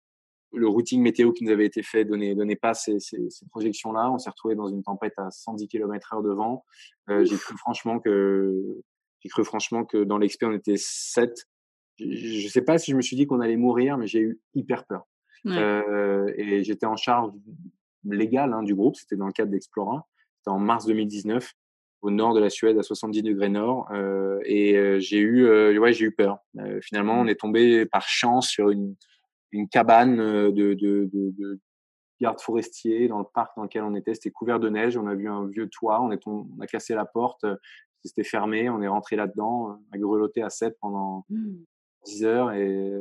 Le 0.52 0.68
routing 0.68 1.02
météo 1.02 1.32
qui 1.32 1.44
nous 1.44 1.52
avait 1.52 1.66
été 1.66 1.84
fait 1.84 2.06
donnait, 2.06 2.34
donnait 2.36 2.56
pas 2.56 2.74
ces, 2.74 3.00
ces, 3.00 3.30
ces 3.30 3.46
projections-là. 3.48 4.12
On 4.12 4.18
s'est 4.18 4.30
retrouvé 4.30 4.56
dans 4.56 4.68
une 4.68 4.84
tempête 4.84 5.14
à 5.18 5.30
110 5.30 5.68
km 5.68 6.14
heure 6.14 6.24
de 6.24 6.32
vent. 6.32 6.66
j'ai 7.08 7.38
cru 7.38 7.56
franchement 7.58 8.00
que 8.00 8.82
j'ai 9.22 9.30
cru 9.30 9.44
franchement 9.44 9.86
que 9.86 10.04
dans 10.04 10.18
l'expé, 10.18 10.46
on 10.46 10.54
était 10.54 10.78
sept. 10.78 11.46
Je 12.00 12.46
ne 12.46 12.50
sais 12.50 12.62
pas 12.62 12.78
si 12.78 12.92
je 12.92 12.96
me 12.96 13.02
suis 13.02 13.16
dit 13.16 13.28
qu'on 13.28 13.42
allait 13.42 13.58
mourir, 13.58 13.98
mais 13.98 14.08
j'ai 14.08 14.22
eu 14.22 14.40
hyper 14.54 14.86
peur. 14.86 15.06
Euh, 15.46 16.32
et 16.38 16.64
j'étais 16.64 16.86
en 16.86 16.96
charge 16.96 17.32
légale 18.06 18.54
hein, 18.54 18.64
du 18.64 18.76
groupe. 18.76 18.96
C'était 18.96 19.16
dans 19.16 19.28
le 19.28 19.34
cadre 19.34 19.52
d'Explora. 19.52 20.08
C'était 20.38 20.52
en 20.52 20.60
mars 20.60 20.86
2019 20.86 21.54
au 22.02 22.12
nord 22.12 22.34
de 22.34 22.40
la 22.40 22.50
Suède, 22.50 22.78
à 22.78 22.84
70 22.84 23.24
degrés 23.24 23.50
nord. 23.50 23.90
Euh, 23.92 24.40
et 24.46 24.78
euh, 24.78 25.00
j'ai 25.00 25.20
eu, 25.20 25.46
euh, 25.46 25.78
ouais, 25.78 25.92
j'ai 25.92 26.06
eu 26.06 26.12
peur. 26.12 26.38
Euh, 26.58 26.80
finalement, 26.82 27.20
on 27.20 27.28
est 27.28 27.40
tombé 27.40 27.86
par 27.86 28.08
chance 28.08 28.48
sur 28.48 28.70
une, 28.70 28.96
une 29.52 29.68
cabane 29.68 30.18
de, 30.18 30.52
de, 30.52 30.74
de, 30.74 31.10
de 31.12 31.60
garde 32.22 32.40
forestier 32.40 33.08
dans 33.08 33.20
le 33.20 33.26
parc 33.34 33.56
dans 33.56 33.64
lequel 33.64 33.84
on 33.84 33.96
était. 33.96 34.14
C'était 34.14 34.32
couvert 34.32 34.60
de 34.60 34.70
neige. 34.70 34.98
On 34.98 35.08
a 35.08 35.16
vu 35.16 35.30
un 35.30 35.48
vieux 35.48 35.68
toit. 35.68 36.02
On, 36.02 36.12
est 36.12 36.26
on 36.28 36.48
a 36.60 36.68
cassé 36.68 36.94
la 36.94 37.06
porte 37.06 37.46
c'était 38.04 38.24
fermé. 38.24 38.70
On 38.70 38.82
est 38.82 38.88
rentré 38.88 39.16
là-dedans, 39.16 39.80
à 39.92 39.98
grelotter 39.98 40.42
à 40.42 40.50
7 40.50 40.78
pendant 40.80 41.26
10 42.06 42.24
mmh. 42.24 42.26
heures 42.26 42.52
et 42.52 42.94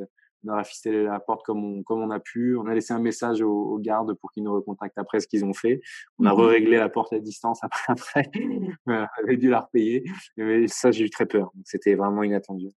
on 0.44 0.52
a 0.52 0.56
rafisté 0.56 1.02
la 1.02 1.18
porte 1.18 1.44
comme 1.44 1.64
on, 1.64 1.82
comme 1.82 2.00
on 2.00 2.10
a 2.10 2.20
pu. 2.20 2.56
On 2.56 2.66
a 2.66 2.74
laissé 2.74 2.92
un 2.92 3.00
message 3.00 3.42
aux, 3.42 3.78
gardes 3.78 4.14
pour 4.14 4.30
qu'ils 4.30 4.44
nous 4.44 4.54
recontactent 4.54 4.98
après 4.98 5.20
ce 5.20 5.26
qu'ils 5.26 5.44
ont 5.44 5.54
fait. 5.54 5.80
On 6.18 6.26
a 6.26 6.34
mmh 6.34 6.40
réglé 6.40 6.76
la 6.76 6.88
porte 6.88 7.12
à 7.12 7.18
distance 7.18 7.62
après. 7.62 7.84
après. 7.88 8.30
on 8.86 9.06
avait 9.24 9.36
dû 9.36 9.50
la 9.50 9.60
repayer. 9.60 10.04
Mais 10.36 10.66
ça, 10.68 10.90
j'ai 10.90 11.04
eu 11.04 11.10
très 11.10 11.26
peur. 11.26 11.50
C'était 11.64 11.94
vraiment 11.94 12.22
inattendu. 12.22 12.68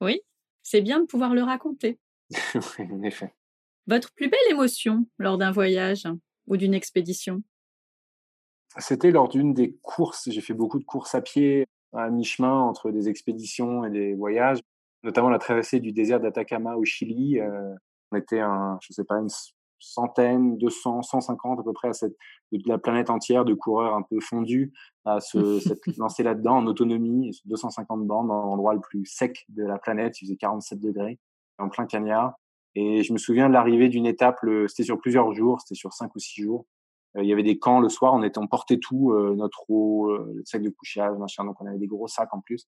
Oui, 0.00 0.20
c'est 0.62 0.82
bien 0.82 1.00
de 1.00 1.06
pouvoir 1.06 1.34
le 1.34 1.42
raconter. 1.42 1.98
oui, 2.78 2.88
en 2.92 3.02
effet. 3.02 3.34
Votre 3.86 4.12
plus 4.14 4.28
belle 4.28 4.50
émotion 4.50 5.06
lors 5.18 5.38
d'un 5.38 5.50
voyage 5.50 6.04
ou 6.46 6.56
d'une 6.56 6.74
expédition? 6.74 7.42
C'était 8.78 9.10
lors 9.10 9.28
d'une 9.28 9.54
des 9.54 9.76
courses. 9.82 10.28
J'ai 10.30 10.40
fait 10.40 10.54
beaucoup 10.54 10.78
de 10.78 10.84
courses 10.84 11.14
à 11.14 11.20
pied 11.20 11.66
à 11.92 12.10
mi-chemin 12.10 12.60
entre 12.60 12.90
des 12.90 13.08
expéditions 13.08 13.84
et 13.84 13.90
des 13.90 14.14
voyages, 14.14 14.60
notamment 15.04 15.28
la 15.28 15.38
traversée 15.38 15.80
du 15.80 15.92
désert 15.92 16.20
d'Atacama 16.20 16.74
au 16.74 16.84
Chili. 16.84 17.38
Euh, 17.38 17.74
on 18.10 18.16
était, 18.16 18.40
un, 18.40 18.78
je 18.82 18.92
sais 18.92 19.04
pas, 19.04 19.16
une 19.16 19.28
centaine, 19.78 20.56
200, 20.58 21.02
150 21.02 21.60
à 21.60 21.62
peu 21.62 21.72
près 21.72 21.88
à 21.88 21.92
cette, 21.92 22.16
de 22.52 22.68
la 22.68 22.78
planète 22.78 23.10
entière 23.10 23.44
de 23.44 23.54
coureurs 23.54 23.94
un 23.94 24.02
peu 24.02 24.18
fondus 24.20 24.72
à 25.04 25.20
se 25.20 25.38
lancer 25.98 26.22
là-dedans 26.22 26.56
en 26.56 26.66
autonomie, 26.66 27.38
250 27.44 28.06
bandes 28.06 28.28
dans 28.28 28.42
l'endroit 28.42 28.74
le 28.74 28.80
plus 28.80 29.04
sec 29.04 29.44
de 29.50 29.62
la 29.62 29.78
planète. 29.78 30.20
Il 30.20 30.26
faisait 30.26 30.36
47 30.36 30.80
degrés 30.80 31.18
en 31.58 31.68
plein 31.68 31.86
cagnard. 31.86 32.34
Et 32.74 33.02
je 33.02 33.12
me 33.12 33.18
souviens 33.18 33.48
de 33.48 33.52
l'arrivée 33.52 33.88
d'une 33.88 34.06
étape, 34.06 34.38
c'était 34.68 34.82
sur 34.82 34.98
plusieurs 34.98 35.32
jours, 35.32 35.60
c'était 35.60 35.76
sur 35.76 35.92
cinq 35.92 36.14
ou 36.16 36.18
six 36.18 36.42
jours. 36.42 36.66
Euh, 37.16 37.22
il 37.22 37.28
y 37.28 37.32
avait 37.32 37.42
des 37.42 37.58
camps 37.58 37.80
le 37.80 37.88
soir, 37.88 38.14
on 38.14 38.22
était, 38.22 38.38
on 38.38 38.46
portait 38.46 38.78
tout, 38.78 39.12
euh, 39.12 39.34
notre 39.36 39.70
eau, 39.70 40.10
euh, 40.10 40.32
le 40.34 40.42
sac 40.44 40.62
de 40.62 40.70
couchage, 40.70 41.16
machin, 41.18 41.44
donc 41.44 41.60
on 41.60 41.66
avait 41.66 41.78
des 41.78 41.86
gros 41.86 42.08
sacs 42.08 42.32
en 42.32 42.40
plus. 42.40 42.66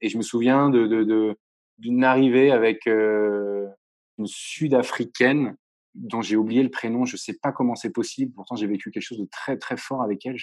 Et 0.00 0.08
je 0.08 0.16
me 0.16 0.22
souviens 0.22 0.70
de, 0.70 0.86
de, 0.86 1.36
d'une 1.78 2.04
arrivée 2.04 2.52
avec 2.52 2.86
une 2.86 4.26
Sud-africaine 4.26 5.56
dont 5.96 6.22
j'ai 6.22 6.36
oublié 6.36 6.62
le 6.62 6.70
prénom, 6.70 7.04
je 7.04 7.16
sais 7.16 7.36
pas 7.42 7.50
comment 7.50 7.74
c'est 7.74 7.90
possible. 7.90 8.32
Pourtant, 8.32 8.54
j'ai 8.54 8.68
vécu 8.68 8.92
quelque 8.92 9.02
chose 9.02 9.18
de 9.18 9.28
très 9.30 9.56
très 9.56 9.76
fort 9.76 10.02
avec 10.02 10.24
elle. 10.24 10.36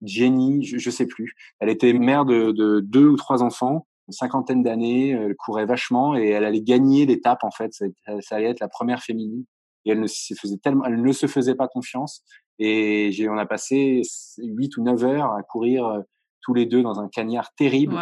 Jenny, 0.00 0.64
je, 0.64 0.78
je 0.78 0.90
sais 0.90 1.06
plus. 1.06 1.34
Elle 1.58 1.68
était 1.68 1.92
mère 1.92 2.24
de, 2.24 2.52
de 2.52 2.80
deux 2.80 3.06
ou 3.06 3.16
trois 3.16 3.42
enfants, 3.42 3.86
une 4.08 4.12
cinquantaine 4.12 4.62
d'années. 4.62 5.10
Elle 5.10 5.34
courait 5.36 5.66
vachement 5.66 6.16
et 6.16 6.28
elle 6.28 6.44
allait 6.44 6.62
gagner 6.62 7.06
l'étape 7.06 7.44
en 7.44 7.50
fait. 7.50 7.72
Ça, 7.72 7.86
ça 8.20 8.36
allait 8.36 8.50
être 8.50 8.60
la 8.60 8.68
première 8.68 9.02
féminine. 9.02 9.44
Et 9.84 9.90
elle 9.90 10.00
ne 10.00 10.06
se 10.06 10.34
faisait 10.34 10.56
tellement, 10.58 10.84
elle 10.84 11.00
ne 11.00 11.12
se 11.12 11.26
faisait 11.26 11.54
pas 11.54 11.68
confiance. 11.68 12.24
Et 12.58 13.12
j'ai, 13.12 13.28
on 13.28 13.38
a 13.38 13.46
passé 13.46 14.02
8 14.38 14.76
ou 14.78 14.82
9 14.82 15.04
heures 15.04 15.32
à 15.32 15.42
courir 15.42 15.86
euh, 15.86 16.00
tous 16.42 16.54
les 16.54 16.66
deux 16.66 16.82
dans 16.82 17.00
un 17.00 17.08
cagnard 17.08 17.52
terrible, 17.54 17.96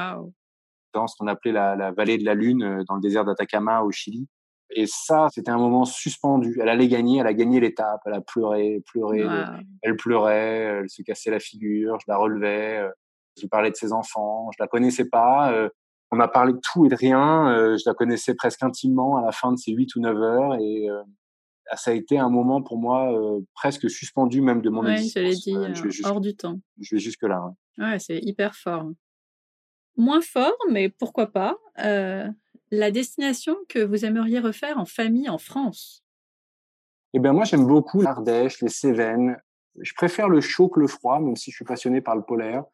dans 0.93 1.07
ce 1.07 1.17
qu'on 1.19 1.27
appelait 1.27 1.53
la, 1.53 1.77
la, 1.77 1.91
vallée 1.91 2.19
de 2.19 2.25
la 2.25 2.35
Lune, 2.35 2.63
euh, 2.63 2.85
dans 2.89 2.95
le 2.95 3.01
désert 3.01 3.25
d'Atacama 3.25 3.83
au 3.83 3.91
Chili. 3.91 4.29
Et 4.71 4.87
ça, 4.87 5.29
c'était 5.31 5.51
un 5.51 5.59
moment 5.59 5.85
suspendu. 5.85 6.59
Elle 6.61 6.69
allait 6.69 6.89
gagner, 6.89 7.21
elle 7.21 7.27
a 7.27 7.35
gagné 7.35 7.61
l'étape, 7.61 8.01
elle 8.07 8.15
a 8.15 8.21
pleuré, 8.21 8.83
pleuré, 8.87 9.25
elle 9.83 9.97
pleurait, 9.97 10.81
elle 10.81 10.91
se 10.91 11.03
cassait 11.03 11.31
la 11.31 11.39
figure, 11.39 11.99
je 12.01 12.07
la 12.09 12.17
relevais, 12.17 12.79
euh, 12.79 12.91
je 13.37 13.43
lui 13.43 13.49
parlais 13.49 13.71
de 13.71 13.77
ses 13.77 13.93
enfants, 13.93 14.51
je 14.53 14.63
la 14.63 14.67
connaissais 14.67 15.09
pas, 15.09 15.53
euh, 15.53 15.69
on 16.15 16.21
a 16.21 16.29
parlé 16.29 16.53
de 16.53 16.61
tout 16.61 16.87
et 16.87 16.89
de 16.89 16.95
rien, 16.95 17.51
euh, 17.51 17.77
je 17.77 17.83
la 17.87 17.95
connaissais 17.95 18.35
presque 18.35 18.63
intimement 18.63 19.17
à 19.17 19.23
la 19.23 19.33
fin 19.33 19.53
de 19.53 19.57
ces 19.57 19.73
8 19.73 19.97
ou 19.97 20.01
9 20.01 20.17
heures 20.17 20.55
et 20.61 20.89
ça 21.77 21.91
a 21.91 21.95
été 21.95 22.19
un 22.19 22.29
moment 22.29 22.63
pour 22.63 22.79
moi 22.79 23.11
presque 23.55 23.89
suspendu 23.89 24.43
même 24.43 24.61
de 24.61 24.69
mon 24.69 24.85
ouais, 24.85 24.93
existence. 24.93 25.23
je 25.45 25.83
l'ai 25.83 25.89
dit, 25.89 26.03
hors 26.05 26.21
du 26.21 26.37
temps. 26.37 26.61
Je 26.79 26.95
vais 26.95 27.01
jusque 27.01 27.23
là. 27.23 27.55
Ouais, 27.79 27.99
c'est 27.99 28.19
hyper 28.19 28.55
fort. 28.55 28.91
Moins 29.97 30.21
fort, 30.21 30.57
mais 30.71 30.89
pourquoi 30.89 31.29
pas 31.29 31.57
la 31.77 32.91
destination 32.91 33.57
que 33.69 33.79
vous 33.79 34.05
aimeriez 34.05 34.41
refaire 34.41 34.79
en 34.79 34.85
famille 34.85 35.29
en 35.29 35.39
France? 35.39 36.05
Eh 37.15 37.21
bien, 37.21 37.33
moi, 37.33 37.45
j'aime 37.45 37.67
beaucoup 37.67 38.01
l'Ardèche, 38.01 38.61
les 38.61 38.69
Cévennes. 38.69 39.37
Je 39.81 39.93
préfère 39.95 40.29
le 40.29 40.41
chaud 40.41 40.69
que 40.69 40.81
le 40.81 40.89
froid, 40.89 41.21
même 41.21 41.37
si 41.37 41.51
je 41.51 41.57
suis 41.57 41.65
passionné 41.65 42.01
par 42.01 42.17
le 42.17 42.23
polaire 42.23 42.65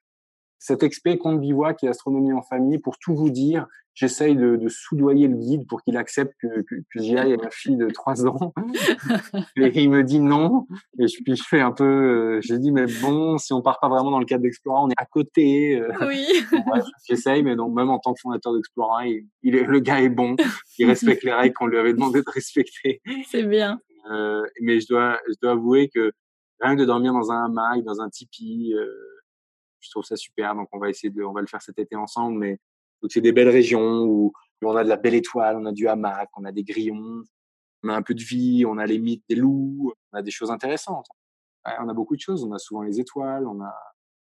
cet 0.60 0.82
expé 0.82 1.18
compte 1.18 1.40
bivouac 1.40 1.82
et 1.82 1.88
astronomie 1.88 2.32
en 2.32 2.42
famille, 2.42 2.78
pour 2.78 2.98
tout 2.98 3.14
vous 3.14 3.30
dire, 3.30 3.66
j'essaye 3.94 4.36
de, 4.36 4.56
de, 4.56 4.68
soudoyer 4.68 5.26
le 5.26 5.36
guide 5.36 5.66
pour 5.66 5.82
qu'il 5.82 5.96
accepte 5.96 6.34
que, 6.40 6.60
que, 6.62 6.74
que 6.76 7.02
j'y 7.02 7.16
aille 7.16 7.32
à 7.32 7.36
ma 7.38 7.50
fille 7.50 7.76
de 7.76 7.88
3 7.88 8.26
ans. 8.26 8.52
et 9.56 9.82
il 9.82 9.90
me 9.90 10.04
dit 10.04 10.20
non. 10.20 10.66
Et 10.98 11.08
je, 11.08 11.22
puis 11.22 11.34
je 11.34 11.42
fais 11.42 11.60
un 11.60 11.72
peu, 11.72 11.84
euh, 11.84 12.40
je 12.42 12.54
dis, 12.54 12.72
mais 12.72 12.84
bon, 13.00 13.38
si 13.38 13.52
on 13.54 13.62
part 13.62 13.80
pas 13.80 13.88
vraiment 13.88 14.10
dans 14.10 14.20
le 14.20 14.26
cadre 14.26 14.42
d'Explora, 14.42 14.84
on 14.84 14.90
est 14.90 14.98
à 15.00 15.06
côté. 15.06 15.80
Euh. 15.80 15.92
Oui. 16.06 16.26
j'essaye, 17.08 17.42
mais 17.42 17.56
donc, 17.56 17.74
même 17.74 17.88
en 17.90 17.98
tant 17.98 18.12
que 18.12 18.20
fondateur 18.20 18.54
d'Explora, 18.54 19.06
il, 19.06 19.26
il 19.42 19.56
est, 19.56 19.64
le 19.64 19.80
gars 19.80 20.00
est 20.00 20.10
bon. 20.10 20.36
Il 20.78 20.86
respecte 20.86 21.24
les 21.24 21.32
règles 21.32 21.54
qu'on 21.54 21.66
lui 21.66 21.78
avait 21.78 21.94
demandé 21.94 22.20
de 22.20 22.30
respecter. 22.30 23.00
C'est 23.26 23.44
bien. 23.44 23.80
Euh, 24.10 24.46
mais 24.60 24.80
je 24.80 24.88
dois, 24.88 25.18
je 25.28 25.34
dois 25.42 25.52
avouer 25.52 25.88
que 25.94 26.12
rien 26.60 26.74
que 26.74 26.80
de 26.80 26.86
dormir 26.86 27.12
dans 27.12 27.30
un 27.30 27.46
hamac, 27.46 27.82
dans 27.84 28.00
un 28.00 28.08
tipi, 28.08 28.74
euh, 28.74 28.86
je 29.80 29.90
trouve 29.90 30.04
ça 30.04 30.16
super. 30.16 30.54
Donc, 30.54 30.68
on 30.72 30.78
va 30.78 30.88
essayer 30.88 31.10
de, 31.10 31.22
on 31.22 31.32
va 31.32 31.40
le 31.40 31.46
faire 31.46 31.62
cet 31.62 31.78
été 31.78 31.96
ensemble. 31.96 32.38
Mais 32.38 32.58
c'est 33.08 33.20
des 33.20 33.32
belles 33.32 33.48
régions 33.48 34.02
où 34.04 34.32
on 34.62 34.76
a 34.76 34.84
de 34.84 34.88
la 34.88 34.96
belle 34.96 35.14
étoile, 35.14 35.56
on 35.56 35.66
a 35.66 35.72
du 35.72 35.88
hamac, 35.88 36.28
on 36.36 36.44
a 36.44 36.52
des 36.52 36.64
grillons, 36.64 37.22
on 37.82 37.88
a 37.88 37.94
un 37.94 38.02
peu 38.02 38.14
de 38.14 38.22
vie, 38.22 38.64
on 38.66 38.78
a 38.78 38.86
les 38.86 38.98
mythes 38.98 39.24
des 39.28 39.36
loups, 39.36 39.92
on 40.12 40.18
a 40.18 40.22
des 40.22 40.30
choses 40.30 40.50
intéressantes. 40.50 41.06
on 41.64 41.88
a 41.88 41.94
beaucoup 41.94 42.16
de 42.16 42.20
choses. 42.20 42.44
On 42.44 42.52
a 42.52 42.58
souvent 42.58 42.82
les 42.82 43.00
étoiles, 43.00 43.46
on 43.46 43.60
a. 43.62 43.74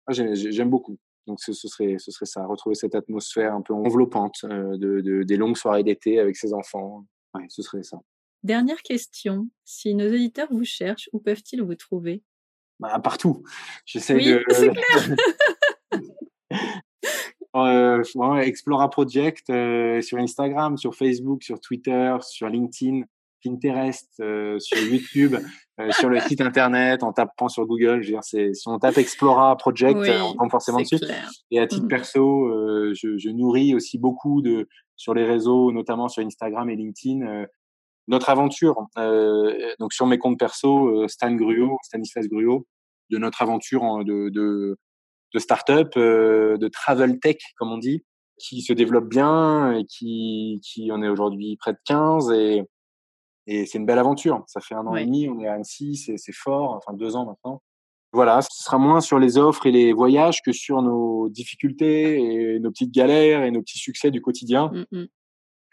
J'aime 0.09 0.70
beaucoup. 0.70 0.99
Donc, 1.26 1.41
ce, 1.41 1.53
serait, 1.53 1.97
ce 1.99 2.11
serait 2.11 2.26
ça, 2.26 2.45
retrouver 2.47 2.74
cette 2.74 2.95
atmosphère 2.95 3.55
un 3.55 3.62
peu 3.62 3.74
enveloppante 3.74 4.38
euh, 4.45 4.76
de, 4.76 5.01
de, 5.01 5.22
des 5.22 5.36
longues 5.36 5.57
soirées 5.57 5.84
d'été 5.84 6.18
avec 6.18 6.36
ses 6.36 6.53
enfants. 6.53 7.05
Ce 7.49 7.62
serait 7.62 7.82
ça. 7.82 8.01
Dernière 8.43 8.82
question. 8.82 9.49
Si 9.64 9.95
nos 9.95 10.09
auditeurs 10.09 10.49
vous 10.51 10.64
cherchent, 10.64 11.09
où 11.12 11.20
peuvent-ils 11.20 11.62
vous 11.62 11.74
trouver? 11.74 12.22
Bah, 12.81 12.99
partout. 12.99 13.43
J'essaie 13.85 14.14
oui, 14.14 14.24
de. 14.24 14.45
C'est 14.51 14.70
clair. 14.70 15.16
euh, 17.57 18.37
Explora 18.41 18.91
Project 18.91 19.51
euh, 19.51 20.01
sur 20.01 20.18
Instagram, 20.18 20.76
sur 20.76 20.95
Facebook, 20.95 21.43
sur 21.43 21.61
Twitter, 21.61 22.16
sur 22.22 22.49
LinkedIn, 22.49 23.03
Pinterest, 23.45 24.09
euh, 24.20 24.59
sur 24.59 24.78
YouTube, 24.78 25.37
sur 25.91 26.09
le 26.09 26.20
site 26.20 26.41
internet, 26.41 27.03
en 27.03 27.12
tapant 27.12 27.49
sur 27.49 27.66
Google. 27.66 28.03
Je 28.03 28.09
veux 28.09 28.14
dire, 28.14 28.24
c'est, 28.24 28.55
si 28.55 28.68
on 28.68 28.78
tape 28.78 28.99
Explora 28.99 29.57
Project, 29.57 29.99
oui, 29.99 30.11
on 30.22 30.35
tombe 30.35 30.51
forcément 30.51 30.78
dessus. 30.78 30.99
Clair. 30.99 31.31
Et 31.51 31.59
à 31.59 31.66
titre 31.66 31.85
Mhm. 31.85 31.89
perso, 31.89 32.95
je, 32.95 33.18
je 33.18 33.28
nourris 33.31 33.74
aussi 33.74 33.99
beaucoup 33.99 34.43
de 34.43 34.68
sur 34.97 35.14
les 35.14 35.24
réseaux, 35.24 35.72
notamment 35.72 36.09
sur 36.09 36.22
Instagram 36.22 36.68
et 36.68 36.76
LinkedIn. 36.76 37.47
Notre 38.11 38.29
aventure, 38.29 38.77
euh, 38.99 39.75
donc 39.79 39.93
sur 39.95 40.07
mes 40.07 40.19
comptes 40.19 40.39
perso, 40.39 40.89
euh, 41.05 41.09
Stan 41.09 41.33
Gruot, 41.35 41.79
Stanislas 41.83 42.27
Gruot, 42.29 42.67
de 43.11 43.17
notre 43.19 43.41
aventure 43.43 43.83
en- 43.83 44.03
de, 44.03 44.29
de, 44.29 44.77
de 45.33 45.39
start-up, 45.39 45.93
euh, 45.97 46.57
de 46.59 46.69
travel 46.69 47.19
tech, 47.21 47.37
comme 47.57 47.73
on 47.73 47.79
dit, 47.79 48.03
qui 48.37 48.63
se 48.63 48.73
développe 48.73 49.09
bien 49.09 49.73
et 49.73 49.85
qui, 49.85 50.61
qui 50.63 50.91
en 50.93 51.03
est 51.03 51.09
aujourd'hui 51.09 51.57
près 51.57 51.73
de 51.73 51.79
15 51.85 52.31
et, 52.33 52.63
et 53.47 53.67
c'est 53.67 53.79
une 53.79 53.87
belle 53.87 53.99
aventure. 53.99 54.43
Ça 54.47 54.61
fait 54.61 54.75
un 54.75 54.87
an 54.87 54.93
Oui. 54.95 55.03
et 55.03 55.07
demi, 55.07 55.29
on 55.29 55.41
est 55.41 55.47
à 55.49 55.55
Annecy, 55.55 55.97
c'est 55.97 56.17
c'est 56.19 56.33
fort, 56.35 56.75
enfin 56.75 56.93
deux 56.97 57.17
ans 57.17 57.27
maintenant. 57.27 57.63
Voilà, 58.13 58.43
ce 58.43 58.49
sera 58.65 58.77
moins 58.79 59.01
sur 59.01 59.21
les 59.21 59.39
offres 59.39 59.67
et 59.67 59.71
les 59.71 59.93
voyages 59.93 60.41
que 60.45 60.51
sur 60.53 60.83
nos 60.83 61.29
difficultés 61.29 62.21
et 62.55 62.59
nos 62.59 62.71
petites 62.73 62.93
galères 62.93 63.45
et 63.45 63.53
nos 63.53 63.61
petits 63.63 63.79
succès 63.79 64.11
du 64.11 64.21
quotidien 64.21 64.73
Mm, 64.73 64.85
mm. 65.03 65.07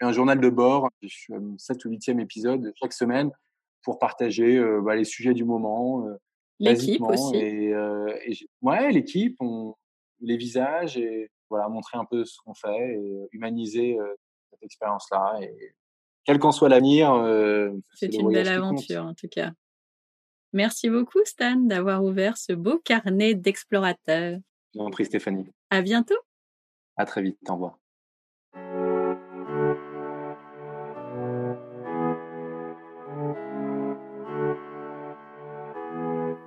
Un 0.00 0.12
journal 0.12 0.40
de 0.40 0.48
bord, 0.50 0.90
je 1.02 1.08
suis 1.08 1.32
au 1.34 1.58
7 1.58 1.84
ou 1.84 1.90
8e 1.90 2.20
épisode 2.20 2.72
chaque 2.80 2.92
semaine 2.92 3.30
pour 3.82 3.98
partager 3.98 4.56
euh, 4.56 4.80
bah, 4.80 4.94
les 4.96 5.04
sujets 5.04 5.34
du 5.34 5.44
moment. 5.44 6.06
euh, 6.06 6.16
L'équipe 6.60 7.02
aussi. 7.02 7.36
Et, 7.36 7.72
euh, 7.72 8.12
et 8.26 8.36
ouais, 8.62 8.90
l'équipe, 8.90 9.36
on, 9.40 9.74
les 10.20 10.36
visages 10.36 10.96
et 10.96 11.30
voilà, 11.50 11.68
montrer 11.68 11.96
un 11.98 12.04
peu 12.04 12.24
ce 12.24 12.38
qu'on 12.44 12.54
fait 12.54 12.94
et 12.94 13.28
humaniser 13.32 13.96
cette 14.50 14.62
expérience-là. 14.62 15.38
Et 15.40 15.74
quel 16.24 16.38
qu'en 16.38 16.52
soit 16.52 16.68
l'avenir, 16.68 17.12
C'est 17.94 18.12
une 18.14 18.30
belle 18.32 18.48
aventure 18.48 19.04
en 19.04 19.14
tout 19.14 19.28
cas. 19.28 19.52
Merci 20.52 20.90
beaucoup 20.90 21.20
Stan 21.24 21.56
d'avoir 21.56 22.02
ouvert 22.02 22.36
ce 22.36 22.52
beau 22.52 22.78
carnet 22.78 23.34
d'explorateurs. 23.34 24.38
Je 24.74 24.78
vous 24.78 24.84
en 24.84 24.90
prie, 24.90 25.04
Stéphanie. 25.04 25.46
À 25.70 25.82
bientôt. 25.82 26.18
À 26.96 27.06
très 27.06 27.22
vite. 27.22 27.38
Au 27.48 27.54
revoir. 27.54 27.78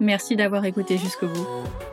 Merci 0.02 0.36
d'avoir 0.36 0.66
écouté 0.66 0.97
jusqu'au 0.97 1.28
bout. 1.28 1.45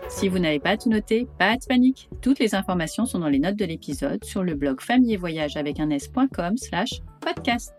Si 0.08 0.28
vous 0.28 0.38
n'avez 0.38 0.58
pas 0.58 0.78
tout 0.78 0.88
noté, 0.88 1.28
pas 1.38 1.58
de 1.58 1.64
panique. 1.68 2.08
Toutes 2.22 2.38
les 2.38 2.54
informations 2.54 3.04
sont 3.04 3.18
dans 3.18 3.28
les 3.28 3.38
notes 3.38 3.56
de 3.56 3.66
l'épisode 3.66 4.24
sur 4.24 4.42
le 4.42 4.54
blog 4.54 4.80
famille 4.80 5.12
et 5.12 5.18
voyage 5.18 5.58
avec 5.58 5.78
un 5.78 5.90
s.com 5.90 6.56
slash 6.56 7.02
podcast. 7.20 7.70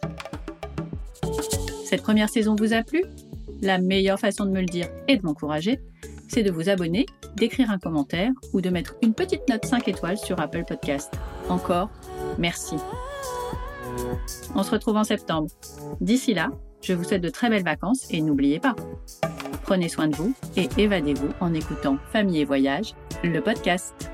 Cette 1.83 2.03
première 2.03 2.29
saison 2.29 2.55
vous 2.55 2.73
a 2.73 2.83
plu? 2.83 3.03
La 3.63 3.79
meilleure 3.79 4.19
façon 4.19 4.45
de 4.45 4.51
me 4.51 4.59
le 4.59 4.67
dire 4.67 4.87
et 5.07 5.17
de 5.17 5.25
m'encourager, 5.25 5.79
c'est 6.27 6.43
de 6.43 6.51
vous 6.51 6.69
abonner, 6.69 7.07
d'écrire 7.35 7.71
un 7.71 7.79
commentaire 7.79 8.31
ou 8.53 8.61
de 8.61 8.69
mettre 8.69 8.97
une 9.01 9.15
petite 9.15 9.49
note 9.49 9.65
5 9.65 9.87
étoiles 9.87 10.19
sur 10.19 10.39
Apple 10.39 10.63
Podcast. 10.63 11.11
Encore, 11.49 11.89
merci. 12.37 12.75
On 14.53 14.61
se 14.61 14.69
retrouve 14.69 14.97
en 14.97 15.03
septembre. 15.03 15.49
D'ici 16.01 16.35
là, 16.35 16.51
je 16.83 16.93
vous 16.93 17.03
souhaite 17.03 17.23
de 17.23 17.29
très 17.29 17.49
belles 17.49 17.63
vacances 17.63 18.05
et 18.11 18.21
n'oubliez 18.21 18.59
pas, 18.59 18.75
prenez 19.69 19.87
soin 19.87 20.07
de 20.07 20.15
vous 20.15 20.33
et 20.57 20.67
évadez-vous 20.79 21.29
en 21.41 21.53
écoutant 21.53 21.99
Famille 22.11 22.41
et 22.41 22.45
Voyage, 22.45 22.95
le 23.23 23.39
podcast. 23.39 24.09